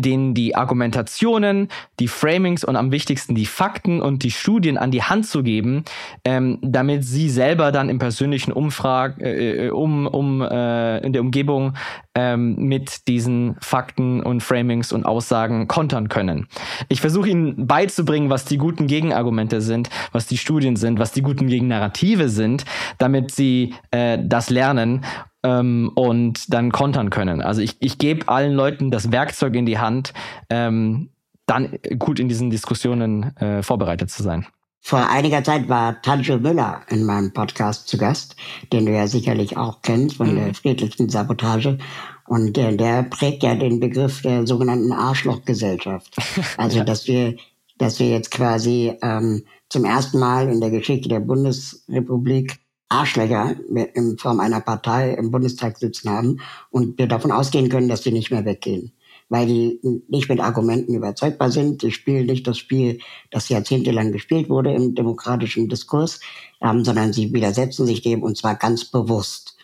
denen 0.00 0.34
die 0.34 0.54
Argumentationen, 0.54 1.68
die 1.98 2.08
Framings 2.08 2.64
und 2.64 2.76
am 2.76 2.92
wichtigsten 2.92 3.34
die 3.34 3.46
Fakten 3.46 4.00
und 4.00 4.22
die 4.22 4.30
Studien 4.30 4.78
an 4.78 4.90
die 4.90 5.02
Hand 5.02 5.26
zu 5.26 5.42
geben, 5.42 5.84
ähm, 6.24 6.58
damit 6.62 7.04
sie 7.04 7.30
selber 7.30 7.72
dann 7.72 7.88
im 7.88 7.98
persönlichen 7.98 8.52
Umfrag, 8.52 9.20
äh, 9.20 9.66
äh, 9.66 9.70
um, 9.70 10.06
um 10.06 10.42
äh, 10.42 10.98
in 10.98 11.12
der 11.12 11.22
Umgebung 11.22 11.74
ähm, 12.14 12.56
mit 12.56 13.08
diesen 13.08 13.56
Fakten 13.60 14.22
und 14.22 14.42
Framings 14.42 14.92
und 14.92 15.04
Aussagen 15.04 15.68
kontern 15.68 16.08
können. 16.08 16.48
Ich 16.88 17.00
versuche 17.00 17.28
ihnen 17.28 17.66
beizubringen, 17.66 18.30
was 18.30 18.44
die 18.44 18.58
guten 18.58 18.86
Gegenargumente 18.86 19.60
sind, 19.60 19.90
was 20.12 20.26
die 20.26 20.38
Studien 20.38 20.76
sind, 20.76 20.98
was 20.98 21.12
die 21.12 21.22
guten 21.22 21.46
Gegennarrative 21.48 22.28
sind, 22.28 22.64
damit 22.98 23.30
sie 23.30 23.74
äh, 23.90 24.18
das 24.22 24.50
lernen 24.50 25.04
ähm, 25.46 25.92
und 25.94 26.52
dann 26.52 26.72
kontern 26.72 27.10
können. 27.10 27.40
Also 27.40 27.60
ich, 27.60 27.76
ich 27.78 27.98
gebe 27.98 28.28
allen 28.28 28.52
Leuten 28.52 28.90
das 28.90 29.12
Werkzeug 29.12 29.54
in 29.54 29.64
die 29.64 29.78
Hand, 29.78 30.12
ähm, 30.50 31.10
dann 31.46 31.78
gut 31.98 32.18
in 32.18 32.28
diesen 32.28 32.50
Diskussionen 32.50 33.36
äh, 33.36 33.62
vorbereitet 33.62 34.10
zu 34.10 34.24
sein. 34.24 34.46
Vor 34.80 35.08
einiger 35.08 35.42
Zeit 35.42 35.68
war 35.68 36.00
Tanjo 36.02 36.38
Müller 36.38 36.82
in 36.88 37.04
meinem 37.04 37.32
Podcast 37.32 37.88
zu 37.88 37.96
Gast, 37.96 38.36
den 38.72 38.86
du 38.86 38.92
ja 38.92 39.06
sicherlich 39.06 39.56
auch 39.56 39.82
kennst 39.82 40.16
von 40.16 40.32
mhm. 40.32 40.36
der 40.36 40.54
friedlichen 40.54 41.08
Sabotage. 41.08 41.78
Und 42.26 42.56
der, 42.56 42.72
der 42.72 43.04
prägt 43.04 43.44
ja 43.44 43.54
den 43.54 43.78
Begriff 43.78 44.22
der 44.22 44.46
sogenannten 44.46 44.92
Arschlochgesellschaft. 44.92 46.16
Also, 46.56 46.78
ja. 46.78 46.84
dass 46.84 47.06
wir, 47.06 47.36
dass 47.78 48.00
wir 48.00 48.08
jetzt 48.08 48.32
quasi 48.32 48.92
ähm, 49.02 49.44
zum 49.68 49.84
ersten 49.84 50.18
Mal 50.18 50.48
in 50.48 50.60
der 50.60 50.70
Geschichte 50.70 51.08
der 51.08 51.20
Bundesrepublik 51.20 52.58
Arschlöcher 52.88 53.56
in 53.94 54.16
Form 54.18 54.40
einer 54.40 54.60
Partei 54.60 55.14
im 55.14 55.30
Bundestag 55.30 55.78
sitzen 55.78 56.10
haben 56.10 56.40
und 56.70 56.98
wir 56.98 57.08
davon 57.08 57.32
ausgehen 57.32 57.68
können, 57.68 57.88
dass 57.88 58.02
die 58.02 58.12
nicht 58.12 58.30
mehr 58.30 58.44
weggehen. 58.44 58.92
Weil 59.28 59.46
die 59.46 59.80
nicht 60.08 60.28
mit 60.28 60.38
Argumenten 60.38 60.94
überzeugbar 60.94 61.50
sind. 61.50 61.82
Die 61.82 61.90
spielen 61.90 62.26
nicht 62.26 62.46
das 62.46 62.58
Spiel, 62.58 63.00
das 63.32 63.48
jahrzehntelang 63.48 64.12
gespielt 64.12 64.48
wurde 64.48 64.72
im 64.72 64.94
demokratischen 64.94 65.68
Diskurs, 65.68 66.20
ähm, 66.62 66.84
sondern 66.84 67.12
sie 67.12 67.32
widersetzen 67.32 67.86
sich 67.86 68.02
dem 68.02 68.22
und 68.22 68.36
zwar 68.36 68.54
ganz 68.54 68.84
bewusst. 68.84 69.56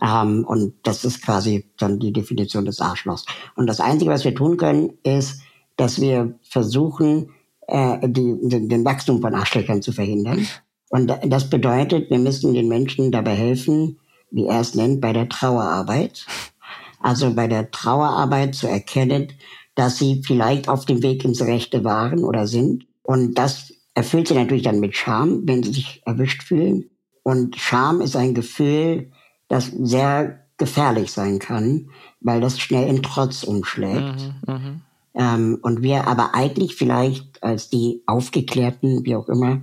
Ähm, 0.00 0.44
und 0.46 0.74
das 0.84 1.04
ist 1.04 1.22
quasi 1.22 1.66
dann 1.76 1.98
die 1.98 2.14
Definition 2.14 2.64
des 2.64 2.80
Arschlochs. 2.80 3.26
Und 3.56 3.66
das 3.66 3.80
Einzige, 3.80 4.10
was 4.10 4.24
wir 4.24 4.34
tun 4.34 4.56
können, 4.56 4.94
ist, 5.02 5.42
dass 5.76 6.00
wir 6.00 6.38
versuchen, 6.42 7.30
äh, 7.66 8.08
die, 8.08 8.36
den, 8.40 8.68
den 8.70 8.84
Wachstum 8.86 9.20
von 9.20 9.34
Arschlöchern 9.34 9.82
zu 9.82 9.92
verhindern. 9.92 10.46
Und 10.90 11.12
das 11.24 11.48
bedeutet, 11.48 12.10
wir 12.10 12.18
müssen 12.18 12.52
den 12.52 12.68
Menschen 12.68 13.12
dabei 13.12 13.34
helfen, 13.34 13.98
wie 14.30 14.46
er 14.46 14.60
es 14.60 14.74
nennt, 14.74 15.00
bei 15.00 15.12
der 15.12 15.28
Trauerarbeit. 15.28 16.26
Also 17.00 17.32
bei 17.32 17.48
der 17.48 17.70
Trauerarbeit 17.70 18.54
zu 18.54 18.66
erkennen, 18.66 19.32
dass 19.74 19.96
sie 19.96 20.22
vielleicht 20.26 20.68
auf 20.68 20.84
dem 20.84 21.02
Weg 21.02 21.24
ins 21.24 21.40
Rechte 21.40 21.84
waren 21.84 22.24
oder 22.24 22.46
sind. 22.46 22.86
Und 23.02 23.34
das 23.34 23.72
erfüllt 23.94 24.28
sie 24.28 24.34
natürlich 24.34 24.64
dann 24.64 24.80
mit 24.80 24.96
Scham, 24.96 25.46
wenn 25.46 25.62
sie 25.62 25.72
sich 25.72 26.02
erwischt 26.04 26.42
fühlen. 26.42 26.90
Und 27.22 27.56
Scham 27.56 28.00
ist 28.00 28.16
ein 28.16 28.34
Gefühl, 28.34 29.10
das 29.48 29.66
sehr 29.66 30.40
gefährlich 30.58 31.10
sein 31.10 31.38
kann, 31.38 31.88
weil 32.20 32.40
das 32.40 32.60
schnell 32.60 32.88
in 32.88 33.02
Trotz 33.02 33.44
umschlägt. 33.44 34.34
Mhm, 34.46 34.54
mh. 34.54 34.80
ähm, 35.14 35.58
und 35.62 35.82
wir 35.82 36.06
aber 36.06 36.34
eigentlich 36.34 36.74
vielleicht 36.74 37.42
als 37.42 37.70
die 37.70 38.02
Aufgeklärten, 38.06 39.04
wie 39.04 39.16
auch 39.16 39.28
immer, 39.28 39.62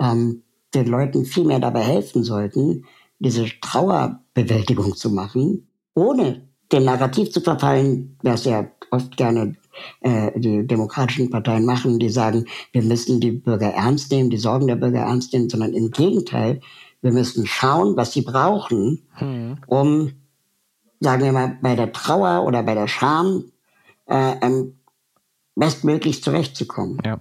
ähm, 0.00 0.42
den 0.74 0.86
Leuten 0.86 1.24
viel 1.24 1.44
mehr 1.44 1.60
dabei 1.60 1.82
helfen 1.82 2.24
sollten, 2.24 2.84
diese 3.18 3.46
Trauerbewältigung 3.60 4.96
zu 4.96 5.10
machen, 5.10 5.68
ohne 5.94 6.48
dem 6.72 6.84
Narrativ 6.84 7.30
zu 7.30 7.40
verfallen, 7.40 8.16
was 8.22 8.44
ja 8.44 8.66
oft 8.90 9.16
gerne 9.16 9.56
äh, 10.00 10.38
die 10.38 10.66
demokratischen 10.66 11.30
Parteien 11.30 11.64
machen, 11.64 11.98
die 11.98 12.08
sagen, 12.08 12.46
wir 12.72 12.82
müssen 12.82 13.20
die 13.20 13.32
Bürger 13.32 13.72
ernst 13.72 14.10
nehmen, 14.10 14.30
die 14.30 14.38
Sorgen 14.38 14.66
der 14.66 14.76
Bürger 14.76 15.00
ernst 15.00 15.32
nehmen, 15.32 15.48
sondern 15.48 15.72
im 15.72 15.90
Gegenteil, 15.90 16.60
wir 17.00 17.12
müssen 17.12 17.46
schauen, 17.46 17.96
was 17.96 18.12
sie 18.12 18.22
brauchen, 18.22 19.02
hm. 19.14 19.58
um, 19.66 20.12
sagen 21.00 21.24
wir 21.24 21.32
mal, 21.32 21.58
bei 21.60 21.74
der 21.74 21.92
Trauer 21.92 22.44
oder 22.46 22.62
bei 22.62 22.74
der 22.74 22.86
Scham 22.86 23.52
äh, 24.06 24.34
ähm, 24.40 24.78
bestmöglich 25.54 26.22
zurechtzukommen. 26.22 26.98
Ja. 27.04 27.20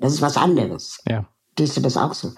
Das 0.00 0.12
ist 0.12 0.22
was 0.22 0.36
anderes. 0.36 1.00
Ja. 1.06 1.26
Siehst 1.58 1.76
du 1.76 1.80
das 1.82 1.96
auch 1.96 2.14
so? 2.14 2.32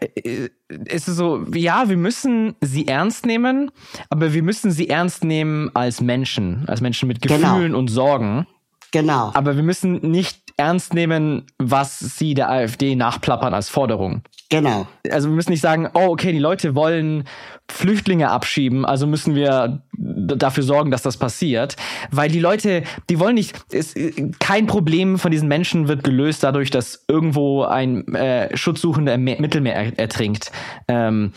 Äh, 0.00 0.48
es 0.86 1.08
ist 1.08 1.16
so, 1.16 1.44
ja, 1.52 1.88
wir 1.88 1.96
müssen 1.96 2.54
sie 2.60 2.86
ernst 2.86 3.26
nehmen, 3.26 3.70
aber 4.08 4.32
wir 4.32 4.42
müssen 4.42 4.70
sie 4.70 4.88
ernst 4.88 5.24
nehmen 5.24 5.70
als 5.74 6.00
Menschen, 6.00 6.64
als 6.68 6.80
Menschen 6.80 7.08
mit 7.08 7.20
genau. 7.20 7.36
Gefühlen 7.36 7.62
genau. 7.62 7.78
und 7.78 7.88
Sorgen. 7.88 8.46
Genau. 8.92 9.30
Aber 9.34 9.56
wir 9.56 9.62
müssen 9.62 9.98
nicht 10.10 10.49
ernst 10.60 10.92
nehmen, 10.92 11.46
was 11.58 11.98
sie 11.98 12.34
der 12.34 12.50
AfD 12.50 12.94
nachplappern 12.94 13.54
als 13.54 13.70
Forderung. 13.70 14.22
Genau. 14.50 14.86
Also 15.10 15.30
wir 15.30 15.34
müssen 15.34 15.52
nicht 15.52 15.62
sagen, 15.62 15.88
oh, 15.94 16.08
okay, 16.08 16.32
die 16.32 16.38
Leute 16.38 16.74
wollen 16.74 17.24
Flüchtlinge 17.70 18.30
abschieben, 18.30 18.84
also 18.84 19.06
müssen 19.06 19.34
wir 19.34 19.80
dafür 19.96 20.62
sorgen, 20.62 20.90
dass 20.90 21.00
das 21.00 21.16
passiert. 21.16 21.76
Weil 22.10 22.30
die 22.30 22.40
Leute, 22.40 22.82
die 23.08 23.18
wollen 23.18 23.36
nicht, 23.36 23.56
ist, 23.72 23.96
kein 24.38 24.66
Problem 24.66 25.18
von 25.18 25.30
diesen 25.30 25.48
Menschen 25.48 25.88
wird 25.88 26.04
gelöst 26.04 26.42
dadurch, 26.42 26.70
dass 26.70 27.04
irgendwo 27.08 27.62
ein 27.62 28.06
äh, 28.14 28.54
Schutzsuchender 28.54 29.14
im 29.14 29.24
Mittelmeer 29.24 29.98
ertrinkt. 29.98 30.52
Ähm, 30.88 31.32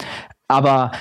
aber 0.49 0.91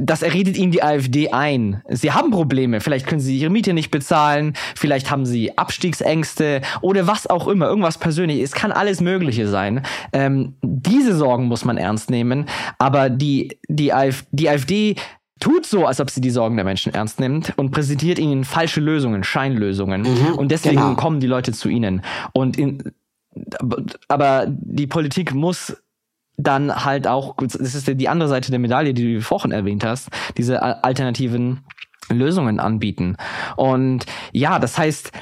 das 0.00 0.22
erredet 0.22 0.56
ihnen 0.56 0.72
die 0.72 0.82
AfD 0.82 1.30
ein. 1.30 1.82
Sie 1.88 2.12
haben 2.12 2.30
Probleme. 2.30 2.80
Vielleicht 2.80 3.06
können 3.06 3.20
sie 3.20 3.38
ihre 3.38 3.50
Miete 3.50 3.72
nicht 3.72 3.90
bezahlen. 3.90 4.54
Vielleicht 4.74 5.10
haben 5.10 5.26
sie 5.26 5.56
Abstiegsängste 5.56 6.62
oder 6.80 7.06
was 7.06 7.26
auch 7.26 7.48
immer. 7.48 7.66
Irgendwas 7.66 7.98
persönlich. 7.98 8.40
Es 8.40 8.52
kann 8.52 8.72
alles 8.72 9.00
Mögliche 9.00 9.48
sein. 9.48 9.82
Ähm, 10.12 10.54
diese 10.62 11.16
Sorgen 11.16 11.46
muss 11.46 11.64
man 11.64 11.76
ernst 11.76 12.10
nehmen. 12.10 12.46
Aber 12.78 13.10
die, 13.10 13.58
die, 13.68 13.92
Af 13.92 14.24
die 14.32 14.48
AfD 14.48 14.96
tut 15.40 15.66
so, 15.66 15.86
als 15.86 16.00
ob 16.00 16.10
sie 16.10 16.20
die 16.20 16.30
Sorgen 16.30 16.56
der 16.56 16.64
Menschen 16.64 16.92
ernst 16.92 17.18
nimmt 17.20 17.52
und 17.56 17.70
präsentiert 17.70 18.18
ihnen 18.18 18.44
falsche 18.44 18.80
Lösungen, 18.80 19.24
Scheinlösungen. 19.24 20.02
Mhm, 20.02 20.34
und 20.36 20.50
deswegen 20.50 20.76
genau. 20.76 20.94
kommen 20.94 21.20
die 21.20 21.26
Leute 21.26 21.52
zu 21.52 21.68
ihnen. 21.68 22.02
Und 22.32 22.58
in, 22.58 22.92
aber 24.08 24.46
die 24.48 24.86
Politik 24.86 25.34
muss 25.34 25.76
dann 26.42 26.84
halt 26.84 27.06
auch, 27.06 27.36
das 27.36 27.54
ist 27.56 27.88
die 27.88 28.08
andere 28.08 28.28
Seite 28.28 28.50
der 28.50 28.60
Medaille, 28.60 28.94
die 28.94 29.14
du 29.14 29.22
vorhin 29.22 29.52
erwähnt 29.52 29.84
hast, 29.84 30.08
diese 30.36 30.62
alternativen 30.62 31.60
Lösungen 32.08 32.60
anbieten. 32.60 33.16
Und 33.56 34.06
ja, 34.32 34.58
das 34.58 34.78
heißt, 34.78 35.12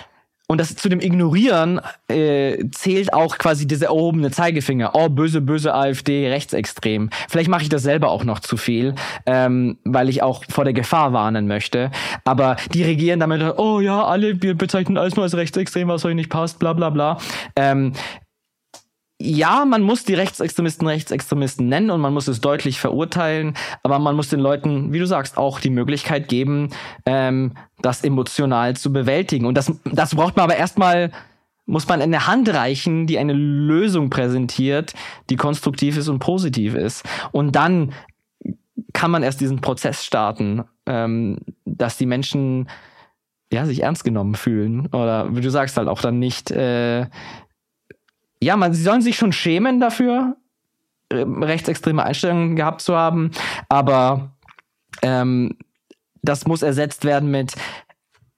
und 0.51 0.59
das 0.59 0.75
zu 0.77 0.89
dem 0.89 1.01
Ignorieren 1.01 1.79
äh, 2.09 2.65
zählt 2.71 3.13
auch 3.13 3.37
quasi 3.37 3.67
dieser 3.67 3.89
erhobene 3.89 4.31
Zeigefinger. 4.31 4.93
Oh, 4.95 5.11
böse, 5.11 5.43
böse 5.43 5.75
AfD, 5.75 6.27
rechtsextrem. 6.27 7.11
Vielleicht 7.29 7.51
mache 7.51 7.65
ich 7.65 7.69
das 7.69 7.83
selber 7.83 8.09
auch 8.09 8.25
noch 8.25 8.41
zu 8.41 8.57
viel, 8.57 8.95
ähm, 9.27 9.77
weil 9.85 10.09
ich 10.09 10.23
auch 10.23 10.43
vor 10.49 10.65
der 10.65 10.73
Gefahr 10.73 11.13
warnen 11.13 11.49
möchte. 11.49 11.91
Aber 12.25 12.57
die 12.73 12.83
regieren 12.83 13.21
damit, 13.21 13.43
oh 13.59 13.81
ja, 13.81 14.03
alle, 14.07 14.43
wir 14.43 14.55
bezeichnen 14.55 14.97
alles 14.97 15.17
nur 15.17 15.25
als 15.25 15.37
rechtsextrem, 15.37 15.87
was 15.87 16.07
euch 16.07 16.15
nicht 16.15 16.31
passt, 16.31 16.59
bla 16.59 16.73
bla 16.73 16.89
bla. 16.89 17.19
Ähm, 17.55 17.93
ja, 19.21 19.65
man 19.65 19.83
muss 19.83 20.05
die 20.05 20.15
Rechtsextremisten 20.15 20.87
Rechtsextremisten 20.87 21.69
nennen 21.69 21.91
und 21.91 22.01
man 22.01 22.15
muss 22.15 22.29
es 22.29 22.41
deutlich 22.41 22.79
verurteilen, 22.79 23.55
aber 23.83 23.99
man 23.99 24.15
muss 24.15 24.29
den 24.29 24.39
Leuten, 24.39 24.93
wie 24.93 25.01
du 25.01 25.07
sagst, 25.07 25.37
auch 25.37 25.59
die 25.59 25.71
Möglichkeit 25.71 26.29
geben, 26.29 26.71
ähm, 27.05 27.53
das 27.83 28.05
emotional 28.05 28.77
zu 28.77 28.93
bewältigen. 28.93 29.47
Und 29.47 29.57
das, 29.57 29.73
das 29.85 30.15
braucht 30.15 30.37
man 30.37 30.45
aber 30.45 30.57
erstmal, 30.57 31.11
muss 31.67 31.89
man 31.89 32.01
eine 32.01 32.29
Hand 32.29 32.49
reichen, 32.49 33.09
die 33.09 33.19
eine 33.19 33.33
Lösung 33.33 34.09
präsentiert, 34.09 34.95
die 35.31 35.37
konstruktiv 35.37 35.97
ist 35.97 36.09
und 36.09 36.21
positiv 36.21 36.75
ist. 36.75 37.05
Und 37.33 37.57
dann 37.57 37.93
kann 38.93 39.11
man 39.11 39.25
erst 39.25 39.41
diesen 39.41 39.61
Prozess 39.61 40.05
starten, 40.05 40.63
ähm, 40.87 41.39
dass 41.65 41.99
die 41.99 42.07
Menschen 42.07 42.69
ja, 43.53 43.67
sich 43.67 43.83
ernst 43.83 44.05
genommen 44.05 44.35
fühlen. 44.35 44.87
Oder 44.89 45.35
wie 45.35 45.41
du 45.41 45.51
sagst 45.51 45.77
halt 45.77 45.89
auch 45.89 46.01
dann 46.01 46.19
nicht 46.19 46.51
äh, 46.51 47.07
ja, 48.43 48.57
man, 48.57 48.73
sie 48.75 48.83
sollen 48.83 49.03
sich 49.03 49.17
schon 49.17 49.33
schämen 49.33 49.81
dafür, 49.81 50.37
ähm, 51.11 51.43
rechtsextreme 51.43 52.03
Einstellungen 52.03 52.57
gehabt 52.57 52.81
zu 52.81 52.97
haben, 52.97 53.31
aber 53.69 54.33
ähm, 55.03 55.57
das 56.23 56.47
muss 56.47 56.63
ersetzt 56.63 57.05
werden 57.05 57.31
mit, 57.31 57.55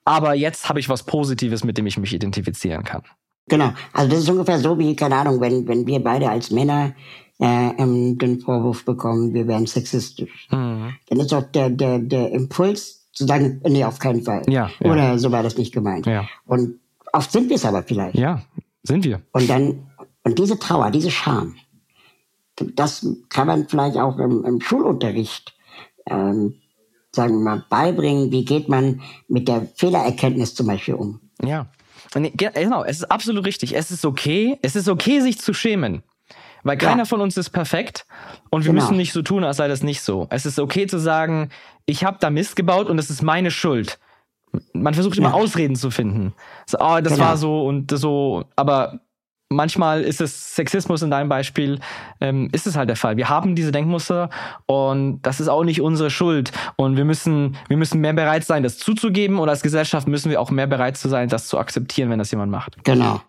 aber 0.05 0.35
jetzt 0.35 0.69
habe 0.69 0.81
ich 0.81 0.89
was 0.89 1.03
Positives, 1.03 1.65
mit 1.65 1.79
dem 1.79 1.87
ich 1.87 1.99
mich 1.99 2.13
identifizieren 2.13 2.85
kann. 2.85 3.03
Genau, 3.49 3.73
also 3.93 4.11
das 4.11 4.21
ist 4.21 4.31
ungefähr 4.31 4.59
so 4.59 4.79
wie, 4.79 4.95
keine 4.95 5.17
Ahnung, 5.17 5.41
wenn, 5.41 5.67
wenn 5.67 5.87
wir 5.87 6.03
beide 6.03 6.31
als 6.31 6.51
Männer 6.51 6.95
äh, 7.41 7.71
ähm, 7.79 8.17
den 8.19 8.39
Vorwurf 8.41 8.85
bekommen, 8.85 9.35
wir 9.35 9.49
wären 9.49 9.67
sexistisch. 9.67 10.49
Mhm. 10.51 10.95
Dann 11.09 11.21
ist 11.21 11.33
auch 11.33 11.43
der, 11.51 11.71
der, 11.71 11.99
der 11.99 12.31
Impuls 12.33 13.09
zu 13.13 13.27
sagen, 13.27 13.61
nee, 13.67 13.85
auf 13.85 13.99
keinen 13.99 14.23
Fall. 14.23 14.43
Ja, 14.49 14.71
ja. 14.79 14.91
Oder 14.91 15.19
so 15.19 15.33
war 15.33 15.43
das 15.43 15.57
nicht 15.59 15.73
gemeint. 15.73 16.07
Ja. 16.07 16.29
Und 16.47 16.79
oft 17.13 17.33
sind 17.33 17.49
wir 17.49 17.57
es 17.57 17.65
aber 17.65 17.83
vielleicht. 17.83 18.17
Ja, 18.17 18.43
sind 18.83 19.05
wir. 19.05 19.23
Und 19.33 19.51
dann 19.51 19.90
und 20.25 20.39
diese 20.39 20.59
Trauer, 20.59 20.91
diese 20.91 21.11
Scham, 21.11 21.57
das 22.57 23.07
kann 23.29 23.47
man 23.47 23.69
vielleicht 23.69 23.97
auch 23.97 24.19
im, 24.19 24.45
im 24.45 24.61
Schulunterricht, 24.61 25.55
ähm, 26.07 26.55
sagen 27.13 27.39
wir 27.39 27.45
mal, 27.45 27.65
beibringen. 27.69 28.31
Wie 28.31 28.45
geht 28.45 28.69
man 28.69 29.01
mit 29.29 29.49
der 29.49 29.67
Fehlererkenntnis 29.77 30.55
zum 30.55 30.67
Beispiel 30.67 30.95
um? 30.95 31.21
Ja, 31.43 31.69
genau. 32.13 32.85
Es 32.85 32.99
ist 32.99 33.11
absolut 33.11 33.47
richtig. 33.47 33.75
Es 33.77 33.91
ist 33.91 34.05
okay. 34.05 34.59
Es 34.63 34.77
ist 34.77 34.89
okay, 34.89 35.21
sich 35.21 35.39
zu 35.39 35.55
schämen. 35.55 36.03
Weil 36.63 36.77
keiner 36.77 36.99
ja. 36.99 37.05
von 37.07 37.23
uns 37.23 37.39
ist 37.39 37.51
perfekt 37.51 38.07
und 38.51 38.65
wir 38.65 38.73
genau. 38.73 38.85
müssen 38.85 38.99
nicht 38.99 39.15
so 39.15 39.23
tun, 39.23 39.45
als 39.45 39.57
sei 39.57 39.69
das 39.69 39.83
nicht 39.83 40.03
so. 40.03 40.27
Es 40.29 40.45
ist 40.45 40.59
okay 40.59 40.87
zu 40.87 40.99
sagen, 40.99 41.49
ich 41.87 42.05
habe 42.05 42.19
da 42.21 42.29
Mist 42.29 42.55
gebaut 42.55 42.89
und 42.89 42.99
es 42.99 43.09
ist 43.09 43.23
meine 43.23 43.51
Schuld. 43.51 43.99
Man 44.75 44.93
versucht 44.93 45.17
immer 45.17 45.31
ja. 45.31 45.35
Ausreden 45.35 45.75
zu 45.75 45.91
finden. 45.91 46.35
So, 46.67 46.79
oh, 46.79 47.01
das 47.01 47.15
genau. 47.15 47.25
war 47.25 47.37
so 47.39 47.65
und 47.65 47.91
so, 47.97 48.45
aber 48.57 49.01
manchmal 49.51 50.03
ist 50.03 50.21
es 50.21 50.55
Sexismus 50.55 51.03
in 51.03 51.11
deinem 51.11 51.29
Beispiel, 51.29 51.81
ähm, 52.21 52.49
ist 52.53 52.67
es 52.67 52.77
halt 52.77 52.89
der 52.89 52.97
Fall. 52.97 53.17
Wir 53.17 53.29
haben 53.29 53.55
diese 53.55 53.73
Denkmuster 53.73 54.31
und 54.67 55.21
das 55.23 55.41
ist 55.41 55.49
auch 55.49 55.65
nicht 55.65 55.83
unsere 55.83 56.11
Schuld. 56.11 56.53
Und 56.77 56.97
wir 56.97 57.05
müssen, 57.05 57.57
wir 57.69 57.77
müssen 57.77 58.01
mehr 58.01 58.13
bereit 58.13 58.45
sein, 58.45 58.63
das 58.63 58.79
zuzugeben 58.79 59.39
und 59.39 59.49
als 59.49 59.63
Gesellschaft 59.63 60.09
müssen 60.09 60.31
wir 60.31 60.41
auch 60.41 60.51
mehr 60.51 60.67
bereit 60.67 60.97
zu 60.97 61.09
sein, 61.09 61.29
das 61.29 61.49
zu 61.49 61.59
akzeptieren, 61.59 62.11
wenn 62.11 62.19
das 62.19 62.31
jemand 62.31 62.51
macht. 62.51 62.83
Genau. 62.85 63.21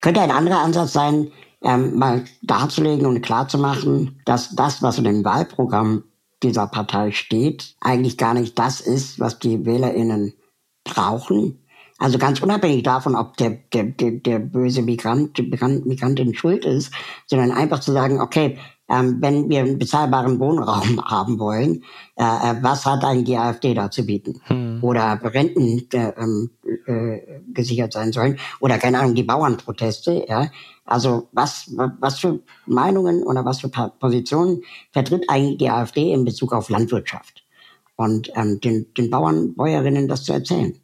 Könnte 0.00 0.20
ein 0.20 0.30
anderer 0.30 0.60
Ansatz 0.60 0.92
sein, 0.92 1.30
ähm, 1.62 1.96
mal 1.96 2.24
darzulegen 2.42 3.06
und 3.06 3.22
klarzumachen, 3.22 4.20
dass 4.24 4.54
das, 4.54 4.82
was 4.82 4.98
in 4.98 5.04
dem 5.04 5.24
Wahlprogramm 5.24 6.04
dieser 6.42 6.66
Partei 6.66 7.12
steht, 7.12 7.76
eigentlich 7.80 8.18
gar 8.18 8.34
nicht 8.34 8.58
das 8.58 8.80
ist, 8.80 9.20
was 9.20 9.38
die 9.38 9.64
WählerInnen 9.64 10.34
brauchen. 10.84 11.58
Also 11.98 12.18
ganz 12.18 12.40
unabhängig 12.40 12.82
davon, 12.82 13.16
ob 13.16 13.36
der, 13.38 13.58
der, 13.72 13.84
der, 13.84 14.10
der 14.12 14.38
böse 14.38 14.82
Migrant, 14.82 15.38
Migrant, 15.38 15.86
Migrantin 15.86 16.34
schuld 16.34 16.64
ist, 16.64 16.92
sondern 17.26 17.52
einfach 17.52 17.80
zu 17.80 17.92
sagen, 17.92 18.20
okay, 18.20 18.58
ähm, 18.88 19.16
wenn 19.20 19.48
wir 19.48 19.60
einen 19.60 19.78
bezahlbaren 19.78 20.38
Wohnraum 20.38 21.02
haben 21.10 21.38
wollen, 21.38 21.82
äh, 22.16 22.22
äh, 22.22 22.56
was 22.62 22.84
hat 22.86 23.02
eigentlich 23.04 23.24
die 23.24 23.36
AfD 23.36 23.74
da 23.74 23.90
zu 23.90 24.04
bieten? 24.04 24.40
Hm. 24.44 24.78
Oder 24.82 25.18
Renten 25.22 25.88
äh, 25.92 26.12
ähm, 26.18 26.50
äh, 26.86 27.40
gesichert 27.52 27.92
sein 27.92 28.12
sollen 28.12 28.38
oder 28.60 28.78
keine 28.78 29.00
Ahnung, 29.00 29.14
die 29.14 29.22
Bauernproteste, 29.22 30.26
ja. 30.28 30.50
Also 30.84 31.28
was, 31.32 31.72
was 31.98 32.20
für 32.20 32.38
Meinungen 32.66 33.24
oder 33.24 33.44
was 33.44 33.60
für 33.60 33.68
Positionen 33.68 34.62
vertritt 34.92 35.24
eigentlich 35.28 35.58
die 35.58 35.70
AfD 35.70 36.12
in 36.12 36.24
Bezug 36.24 36.52
auf 36.52 36.68
Landwirtschaft? 36.68 37.42
Und 37.96 38.30
ähm, 38.36 38.60
den, 38.60 38.94
den 38.94 39.10
Bauern, 39.10 39.54
Bäuerinnen 39.56 40.06
das 40.06 40.22
zu 40.22 40.32
erzählen. 40.32 40.78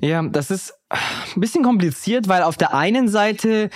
Ja, 0.00 0.22
das 0.22 0.50
ist 0.50 0.74
ein 0.90 1.40
bisschen 1.40 1.62
kompliziert, 1.62 2.28
weil 2.28 2.42
auf 2.42 2.56
der 2.56 2.74
einen 2.74 3.08
Seite 3.08 3.70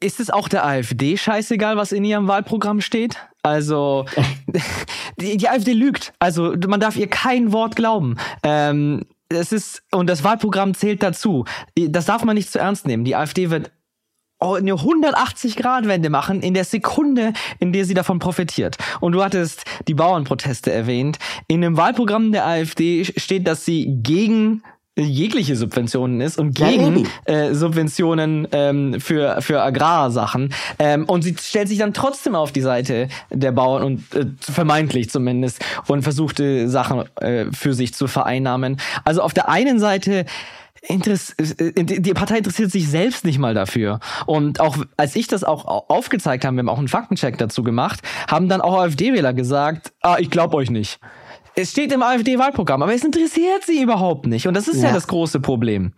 ist 0.00 0.20
es 0.20 0.30
auch 0.30 0.48
der 0.48 0.66
AfD 0.66 1.16
scheißegal, 1.16 1.76
was 1.76 1.92
in 1.92 2.04
ihrem 2.04 2.28
Wahlprogramm 2.28 2.80
steht? 2.80 3.16
Also, 3.42 4.04
die, 5.20 5.36
die 5.36 5.48
AfD 5.48 5.72
lügt. 5.72 6.12
Also, 6.18 6.54
man 6.66 6.80
darf 6.80 6.96
ihr 6.96 7.08
kein 7.08 7.52
Wort 7.52 7.76
glauben. 7.76 8.16
Ähm, 8.42 9.06
es 9.28 9.52
ist, 9.52 9.82
und 9.90 10.08
das 10.08 10.22
Wahlprogramm 10.22 10.74
zählt 10.74 11.02
dazu. 11.02 11.44
Das 11.76 12.06
darf 12.06 12.24
man 12.24 12.36
nicht 12.36 12.52
zu 12.52 12.58
ernst 12.58 12.86
nehmen. 12.86 13.04
Die 13.04 13.16
AfD 13.16 13.50
wird 13.50 13.72
eine 14.54 14.72
180-Grad-Wende 14.72 16.10
machen 16.10 16.40
in 16.40 16.54
der 16.54 16.64
Sekunde, 16.64 17.32
in 17.58 17.72
der 17.72 17.84
sie 17.84 17.94
davon 17.94 18.18
profitiert. 18.18 18.76
Und 19.00 19.12
du 19.12 19.22
hattest 19.22 19.64
die 19.88 19.94
Bauernproteste 19.94 20.72
erwähnt. 20.72 21.18
In 21.48 21.60
dem 21.60 21.76
Wahlprogramm 21.76 22.32
der 22.32 22.46
AfD 22.46 23.04
steht, 23.04 23.46
dass 23.46 23.64
sie 23.64 23.98
gegen 24.02 24.62
jegliche 24.98 25.56
Subventionen 25.56 26.20
ist 26.20 26.38
und 26.38 26.54
gegen 26.54 27.06
äh, 27.26 27.52
Subventionen 27.52 28.48
ähm, 28.52 28.98
für 28.98 29.42
für 29.42 29.60
Agrarsachen 29.60 30.54
ähm, 30.78 31.04
und 31.04 31.22
sie 31.22 31.36
stellt 31.38 31.68
sich 31.68 31.78
dann 31.78 31.92
trotzdem 31.92 32.34
auf 32.34 32.50
die 32.50 32.62
Seite 32.62 33.08
der 33.30 33.52
Bauern 33.52 33.82
und 33.82 34.14
äh, 34.14 34.26
vermeintlich 34.40 35.10
zumindest 35.10 35.62
und 35.86 36.02
versuchte 36.02 36.68
Sachen 36.70 37.04
äh, 37.16 37.46
für 37.52 37.74
sich 37.74 37.92
zu 37.92 38.06
vereinnahmen. 38.06 38.78
Also 39.04 39.20
auf 39.20 39.34
der 39.34 39.50
einen 39.50 39.78
Seite 39.78 40.24
Interess 40.82 41.34
äh, 41.38 41.72
die 41.84 42.14
Partei 42.14 42.38
interessiert 42.38 42.70
sich 42.70 42.88
selbst 42.88 43.24
nicht 43.24 43.38
mal 43.38 43.54
dafür. 43.54 44.00
Und 44.26 44.60
auch 44.60 44.76
als 44.96 45.16
ich 45.16 45.26
das 45.26 45.44
auch 45.44 45.64
aufgezeigt 45.88 46.44
habe, 46.44 46.56
wir 46.56 46.60
haben 46.60 46.68
auch 46.68 46.78
einen 46.78 46.88
Faktencheck 46.88 47.38
dazu 47.38 47.62
gemacht, 47.62 48.00
haben 48.28 48.48
dann 48.48 48.60
auch 48.60 48.78
AfD-Wähler 48.78 49.32
gesagt, 49.32 49.92
ah, 50.02 50.16
ich 50.18 50.30
glaube 50.30 50.56
euch 50.56 50.70
nicht. 50.70 51.00
Es 51.58 51.70
steht 51.70 51.90
im 51.92 52.02
AfD-Wahlprogramm, 52.02 52.82
aber 52.82 52.94
es 52.94 53.02
interessiert 53.02 53.64
sie 53.64 53.82
überhaupt 53.82 54.26
nicht. 54.26 54.46
Und 54.46 54.54
das 54.54 54.68
ist 54.68 54.82
ja, 54.82 54.88
ja 54.88 54.94
das 54.94 55.06
große 55.06 55.40
Problem. 55.40 55.94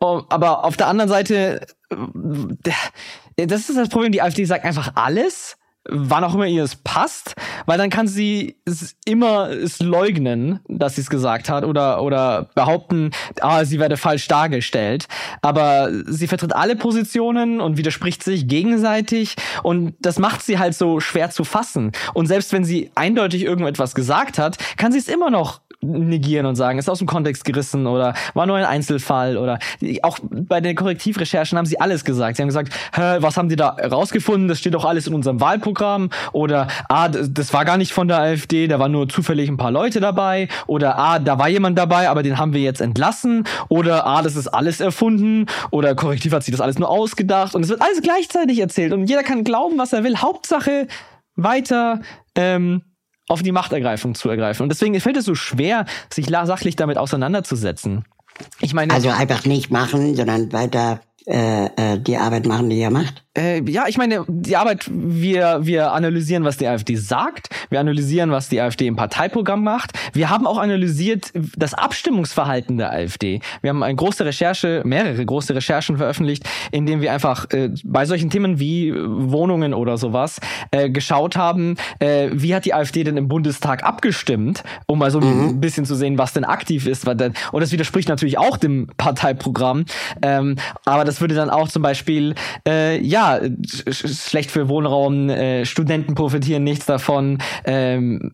Oh, 0.00 0.22
aber 0.28 0.64
auf 0.64 0.76
der 0.76 0.88
anderen 0.88 1.08
Seite, 1.08 1.66
äh, 1.90 3.46
das 3.46 3.68
ist 3.68 3.78
das 3.78 3.88
Problem, 3.88 4.10
die 4.10 4.20
AfD 4.20 4.44
sagt 4.44 4.64
einfach 4.64 4.92
alles 4.96 5.56
wann 5.88 6.24
auch 6.24 6.34
immer 6.34 6.46
ihr 6.46 6.62
es 6.62 6.76
passt, 6.76 7.34
weil 7.66 7.78
dann 7.78 7.90
kann 7.90 8.06
sie 8.06 8.56
es 8.64 8.96
immer 9.04 9.50
es 9.50 9.80
leugnen, 9.80 10.60
dass 10.68 10.96
sie 10.96 11.00
es 11.00 11.10
gesagt 11.10 11.48
hat 11.48 11.64
oder 11.64 12.02
oder 12.02 12.48
behaupten, 12.54 13.10
ah, 13.40 13.64
sie 13.64 13.78
werde 13.78 13.96
falsch 13.96 14.28
dargestellt. 14.28 15.08
Aber 15.42 15.90
sie 16.06 16.26
vertritt 16.26 16.54
alle 16.54 16.76
Positionen 16.76 17.60
und 17.60 17.76
widerspricht 17.76 18.22
sich 18.22 18.46
gegenseitig 18.48 19.36
und 19.62 19.94
das 20.00 20.18
macht 20.18 20.42
sie 20.42 20.58
halt 20.58 20.74
so 20.74 21.00
schwer 21.00 21.30
zu 21.30 21.44
fassen. 21.44 21.92
Und 22.14 22.26
selbst 22.26 22.52
wenn 22.52 22.64
sie 22.64 22.90
eindeutig 22.94 23.42
irgendetwas 23.42 23.94
gesagt 23.94 24.38
hat, 24.38 24.58
kann 24.76 24.92
sie 24.92 24.98
es 24.98 25.08
immer 25.08 25.30
noch 25.30 25.60
negieren 25.80 26.46
und 26.46 26.56
sagen, 26.56 26.78
ist 26.78 26.90
aus 26.90 26.98
dem 26.98 27.06
Kontext 27.06 27.44
gerissen 27.44 27.86
oder 27.86 28.14
war 28.34 28.46
nur 28.46 28.56
ein 28.56 28.64
Einzelfall 28.64 29.36
oder 29.36 29.60
auch 30.02 30.18
bei 30.22 30.60
den 30.60 30.74
Korrektivrecherchen 30.74 31.56
haben 31.56 31.66
sie 31.66 31.80
alles 31.80 32.04
gesagt. 32.04 32.36
Sie 32.36 32.42
haben 32.42 32.48
gesagt, 32.48 32.72
Hä, 32.94 33.18
was 33.20 33.36
haben 33.36 33.48
die 33.48 33.54
da 33.54 33.68
rausgefunden? 33.68 34.48
Das 34.48 34.58
steht 34.58 34.74
doch 34.74 34.84
alles 34.84 35.06
in 35.06 35.14
unserem 35.14 35.40
Wahlprogramm 35.40 36.10
oder 36.32 36.66
ah, 36.88 37.08
das 37.08 37.52
war 37.52 37.64
gar 37.64 37.76
nicht 37.76 37.92
von 37.92 38.08
der 38.08 38.18
AfD, 38.18 38.66
da 38.66 38.80
waren 38.80 38.90
nur 38.90 39.08
zufällig 39.08 39.48
ein 39.48 39.56
paar 39.56 39.70
Leute 39.70 40.00
dabei 40.00 40.48
oder 40.66 40.98
ah, 40.98 41.20
da 41.20 41.38
war 41.38 41.48
jemand 41.48 41.78
dabei, 41.78 42.08
aber 42.08 42.24
den 42.24 42.38
haben 42.38 42.52
wir 42.52 42.60
jetzt 42.60 42.80
entlassen 42.80 43.44
oder 43.68 44.04
ah, 44.04 44.22
das 44.22 44.34
ist 44.34 44.48
alles 44.48 44.80
erfunden 44.80 45.46
oder 45.70 45.94
Korrektiv 45.94 46.32
hat 46.32 46.42
sich 46.42 46.52
das 46.52 46.60
alles 46.60 46.78
nur 46.78 46.88
ausgedacht 46.88 47.54
und 47.54 47.62
es 47.62 47.68
wird 47.68 47.82
alles 47.82 48.02
gleichzeitig 48.02 48.58
erzählt 48.58 48.92
und 48.92 49.06
jeder 49.06 49.22
kann 49.22 49.44
glauben, 49.44 49.78
was 49.78 49.92
er 49.92 50.02
will. 50.02 50.16
Hauptsache 50.16 50.88
weiter 51.36 52.00
ähm, 52.34 52.82
auf 53.28 53.42
die 53.42 53.52
Machtergreifung 53.52 54.14
zu 54.14 54.28
ergreifen. 54.28 54.62
Und 54.62 54.70
deswegen 54.70 54.98
fällt 55.00 55.16
es 55.16 55.24
so 55.26 55.34
schwer, 55.34 55.84
sich 56.12 56.26
sachlich 56.28 56.76
damit 56.76 56.98
auseinanderzusetzen. 56.98 58.04
Ich 58.60 58.74
meine. 58.74 58.92
Also 58.92 59.10
einfach 59.10 59.44
nicht 59.44 59.70
machen, 59.70 60.14
sondern 60.14 60.52
weiter 60.52 61.00
äh, 61.26 61.66
äh, 61.76 61.98
die 61.98 62.16
Arbeit 62.16 62.46
machen, 62.46 62.70
die 62.70 62.78
ihr 62.78 62.90
macht? 62.90 63.24
Äh, 63.36 63.62
ja, 63.70 63.84
ich 63.86 63.98
meine, 63.98 64.24
die 64.26 64.56
Arbeit, 64.56 64.88
wir, 64.90 65.58
wir 65.62 65.92
analysieren, 65.92 66.44
was 66.44 66.56
die 66.56 66.66
AfD 66.66 66.96
sagt, 66.96 67.50
wir 67.70 67.80
analysieren, 67.80 68.30
was 68.30 68.48
die 68.48 68.60
AfD 68.60 68.86
im 68.86 68.96
Parteiprogramm 68.96 69.62
macht. 69.62 69.92
Wir 70.12 70.30
haben 70.30 70.46
auch 70.46 70.58
analysiert 70.58 71.32
das 71.56 71.74
Abstimmungsverhalten 71.74 72.78
der 72.78 72.92
AfD. 72.92 73.40
Wir 73.60 73.70
haben 73.70 73.82
eine 73.82 73.94
große 73.94 74.24
Recherche, 74.24 74.82
mehrere 74.84 75.24
große 75.24 75.54
Recherchen 75.54 75.98
veröffentlicht, 75.98 76.48
in 76.72 76.86
denen 76.86 77.02
wir 77.02 77.12
einfach 77.12 77.50
äh, 77.50 77.70
bei 77.84 78.06
solchen 78.06 78.30
Themen 78.30 78.58
wie 78.58 78.92
Wohnungen 78.94 79.74
oder 79.74 79.98
sowas 79.98 80.40
äh, 80.70 80.88
geschaut 80.90 81.36
haben, 81.36 81.76
äh, 81.98 82.30
wie 82.32 82.54
hat 82.54 82.64
die 82.64 82.74
AfD 82.74 83.04
denn 83.04 83.16
im 83.16 83.28
Bundestag 83.28 83.84
abgestimmt, 83.84 84.64
um 84.86 84.98
mal 84.98 85.10
so 85.10 85.20
mhm. 85.20 85.50
ein 85.50 85.60
bisschen 85.60 85.84
zu 85.84 85.94
sehen, 85.94 86.18
was 86.18 86.32
denn 86.32 86.44
aktiv 86.44 86.86
ist. 86.86 87.06
Und 87.06 87.60
das 87.60 87.72
widerspricht 87.72 88.08
natürlich 88.08 88.38
auch 88.38 88.56
dem 88.56 88.88
Parteiprogramm. 88.96 89.84
Ähm, 90.22 90.56
aber 90.84 91.04
das 91.08 91.20
würde 91.20 91.34
dann 91.34 91.50
auch 91.50 91.68
zum 91.68 91.82
Beispiel, 91.82 92.34
äh, 92.66 93.00
ja, 93.00 93.40
schlecht 93.90 94.50
für 94.50 94.68
Wohnraum, 94.68 95.30
äh, 95.30 95.64
Studenten 95.64 96.14
profitieren 96.14 96.64
nichts 96.64 96.86
davon, 96.86 97.38
ähm, 97.64 98.32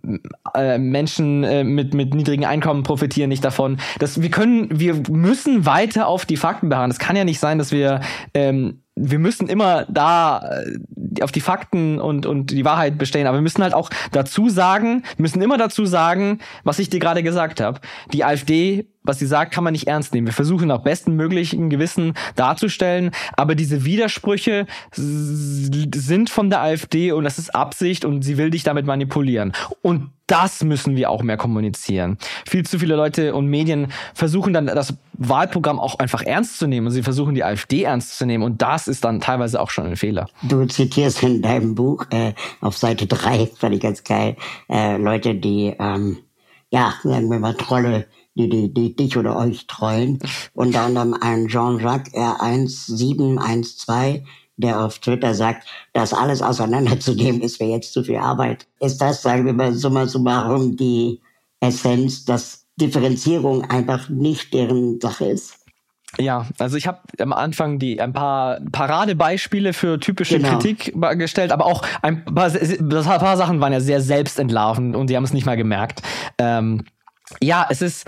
äh, 0.55 0.79
Menschen 0.79 1.45
äh, 1.45 1.65
mit, 1.65 1.95
mit 1.95 2.15
niedrigen 2.15 2.45
Einkommen 2.45 2.83
profitieren 2.83 3.29
nicht 3.29 3.45
davon. 3.45 3.79
Das, 4.01 4.21
wir 4.21 4.31
können, 4.31 4.69
wir 4.71 4.95
müssen 5.09 5.67
weiter 5.67 6.09
auf 6.09 6.27
die 6.27 6.37
Fakten 6.37 6.69
beharren. 6.69 6.91
Es 6.91 6.99
kann 6.99 7.17
ja 7.17 7.25
nicht 7.25 7.41
sein, 7.41 7.59
dass 7.59 7.73
wir 7.73 8.01
ähm, 8.35 8.81
wir 8.97 9.19
müssen 9.19 9.49
immer 9.49 9.87
da 9.89 10.63
äh, 10.63 11.23
auf 11.23 11.33
die 11.33 11.41
Fakten 11.41 12.01
und, 12.01 12.27
und 12.27 12.53
die 12.53 12.65
Wahrheit 12.65 12.97
bestehen, 12.97 13.27
aber 13.27 13.39
wir 13.39 13.43
müssen 13.43 13.63
halt 13.63 13.75
auch 13.75 13.91
dazu 14.13 14.49
sagen, 14.49 15.03
müssen 15.17 15.43
immer 15.43 15.59
dazu 15.59 15.85
sagen, 15.85 16.39
was 16.63 16.79
ich 16.79 16.91
dir 16.91 17.01
gerade 17.01 17.23
gesagt 17.23 17.61
habe. 17.61 17.81
Die 18.13 18.25
AfD, 18.25 18.87
was 19.05 19.19
sie 19.19 19.27
sagt, 19.27 19.53
kann 19.53 19.65
man 19.65 19.73
nicht 19.73 19.87
ernst 19.87 20.15
nehmen. 20.15 20.27
Wir 20.27 20.33
versuchen 20.33 20.69
nach 20.69 20.81
bestem 20.83 21.15
möglichen 21.15 21.69
Gewissen 21.69 22.15
darzustellen, 22.37 23.11
aber 23.37 23.55
diese 23.55 23.85
Widersprüche 23.85 24.67
sind 24.93 26.31
von 26.31 26.49
der 26.49 26.63
AfD 26.63 27.13
und 27.13 27.25
das 27.25 27.39
ist 27.39 27.55
Absicht 27.55 28.07
und 28.07 28.23
sie 28.23 28.39
will 28.39 28.51
dich 28.51 28.63
damit 28.63 28.87
manipulieren. 28.87 29.53
Und 29.83 30.11
das 30.27 30.65
müssen 30.65 30.97
wir 30.97 31.11
auch 31.11 31.23
mehr 31.23 31.37
kommunizieren. 31.37 32.17
Viel 32.49 32.65
zu 32.65 32.79
viele 32.79 32.97
Leute 32.97 33.35
und 33.35 33.47
Medien 33.47 33.89
versuchen 34.15 34.55
dann 34.55 34.67
das 34.67 34.95
Wahlprogramm 35.13 35.79
auch 35.79 35.99
einfach 35.99 36.23
ernst 36.23 36.59
zu 36.59 36.67
nehmen 36.67 36.87
und 36.87 36.93
sie 36.95 37.03
versuchen 37.03 37.35
die 37.35 37.45
AfD 37.45 37.83
ernst 37.83 38.17
zu 38.17 38.25
nehmen 38.25 38.43
und 38.43 38.63
das 38.63 38.89
ist 38.89 39.05
dann 39.05 39.21
teilweise 39.21 39.61
auch 39.61 39.69
schon 39.69 39.85
ein 39.85 39.97
Fehler. 39.97 40.29
Du 40.43 40.65
zitierst 40.65 41.23
in 41.23 41.43
deinem 41.43 41.75
Buch 41.75 42.07
äh, 42.09 42.33
auf 42.63 42.79
Seite 42.79 43.07
drei, 43.07 43.51
fand 43.55 43.75
ich 43.75 43.83
ganz 43.83 44.03
geil, 44.03 44.37
äh, 44.71 44.97
Leute, 44.97 45.35
die, 45.35 45.75
ähm, 45.79 46.19
ja, 46.71 46.95
sagen 47.03 47.31
wir 47.31 47.39
mal 47.39 47.55
Trolle, 47.55 48.07
die, 48.35 48.49
die, 48.49 48.73
die 48.73 48.97
dich 48.97 49.17
oder 49.17 49.37
euch 49.37 49.67
trollen. 49.67 50.19
Unter 50.53 50.83
anderem 50.83 51.15
ein 51.21 51.49
Jean-Jacques 51.49 52.13
R1712, 52.15 54.23
der 54.57 54.81
auf 54.81 54.99
Twitter 54.99 55.35
sagt, 55.35 55.67
das 55.93 56.13
alles 56.13 56.43
auseinanderzunehmen 56.43 57.41
ist 57.41 57.61
mir 57.61 57.71
jetzt 57.71 57.93
zu 57.93 58.05
viel 58.05 58.17
Arbeit. 58.17 58.67
Ist 58.81 58.99
das, 58.99 59.23
sagen 59.23 59.47
wir 59.47 59.53
mal, 59.53 59.73
summa 59.73 60.07
summarum 60.07 60.77
die 60.77 61.21
Essenz, 61.61 62.25
dass 62.25 62.67
Differenzierung 62.77 63.65
einfach 63.71 64.09
nicht 64.09 64.53
deren 64.53 65.01
Sache 65.01 65.27
ist? 65.27 65.59
Ja, 66.19 66.47
also 66.59 66.77
ich 66.77 66.87
habe 66.87 67.01
am 67.19 67.33
Anfang 67.33 67.81
die 67.81 68.01
ein 68.01 68.13
paar 68.13 68.61
Paradebeispiele 68.71 69.73
für 69.73 69.99
typische 69.99 70.39
genau. 70.39 70.59
Kritik 70.59 70.95
gestellt, 71.19 71.51
aber 71.51 71.67
auch 71.67 71.83
ein 72.03 72.25
paar, 72.25 72.53
ein 72.53 72.89
paar 72.89 73.37
Sachen 73.37 73.61
waren 73.61 73.73
ja 73.73 73.81
sehr 73.81 74.01
selbstentlarvend 74.01 74.95
und 74.95 75.11
die 75.11 75.17
haben 75.17 75.25
es 75.25 75.33
nicht 75.33 75.47
mal 75.47 75.57
gemerkt. 75.57 76.03
Ähm, 76.39 76.85
ja, 77.41 77.67
es 77.71 77.83
ist 77.83 78.07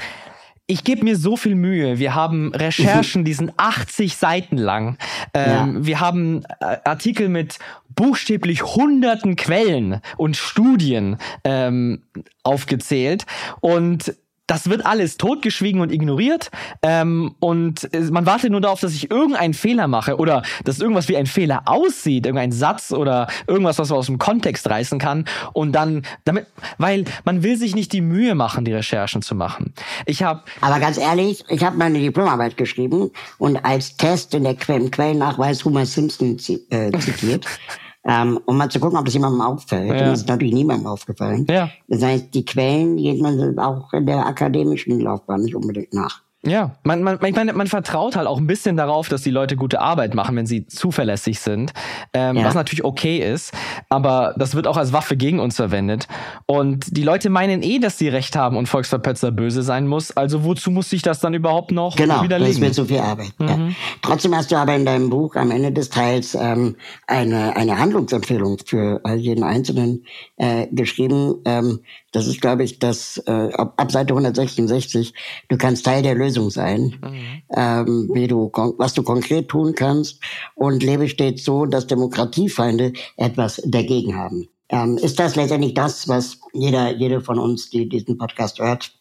ich 0.68 0.82
gebe 0.82 1.04
mir 1.04 1.16
so 1.16 1.36
viel 1.36 1.54
Mühe. 1.54 1.98
Wir 1.98 2.14
haben 2.14 2.52
Recherchen, 2.52 3.24
die 3.24 3.34
sind 3.34 3.52
80 3.56 4.16
Seiten 4.16 4.56
lang. 4.56 4.98
Ähm, 5.32 5.76
ja. 5.76 5.86
Wir 5.86 6.00
haben 6.00 6.42
äh, 6.60 6.78
Artikel 6.84 7.28
mit 7.28 7.58
buchstäblich 7.94 8.62
hunderten 8.64 9.36
Quellen 9.36 10.00
und 10.16 10.36
Studien 10.36 11.18
ähm, 11.44 12.02
aufgezählt. 12.42 13.26
Und 13.60 14.16
das 14.46 14.68
wird 14.70 14.86
alles 14.86 15.16
totgeschwiegen 15.16 15.80
und 15.80 15.92
ignoriert 15.92 16.50
ähm, 16.82 17.34
und 17.40 17.92
äh, 17.92 18.00
man 18.10 18.26
wartet 18.26 18.50
nur 18.50 18.60
darauf, 18.60 18.80
dass 18.80 18.94
ich 18.94 19.10
irgendeinen 19.10 19.54
Fehler 19.54 19.88
mache 19.88 20.16
oder 20.16 20.42
dass 20.64 20.78
irgendwas 20.78 21.08
wie 21.08 21.16
ein 21.16 21.26
Fehler 21.26 21.62
aussieht, 21.66 22.26
irgendein 22.26 22.52
Satz 22.52 22.92
oder 22.92 23.28
irgendwas, 23.46 23.78
was 23.78 23.90
man 23.90 23.98
aus 23.98 24.06
dem 24.06 24.18
Kontext 24.18 24.68
reißen 24.68 24.98
kann 24.98 25.24
und 25.52 25.72
dann 25.72 26.02
damit, 26.24 26.46
weil 26.78 27.04
man 27.24 27.42
will 27.42 27.56
sich 27.56 27.74
nicht 27.74 27.92
die 27.92 28.00
Mühe 28.00 28.34
machen, 28.34 28.64
die 28.64 28.72
Recherchen 28.72 29.22
zu 29.22 29.34
machen. 29.34 29.74
Ich 30.06 30.22
habe, 30.22 30.42
aber 30.60 30.78
ganz 30.80 30.98
ehrlich, 30.98 31.44
ich 31.48 31.64
habe 31.64 31.76
meine 31.76 31.98
Diplomarbeit 31.98 32.56
geschrieben 32.56 33.10
und 33.38 33.64
als 33.64 33.96
Test 33.96 34.34
in 34.34 34.44
der 34.44 34.54
que 34.54 34.74
im 34.74 34.90
Quellennachweis 34.90 35.64
Homer 35.64 35.86
Simpson 35.86 36.36
äh, 36.70 36.92
zitiert. 36.98 37.46
ähm, 38.06 38.38
um 38.46 38.56
mal 38.56 38.70
zu 38.70 38.78
gucken, 38.78 38.98
ob 38.98 39.04
das 39.04 39.14
jemandem 39.14 39.40
auffällt. 39.40 39.88
Ja. 39.88 40.10
Das 40.10 40.20
ist 40.20 40.28
natürlich 40.28 40.54
niemandem 40.54 40.86
aufgefallen. 40.86 41.44
Ja. 41.48 41.68
Das 41.88 42.02
heißt, 42.02 42.32
die 42.32 42.44
Quellen 42.44 42.96
geht 42.96 43.20
man 43.20 43.58
auch 43.58 43.92
in 43.92 44.06
der 44.06 44.24
akademischen 44.24 45.00
Laufbahn 45.00 45.42
nicht 45.42 45.56
unbedingt 45.56 45.92
nach. 45.92 46.22
Ja, 46.46 46.76
man, 46.84 47.02
man, 47.02 47.18
ich 47.24 47.34
meine, 47.34 47.52
man 47.52 47.66
vertraut 47.66 48.16
halt 48.16 48.26
auch 48.26 48.38
ein 48.38 48.46
bisschen 48.46 48.76
darauf, 48.76 49.08
dass 49.08 49.22
die 49.22 49.30
Leute 49.30 49.56
gute 49.56 49.80
Arbeit 49.80 50.14
machen, 50.14 50.36
wenn 50.36 50.46
sie 50.46 50.66
zuverlässig 50.66 51.40
sind, 51.40 51.72
ähm, 52.12 52.36
ja. 52.36 52.44
was 52.44 52.54
natürlich 52.54 52.84
okay 52.84 53.18
ist, 53.18 53.52
aber 53.88 54.34
das 54.38 54.54
wird 54.54 54.66
auch 54.66 54.76
als 54.76 54.92
Waffe 54.92 55.16
gegen 55.16 55.40
uns 55.40 55.56
verwendet. 55.56 56.06
Und 56.46 56.96
die 56.96 57.02
Leute 57.02 57.30
meinen 57.30 57.62
eh, 57.62 57.78
dass 57.78 57.98
sie 57.98 58.08
recht 58.08 58.36
haben 58.36 58.56
und 58.56 58.68
Volksverpetzer 58.68 59.32
böse 59.32 59.62
sein 59.62 59.86
muss, 59.86 60.16
also 60.16 60.44
wozu 60.44 60.70
muss 60.70 60.88
sich 60.88 61.02
das 61.02 61.20
dann 61.20 61.34
überhaupt 61.34 61.72
noch 61.72 61.96
genau, 61.96 62.22
widerlegen? 62.22 62.54
Genau, 62.54 62.68
das 62.68 62.76
wird 62.78 62.88
so 62.88 62.94
viel 62.94 63.00
Arbeit. 63.00 63.32
Mhm. 63.38 63.48
Ja. 63.48 63.58
Trotzdem 64.02 64.34
hast 64.36 64.52
du 64.52 64.56
aber 64.56 64.74
in 64.76 64.86
deinem 64.86 65.10
Buch 65.10 65.34
am 65.34 65.50
Ende 65.50 65.72
des 65.72 65.90
Teils 65.90 66.34
ähm, 66.34 66.76
eine, 67.06 67.56
eine 67.56 67.78
Handlungsempfehlung 67.78 68.58
für 68.64 69.00
jeden 69.16 69.42
Einzelnen 69.42 70.04
äh, 70.36 70.66
geschrieben, 70.70 71.36
ähm, 71.44 71.80
das 72.16 72.26
ist, 72.26 72.40
glaube 72.40 72.64
ich, 72.64 72.78
das 72.78 73.22
äh, 73.26 73.52
ab, 73.52 73.74
ab 73.76 73.92
Seite 73.92 74.14
166. 74.14 75.12
Du 75.50 75.58
kannst 75.58 75.84
Teil 75.84 76.02
der 76.02 76.14
Lösung 76.14 76.48
sein, 76.48 76.94
mhm. 77.02 77.42
ähm, 77.54 78.10
wie 78.14 78.26
du, 78.26 78.50
was 78.78 78.94
du 78.94 79.02
konkret 79.02 79.48
tun 79.48 79.74
kannst. 79.74 80.22
Und 80.54 80.82
lebe 80.82 81.10
stets 81.10 81.44
so, 81.44 81.66
dass 81.66 81.86
Demokratiefeinde 81.86 82.94
etwas 83.18 83.60
dagegen 83.66 84.16
haben. 84.16 84.48
Ähm, 84.70 84.96
ist 84.96 85.18
das 85.18 85.36
letztendlich 85.36 85.74
das, 85.74 86.08
was 86.08 86.40
jeder, 86.54 86.90
jede 86.90 87.20
von 87.20 87.38
uns, 87.38 87.68
die 87.68 87.86
diesen 87.86 88.16
Podcast 88.16 88.60
hört, 88.60 88.94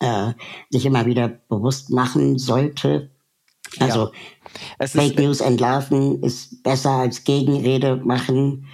äh, 0.00 0.32
sich 0.70 0.86
immer 0.86 1.04
wieder 1.04 1.28
bewusst 1.28 1.90
machen 1.90 2.38
sollte? 2.38 3.10
Also 3.80 4.12
ja. 4.80 4.86
Fake 4.86 5.18
News 5.18 5.42
entlarven 5.42 6.22
ist 6.22 6.62
besser 6.62 6.92
als 6.92 7.24
Gegenrede 7.24 7.96
machen 7.96 8.66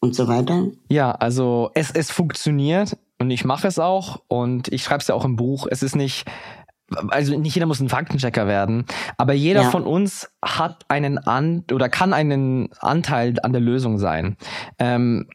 und 0.00 0.14
so 0.14 0.28
weiter? 0.28 0.66
Ja, 0.90 1.12
also 1.12 1.70
es, 1.72 1.90
es 1.90 2.10
funktioniert 2.10 2.98
und 3.18 3.30
ich 3.30 3.44
mache 3.44 3.68
es 3.68 3.78
auch 3.78 4.22
und 4.28 4.68
ich 4.68 4.84
schreibe 4.84 5.00
es 5.00 5.08
ja 5.08 5.14
auch 5.14 5.24
im 5.24 5.36
Buch. 5.36 5.66
Es 5.70 5.82
ist 5.82 5.96
nicht, 5.96 6.26
also 7.08 7.36
nicht 7.38 7.54
jeder 7.54 7.66
muss 7.66 7.80
ein 7.80 7.88
Faktenchecker 7.88 8.46
werden, 8.46 8.84
aber 9.16 9.32
jeder 9.32 9.62
ja. 9.62 9.70
von 9.70 9.84
uns 9.84 10.30
hat 10.44 10.84
einen 10.88 11.18
an 11.18 11.64
oder 11.72 11.88
kann 11.88 12.12
einen 12.12 12.68
Anteil 12.78 13.34
an 13.42 13.52
der 13.52 13.62
Lösung 13.62 13.98
sein. 13.98 14.36
Ähm, 14.78 15.26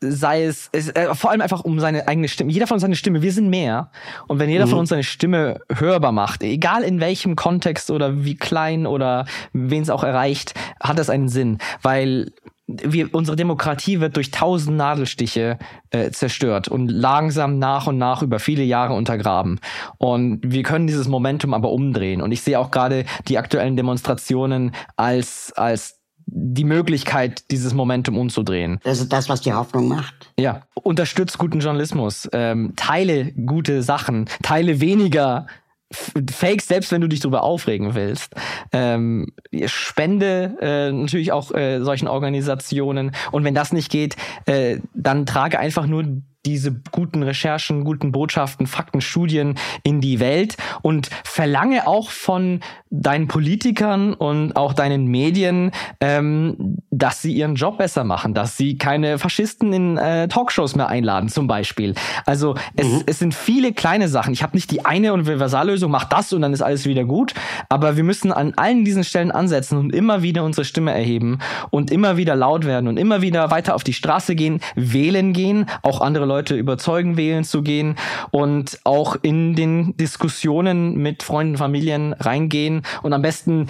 sei 0.00 0.44
es, 0.44 0.68
es 0.72 0.90
äh, 0.90 1.14
vor 1.14 1.30
allem 1.30 1.40
einfach 1.40 1.64
um 1.64 1.80
seine 1.80 2.06
eigene 2.06 2.28
Stimme. 2.28 2.52
Jeder 2.52 2.66
von 2.66 2.76
uns 2.76 2.82
seine 2.82 2.96
Stimme. 2.96 3.22
Wir 3.22 3.32
sind 3.32 3.48
mehr. 3.48 3.90
Und 4.28 4.38
wenn 4.38 4.48
jeder 4.48 4.66
mhm. 4.66 4.70
von 4.70 4.78
uns 4.80 4.90
seine 4.90 5.02
Stimme 5.02 5.60
hörbar 5.74 6.12
macht, 6.12 6.42
egal 6.42 6.82
in 6.82 7.00
welchem 7.00 7.36
Kontext 7.36 7.90
oder 7.90 8.24
wie 8.24 8.36
klein 8.36 8.86
oder 8.86 9.26
wen 9.52 9.82
es 9.82 9.90
auch 9.90 10.04
erreicht, 10.04 10.54
hat 10.80 10.98
das 10.98 11.10
einen 11.10 11.28
Sinn. 11.28 11.58
Weil 11.82 12.32
wir, 12.68 13.14
unsere 13.14 13.36
Demokratie 13.36 14.00
wird 14.00 14.16
durch 14.16 14.30
tausend 14.30 14.76
Nadelstiche 14.76 15.58
äh, 15.90 16.10
zerstört 16.10 16.68
und 16.68 16.88
langsam 16.88 17.58
nach 17.58 17.86
und 17.86 17.96
nach 17.96 18.22
über 18.22 18.38
viele 18.38 18.62
Jahre 18.62 18.92
untergraben. 18.92 19.58
Und 19.96 20.40
wir 20.42 20.62
können 20.62 20.86
dieses 20.86 21.08
Momentum 21.08 21.54
aber 21.54 21.72
umdrehen. 21.72 22.20
Und 22.20 22.30
ich 22.30 22.42
sehe 22.42 22.58
auch 22.58 22.70
gerade 22.70 23.06
die 23.26 23.38
aktuellen 23.38 23.76
Demonstrationen 23.76 24.72
als, 24.96 25.52
als 25.56 25.98
die 26.26 26.64
Möglichkeit, 26.64 27.50
dieses 27.50 27.72
Momentum 27.72 28.18
umzudrehen. 28.18 28.80
Das 28.84 29.00
ist 29.00 29.10
das, 29.14 29.30
was 29.30 29.40
die 29.40 29.54
Hoffnung 29.54 29.88
macht. 29.88 30.30
Ja, 30.38 30.60
unterstützt 30.74 31.38
guten 31.38 31.60
Journalismus, 31.60 32.28
ähm, 32.32 32.74
teile 32.76 33.32
gute 33.32 33.82
Sachen, 33.82 34.26
teile 34.42 34.80
weniger 34.80 35.46
Fakes, 35.90 36.68
selbst 36.68 36.92
wenn 36.92 37.00
du 37.00 37.08
dich 37.08 37.20
darüber 37.20 37.42
aufregen 37.42 37.94
willst. 37.94 38.34
Ähm, 38.72 39.32
spende 39.66 40.56
äh, 40.60 40.92
natürlich 40.92 41.32
auch 41.32 41.52
äh, 41.52 41.80
solchen 41.80 42.08
Organisationen. 42.08 43.12
Und 43.32 43.44
wenn 43.44 43.54
das 43.54 43.72
nicht 43.72 43.90
geht, 43.90 44.16
äh, 44.44 44.78
dann 44.94 45.24
trage 45.24 45.58
einfach 45.58 45.86
nur 45.86 46.04
diese 46.48 46.72
guten 46.90 47.22
Recherchen, 47.22 47.84
guten 47.84 48.10
Botschaften, 48.10 48.66
Fakten, 48.66 49.00
Studien 49.00 49.54
in 49.82 50.00
die 50.00 50.18
Welt 50.18 50.56
und 50.82 51.10
verlange 51.24 51.86
auch 51.86 52.10
von 52.10 52.60
deinen 52.90 53.28
Politikern 53.28 54.14
und 54.14 54.56
auch 54.56 54.72
deinen 54.72 55.06
Medien, 55.06 55.72
ähm, 56.00 56.78
dass 56.90 57.20
sie 57.20 57.34
ihren 57.34 57.54
Job 57.54 57.78
besser 57.78 58.02
machen, 58.04 58.32
dass 58.32 58.56
sie 58.56 58.78
keine 58.78 59.18
Faschisten 59.18 59.72
in 59.72 59.98
äh, 59.98 60.26
Talkshows 60.28 60.74
mehr 60.74 60.88
einladen, 60.88 61.28
zum 61.28 61.46
Beispiel. 61.46 61.94
Also 62.24 62.54
es, 62.76 62.86
mhm. 62.86 63.02
es 63.06 63.18
sind 63.18 63.34
viele 63.34 63.72
kleine 63.74 64.08
Sachen. 64.08 64.32
Ich 64.32 64.42
habe 64.42 64.56
nicht 64.56 64.70
die 64.70 64.86
eine 64.86 65.12
Universallösung, 65.12 65.90
mach 65.90 66.04
das 66.04 66.32
und 66.32 66.40
dann 66.40 66.54
ist 66.54 66.62
alles 66.62 66.86
wieder 66.86 67.04
gut. 67.04 67.34
Aber 67.68 67.96
wir 67.96 68.04
müssen 68.04 68.32
an 68.32 68.54
allen 68.56 68.84
diesen 68.84 69.04
Stellen 69.04 69.30
ansetzen 69.30 69.76
und 69.76 69.94
immer 69.94 70.22
wieder 70.22 70.42
unsere 70.44 70.64
Stimme 70.64 70.92
erheben 70.92 71.40
und 71.70 71.90
immer 71.90 72.16
wieder 72.16 72.36
laut 72.36 72.64
werden 72.64 72.88
und 72.88 72.96
immer 72.96 73.20
wieder 73.20 73.50
weiter 73.50 73.74
auf 73.74 73.84
die 73.84 73.92
Straße 73.92 74.34
gehen, 74.34 74.60
wählen 74.74 75.34
gehen, 75.34 75.66
auch 75.82 76.00
andere 76.00 76.24
Leute 76.24 76.37
überzeugen, 76.40 77.16
wählen 77.16 77.44
zu 77.44 77.62
gehen 77.62 77.96
und 78.30 78.78
auch 78.84 79.16
in 79.22 79.54
den 79.54 79.96
Diskussionen 79.96 80.96
mit 80.96 81.22
Freunden, 81.22 81.56
Familien 81.56 82.12
reingehen 82.12 82.82
und 83.02 83.12
am 83.12 83.22
besten 83.22 83.68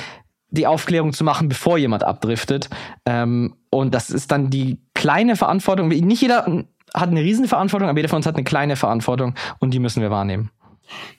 die 0.50 0.66
Aufklärung 0.66 1.12
zu 1.12 1.24
machen, 1.24 1.48
bevor 1.48 1.78
jemand 1.78 2.04
abdriftet. 2.04 2.70
Ähm, 3.04 3.54
und 3.70 3.94
das 3.94 4.10
ist 4.10 4.30
dann 4.32 4.50
die 4.50 4.78
kleine 4.94 5.36
Verantwortung. 5.36 5.88
Nicht 5.88 6.22
jeder 6.22 6.64
hat 6.94 7.10
eine 7.10 7.20
riesen 7.20 7.46
Verantwortung, 7.46 7.88
aber 7.88 7.98
jeder 7.98 8.08
von 8.08 8.16
uns 8.18 8.26
hat 8.26 8.36
eine 8.36 8.44
kleine 8.44 8.76
Verantwortung 8.76 9.34
und 9.58 9.74
die 9.74 9.78
müssen 9.78 10.02
wir 10.02 10.10
wahrnehmen. 10.10 10.50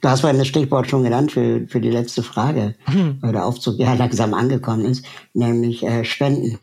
Du 0.02 0.10
hast 0.10 0.22
vorhin 0.22 0.40
das 0.40 0.48
Stichwort 0.48 0.90
schon 0.90 1.04
genannt 1.04 1.32
für, 1.32 1.68
für 1.68 1.80
die 1.80 1.92
letzte 1.92 2.24
Frage, 2.24 2.76
hm. 2.86 3.20
weil 3.22 3.34
der 3.34 3.46
Aufzug 3.46 3.78
ja 3.78 3.94
langsam 3.94 4.34
angekommen 4.34 4.86
ist, 4.86 5.06
nämlich 5.34 5.84
äh, 5.84 6.04
Spenden. 6.04 6.58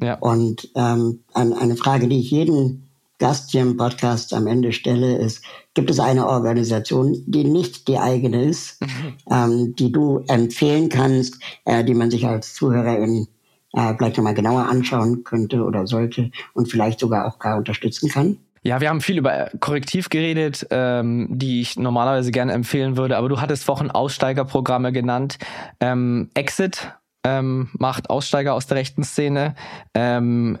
Ja. 0.00 0.14
Und 0.18 0.70
ähm, 0.74 1.20
eine 1.34 1.76
Frage, 1.76 2.08
die 2.08 2.20
ich 2.20 2.30
jeden 2.30 2.85
Gast 3.18 3.50
hier 3.50 3.62
im 3.62 3.76
Podcast 3.76 4.34
am 4.34 4.46
Ende 4.46 4.72
stelle, 4.72 5.16
ist, 5.16 5.42
gibt 5.74 5.90
es 5.90 5.98
eine 6.00 6.26
Organisation, 6.26 7.22
die 7.26 7.44
nicht 7.44 7.88
die 7.88 7.98
eigene 7.98 8.44
ist, 8.44 8.80
mhm. 8.82 9.14
ähm, 9.30 9.74
die 9.76 9.90
du 9.90 10.22
empfehlen 10.28 10.88
kannst, 10.88 11.40
äh, 11.64 11.82
die 11.84 11.94
man 11.94 12.10
sich 12.10 12.26
als 12.26 12.54
Zuhörerin 12.54 13.26
äh, 13.72 13.94
vielleicht 13.96 14.16
nochmal 14.16 14.34
genauer 14.34 14.66
anschauen 14.66 15.24
könnte 15.24 15.62
oder 15.62 15.86
sollte 15.86 16.30
und 16.54 16.70
vielleicht 16.70 17.00
sogar 17.00 17.26
auch 17.26 17.38
gar 17.38 17.56
unterstützen 17.56 18.10
kann? 18.10 18.38
Ja, 18.62 18.80
wir 18.80 18.88
haben 18.88 19.00
viel 19.00 19.18
über 19.18 19.48
Korrektiv 19.60 20.08
geredet, 20.08 20.66
ähm, 20.70 21.28
die 21.30 21.60
ich 21.60 21.78
normalerweise 21.78 22.32
gerne 22.32 22.52
empfehlen 22.52 22.96
würde, 22.96 23.16
aber 23.16 23.28
du 23.28 23.40
hattest 23.40 23.62
vorhin 23.62 23.92
Aussteigerprogramme 23.92 24.92
genannt. 24.92 25.38
Ähm, 25.78 26.30
Exit 26.34 26.90
ähm, 27.22 27.68
macht 27.78 28.10
Aussteiger 28.10 28.54
aus 28.54 28.66
der 28.66 28.78
rechten 28.78 29.04
Szene. 29.04 29.54
Ähm, 29.94 30.58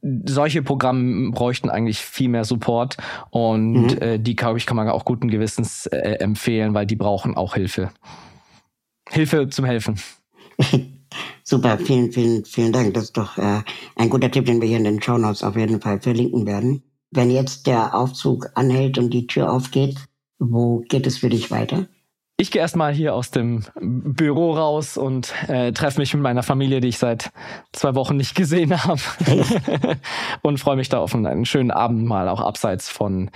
solche 0.00 0.62
Programme 0.62 1.32
bräuchten 1.32 1.68
eigentlich 1.68 1.98
viel 1.98 2.28
mehr 2.28 2.44
Support 2.44 2.96
und 3.30 3.94
mhm. 3.94 4.02
äh, 4.02 4.18
die, 4.18 4.36
glaube 4.36 4.58
ich, 4.58 4.66
kann 4.66 4.76
man 4.76 4.88
auch 4.88 5.04
guten 5.04 5.28
Gewissens 5.28 5.86
äh, 5.86 6.16
empfehlen, 6.20 6.74
weil 6.74 6.86
die 6.86 6.96
brauchen 6.96 7.36
auch 7.36 7.54
Hilfe. 7.54 7.90
Hilfe 9.08 9.48
zum 9.48 9.64
Helfen. 9.64 10.00
Super, 11.42 11.78
vielen, 11.78 12.12
vielen, 12.12 12.44
vielen 12.44 12.72
Dank. 12.72 12.94
Das 12.94 13.04
ist 13.04 13.16
doch 13.16 13.36
äh, 13.38 13.62
ein 13.96 14.10
guter 14.10 14.30
Tipp, 14.30 14.46
den 14.46 14.60
wir 14.60 14.68
hier 14.68 14.78
in 14.78 14.84
den 14.84 15.02
Show 15.02 15.18
Notes 15.18 15.42
auf 15.42 15.56
jeden 15.56 15.80
Fall 15.80 16.00
verlinken 16.00 16.46
werden. 16.46 16.82
Wenn 17.10 17.30
jetzt 17.30 17.66
der 17.66 17.94
Aufzug 17.94 18.50
anhält 18.54 18.98
und 18.98 19.10
die 19.10 19.26
Tür 19.26 19.52
aufgeht, 19.52 19.96
wo 20.38 20.80
geht 20.80 21.06
es 21.06 21.18
für 21.18 21.28
dich 21.28 21.50
weiter? 21.50 21.86
Ich 22.36 22.50
gehe 22.50 22.60
erstmal 22.60 22.92
hier 22.92 23.14
aus 23.14 23.30
dem 23.30 23.64
Büro 23.80 24.54
raus 24.54 24.96
und 24.96 25.32
äh, 25.46 25.70
treffe 25.70 26.00
mich 26.00 26.12
mit 26.14 26.22
meiner 26.22 26.42
Familie, 26.42 26.80
die 26.80 26.88
ich 26.88 26.98
seit 26.98 27.30
zwei 27.72 27.94
Wochen 27.94 28.16
nicht 28.16 28.34
gesehen 28.34 28.84
habe. 28.84 29.00
und 30.42 30.58
freue 30.58 30.76
mich 30.76 30.88
da 30.88 30.98
auf 30.98 31.14
einen 31.14 31.46
schönen 31.46 31.70
Abend 31.70 32.06
mal, 32.06 32.28
auch 32.28 32.40
abseits 32.40 32.88
von 32.88 33.30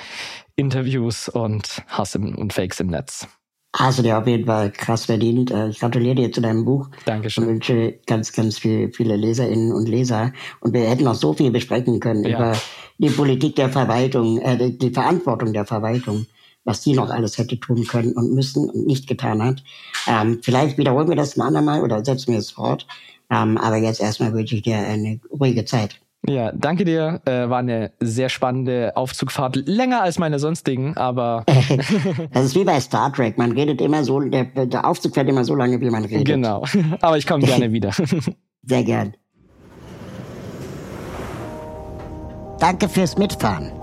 Interviews 0.57 1.29
und 1.29 1.85
Hass 1.87 2.17
im, 2.17 2.35
und 2.35 2.53
Fakes 2.53 2.81
im 2.81 2.89
Netz. 2.89 3.29
Hast 3.77 4.01
du 4.01 4.03
dir 4.03 4.19
auf 4.19 4.27
jeden 4.27 4.47
Fall 4.47 4.73
krass 4.73 5.05
verdient. 5.05 5.53
Äh, 5.53 5.69
ich 5.69 5.79
gratuliere 5.79 6.17
dir 6.17 6.33
zu 6.33 6.41
deinem 6.41 6.65
Buch. 6.65 6.89
Dankeschön. 7.05 7.45
Und 7.45 7.51
wünsche 7.51 8.01
ganz, 8.07 8.33
ganz 8.33 8.59
viel, 8.59 8.93
viele 8.93 9.15
Leserinnen 9.15 9.73
und 9.73 9.89
Leser. 9.89 10.33
Und 10.61 10.73
wir 10.73 10.89
hätten 10.89 11.05
noch 11.05 11.15
so 11.15 11.35
viel 11.35 11.53
besprechen 11.53 12.01
können 12.01 12.25
ja. 12.25 12.37
über 12.37 12.57
die 12.99 13.11
Politik 13.11 13.55
der 13.55 13.69
Verwaltung, 13.69 14.41
äh, 14.41 14.73
die 14.73 14.91
Verantwortung 14.91 15.53
der 15.53 15.67
Verwaltung 15.67 16.27
was 16.69 16.83
die 16.83 16.93
noch 16.93 17.11
alles 17.11 17.39
hätte 17.39 17.59
tun 17.59 17.85
können 17.87 18.13
und 18.13 18.35
müssen 18.35 18.69
und 18.69 18.87
nicht 18.87 19.09
getan 19.09 19.43
hat. 19.43 19.63
Ähm, 20.07 20.41
vielleicht 20.43 20.79
wiederholen 20.79 21.09
wir 21.09 21.17
das 21.17 21.37
ein 21.37 21.41
andermal 21.41 21.83
oder 21.83 22.05
setzen 22.05 22.33
wir 22.33 22.39
es 22.39 22.51
fort. 22.51 22.87
Ähm, 23.31 23.57
aber 23.59 23.77
jetzt 23.77 24.01
erstmal 24.01 24.33
wünsche 24.33 24.55
ich 24.55 24.63
dir 24.63 24.77
eine 24.77 25.19
ruhige 25.33 25.65
Zeit. 25.65 26.01
Ja, 26.29 26.53
danke 26.53 26.85
dir. 26.85 27.23
Äh, 27.25 27.49
war 27.49 27.59
eine 27.59 27.93
sehr 28.01 28.29
spannende 28.29 28.93
Aufzugfahrt. 28.97 29.57
Länger 29.57 30.03
als 30.03 30.19
meine 30.19 30.39
sonstigen, 30.39 30.97
aber. 30.97 31.45
das 32.33 32.45
ist 32.45 32.55
wie 32.55 32.65
bei 32.65 32.81
Star 32.81 33.13
Trek. 33.13 33.39
Man 33.39 33.53
redet 33.53 33.81
immer 33.81 34.05
so, 34.05 34.21
der, 34.21 34.45
der 34.45 34.87
Aufzug 34.87 35.15
fährt 35.15 35.29
immer 35.29 35.45
so 35.45 35.55
lange, 35.55 35.81
wie 35.81 35.91
man 35.91 36.05
redet. 36.05 36.27
Genau. 36.27 36.65
Aber 37.01 37.17
ich 37.17 37.27
komme 37.27 37.47
gerne 37.47 37.73
wieder. 37.73 37.93
Sehr 38.63 38.85
gern. 38.85 39.15
Danke 42.59 42.89
fürs 42.89 43.17
Mitfahren. 43.17 43.78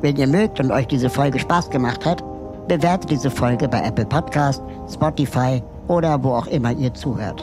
Wenn 0.00 0.16
ihr 0.16 0.28
mögt 0.28 0.60
und 0.60 0.70
euch 0.70 0.86
diese 0.86 1.10
Folge 1.10 1.38
Spaß 1.38 1.70
gemacht 1.70 2.06
hat, 2.06 2.22
bewertet 2.68 3.10
diese 3.10 3.30
Folge 3.30 3.66
bei 3.68 3.82
Apple 3.82 4.06
Podcast, 4.06 4.62
Spotify 4.88 5.62
oder 5.88 6.22
wo 6.22 6.34
auch 6.34 6.46
immer 6.46 6.72
ihr 6.72 6.94
zuhört. 6.94 7.42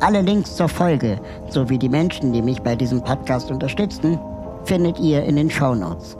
Alle 0.00 0.20
Links 0.20 0.56
zur 0.56 0.68
Folge 0.68 1.18
sowie 1.48 1.78
die 1.78 1.88
Menschen, 1.88 2.32
die 2.32 2.42
mich 2.42 2.60
bei 2.60 2.74
diesem 2.74 3.02
Podcast 3.02 3.50
unterstützen, 3.50 4.18
findet 4.64 4.98
ihr 4.98 5.24
in 5.24 5.36
den 5.36 5.50
Show 5.50 5.74
Notes. 5.74 6.16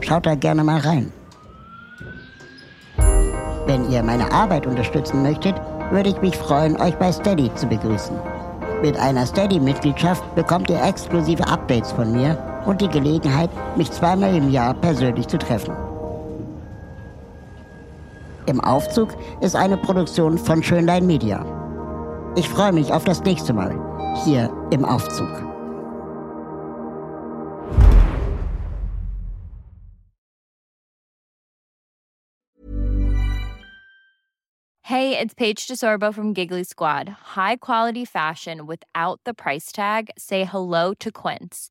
Schaut 0.00 0.26
da 0.26 0.34
gerne 0.34 0.64
mal 0.64 0.80
rein. 0.80 1.12
Wenn 3.66 3.90
ihr 3.90 4.02
meine 4.02 4.30
Arbeit 4.32 4.66
unterstützen 4.66 5.22
möchtet, 5.22 5.54
würde 5.90 6.10
ich 6.10 6.20
mich 6.22 6.36
freuen, 6.36 6.80
euch 6.80 6.96
bei 6.96 7.12
Steady 7.12 7.50
zu 7.54 7.66
begrüßen. 7.66 8.16
Mit 8.82 8.98
einer 8.98 9.26
Steady-Mitgliedschaft 9.26 10.34
bekommt 10.34 10.70
ihr 10.70 10.82
exklusive 10.82 11.46
Updates 11.46 11.92
von 11.92 12.12
mir 12.12 12.38
und 12.66 12.80
die 12.80 12.88
Gelegenheit, 12.88 13.50
mich 13.76 13.90
zweimal 13.90 14.34
im 14.34 14.50
Jahr 14.50 14.74
persönlich 14.74 15.26
zu 15.28 15.38
treffen. 15.38 15.74
Im 18.46 18.60
Aufzug 18.60 19.16
ist 19.40 19.54
eine 19.54 19.76
Produktion 19.76 20.38
von 20.38 20.62
Schönlein 20.62 21.06
Media. 21.06 21.44
Ich 22.36 22.48
freue 22.48 22.72
mich 22.72 22.92
auf 22.92 23.04
das 23.04 23.22
nächste 23.22 23.52
Mal 23.52 23.74
hier 24.24 24.50
im 24.70 24.84
Aufzug. 24.84 25.28
Hey, 34.82 35.16
it's 35.16 35.34
Paige 35.34 35.68
DeSorbo 35.68 36.12
from 36.12 36.34
Giggly 36.34 36.64
Squad. 36.64 37.08
High 37.36 37.58
quality 37.60 38.04
fashion 38.04 38.66
without 38.66 39.20
the 39.24 39.32
price 39.32 39.70
tag. 39.70 40.10
Say 40.18 40.44
hello 40.44 40.94
to 40.94 41.12
Quince. 41.12 41.70